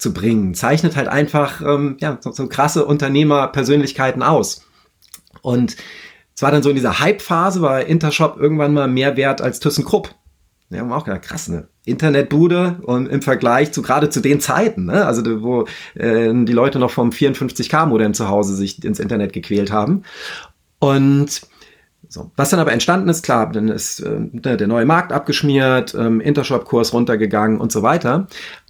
zu 0.05 0.13
bringen, 0.13 0.53
zeichnet 0.53 0.95
halt 0.95 1.07
einfach 1.07 1.61
ähm, 1.61 1.97
ja, 1.99 2.19
so, 2.21 2.31
so 2.31 2.47
krasse 2.47 2.85
Unternehmerpersönlichkeiten 2.85 4.21
aus. 4.21 4.63
Und 5.41 5.75
es 6.35 6.43
war 6.43 6.51
dann 6.51 6.61
so 6.61 6.69
in 6.69 6.75
dieser 6.75 6.99
Hype-Phase, 6.99 7.63
war 7.63 7.85
Intershop 7.85 8.37
irgendwann 8.39 8.71
mal 8.71 8.87
mehr 8.87 9.17
wert 9.17 9.41
als 9.41 9.59
ThyssenKrupp. 9.59 10.13
Ja, 10.69 10.81
haben 10.81 10.91
auch 10.91 11.05
gedacht, 11.05 11.23
krass, 11.23 11.47
ne? 11.47 11.67
Internetbude 11.85 12.81
und 12.83 13.07
im 13.07 13.23
Vergleich 13.23 13.71
zu 13.71 13.81
gerade 13.81 14.09
zu 14.09 14.19
den 14.19 14.39
Zeiten, 14.39 14.85
ne? 14.85 15.05
also 15.05 15.23
wo 15.41 15.65
äh, 15.95 16.31
die 16.33 16.53
Leute 16.53 16.77
noch 16.77 16.91
vom 16.91 17.09
54K-Modem 17.09 18.13
zu 18.13 18.27
Hause 18.27 18.55
sich 18.55 18.83
ins 18.83 18.99
Internet 18.99 19.33
gequält 19.33 19.71
haben. 19.71 20.03
Und 20.77 21.41
so. 22.09 22.31
Was 22.35 22.51
dann 22.51 22.59
aber 22.59 22.71
entstanden 22.71 23.09
ist, 23.09 23.23
klar, 23.23 23.51
dann 23.51 23.69
ist 23.69 24.01
äh, 24.01 24.19
der 24.31 24.67
neue 24.67 24.85
Markt 24.85 25.11
abgeschmiert, 25.11 25.95
ähm, 25.95 26.21
Intershop-Kurs 26.21 26.93
runtergegangen 26.93 27.59
und 27.59 27.71
so 27.71 27.81
weiter. 27.81 28.27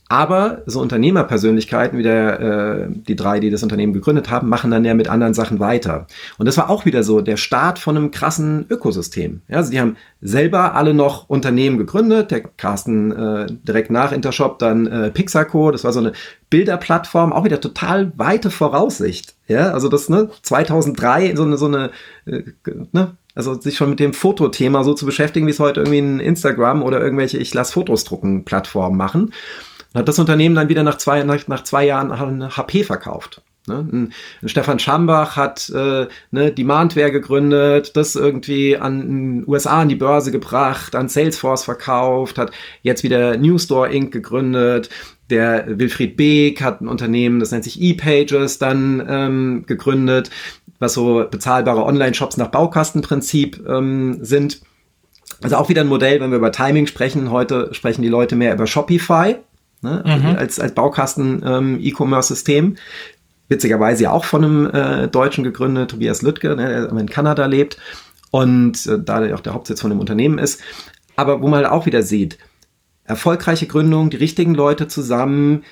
Aber 0.07 0.61
so 0.67 0.81
Unternehmerpersönlichkeiten 0.81 1.97
wie 1.97 2.03
der, 2.03 2.39
äh, 2.39 2.87
die 2.89 3.15
drei, 3.15 3.39
die 3.39 3.49
das 3.49 3.63
Unternehmen 3.63 3.93
gegründet 3.93 4.29
haben, 4.29 4.49
machen 4.49 4.69
dann 4.69 4.85
ja 4.85 4.93
mit 4.93 5.07
anderen 5.07 5.33
Sachen 5.33 5.59
weiter. 5.59 6.05
Und 6.37 6.45
das 6.45 6.57
war 6.57 6.69
auch 6.69 6.85
wieder 6.85 7.01
so 7.01 7.21
der 7.21 7.37
Start 7.37 7.79
von 7.79 7.97
einem 7.97 8.11
krassen 8.11 8.67
Ökosystem. 8.69 9.41
Ja, 9.47 9.57
also 9.57 9.71
die 9.71 9.79
haben 9.79 9.97
selber 10.21 10.75
alle 10.75 10.93
noch 10.93 11.27
Unternehmen 11.27 11.79
gegründet. 11.79 12.29
Der 12.29 12.41
Carsten 12.41 13.11
äh, 13.11 13.47
direkt 13.49 13.89
nach 13.89 14.11
Intershop 14.11 14.59
dann 14.59 14.85
äh, 14.85 15.09
Pixarco. 15.09 15.71
Das 15.71 15.83
war 15.83 15.91
so 15.91 16.01
eine 16.01 16.13
Bilderplattform, 16.51 17.33
auch 17.33 17.43
wieder 17.43 17.59
total 17.59 18.11
weite 18.15 18.51
Voraussicht. 18.51 19.33
Ja, 19.47 19.71
also 19.71 19.89
das 19.89 20.07
ne 20.09 20.29
2003 20.43 21.35
so 21.35 21.43
eine 21.43 21.57
so 21.57 21.65
eine 21.65 21.89
äh, 22.25 22.43
ne 22.91 23.17
also 23.33 23.59
sich 23.59 23.75
schon 23.75 23.89
mit 23.89 23.99
dem 23.99 24.13
Fotothema 24.13 24.83
so 24.83 24.93
zu 24.93 25.05
beschäftigen, 25.05 25.45
wie 25.45 25.51
es 25.51 25.59
heute 25.59 25.81
irgendwie 25.81 25.99
ein 25.99 26.19
Instagram 26.19 26.83
oder 26.83 27.01
irgendwelche 27.01 27.37
ich 27.37 27.53
lass 27.53 27.73
Fotos 27.73 28.03
drucken 28.03 28.45
Plattformen 28.45 28.97
machen 28.97 29.31
hat 29.95 30.07
das 30.07 30.19
Unternehmen 30.19 30.55
dann 30.55 30.69
wieder 30.69 30.83
nach 30.83 30.97
zwei, 30.97 31.23
nach, 31.23 31.47
nach 31.47 31.63
zwei 31.63 31.85
Jahren 31.85 32.11
an 32.11 32.55
HP 32.55 32.83
verkauft. 32.83 33.41
Ne? 33.67 34.09
Stefan 34.45 34.79
Schambach 34.79 35.35
hat 35.35 35.69
äh, 35.69 36.07
ne, 36.31 36.51
Demandware 36.51 37.11
gegründet, 37.11 37.95
das 37.95 38.15
irgendwie 38.15 38.77
an 38.77 38.99
den 38.99 39.47
USA 39.47 39.81
an 39.81 39.89
die 39.89 39.95
Börse 39.95 40.31
gebracht, 40.31 40.95
an 40.95 41.09
Salesforce 41.09 41.63
verkauft, 41.63 42.37
hat 42.37 42.51
jetzt 42.83 43.03
wieder 43.03 43.37
Newstore 43.37 43.91
Inc. 43.91 44.11
gegründet. 44.11 44.89
Der 45.31 45.79
Wilfried 45.79 46.17
Beek 46.17 46.61
hat 46.61 46.81
ein 46.81 46.87
Unternehmen, 46.87 47.39
das 47.39 47.51
nennt 47.51 47.63
sich 47.63 47.81
ePages, 47.81 48.59
dann 48.59 49.03
ähm, 49.09 49.63
gegründet, 49.65 50.29
was 50.77 50.93
so 50.93 51.25
bezahlbare 51.29 51.83
Online-Shops 51.83 52.37
nach 52.37 52.49
Baukastenprinzip 52.49 53.65
ähm, 53.67 54.19
sind. 54.21 54.61
Also 55.41 55.55
auch 55.55 55.69
wieder 55.69 55.81
ein 55.81 55.87
Modell, 55.87 56.21
wenn 56.21 56.29
wir 56.29 56.37
über 56.37 56.51
Timing 56.51 56.85
sprechen. 56.85 57.31
Heute 57.31 57.73
sprechen 57.73 58.03
die 58.03 58.09
Leute 58.09 58.35
mehr 58.35 58.53
über 58.53 58.67
Shopify 58.67 59.37
ne? 59.85 60.03
Mhm. 60.05 60.35
als, 60.35 60.59
als 60.59 60.73
Baukasten-E-Commerce-System. 60.73 62.65
Ähm, 62.65 62.77
Witzigerweise 63.47 64.05
ja 64.05 64.11
auch 64.11 64.25
von 64.25 64.43
einem 64.43 64.69
äh, 64.71 65.07
Deutschen 65.07 65.43
gegründet, 65.43 65.91
Tobias 65.91 66.23
Lüttke, 66.23 66.55
ne, 66.55 66.87
der 66.89 66.99
in 66.99 67.07
Kanada 67.07 67.45
lebt 67.45 67.77
und 68.31 68.87
äh, 68.87 68.97
da 68.99 69.35
auch 69.35 69.39
der 69.39 69.53
Hauptsitz 69.53 69.81
von 69.81 69.91
dem 69.91 69.99
Unternehmen 69.99 70.39
ist. 70.39 70.61
Aber 71.15 71.41
wo 71.43 71.47
man 71.47 71.63
halt 71.63 71.71
auch 71.71 71.85
wieder 71.85 72.01
sieht, 72.01 72.39
erfolgreiche 73.03 73.67
Gründung, 73.67 74.09
die 74.09 74.17
richtigen 74.17 74.55
Leute 74.55 74.87
zusammen, 74.87 75.63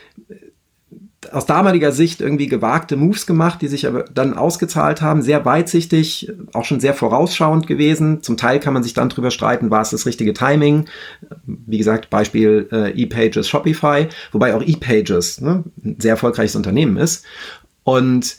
aus 1.31 1.45
damaliger 1.45 1.91
Sicht 1.91 2.21
irgendwie 2.21 2.47
gewagte 2.47 2.95
Moves 2.95 3.25
gemacht, 3.25 3.61
die 3.61 3.67
sich 3.67 3.87
aber 3.87 4.03
dann 4.03 4.33
ausgezahlt 4.33 5.01
haben, 5.01 5.21
sehr 5.21 5.45
weitsichtig, 5.45 6.31
auch 6.53 6.65
schon 6.65 6.79
sehr 6.79 6.93
vorausschauend 6.93 7.67
gewesen. 7.67 8.23
Zum 8.23 8.37
Teil 8.37 8.59
kann 8.59 8.73
man 8.73 8.83
sich 8.83 8.93
dann 8.93 9.09
drüber 9.09 9.31
streiten, 9.31 9.71
war 9.71 9.81
es 9.81 9.91
das 9.91 10.05
richtige 10.05 10.33
Timing. 10.33 10.85
Wie 11.45 11.77
gesagt, 11.77 12.09
Beispiel 12.09 12.67
äh, 12.71 13.01
ePages, 13.01 13.47
Shopify, 13.47 14.07
wobei 14.31 14.55
auch 14.55 14.61
ePages 14.61 15.39
ne, 15.41 15.63
ein 15.83 15.95
sehr 15.99 16.11
erfolgreiches 16.11 16.55
Unternehmen 16.55 16.97
ist. 16.97 17.25
Und 17.83 18.37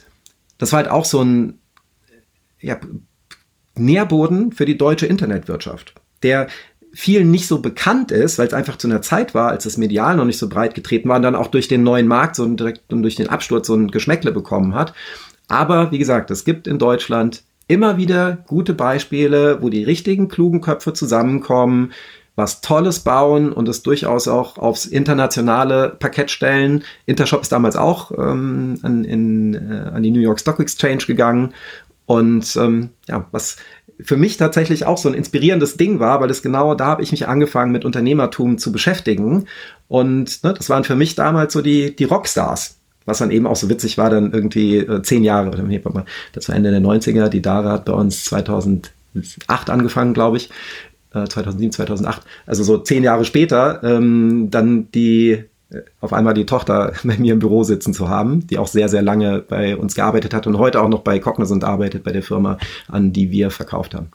das 0.59 0.73
war 0.73 0.79
halt 0.79 0.91
auch 0.91 1.05
so 1.05 1.23
ein 1.23 1.59
ja, 2.61 2.79
Nährboden 3.77 4.53
für 4.53 4.65
die 4.65 4.79
deutsche 4.79 5.07
Internetwirtschaft, 5.07 5.95
der 6.23 6.49
vielen 6.95 7.31
nicht 7.31 7.49
so 7.49 7.59
bekannt 7.59 8.11
ist, 8.11 8.39
weil 8.39 8.47
es 8.47 8.55
einfach 8.55 8.77
zu 8.77 8.87
einer 8.87 9.03
Zeit 9.03 9.35
war, 9.35 9.51
als 9.51 9.65
das 9.65 9.77
Medial 9.77 10.17
noch 10.17 10.25
nicht 10.25 10.39
so 10.39 10.49
breit 10.49 10.75
getreten 10.75 11.09
war 11.09 11.17
und 11.17 11.23
dann 11.23 11.35
auch 11.35 11.49
durch 11.49 11.69
den 11.69 11.83
neuen 11.83 12.07
Markt 12.07 12.37
so 12.37 12.47
direkt 12.47 12.93
und 12.93 13.03
durch 13.03 13.17
den 13.17 13.29
Absturz 13.29 13.67
so 13.67 13.75
ein 13.75 13.91
Geschmäckle 13.91 14.33
bekommen 14.33 14.75
hat. 14.75 14.95
Aber 15.49 15.91
wie 15.91 15.99
gesagt, 15.99 16.31
es 16.31 16.45
gibt 16.45 16.67
in 16.67 16.79
Deutschland 16.79 17.43
immer 17.67 17.97
wieder 17.97 18.39
gute 18.47 18.75
Beispiele, 18.75 19.59
wo 19.61 19.69
die 19.69 19.85
richtigen 19.85 20.29
klugen 20.29 20.61
Köpfe 20.61 20.93
zusammenkommen, 20.93 21.93
was 22.37 22.61
Tolles 22.61 23.01
bauen 23.01 23.53
und 23.53 23.69
es 23.69 23.83
durchaus 23.83 24.27
auch 24.27 24.59
aufs 24.59 24.87
internationale 24.87 25.97
Parkett 25.99 26.31
stellen. 26.31 26.83
Intershop 27.07 27.43
ist 27.43 27.53
damals 27.53 27.77
auch 27.77 28.11
ähm, 28.13 28.79
an, 28.83 29.05
in, 29.05 29.55
äh, 29.55 29.91
an 29.95 30.03
die 30.03 30.11
New 30.11 30.21
York 30.21 30.41
Stock 30.41 30.59
Exchange 30.59 31.05
gegangen 31.07 31.55
und 32.07 32.57
ähm, 32.57 32.91
ja, 33.09 33.27
was 33.31 33.57
für 34.01 34.17
mich 34.17 34.37
tatsächlich 34.37 34.87
auch 34.87 34.99
so 34.99 35.09
ein 35.09 35.15
inspirierendes 35.15 35.77
Ding 35.77 36.01
war, 36.01 36.21
weil 36.21 36.31
es 36.31 36.43
genau 36.43 36.75
da 36.75 36.87
habe 36.87 37.03
ich 37.03 37.13
mich 37.13 37.29
angefangen 37.29 37.73
mit 37.73 37.85
Unternehmertum 37.85 38.59
zu 38.59 38.73
beschäftigen. 38.73 39.47
Und 39.89 40.43
ne, 40.45 40.55
das 40.55 40.69
waren 40.69 40.85
für 40.85 40.97
mich 40.97 41.15
damals 41.15 41.53
so 41.53 41.63
die, 41.63 41.95
die 41.95 42.05
Rockstars. 42.05 42.79
Was 43.07 43.19
dann 43.19 43.31
eben 43.31 43.47
auch 43.47 43.57
so 43.57 43.69
witzig 43.69 43.99
war, 43.99 44.09
dann 44.09 44.33
irgendwie 44.33 44.79
äh, 44.79 45.03
zehn 45.03 45.25
Jahre, 45.25 45.51
das 46.33 46.49
war 46.49 46.57
Ende 46.57 46.71
der 46.71 46.81
90er, 46.81 47.29
die 47.29 47.43
Dara 47.43 47.73
hat 47.73 47.85
bei 47.85 47.93
uns 47.93 48.25
2008 48.25 48.91
angefangen, 49.69 50.15
glaube 50.15 50.39
ich, 50.39 50.49
äh, 51.13 51.27
2007, 51.27 51.73
2008, 51.73 52.23
also 52.47 52.65
so 52.65 52.79
zehn 52.79 53.05
Jahre 53.05 53.27
später, 53.27 53.83
ähm, 53.85 54.49
dann 54.51 54.91
die 54.93 55.45
auf 56.01 56.13
einmal 56.13 56.35
die 56.35 56.47
Tochter 56.47 56.93
bei 57.05 57.17
mir 57.17 57.33
im 57.33 57.39
Büro 57.39 57.65
sitzen 57.65 57.95
zu 57.95 58.09
haben, 58.09 58.47
die 58.47 58.59
auch 58.59 58.67
sehr, 58.67 58.89
sehr 58.89 59.03
lange 59.03 59.41
bei 59.41 59.77
uns 59.77 59.95
gearbeitet 59.95 60.35
hat 60.35 60.47
und 60.47 60.59
heute 60.59 60.83
auch 60.83 60.89
noch 60.89 61.01
bei 61.01 61.19
Cognizant 61.19 61.65
arbeitet, 61.65 62.05
bei 62.05 62.13
der 62.13 62.23
Firma, 62.23 62.59
an 62.89 63.13
die 63.13 63.31
wir 63.31 63.51
verkauft 63.51 63.95
haben. 63.95 64.09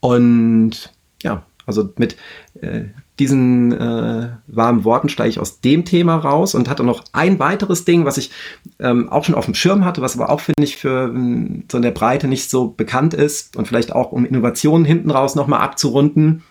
Und 0.00 0.92
ja, 1.22 1.42
also 1.66 1.92
mit 1.96 2.16
äh, 2.60 2.84
diesen 3.18 3.72
äh, 3.72 4.28
warmen 4.46 4.84
Worten 4.84 5.08
steige 5.08 5.30
ich 5.30 5.40
aus 5.40 5.60
dem 5.60 5.84
Thema 5.84 6.16
raus 6.16 6.54
und 6.54 6.68
hatte 6.68 6.84
noch 6.84 7.02
ein 7.12 7.38
weiteres 7.38 7.84
Ding, 7.84 8.04
was 8.04 8.18
ich 8.18 8.30
ähm, 8.78 9.08
auch 9.08 9.24
schon 9.24 9.34
auf 9.34 9.46
dem 9.46 9.54
Schirm 9.54 9.84
hatte, 9.84 10.02
was 10.02 10.18
aber 10.18 10.30
auch, 10.30 10.40
finde 10.40 10.64
ich, 10.64 10.76
für 10.76 11.08
ähm, 11.08 11.64
so 11.70 11.78
in 11.78 11.82
der 11.82 11.92
Breite 11.92 12.28
nicht 12.28 12.50
so 12.50 12.68
bekannt 12.68 13.14
ist 13.14 13.56
und 13.56 13.66
vielleicht 13.66 13.92
auch 13.92 14.12
um 14.12 14.26
Innovationen 14.26 14.84
hinten 14.84 15.10
raus 15.10 15.34
nochmal 15.34 15.60
abzurunden. 15.60 16.42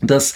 Das 0.00 0.34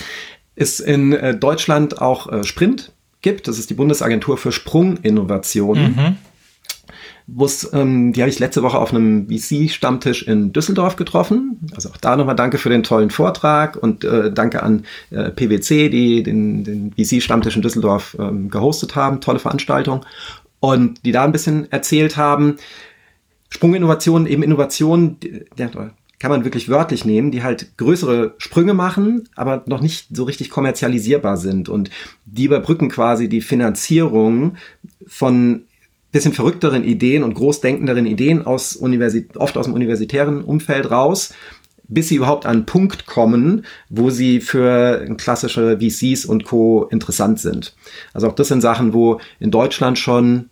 ist 0.56 0.80
in 0.80 1.12
äh, 1.12 1.36
Deutschland 1.36 2.02
auch 2.02 2.30
äh, 2.30 2.44
Sprint 2.44 2.92
gibt. 3.22 3.48
Das 3.48 3.58
ist 3.58 3.70
die 3.70 3.74
Bundesagentur 3.74 4.36
für 4.36 4.52
Sprunginnovationen. 4.52 5.96
Mhm. 5.96 6.16
Ähm, 7.72 8.12
die 8.12 8.20
habe 8.22 8.30
ich 8.30 8.38
letzte 8.38 8.62
Woche 8.62 8.78
auf 8.78 8.92
einem 8.92 9.28
VC-Stammtisch 9.28 10.24
in 10.24 10.52
Düsseldorf 10.52 10.96
getroffen. 10.96 11.60
Also 11.74 11.90
auch 11.90 11.96
da 11.96 12.16
nochmal 12.16 12.34
danke 12.34 12.58
für 12.58 12.70
den 12.70 12.82
tollen 12.82 13.10
Vortrag 13.10 13.76
und 13.76 14.04
äh, 14.04 14.32
danke 14.32 14.62
an 14.62 14.84
äh, 15.10 15.30
PwC, 15.30 15.88
die 15.88 16.22
den, 16.22 16.64
den 16.64 16.92
VC-Stammtisch 16.92 17.56
in 17.56 17.62
Düsseldorf 17.62 18.16
ähm, 18.18 18.50
gehostet 18.50 18.96
haben. 18.96 19.20
Tolle 19.20 19.38
Veranstaltung. 19.38 20.04
Und 20.58 21.04
die 21.04 21.12
da 21.12 21.24
ein 21.24 21.32
bisschen 21.32 21.70
erzählt 21.70 22.16
haben, 22.16 22.56
Sprunginnovationen, 23.48 24.26
eben 24.28 24.42
Innovationen, 24.42 25.18
der, 25.56 25.70
kann 26.20 26.30
man 26.30 26.44
wirklich 26.44 26.68
wörtlich 26.68 27.04
nehmen, 27.04 27.32
die 27.32 27.42
halt 27.42 27.76
größere 27.78 28.34
Sprünge 28.38 28.74
machen, 28.74 29.28
aber 29.34 29.64
noch 29.66 29.80
nicht 29.80 30.14
so 30.14 30.24
richtig 30.24 30.50
kommerzialisierbar 30.50 31.38
sind. 31.38 31.68
Und 31.68 31.90
die 32.26 32.44
überbrücken 32.44 32.90
quasi 32.90 33.28
die 33.28 33.40
Finanzierung 33.40 34.56
von 35.06 35.62
bisschen 36.12 36.32
verrückteren 36.32 36.84
Ideen 36.84 37.22
und 37.22 37.34
großdenkenderen 37.34 38.04
Ideen 38.04 38.44
aus 38.44 38.76
Universität, 38.76 39.36
oft 39.36 39.56
aus 39.56 39.66
dem 39.66 39.74
universitären 39.74 40.42
Umfeld 40.42 40.90
raus, 40.90 41.32
bis 41.88 42.08
sie 42.08 42.16
überhaupt 42.16 42.46
an 42.46 42.56
einen 42.56 42.66
Punkt 42.66 43.06
kommen, 43.06 43.64
wo 43.88 44.10
sie 44.10 44.40
für 44.40 45.06
klassische 45.16 45.78
VCs 45.78 46.24
und 46.24 46.44
Co. 46.44 46.86
interessant 46.90 47.40
sind. 47.40 47.74
Also 48.12 48.28
auch 48.28 48.34
das 48.34 48.48
sind 48.48 48.60
Sachen, 48.60 48.92
wo 48.92 49.20
in 49.38 49.50
Deutschland 49.50 49.98
schon 49.98 50.50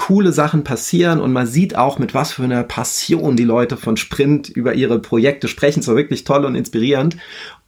coole 0.00 0.32
Sachen 0.32 0.64
passieren 0.64 1.20
und 1.20 1.32
man 1.32 1.46
sieht 1.46 1.76
auch, 1.76 1.98
mit 1.98 2.14
was 2.14 2.32
für 2.32 2.42
einer 2.42 2.62
Passion 2.62 3.36
die 3.36 3.44
Leute 3.44 3.76
von 3.76 3.98
Sprint 3.98 4.48
über 4.48 4.74
ihre 4.74 4.98
Projekte 4.98 5.46
sprechen. 5.46 5.82
So 5.82 5.94
wirklich 5.94 6.24
toll 6.24 6.46
und 6.46 6.54
inspirierend. 6.54 7.18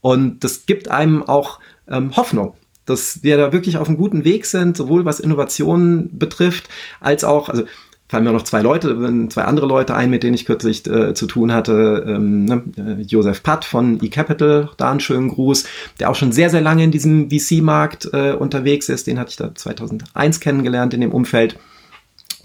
Und 0.00 0.42
das 0.42 0.64
gibt 0.64 0.90
einem 0.90 1.22
auch 1.22 1.60
ähm, 1.88 2.16
Hoffnung 2.16 2.54
dass 2.84 3.22
wir 3.22 3.36
da 3.36 3.52
wirklich 3.52 3.76
auf 3.78 3.86
einem 3.86 3.96
guten 3.96 4.24
Weg 4.24 4.44
sind, 4.44 4.76
sowohl 4.76 5.04
was 5.04 5.20
Innovationen 5.20 6.18
betrifft, 6.18 6.68
als 6.98 7.22
auch, 7.22 7.48
also 7.48 7.62
fallen 8.08 8.24
mir 8.24 8.32
noch 8.32 8.42
zwei 8.42 8.60
Leute, 8.60 9.28
zwei 9.30 9.44
andere 9.44 9.66
Leute 9.66 9.94
ein, 9.94 10.10
mit 10.10 10.24
denen 10.24 10.34
ich 10.34 10.44
kürzlich 10.44 10.84
äh, 10.88 11.14
zu 11.14 11.26
tun 11.26 11.52
hatte. 11.52 12.04
Ähm, 12.06 12.44
ne? 12.44 12.62
Äh, 12.76 13.02
Josef 13.02 13.44
Patt 13.44 13.64
von 13.64 14.02
eCapital, 14.02 14.68
da 14.76 14.90
einen 14.90 14.98
schönen 14.98 15.28
Gruß, 15.28 15.64
der 16.00 16.10
auch 16.10 16.16
schon 16.16 16.32
sehr, 16.32 16.50
sehr 16.50 16.60
lange 16.60 16.82
in 16.82 16.90
diesem 16.90 17.30
VC-Markt 17.30 18.10
äh, 18.12 18.32
unterwegs 18.32 18.88
ist. 18.88 19.06
Den 19.06 19.20
hatte 19.20 19.30
ich 19.30 19.36
da 19.36 19.54
2001 19.54 20.40
kennengelernt 20.40 20.92
in 20.92 21.00
dem 21.00 21.12
Umfeld 21.12 21.56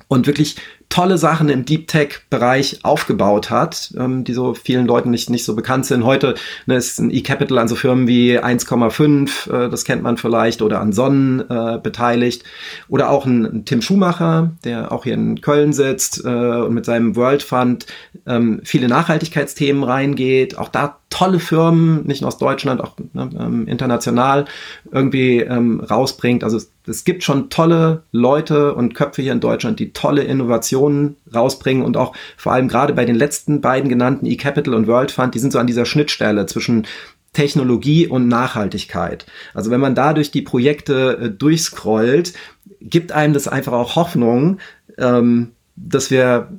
und 0.07 0.27
wirklich 0.27 0.55
tolle 0.89 1.17
Sachen 1.17 1.49
im 1.49 1.65
Deep 1.65 1.87
Tech-Bereich 1.87 2.79
aufgebaut 2.83 3.49
hat, 3.49 3.93
ähm, 3.97 4.23
die 4.23 4.33
so 4.33 4.53
vielen 4.53 4.87
Leuten 4.87 5.11
nicht, 5.11 5.29
nicht 5.29 5.43
so 5.43 5.55
bekannt 5.55 5.85
sind. 5.85 6.05
Heute 6.05 6.35
ne, 6.65 6.77
ist 6.77 6.99
ein 6.99 7.11
E-Capital 7.11 7.57
an 7.57 7.67
so 7.67 7.75
Firmen 7.75 8.07
wie 8.07 8.39
1,5, 8.39 9.65
äh, 9.65 9.69
das 9.69 9.83
kennt 9.83 10.01
man 10.01 10.15
vielleicht, 10.15 10.61
oder 10.61 10.79
an 10.79 10.93
Sonnen 10.93 11.41
äh, 11.49 11.77
beteiligt. 11.81 12.43
Oder 12.87 13.09
auch 13.09 13.25
ein, 13.25 13.45
ein, 13.45 13.65
Tim 13.65 13.81
Schumacher, 13.81 14.51
der 14.63 14.91
auch 14.91 15.03
hier 15.03 15.13
in 15.13 15.41
Köln 15.41 15.73
sitzt 15.73 16.23
äh, 16.23 16.29
und 16.29 16.73
mit 16.73 16.85
seinem 16.85 17.17
World 17.17 17.43
Fund 17.43 17.85
ähm, 18.25 18.61
viele 18.63 18.87
Nachhaltigkeitsthemen 18.87 19.83
reingeht. 19.83 20.57
Auch 20.57 20.69
da 20.69 20.99
tolle 21.09 21.39
Firmen, 21.39 22.05
nicht 22.05 22.21
nur 22.21 22.29
aus 22.29 22.37
Deutschland, 22.37 22.81
auch 22.81 22.95
ne, 23.13 23.29
ähm, 23.37 23.67
international 23.67 24.45
irgendwie 24.91 25.39
ähm, 25.39 25.81
rausbringt. 25.81 26.43
Also 26.45 26.59
es 26.87 27.03
gibt 27.03 27.23
schon 27.23 27.49
tolle 27.49 28.03
Leute 28.11 28.73
und 28.73 28.93
Köpfe 28.93 29.21
hier 29.21 29.33
in 29.33 29.39
Deutschland, 29.39 29.79
die 29.79 29.93
tolle 29.93 30.23
Innovationen 30.23 31.17
rausbringen 31.33 31.83
und 31.83 31.97
auch 31.97 32.15
vor 32.37 32.53
allem 32.53 32.67
gerade 32.67 32.93
bei 32.93 33.05
den 33.05 33.15
letzten 33.15 33.61
beiden 33.61 33.89
genannten 33.89 34.25
eCapital 34.25 34.73
und 34.73 34.87
World 34.87 35.11
Fund, 35.11 35.35
die 35.35 35.39
sind 35.39 35.51
so 35.51 35.59
an 35.59 35.67
dieser 35.67 35.85
Schnittstelle 35.85 36.45
zwischen 36.45 36.87
Technologie 37.33 38.07
und 38.07 38.27
Nachhaltigkeit. 38.27 39.25
Also 39.53 39.69
wenn 39.69 39.81
man 39.81 39.95
da 39.95 40.13
durch 40.13 40.31
die 40.31 40.41
Projekte 40.41 41.17
äh, 41.21 41.29
durchscrollt, 41.29 42.33
gibt 42.81 43.11
einem 43.11 43.33
das 43.33 43.47
einfach 43.47 43.73
auch 43.73 43.95
Hoffnung, 43.95 44.59
ähm, 44.97 45.51
dass 45.75 46.09
wir 46.09 46.49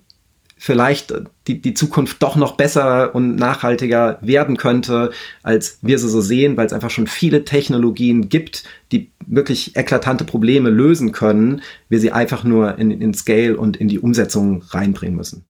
vielleicht 0.59 1.15
die, 1.47 1.61
die 1.61 1.75
Zukunft 1.75 2.23
doch 2.23 2.37
noch 2.37 2.57
besser 2.57 3.15
und 3.15 3.37
nachhaltiger 3.37 4.19
werden 4.21 4.57
könnte, 4.57 5.11
als 5.43 5.79
wir 5.83 5.99
sie 5.99 6.09
so 6.09 6.21
sehen, 6.21 6.57
weil 6.57 6.67
es 6.67 6.73
einfach 6.73 6.91
schon 6.91 7.07
viele 7.07 7.45
Technologien 7.45 8.29
gibt, 8.29 8.65
die 8.93 9.11
wirklich 9.27 9.77
eklatante 9.77 10.25
Probleme 10.25 10.71
lösen 10.71 11.13
können, 11.13 11.63
wir 11.89 12.01
sie 12.01 12.13
einfach 12.13 12.45
nur 12.45 12.79
in, 12.79 12.91
in 12.91 13.15
Scale 13.15 13.57
und 13.57 13.77
in 13.77 13.89
die 13.89 13.99
Umsetzung 13.99 14.63
reinbringen 14.71 15.17
müssen. 15.17 15.45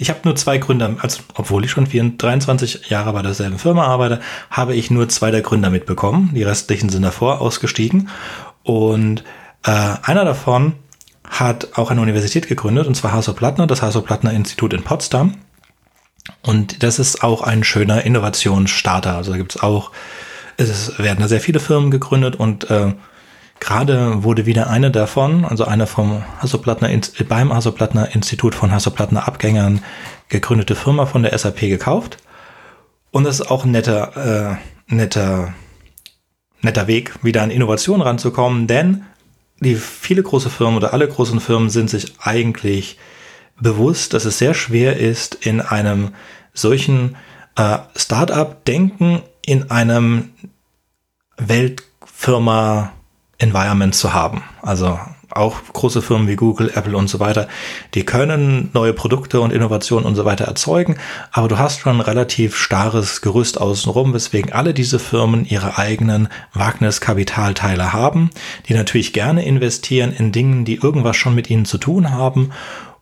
Ich 0.00 0.10
habe 0.10 0.20
nur 0.24 0.36
zwei 0.36 0.58
Gründer, 0.58 0.96
also 1.00 1.22
obwohl 1.34 1.64
ich 1.64 1.72
schon 1.72 1.86
23 1.86 2.88
Jahre 2.88 3.12
bei 3.12 3.22
derselben 3.22 3.58
Firma 3.58 3.84
arbeite, 3.84 4.20
habe 4.48 4.76
ich 4.76 4.92
nur 4.92 5.08
zwei 5.08 5.32
der 5.32 5.40
Gründer 5.40 5.70
mitbekommen. 5.70 6.30
Die 6.34 6.44
restlichen 6.44 6.88
sind 6.88 7.02
davor 7.02 7.40
ausgestiegen. 7.40 8.08
Und 8.62 9.24
äh, 9.64 9.70
einer 10.02 10.24
davon 10.24 10.74
hat 11.30 11.76
auch 11.76 11.90
eine 11.90 12.00
Universität 12.00 12.48
gegründet, 12.48 12.86
und 12.86 12.94
zwar 12.94 13.12
Hasso-Plattner, 13.12 13.66
das 13.66 13.82
Hasso-Plattner-Institut 13.82 14.72
in 14.72 14.82
Potsdam. 14.82 15.34
Und 16.42 16.82
das 16.82 16.98
ist 16.98 17.22
auch 17.22 17.42
ein 17.42 17.64
schöner 17.64 18.04
Innovationsstarter. 18.04 19.16
Also 19.16 19.32
da 19.32 19.36
gibt 19.36 19.56
es 19.56 19.62
auch, 19.62 19.92
es 20.56 20.98
werden 20.98 21.20
da 21.20 21.28
sehr 21.28 21.40
viele 21.40 21.60
Firmen 21.60 21.90
gegründet 21.90 22.36
und 22.36 22.70
äh, 22.70 22.92
gerade 23.60 24.22
wurde 24.24 24.46
wieder 24.46 24.68
eine 24.70 24.90
davon, 24.90 25.44
also 25.44 25.64
eine 25.64 25.86
vom 25.86 26.22
Hasso-Plattner, 26.38 26.90
beim 27.28 27.52
Hasso-Plattner 27.52 28.14
Institut 28.14 28.54
von 28.54 28.72
Hasso-Plattner 28.72 29.26
Abgängern 29.26 29.82
gegründete 30.28 30.74
Firma 30.74 31.06
von 31.06 31.22
der 31.22 31.36
SAP 31.36 31.60
gekauft. 31.60 32.18
Und 33.10 33.24
das 33.24 33.40
ist 33.40 33.50
auch 33.50 33.64
ein 33.64 33.70
netter, 33.70 34.58
äh, 34.88 34.94
netter, 34.94 35.54
netter 36.60 36.86
Weg, 36.86 37.12
wieder 37.22 37.42
an 37.42 37.50
Innovation 37.50 38.00
ranzukommen, 38.00 38.66
denn 38.66 39.04
die 39.60 39.76
viele 39.76 40.22
große 40.22 40.50
Firmen 40.50 40.76
oder 40.76 40.92
alle 40.92 41.08
großen 41.08 41.40
Firmen 41.40 41.70
sind 41.70 41.88
sich 41.90 42.12
eigentlich 42.20 42.98
bewusst, 43.60 44.14
dass 44.14 44.24
es 44.24 44.38
sehr 44.38 44.54
schwer 44.54 44.98
ist, 44.98 45.34
in 45.34 45.60
einem 45.60 46.14
solchen 46.54 47.16
äh, 47.56 47.78
Startup-Denken 47.96 49.22
in 49.44 49.68
einem 49.70 50.30
Weltfirma-Environment 51.38 53.94
zu 53.94 54.12
haben. 54.12 54.42
Also 54.62 54.98
auch 55.38 55.56
große 55.72 56.02
Firmen 56.02 56.28
wie 56.28 56.36
Google, 56.36 56.70
Apple 56.74 56.96
und 56.96 57.08
so 57.08 57.20
weiter, 57.20 57.48
die 57.94 58.04
können 58.04 58.70
neue 58.74 58.92
Produkte 58.92 59.40
und 59.40 59.52
Innovationen 59.52 60.06
und 60.06 60.14
so 60.14 60.24
weiter 60.24 60.44
erzeugen, 60.44 60.96
aber 61.32 61.48
du 61.48 61.58
hast 61.58 61.80
schon 61.80 61.96
ein 61.96 62.00
relativ 62.00 62.56
starres 62.56 63.20
Gerüst 63.20 63.60
außenrum, 63.60 64.12
weswegen 64.12 64.52
alle 64.52 64.74
diese 64.74 64.98
Firmen 64.98 65.44
ihre 65.44 65.78
eigenen 65.78 66.28
Wagniskapitalteile 66.52 67.92
haben, 67.92 68.30
die 68.68 68.74
natürlich 68.74 69.12
gerne 69.12 69.44
investieren 69.44 70.12
in 70.12 70.32
Dingen, 70.32 70.64
die 70.64 70.76
irgendwas 70.76 71.16
schon 71.16 71.34
mit 71.34 71.50
ihnen 71.50 71.64
zu 71.64 71.78
tun 71.78 72.10
haben 72.10 72.50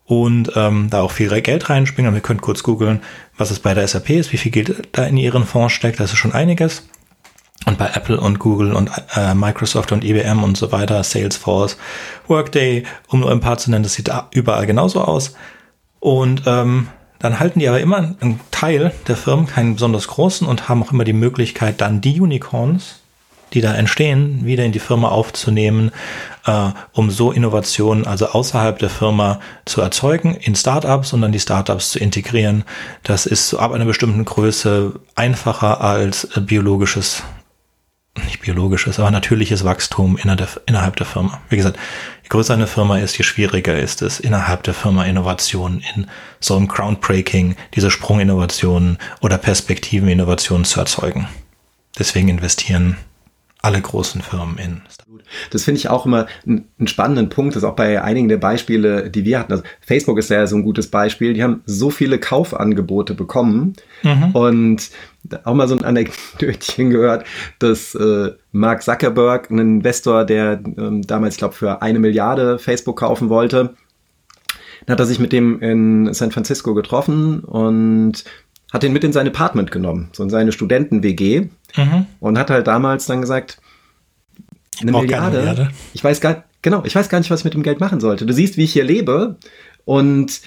und 0.06 0.52
ähm, 0.54 0.88
da 0.88 1.02
auch 1.02 1.10
viel 1.10 1.28
Geld 1.42 1.68
reinspringen. 1.68 2.08
Und 2.08 2.14
ihr 2.14 2.22
könnt 2.22 2.40
kurz 2.40 2.62
googeln, 2.62 3.00
was 3.36 3.50
es 3.50 3.58
bei 3.58 3.74
der 3.74 3.86
SAP 3.86 4.10
ist, 4.10 4.32
wie 4.32 4.36
viel 4.36 4.52
Geld 4.52 4.88
da 4.92 5.04
in 5.04 5.16
ihren 5.16 5.44
Fonds 5.44 5.74
steckt. 5.74 6.00
Das 6.00 6.12
ist 6.12 6.18
schon 6.18 6.32
einiges. 6.32 6.88
Und 7.66 7.78
bei 7.78 7.90
Apple 7.94 8.18
und 8.18 8.38
Google 8.38 8.72
und 8.72 8.90
äh, 9.16 9.34
Microsoft 9.34 9.90
und 9.92 10.04
IBM 10.04 10.42
und 10.44 10.56
so 10.56 10.70
weiter, 10.72 11.02
Salesforce, 11.02 11.76
Workday, 12.28 12.84
um 13.08 13.20
nur 13.20 13.30
ein 13.30 13.40
paar 13.40 13.58
zu 13.58 13.70
nennen, 13.70 13.82
das 13.82 13.94
sieht 13.94 14.10
überall 14.30 14.66
genauso 14.66 15.02
aus. 15.02 15.34
Und 15.98 16.44
ähm, 16.46 16.88
dann 17.18 17.40
halten 17.40 17.58
die 17.58 17.68
aber 17.68 17.80
immer 17.80 17.96
einen 17.96 18.40
Teil 18.52 18.92
der 19.08 19.16
Firmen, 19.16 19.46
keinen 19.46 19.74
besonders 19.74 20.06
großen, 20.06 20.46
und 20.46 20.68
haben 20.68 20.82
auch 20.82 20.92
immer 20.92 21.04
die 21.04 21.12
Möglichkeit, 21.12 21.80
dann 21.80 22.00
die 22.00 22.20
Unicorns, 22.20 23.00
die 23.52 23.60
da 23.60 23.74
entstehen, 23.74 24.44
wieder 24.44 24.64
in 24.64 24.72
die 24.72 24.78
Firma 24.78 25.08
aufzunehmen, 25.08 25.90
äh, 26.46 26.70
um 26.92 27.10
so 27.10 27.32
Innovationen 27.32 28.06
also 28.06 28.26
außerhalb 28.28 28.78
der 28.78 28.90
Firma 28.90 29.40
zu 29.64 29.80
erzeugen, 29.80 30.34
in 30.34 30.54
Startups 30.54 31.12
und 31.12 31.22
dann 31.22 31.32
die 31.32 31.40
Startups 31.40 31.90
zu 31.90 31.98
integrieren. 31.98 32.64
Das 33.02 33.26
ist 33.26 33.54
ab 33.54 33.72
einer 33.72 33.84
bestimmten 33.84 34.24
Größe 34.24 35.00
einfacher 35.14 35.80
als 35.80 36.24
äh, 36.36 36.40
biologisches 36.40 37.22
nicht 38.24 38.40
biologisches, 38.40 38.98
aber 38.98 39.10
natürliches 39.10 39.64
Wachstum 39.64 40.16
innerhalb 40.16 40.96
der 40.96 41.06
Firma. 41.06 41.40
Wie 41.48 41.56
gesagt, 41.56 41.78
je 42.22 42.28
größer 42.28 42.54
eine 42.54 42.66
Firma 42.66 42.98
ist, 42.98 43.16
je 43.18 43.24
schwieriger 43.24 43.78
ist 43.78 44.02
es, 44.02 44.20
innerhalb 44.20 44.62
der 44.62 44.74
Firma 44.74 45.04
Innovationen 45.04 45.84
in 45.94 46.06
so 46.40 46.56
einem 46.56 46.68
Groundbreaking, 46.68 47.56
diese 47.74 47.90
Sprunginnovationen 47.90 48.98
oder 49.20 49.38
Perspektiveninnovationen 49.38 50.64
zu 50.64 50.80
erzeugen. 50.80 51.28
Deswegen 51.98 52.28
investieren 52.28 52.96
alle 53.62 53.80
großen 53.80 54.22
Firmen 54.22 54.58
in. 54.58 54.82
Das 55.50 55.64
finde 55.64 55.78
ich 55.78 55.88
auch 55.88 56.06
immer 56.06 56.26
einen 56.46 56.86
spannenden 56.86 57.28
Punkt, 57.28 57.54
das 57.54 57.62
ist 57.62 57.68
auch 57.68 57.76
bei 57.76 58.02
einigen 58.02 58.28
der 58.28 58.36
Beispiele, 58.38 59.10
die 59.10 59.24
wir 59.24 59.38
hatten. 59.38 59.52
Also 59.52 59.64
Facebook 59.80 60.18
ist 60.18 60.30
ja 60.30 60.46
so 60.46 60.56
ein 60.56 60.62
gutes 60.62 60.88
Beispiel. 60.88 61.34
Die 61.34 61.42
haben 61.42 61.62
so 61.66 61.90
viele 61.90 62.18
Kaufangebote 62.18 63.14
bekommen 63.14 63.74
mhm. 64.02 64.30
und 64.32 64.90
auch 65.44 65.54
mal 65.54 65.68
so 65.68 65.76
ein 65.76 65.84
Anekdötchen 65.84 66.90
gehört, 66.90 67.26
dass 67.58 67.94
äh, 67.94 68.32
Mark 68.52 68.82
Zuckerberg, 68.82 69.50
ein 69.50 69.58
Investor, 69.58 70.24
der 70.24 70.60
ähm, 70.64 71.02
damals, 71.02 71.36
glaube 71.36 71.54
für 71.54 71.82
eine 71.82 71.98
Milliarde 71.98 72.58
Facebook 72.58 72.98
kaufen 72.98 73.28
wollte, 73.28 73.74
dann 74.86 74.94
hat 74.94 75.00
er 75.00 75.06
sich 75.06 75.18
mit 75.18 75.32
dem 75.32 75.60
in 75.60 76.12
San 76.14 76.30
Francisco 76.30 76.74
getroffen 76.74 77.40
und 77.40 78.24
hat 78.72 78.84
ihn 78.84 78.92
mit 78.92 79.04
in 79.04 79.12
sein 79.12 79.26
Apartment 79.26 79.70
genommen, 79.70 80.10
so 80.12 80.22
in 80.22 80.30
seine 80.30 80.52
Studenten-WG 80.52 81.48
mhm. 81.76 82.06
und 82.20 82.38
hat 82.38 82.50
halt 82.50 82.66
damals 82.66 83.06
dann 83.06 83.20
gesagt, 83.20 83.58
eine 84.80 84.92
Milliarde, 84.92 85.38
Milliarde, 85.38 85.70
ich 85.94 86.02
weiß 86.02 86.20
gar, 86.20 86.44
genau, 86.62 86.82
ich 86.84 86.94
weiß 86.94 87.08
gar 87.08 87.18
nicht, 87.18 87.30
was 87.30 87.40
ich 87.40 87.44
mit 87.44 87.54
dem 87.54 87.62
Geld 87.62 87.80
machen 87.80 88.00
sollte. 88.00 88.26
Du 88.26 88.32
siehst, 88.32 88.56
wie 88.56 88.64
ich 88.64 88.72
hier 88.72 88.84
lebe 88.84 89.36
und 89.84 90.40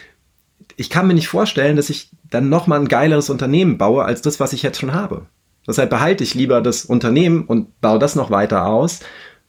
ich 0.75 0.89
kann 0.89 1.07
mir 1.07 1.13
nicht 1.13 1.27
vorstellen, 1.27 1.75
dass 1.75 1.89
ich 1.89 2.09
dann 2.29 2.49
nochmal 2.49 2.79
ein 2.79 2.87
geileres 2.87 3.29
Unternehmen 3.29 3.77
baue, 3.77 4.05
als 4.05 4.21
das, 4.21 4.39
was 4.39 4.53
ich 4.53 4.63
jetzt 4.63 4.79
schon 4.79 4.93
habe. 4.93 5.25
Deshalb 5.67 5.89
behalte 5.89 6.23
ich 6.23 6.33
lieber 6.33 6.61
das 6.61 6.85
Unternehmen 6.85 7.45
und 7.45 7.79
baue 7.81 7.99
das 7.99 8.15
noch 8.15 8.31
weiter 8.31 8.65
aus, 8.65 9.01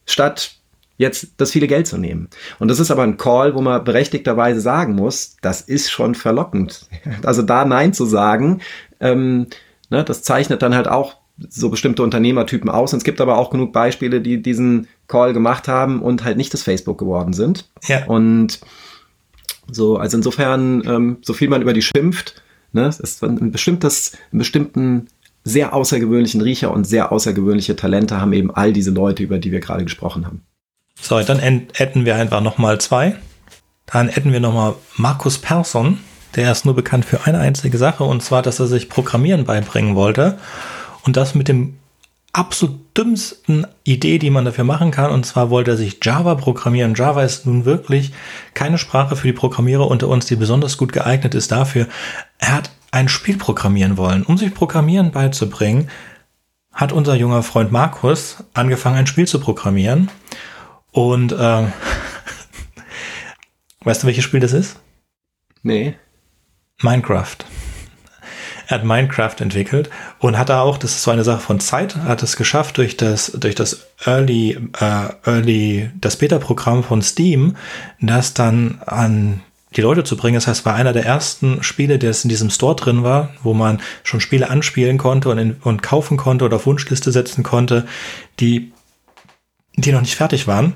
statt 0.05 0.55
jetzt 0.97 1.33
das 1.37 1.51
viele 1.51 1.67
Geld 1.67 1.87
zu 1.87 1.97
nehmen. 1.97 2.29
Und 2.59 2.67
das 2.67 2.79
ist 2.79 2.91
aber 2.91 3.03
ein 3.03 3.17
Call, 3.17 3.55
wo 3.55 3.61
man 3.61 3.83
berechtigterweise 3.83 4.61
sagen 4.61 4.93
muss, 4.93 5.37
das 5.41 5.61
ist 5.61 5.89
schon 5.89 6.15
verlockend. 6.15 6.87
Also 7.23 7.41
da 7.41 7.65
Nein 7.65 7.93
zu 7.93 8.05
sagen, 8.05 8.61
ähm, 8.99 9.47
ne, 9.89 10.03
das 10.03 10.21
zeichnet 10.21 10.61
dann 10.61 10.75
halt 10.75 10.87
auch 10.87 11.17
so 11.49 11.69
bestimmte 11.69 12.03
Unternehmertypen 12.03 12.69
aus. 12.69 12.93
Und 12.93 12.97
es 12.97 13.03
gibt 13.03 13.21
aber 13.21 13.37
auch 13.37 13.49
genug 13.49 13.73
Beispiele, 13.73 14.21
die 14.21 14.41
diesen 14.41 14.87
Call 15.07 15.33
gemacht 15.33 15.67
haben 15.67 16.01
und 16.01 16.23
halt 16.23 16.37
nicht 16.37 16.53
das 16.53 16.63
Facebook 16.63 16.97
geworden 16.97 17.33
sind. 17.33 17.69
Ja. 17.87 18.05
Und 18.05 18.59
so, 19.69 19.97
also 19.97 20.17
insofern, 20.17 20.83
ähm, 20.85 21.17
so 21.21 21.33
viel 21.33 21.49
man 21.49 21.61
über 21.61 21.73
die 21.73 21.81
schimpft, 21.81 22.41
ne, 22.73 22.85
es 22.85 22.99
ist 22.99 23.23
ein 23.23 23.51
bestimmtes, 23.51 24.13
einen 24.31 24.39
bestimmten 24.39 25.07
sehr 25.43 25.73
außergewöhnlichen 25.73 26.41
Riecher 26.41 26.71
und 26.71 26.85
sehr 26.85 27.11
außergewöhnliche 27.11 27.75
Talente 27.75 28.21
haben 28.21 28.33
eben 28.33 28.51
all 28.53 28.73
diese 28.73 28.91
Leute, 28.91 29.23
über 29.23 29.39
die 29.39 29.51
wir 29.51 29.59
gerade 29.59 29.83
gesprochen 29.83 30.25
haben. 30.25 30.41
So, 30.99 31.19
dann 31.21 31.39
hätten 31.39 32.05
wir 32.05 32.15
einfach 32.15 32.41
nochmal 32.41 32.79
zwei. 32.79 33.15
Dann 33.87 34.07
hätten 34.07 34.31
wir 34.31 34.39
nochmal 34.39 34.75
Markus 34.97 35.39
Persson. 35.39 35.97
Der 36.35 36.51
ist 36.51 36.63
nur 36.63 36.75
bekannt 36.75 37.05
für 37.05 37.25
eine 37.25 37.39
einzige 37.39 37.77
Sache 37.77 38.03
und 38.03 38.21
zwar, 38.21 38.41
dass 38.41 38.59
er 38.59 38.67
sich 38.67 38.87
Programmieren 38.87 39.45
beibringen 39.45 39.95
wollte 39.95 40.37
und 41.03 41.17
das 41.17 41.35
mit 41.35 41.47
dem 41.47 41.77
absolut 42.33 42.79
dümmsten 42.97 43.67
Idee, 43.83 44.17
die 44.17 44.29
man 44.29 44.45
dafür 44.45 44.63
machen 44.63 44.91
kann. 44.91 45.11
Und 45.11 45.25
zwar 45.25 45.49
wollte 45.49 45.71
er 45.71 45.77
sich 45.77 45.99
Java 46.01 46.35
programmieren. 46.35 46.95
Java 46.95 47.23
ist 47.23 47.45
nun 47.45 47.65
wirklich 47.65 48.13
keine 48.53 48.77
Sprache 48.77 49.15
für 49.15 49.27
die 49.27 49.33
Programmierer 49.33 49.87
unter 49.87 50.07
uns, 50.07 50.25
die 50.25 50.35
besonders 50.35 50.77
gut 50.77 50.93
geeignet 50.93 51.35
ist 51.35 51.51
dafür. 51.51 51.87
Er 52.37 52.53
hat 52.53 52.71
ein 52.91 53.09
Spiel 53.09 53.37
programmieren 53.37 53.97
wollen. 53.97 54.23
Um 54.23 54.37
sich 54.37 54.53
Programmieren 54.53 55.11
beizubringen, 55.11 55.89
hat 56.73 56.93
unser 56.93 57.15
junger 57.15 57.43
Freund 57.43 57.71
Markus 57.71 58.43
angefangen, 58.53 58.97
ein 58.97 59.07
Spiel 59.07 59.27
zu 59.27 59.39
programmieren. 59.39 60.09
Und 60.91 61.33
äh, 61.33 61.35
weißt 63.83 64.03
du, 64.03 64.07
welches 64.07 64.23
Spiel 64.23 64.39
das 64.39 64.53
ist? 64.53 64.77
Nee. 65.63 65.95
Minecraft. 66.81 67.37
Er 68.71 68.75
hat 68.77 68.85
Minecraft 68.85 69.35
entwickelt 69.39 69.89
und 70.19 70.37
hat 70.37 70.47
da 70.47 70.61
auch, 70.61 70.77
das 70.77 70.91
ist 70.91 71.03
so 71.03 71.11
eine 71.11 71.25
Sache 71.25 71.41
von 71.41 71.59
Zeit, 71.59 71.97
hat 71.97 72.23
es 72.23 72.37
geschafft 72.37 72.77
durch 72.77 72.95
das, 72.95 73.33
durch 73.33 73.53
das 73.53 73.87
Early, 74.05 74.57
äh, 74.79 75.09
Early, 75.29 75.89
das 75.99 76.15
Beta-Programm 76.15 76.81
von 76.85 77.01
Steam, 77.01 77.57
das 77.99 78.33
dann 78.33 78.79
an 78.85 79.41
die 79.75 79.81
Leute 79.81 80.05
zu 80.05 80.15
bringen. 80.15 80.35
Das 80.35 80.47
heißt, 80.47 80.65
war 80.65 80.75
einer 80.75 80.93
der 80.93 81.05
ersten 81.05 81.61
Spiele, 81.63 81.99
der 81.99 82.11
es 82.11 82.23
in 82.23 82.29
diesem 82.29 82.49
Store 82.49 82.77
drin 82.77 83.03
war, 83.03 83.33
wo 83.43 83.53
man 83.53 83.81
schon 84.03 84.21
Spiele 84.21 84.49
anspielen 84.49 84.97
konnte 84.97 85.27
und, 85.27 85.37
in, 85.37 85.57
und 85.61 85.83
kaufen 85.83 86.15
konnte 86.15 86.45
oder 86.45 86.55
auf 86.55 86.65
Wunschliste 86.65 87.11
setzen 87.11 87.43
konnte, 87.43 87.85
die, 88.39 88.71
die 89.75 89.91
noch 89.91 89.99
nicht 89.99 90.15
fertig 90.15 90.47
waren 90.47 90.75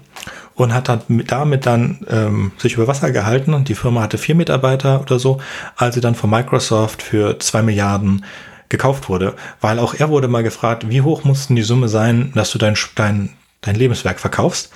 und 0.55 0.73
hat 0.73 0.89
dann 0.89 1.01
damit 1.27 1.65
dann 1.65 2.05
ähm, 2.09 2.51
sich 2.57 2.73
über 2.73 2.87
Wasser 2.87 3.11
gehalten 3.11 3.53
und 3.53 3.69
die 3.69 3.75
Firma 3.75 4.01
hatte 4.01 4.17
vier 4.17 4.35
Mitarbeiter 4.35 5.01
oder 5.01 5.19
so, 5.19 5.39
als 5.75 5.95
sie 5.95 6.01
dann 6.01 6.15
von 6.15 6.29
Microsoft 6.29 7.01
für 7.01 7.39
zwei 7.39 7.61
Milliarden 7.61 8.25
gekauft 8.69 9.09
wurde, 9.09 9.35
weil 9.61 9.79
auch 9.79 9.93
er 9.93 10.09
wurde 10.09 10.27
mal 10.27 10.43
gefragt, 10.43 10.89
wie 10.89 11.01
hoch 11.01 11.23
mussten 11.23 11.55
die 11.55 11.61
Summe 11.61 11.87
sein, 11.87 12.31
dass 12.35 12.51
du 12.51 12.57
dein, 12.57 12.75
dein, 12.95 13.29
dein 13.61 13.75
Lebenswerk 13.75 14.19
verkaufst? 14.19 14.71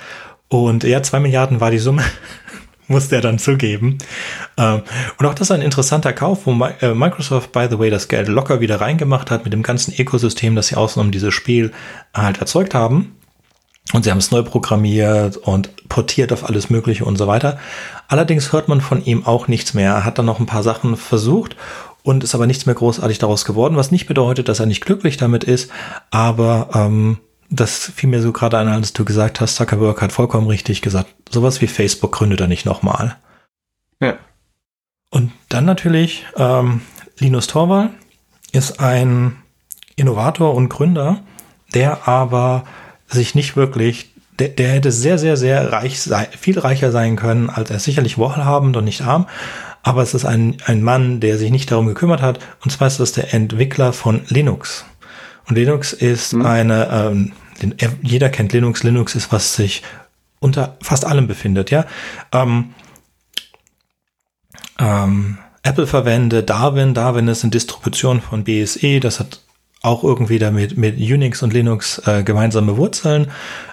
Und 0.48 0.84
ja, 0.84 1.02
zwei 1.02 1.20
Milliarden 1.20 1.62
war 1.62 1.72
die 1.72 1.80
Summe, 1.80 2.04
musste 2.88 3.16
er 3.16 3.22
dann 3.22 3.40
zugeben. 3.40 3.98
Ähm, 4.58 4.82
und 5.18 5.26
auch 5.26 5.34
das 5.34 5.50
ist 5.50 5.52
ein 5.52 5.62
interessanter 5.62 6.14
Kauf, 6.14 6.46
wo 6.46 6.52
äh, 6.82 6.94
Microsoft, 6.94 7.52
by 7.52 7.68
the 7.70 7.80
way, 7.80 7.90
das 7.90 8.08
Geld 8.08 8.28
locker 8.28 8.60
wieder 8.60 8.82
reingemacht 8.82 9.32
hat 9.32 9.44
mit 9.44 9.54
dem 9.54 9.64
ganzen 9.64 9.94
Ökosystem, 9.98 10.56
das 10.56 10.68
sie 10.68 10.76
außen 10.76 11.02
um 11.02 11.12
dieses 11.12 11.34
Spiel 11.34 11.72
halt 12.14 12.40
erzeugt 12.40 12.74
haben. 12.74 13.16
Und 13.94 14.04
sie 14.04 14.12
haben 14.12 14.20
es 14.20 14.32
neu 14.32 14.44
programmiert 14.44 15.38
und 15.38 15.88
portiert 15.90 16.32
auf 16.32 16.46
alles 16.48 16.70
Mögliche 16.70 17.06
und 17.06 17.18
so 17.18 17.26
weiter. 17.26 17.58
Allerdings 18.08 18.54
hört 18.54 18.68
man 18.68 18.82
von 18.82 19.04
ihm 19.04 19.26
auch 19.26 19.48
nichts 19.48 19.74
mehr. 19.74 19.94
Er 19.94 20.06
hat 20.06 20.20
dann 20.20 20.28
noch 20.28 20.40
ein 20.40 20.46
paar 20.46 20.62
Sachen 20.62 20.96
versucht 20.96 21.56
und 22.04 22.24
ist 22.24 22.36
aber 22.36 22.46
nichts 22.46 22.66
mehr 22.66 22.76
großartig 22.76 23.18
daraus 23.18 23.46
geworden, 23.46 23.76
was 23.76 23.92
nicht 23.92 24.06
bedeutet, 24.06 24.48
dass 24.48 24.60
er 24.60 24.68
nicht 24.68 24.86
glücklich 24.86 25.18
damit 25.18 25.44
ist. 25.44 25.72
Aber 26.12 26.70
ähm, 26.74 27.18
das 27.50 27.92
fiel 27.96 28.10
mir 28.10 28.22
so 28.22 28.32
gerade 28.32 28.60
ein, 28.60 28.68
als 28.68 28.94
du 28.94 29.06
gesagt 29.06 29.42
hast, 29.42 29.56
Zuckerberg 29.56 30.02
hat 30.02 30.12
vollkommen 30.12 30.48
richtig 30.48 30.82
gesagt, 30.82 31.10
sowas 31.30 31.62
wie 31.62 31.68
Facebook 31.68 32.12
gründet 32.12 32.42
er 32.42 32.48
nicht 32.48 32.66
nochmal. 32.66 33.18
Ja. 34.00 34.16
Und 35.10 35.32
dann 35.50 35.66
natürlich 35.66 36.26
ähm, 36.38 36.82
Linus 37.18 37.48
Torvald 37.48 37.92
ist 38.52 38.80
ein 38.80 39.38
Innovator 39.96 40.54
und 40.54 40.70
Gründer, 40.70 41.22
der 41.74 42.08
aber 42.08 42.64
sich 43.10 43.36
nicht 43.36 43.56
wirklich, 43.56 44.12
der, 44.38 44.50
der 44.50 44.70
hätte 44.70 44.92
sehr, 44.92 45.18
sehr, 45.18 45.38
sehr 45.38 45.72
reich 45.72 46.02
sein, 46.02 46.28
viel 46.40 46.60
reicher 46.60 46.92
sein 46.92 47.16
können, 47.16 47.50
als 47.50 47.70
er 47.70 47.80
sicherlich 47.80 48.18
wohlhabend 48.18 48.78
und 48.78 48.86
nicht 48.86 49.02
arm. 49.02 49.28
Aber 49.82 50.02
es 50.02 50.14
ist 50.14 50.26
ein, 50.26 50.58
ein 50.66 50.84
Mann, 50.84 51.20
der 51.20 51.38
sich 51.38 51.52
nicht 51.52 51.72
darum 51.72 51.88
gekümmert 51.88 52.22
hat. 52.22 52.40
Und 52.64 52.72
zwar 52.72 52.88
ist 52.88 53.00
das 53.00 53.14
der 53.14 53.34
Entwickler 53.34 53.94
von 53.94 54.22
Linux. 54.28 54.86
Und 55.48 55.56
Linux 55.56 55.94
ist 55.94 56.34
mhm. 56.34 56.46
eine, 56.46 56.90
ähm, 56.92 57.32
jeder 58.02 58.30
kennt 58.30 58.54
Linux. 58.54 58.84
Linux 58.84 59.16
ist, 59.16 59.32
was 59.32 59.56
sich 59.56 59.84
unter 60.40 60.78
fast 60.82 61.06
allem 61.06 61.28
befindet, 61.28 61.72
ja. 61.72 61.86
Ähm, 62.32 62.74
ähm, 64.80 65.38
Apple 65.64 65.88
verwendet 65.88 66.50
Darwin. 66.50 66.94
Darwin 66.94 67.28
ist 67.28 67.44
eine 67.44 67.52
Distribution 67.52 68.22
von 68.22 68.44
BSE. 68.44 69.00
Das 69.00 69.20
hat 69.20 69.42
auch 69.82 70.04
irgendwie 70.04 70.40
damit 70.40 70.78
mit 70.78 70.98
Unix 70.98 71.42
und 71.42 71.54
Linux 71.54 72.00
äh, 72.06 72.24
gemeinsame 72.24 72.78
Wurzeln. 72.78 73.32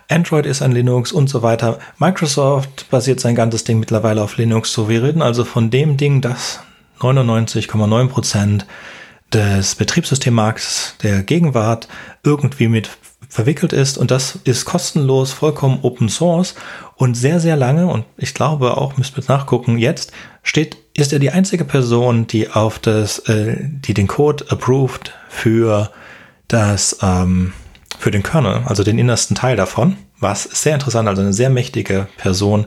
Android 0.08 0.46
ist 0.46 0.62
ein 0.62 0.72
Linux 0.72 1.12
und 1.12 1.28
so 1.28 1.42
weiter. 1.42 1.78
Microsoft 1.98 2.88
basiert 2.90 3.18
sein 3.20 3.34
ganzes 3.34 3.64
Ding 3.64 3.80
mittlerweile 3.80 4.22
auf 4.22 4.36
Linux. 4.36 4.72
So, 4.72 4.88
wir 4.88 5.02
reden 5.02 5.22
also 5.22 5.44
von 5.44 5.70
dem 5.70 5.96
Ding, 5.96 6.20
das 6.20 6.60
99,9 7.00 8.08
Prozent 8.08 8.66
des 9.32 9.74
Betriebssystemmarkts 9.74 10.96
der 11.02 11.22
Gegenwart 11.22 11.88
irgendwie 12.22 12.68
mit 12.68 12.90
verwickelt 13.28 13.72
ist 13.72 13.98
und 13.98 14.10
das 14.12 14.38
ist 14.44 14.64
kostenlos, 14.64 15.32
vollkommen 15.32 15.80
Open 15.82 16.08
Source 16.08 16.54
und 16.94 17.16
sehr, 17.16 17.40
sehr 17.40 17.56
lange 17.56 17.88
und 17.88 18.04
ich 18.16 18.34
glaube 18.34 18.76
auch, 18.76 18.96
müsst 18.96 19.18
ihr 19.18 19.24
nachgucken, 19.26 19.78
jetzt 19.78 20.12
steht, 20.42 20.76
ist 20.96 21.12
er 21.12 21.18
die 21.18 21.30
einzige 21.30 21.64
Person, 21.64 22.26
die 22.26 22.50
auf 22.50 22.78
das, 22.78 23.18
äh, 23.28 23.56
die 23.60 23.94
den 23.94 24.06
Code 24.06 24.46
approved 24.48 25.12
für 25.28 25.90
das, 26.48 26.98
ähm, 27.02 27.52
für 27.98 28.10
den 28.10 28.22
Kernel, 28.22 28.62
also 28.64 28.82
den 28.82 28.98
innersten 28.98 29.36
Teil 29.36 29.56
davon, 29.56 29.96
was 30.18 30.44
sehr 30.44 30.74
interessant, 30.74 31.08
also 31.08 31.20
eine 31.20 31.32
sehr 31.34 31.50
mächtige 31.50 32.08
Person 32.16 32.66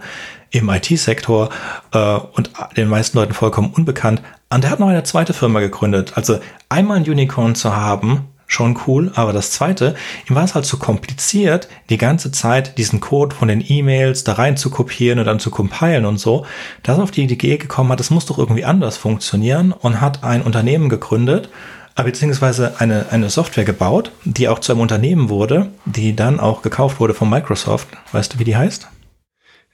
im 0.52 0.70
IT-Sektor 0.70 1.50
äh, 1.92 2.16
und 2.34 2.52
den 2.78 2.88
meisten 2.88 3.18
Leuten 3.18 3.34
vollkommen 3.34 3.72
unbekannt. 3.74 4.22
Und 4.52 4.64
er 4.64 4.72
hat 4.72 4.80
noch 4.80 4.88
eine 4.88 5.04
zweite 5.04 5.34
Firma 5.34 5.60
gegründet. 5.60 6.14
Also 6.16 6.40
einmal 6.70 6.98
ein 6.98 7.10
Unicorn 7.10 7.56
zu 7.56 7.76
haben, 7.76 8.29
schon 8.50 8.78
cool, 8.88 9.12
aber 9.14 9.32
das 9.32 9.52
zweite, 9.52 9.96
ihm 10.28 10.36
war 10.36 10.44
es 10.44 10.56
halt 10.56 10.66
zu 10.66 10.76
so 10.76 10.84
kompliziert, 10.84 11.70
die 11.90 12.00
ganze 12.00 12.32
Zeit 12.32 12.80
diesen 12.80 13.00
Code 13.00 13.36
von 13.36 13.48
den 13.48 13.64
E-Mails 13.66 14.24
da 14.24 14.34
rein 14.34 14.58
zu 14.58 14.72
kopieren 14.72 15.20
und 15.20 15.26
dann 15.26 15.40
zu 15.40 15.52
compilen 15.52 16.06
und 16.06 16.18
so, 16.18 16.46
dass 16.82 16.98
er 16.98 17.04
auf 17.04 17.12
die 17.12 17.24
Idee 17.24 17.58
gekommen 17.58 17.92
hat, 17.92 18.00
das 18.00 18.10
muss 18.10 18.26
doch 18.26 18.40
irgendwie 18.40 18.66
anders 18.66 18.98
funktionieren 18.98 19.72
und 19.72 20.02
hat 20.02 20.24
ein 20.24 20.42
Unternehmen 20.42 20.90
gegründet, 20.90 21.50
äh, 21.96 22.04
beziehungsweise 22.04 22.80
eine, 22.80 23.06
eine 23.12 23.30
Software 23.30 23.66
gebaut, 23.66 24.12
die 24.26 24.48
auch 24.48 24.60
zu 24.60 24.72
einem 24.72 24.82
Unternehmen 24.82 25.30
wurde, 25.30 25.70
die 25.86 26.16
dann 26.16 26.40
auch 26.40 26.64
gekauft 26.64 27.00
wurde 27.00 27.14
von 27.14 27.30
Microsoft. 27.30 27.88
Weißt 28.12 28.34
du, 28.34 28.40
wie 28.40 28.46
die 28.46 28.58
heißt? 28.58 28.88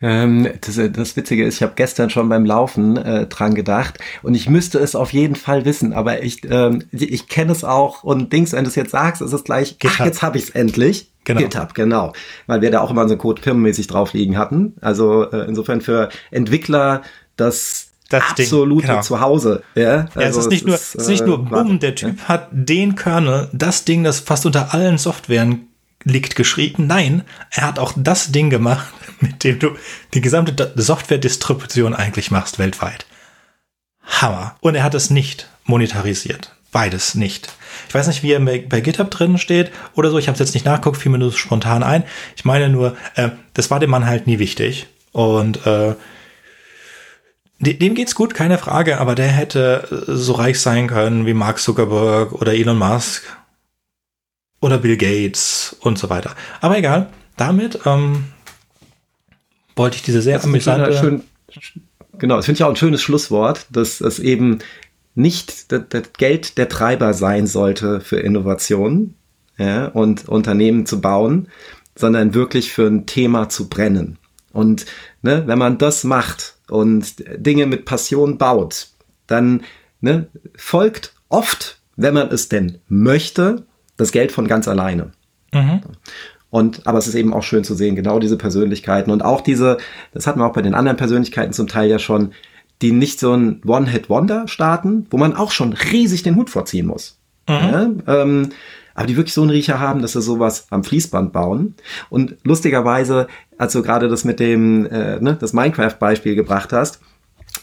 Ähm, 0.05 0.47
das, 0.61 0.79
das 0.91 1.15
Witzige 1.15 1.43
ist, 1.45 1.55
ich 1.55 1.63
habe 1.63 1.73
gestern 1.75 2.11
schon 2.11 2.29
beim 2.29 2.45
Laufen 2.45 2.95
äh, 2.95 3.25
dran 3.25 3.55
gedacht 3.55 3.97
und 4.21 4.35
ich 4.35 4.47
müsste 4.47 4.77
es 4.77 4.95
auf 4.95 5.11
jeden 5.13 5.35
Fall 5.35 5.65
wissen, 5.65 5.93
aber 5.93 6.21
ich, 6.21 6.41
ähm, 6.47 6.83
ich 6.91 7.27
kenne 7.27 7.51
es 7.51 7.63
auch 7.63 8.03
und 8.03 8.31
Dings, 8.31 8.51
wenn 8.51 8.65
du 8.65 8.69
es 8.69 8.75
jetzt 8.75 8.91
sagst, 8.91 9.23
ist 9.23 9.33
es 9.33 9.43
gleich, 9.43 9.79
GitHub. 9.79 9.97
ach, 9.99 10.05
jetzt 10.05 10.21
habe 10.21 10.37
ich 10.37 10.43
es 10.43 10.49
endlich. 10.51 11.09
Genau. 11.23 11.41
GitHub, 11.41 11.73
genau. 11.73 12.13
Weil 12.45 12.61
wir 12.61 12.69
da 12.69 12.81
auch 12.81 12.91
immer 12.91 13.09
so 13.09 13.17
Code 13.17 13.41
firmenmäßig 13.41 13.87
drauf 13.87 14.13
liegen 14.13 14.37
hatten. 14.37 14.75
Also 14.79 15.23
äh, 15.31 15.47
insofern 15.47 15.81
für 15.81 16.09
Entwickler 16.29 17.01
das 17.35 17.87
das 18.09 18.21
absolute 18.29 18.85
Ding, 18.85 18.91
genau. 18.91 19.01
Zuhause. 19.01 19.63
Ja, 19.73 20.07
also 20.13 20.19
ja, 20.19 20.27
es 20.27 20.37
ist 20.37 20.49
nicht 20.51 20.67
nur, 20.67 20.75
ist, 20.75 20.93
es 20.93 21.01
ist 21.01 21.09
nicht 21.09 21.25
nur, 21.25 21.39
äh, 21.39 21.49
bumm, 21.49 21.79
der 21.79 21.95
Typ 21.95 22.19
ja. 22.19 22.27
hat 22.27 22.49
den 22.51 22.93
Kernel, 22.93 23.49
das 23.53 23.85
Ding, 23.85 24.03
das 24.03 24.19
fast 24.19 24.45
unter 24.45 24.75
allen 24.75 24.99
Softwaren 24.99 25.67
liegt, 26.03 26.35
geschrieben. 26.35 26.85
Nein, 26.85 27.23
er 27.49 27.63
hat 27.63 27.79
auch 27.79 27.93
das 27.97 28.31
Ding 28.31 28.51
gemacht, 28.51 28.93
mit 29.19 29.43
dem 29.43 29.59
du 29.59 29.75
die 30.13 30.21
gesamte 30.21 30.73
Software-Distribution 30.75 31.93
eigentlich 31.93 32.31
machst 32.31 32.59
weltweit. 32.59 33.05
Hammer. 34.03 34.55
Und 34.61 34.75
er 34.75 34.83
hat 34.83 34.93
es 34.93 35.09
nicht 35.09 35.49
monetarisiert. 35.65 36.55
Beides 36.71 37.15
nicht. 37.15 37.49
Ich 37.87 37.95
weiß 37.95 38.07
nicht, 38.07 38.21
wie 38.21 38.33
er 38.33 38.39
bei 38.39 38.81
GitHub 38.81 39.09
drin 39.09 39.37
steht 39.37 39.71
oder 39.93 40.11
so. 40.11 40.17
Ich 40.17 40.27
habe 40.27 40.33
es 40.33 40.39
jetzt 40.39 40.53
nicht 40.53 40.65
nachguckt, 40.65 40.97
fiel 40.97 41.11
mir 41.11 41.17
nur 41.17 41.31
spontan 41.31 41.83
ein. 41.83 42.03
Ich 42.35 42.45
meine 42.45 42.69
nur, 42.69 42.97
äh, 43.15 43.29
das 43.53 43.71
war 43.71 43.79
dem 43.79 43.89
Mann 43.89 44.05
halt 44.05 44.27
nie 44.27 44.39
wichtig. 44.39 44.87
Und 45.11 45.65
äh, 45.65 45.95
dem 47.59 47.95
geht's 47.95 48.15
gut, 48.15 48.33
keine 48.33 48.57
Frage, 48.57 48.99
aber 48.99 49.15
der 49.15 49.27
hätte 49.27 50.05
so 50.07 50.33
reich 50.33 50.59
sein 50.59 50.87
können 50.87 51.25
wie 51.25 51.33
Mark 51.33 51.59
Zuckerberg 51.59 52.33
oder 52.33 52.53
Elon 52.53 52.77
Musk 52.77 53.23
oder 54.59 54.77
Bill 54.77 54.97
Gates 54.97 55.75
und 55.79 55.97
so 55.97 56.09
weiter. 56.09 56.35
Aber 56.59 56.77
egal, 56.77 57.07
damit 57.37 57.79
ähm, 57.85 58.25
wollte 59.75 59.97
ich 59.97 60.03
diese 60.03 60.21
sehr 60.21 60.37
das 60.37 60.45
amüsante... 60.45 60.93
Schön, 60.93 61.23
genau, 62.17 62.37
das 62.37 62.45
finde 62.45 62.57
ich 62.57 62.63
auch 62.63 62.69
ein 62.69 62.75
schönes 62.75 63.01
Schlusswort, 63.01 63.67
dass 63.69 64.01
es 64.01 64.19
eben 64.19 64.59
nicht 65.15 65.71
das, 65.71 65.83
das, 65.89 66.13
Geld 66.13 66.57
der 66.57 66.69
Treiber 66.69 67.13
sein 67.13 67.47
sollte 67.47 68.01
für 68.01 68.17
Innovationen 68.17 69.15
ja, 69.57 69.87
und 69.87 70.27
Unternehmen 70.27 70.85
zu 70.85 71.01
bauen, 71.01 71.47
sondern 71.95 72.33
wirklich 72.33 72.73
für 72.73 72.87
ein 72.87 73.05
Thema 73.05 73.49
zu 73.49 73.69
brennen. 73.69 74.17
Und 74.51 74.85
ne, 75.21 75.43
wenn 75.47 75.57
man 75.57 75.77
das 75.77 76.03
macht 76.03 76.55
und 76.69 77.15
Dinge 77.37 77.65
mit 77.65 77.85
Passion 77.85 78.37
baut, 78.37 78.89
dann 79.27 79.63
ne, 80.01 80.27
folgt 80.55 81.13
oft, 81.29 81.79
wenn 81.95 82.13
man 82.13 82.29
es 82.29 82.49
denn 82.49 82.79
möchte, 82.87 83.65
das 83.97 84.11
Geld 84.11 84.31
von 84.31 84.47
ganz 84.47 84.67
alleine. 84.67 85.11
Mhm. 85.53 85.81
Und, 86.49 86.87
aber 86.87 86.97
es 86.97 87.07
ist 87.07 87.15
eben 87.15 87.33
auch 87.33 87.43
schön 87.43 87.63
zu 87.63 87.75
sehen, 87.75 87.95
genau 87.95 88.19
diese 88.19 88.37
Persönlichkeiten 88.37 89.11
und 89.11 89.25
auch 89.25 89.41
diese, 89.41 89.77
das 90.13 90.25
hatten 90.25 90.39
wir 90.39 90.45
auch 90.45 90.53
bei 90.53 90.61
den 90.61 90.73
anderen 90.73 90.97
Persönlichkeiten 90.97 91.53
zum 91.53 91.67
Teil 91.67 91.89
ja 91.89 91.99
schon, 91.99 92.31
die 92.81 92.91
nicht 92.91 93.19
so 93.19 93.33
ein 93.33 93.61
One-Hit-Wonder 93.65 94.47
starten, 94.47 95.07
wo 95.09 95.17
man 95.17 95.35
auch 95.35 95.51
schon 95.51 95.73
riesig 95.73 96.23
den 96.23 96.35
Hut 96.35 96.49
vorziehen 96.49 96.87
muss. 96.87 97.19
Mhm. 97.47 97.53
Ja, 97.53 97.89
ähm, 98.07 98.49
aber 98.95 99.07
die 99.07 99.17
wirklich 99.17 99.33
so 99.33 99.41
einen 99.41 99.49
Riecher 99.49 99.79
haben, 99.79 100.01
dass 100.01 100.13
sie 100.13 100.21
sowas 100.21 100.67
am 100.69 100.83
Fließband 100.83 101.33
bauen. 101.33 101.75
Und 102.09 102.37
lustigerweise, 102.43 103.27
als 103.57 103.73
du 103.73 103.81
gerade 103.81 104.07
das 104.07 104.23
mit 104.23 104.39
dem, 104.39 104.85
äh, 104.85 105.19
ne, 105.19 105.37
das 105.39 105.51
Minecraft-Beispiel 105.51 106.35
gebracht 106.35 106.71
hast, 106.71 107.01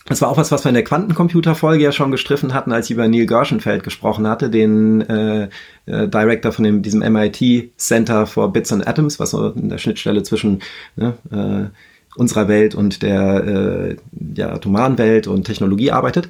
das 0.07 0.21
war 0.21 0.29
auch 0.29 0.37
was, 0.37 0.51
was 0.51 0.65
wir 0.65 0.69
in 0.69 0.75
der 0.75 0.85
Quantencomputer-Folge 0.85 1.85
ja 1.85 1.93
schon 1.93 2.11
gestriffen 2.11 2.55
hatten, 2.55 2.73
als 2.73 2.87
ich 2.87 2.93
über 2.93 3.09
Neil 3.09 3.27
Gershenfeld 3.27 3.83
gesprochen 3.85 4.27
hatte, 4.27 4.51
den 4.51 5.01
äh, 5.03 5.49
äh, 5.87 6.09
Director 6.09 6.53
von 6.53 6.65
dem, 6.65 6.83
diesem 6.83 7.01
MIT 7.01 7.73
Center 7.77 8.27
for 8.27 8.53
Bits 8.53 8.73
and 8.73 8.87
Atoms, 8.87 9.21
was 9.21 9.31
so 9.31 9.51
in 9.51 9.69
der 9.69 9.79
Schnittstelle 9.79 10.23
zwischen 10.23 10.61
ne, 10.97 11.15
äh, 11.31 12.19
unserer 12.19 12.49
Welt 12.49 12.75
und 12.75 13.03
der, 13.03 13.45
äh, 13.45 13.97
der 14.11 14.53
atomaren 14.53 14.99
Welt 14.99 15.27
und 15.27 15.45
Technologie 15.45 15.93
arbeitet. 15.93 16.29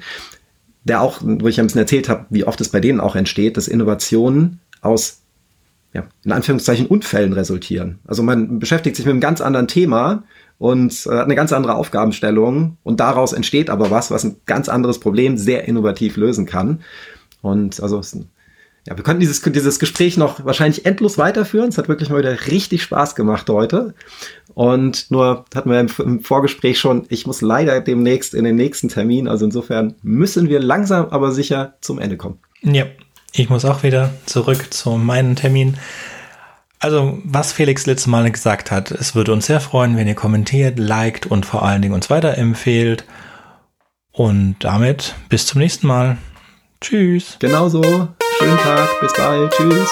Der 0.85 1.01
auch, 1.01 1.19
wo 1.21 1.47
ich 1.47 1.59
ein 1.59 1.65
bisschen 1.65 1.81
erzählt 1.81 2.09
habe, 2.09 2.25
wie 2.29 2.43
oft 2.43 2.61
es 2.61 2.69
bei 2.69 2.79
denen 2.79 2.99
auch 2.99 3.15
entsteht, 3.15 3.57
dass 3.57 3.67
Innovationen 3.67 4.59
aus 4.81 5.21
ja, 5.93 6.03
in 6.23 6.31
Anführungszeichen 6.31 6.87
Unfällen 6.87 7.33
resultieren. 7.33 7.99
Also 8.05 8.23
man 8.23 8.59
beschäftigt 8.59 8.95
sich 8.95 9.05
mit 9.05 9.11
einem 9.11 9.21
ganz 9.21 9.41
anderen 9.41 9.67
Thema 9.67 10.23
und 10.57 11.05
äh, 11.07 11.09
hat 11.09 11.25
eine 11.25 11.35
ganz 11.35 11.51
andere 11.51 11.75
Aufgabenstellung 11.75 12.77
und 12.83 12.99
daraus 12.99 13.33
entsteht 13.33 13.69
aber 13.69 13.91
was, 13.91 14.11
was 14.11 14.23
ein 14.23 14.37
ganz 14.45 14.69
anderes 14.69 14.99
Problem 14.99 15.37
sehr 15.37 15.67
innovativ 15.67 16.17
lösen 16.17 16.45
kann. 16.45 16.81
Und 17.41 17.81
also 17.81 18.01
ja, 18.85 18.97
wir 18.97 19.03
könnten 19.03 19.21
dieses, 19.21 19.41
dieses 19.41 19.79
Gespräch 19.79 20.17
noch 20.17 20.43
wahrscheinlich 20.43 20.85
endlos 20.85 21.17
weiterführen. 21.17 21.69
Es 21.69 21.77
hat 21.77 21.87
wirklich 21.87 22.09
mal 22.09 22.19
wieder 22.19 22.47
richtig 22.47 22.83
Spaß 22.83 23.15
gemacht 23.15 23.49
heute. 23.49 23.93
Und 24.53 25.09
nur 25.09 25.45
hatten 25.55 25.69
wir 25.69 25.79
im, 25.79 26.19
Vorgespräch 26.21 26.79
schon, 26.79 27.05
ich 27.07 27.25
muss 27.25 27.41
leider 27.41 27.79
demnächst 27.79 28.33
in 28.33 28.43
den 28.43 28.57
nächsten 28.57 28.89
Termin. 28.89 29.29
Also 29.29 29.45
insofern 29.45 29.95
müssen 30.01 30.49
wir 30.49 30.59
langsam 30.59 31.07
aber 31.09 31.31
sicher 31.31 31.75
zum 31.79 31.97
Ende 31.97 32.17
kommen. 32.17 32.39
Ja, 32.61 32.85
ich 33.31 33.49
muss 33.49 33.63
auch 33.63 33.83
wieder 33.83 34.13
zurück 34.25 34.73
zu 34.73 34.91
meinem 34.91 35.37
Termin. 35.37 35.77
Also, 36.83 37.17
was 37.23 37.53
Felix 37.53 37.85
letztes 37.85 38.07
Mal 38.07 38.29
gesagt 38.29 38.69
hat, 38.69 38.91
es 38.91 39.15
würde 39.15 39.31
uns 39.31 39.45
sehr 39.45 39.61
freuen, 39.61 39.95
wenn 39.95 40.05
ihr 40.05 40.15
kommentiert, 40.15 40.77
liked 40.77 41.25
und 41.25 41.45
vor 41.45 41.63
allen 41.63 41.81
Dingen 41.81 41.93
uns 41.93 42.09
weiterempfehlt. 42.09 43.05
Und 44.11 44.57
damit 44.59 45.15
bis 45.29 45.47
zum 45.47 45.61
nächsten 45.61 45.87
Mal. 45.87 46.17
Tschüss. 46.81 47.37
Genauso. 47.39 47.81
Schönen 48.37 48.57
Tag. 48.57 48.89
Bis 48.99 49.13
bald. 49.13 49.53
Tschüss. 49.53 49.89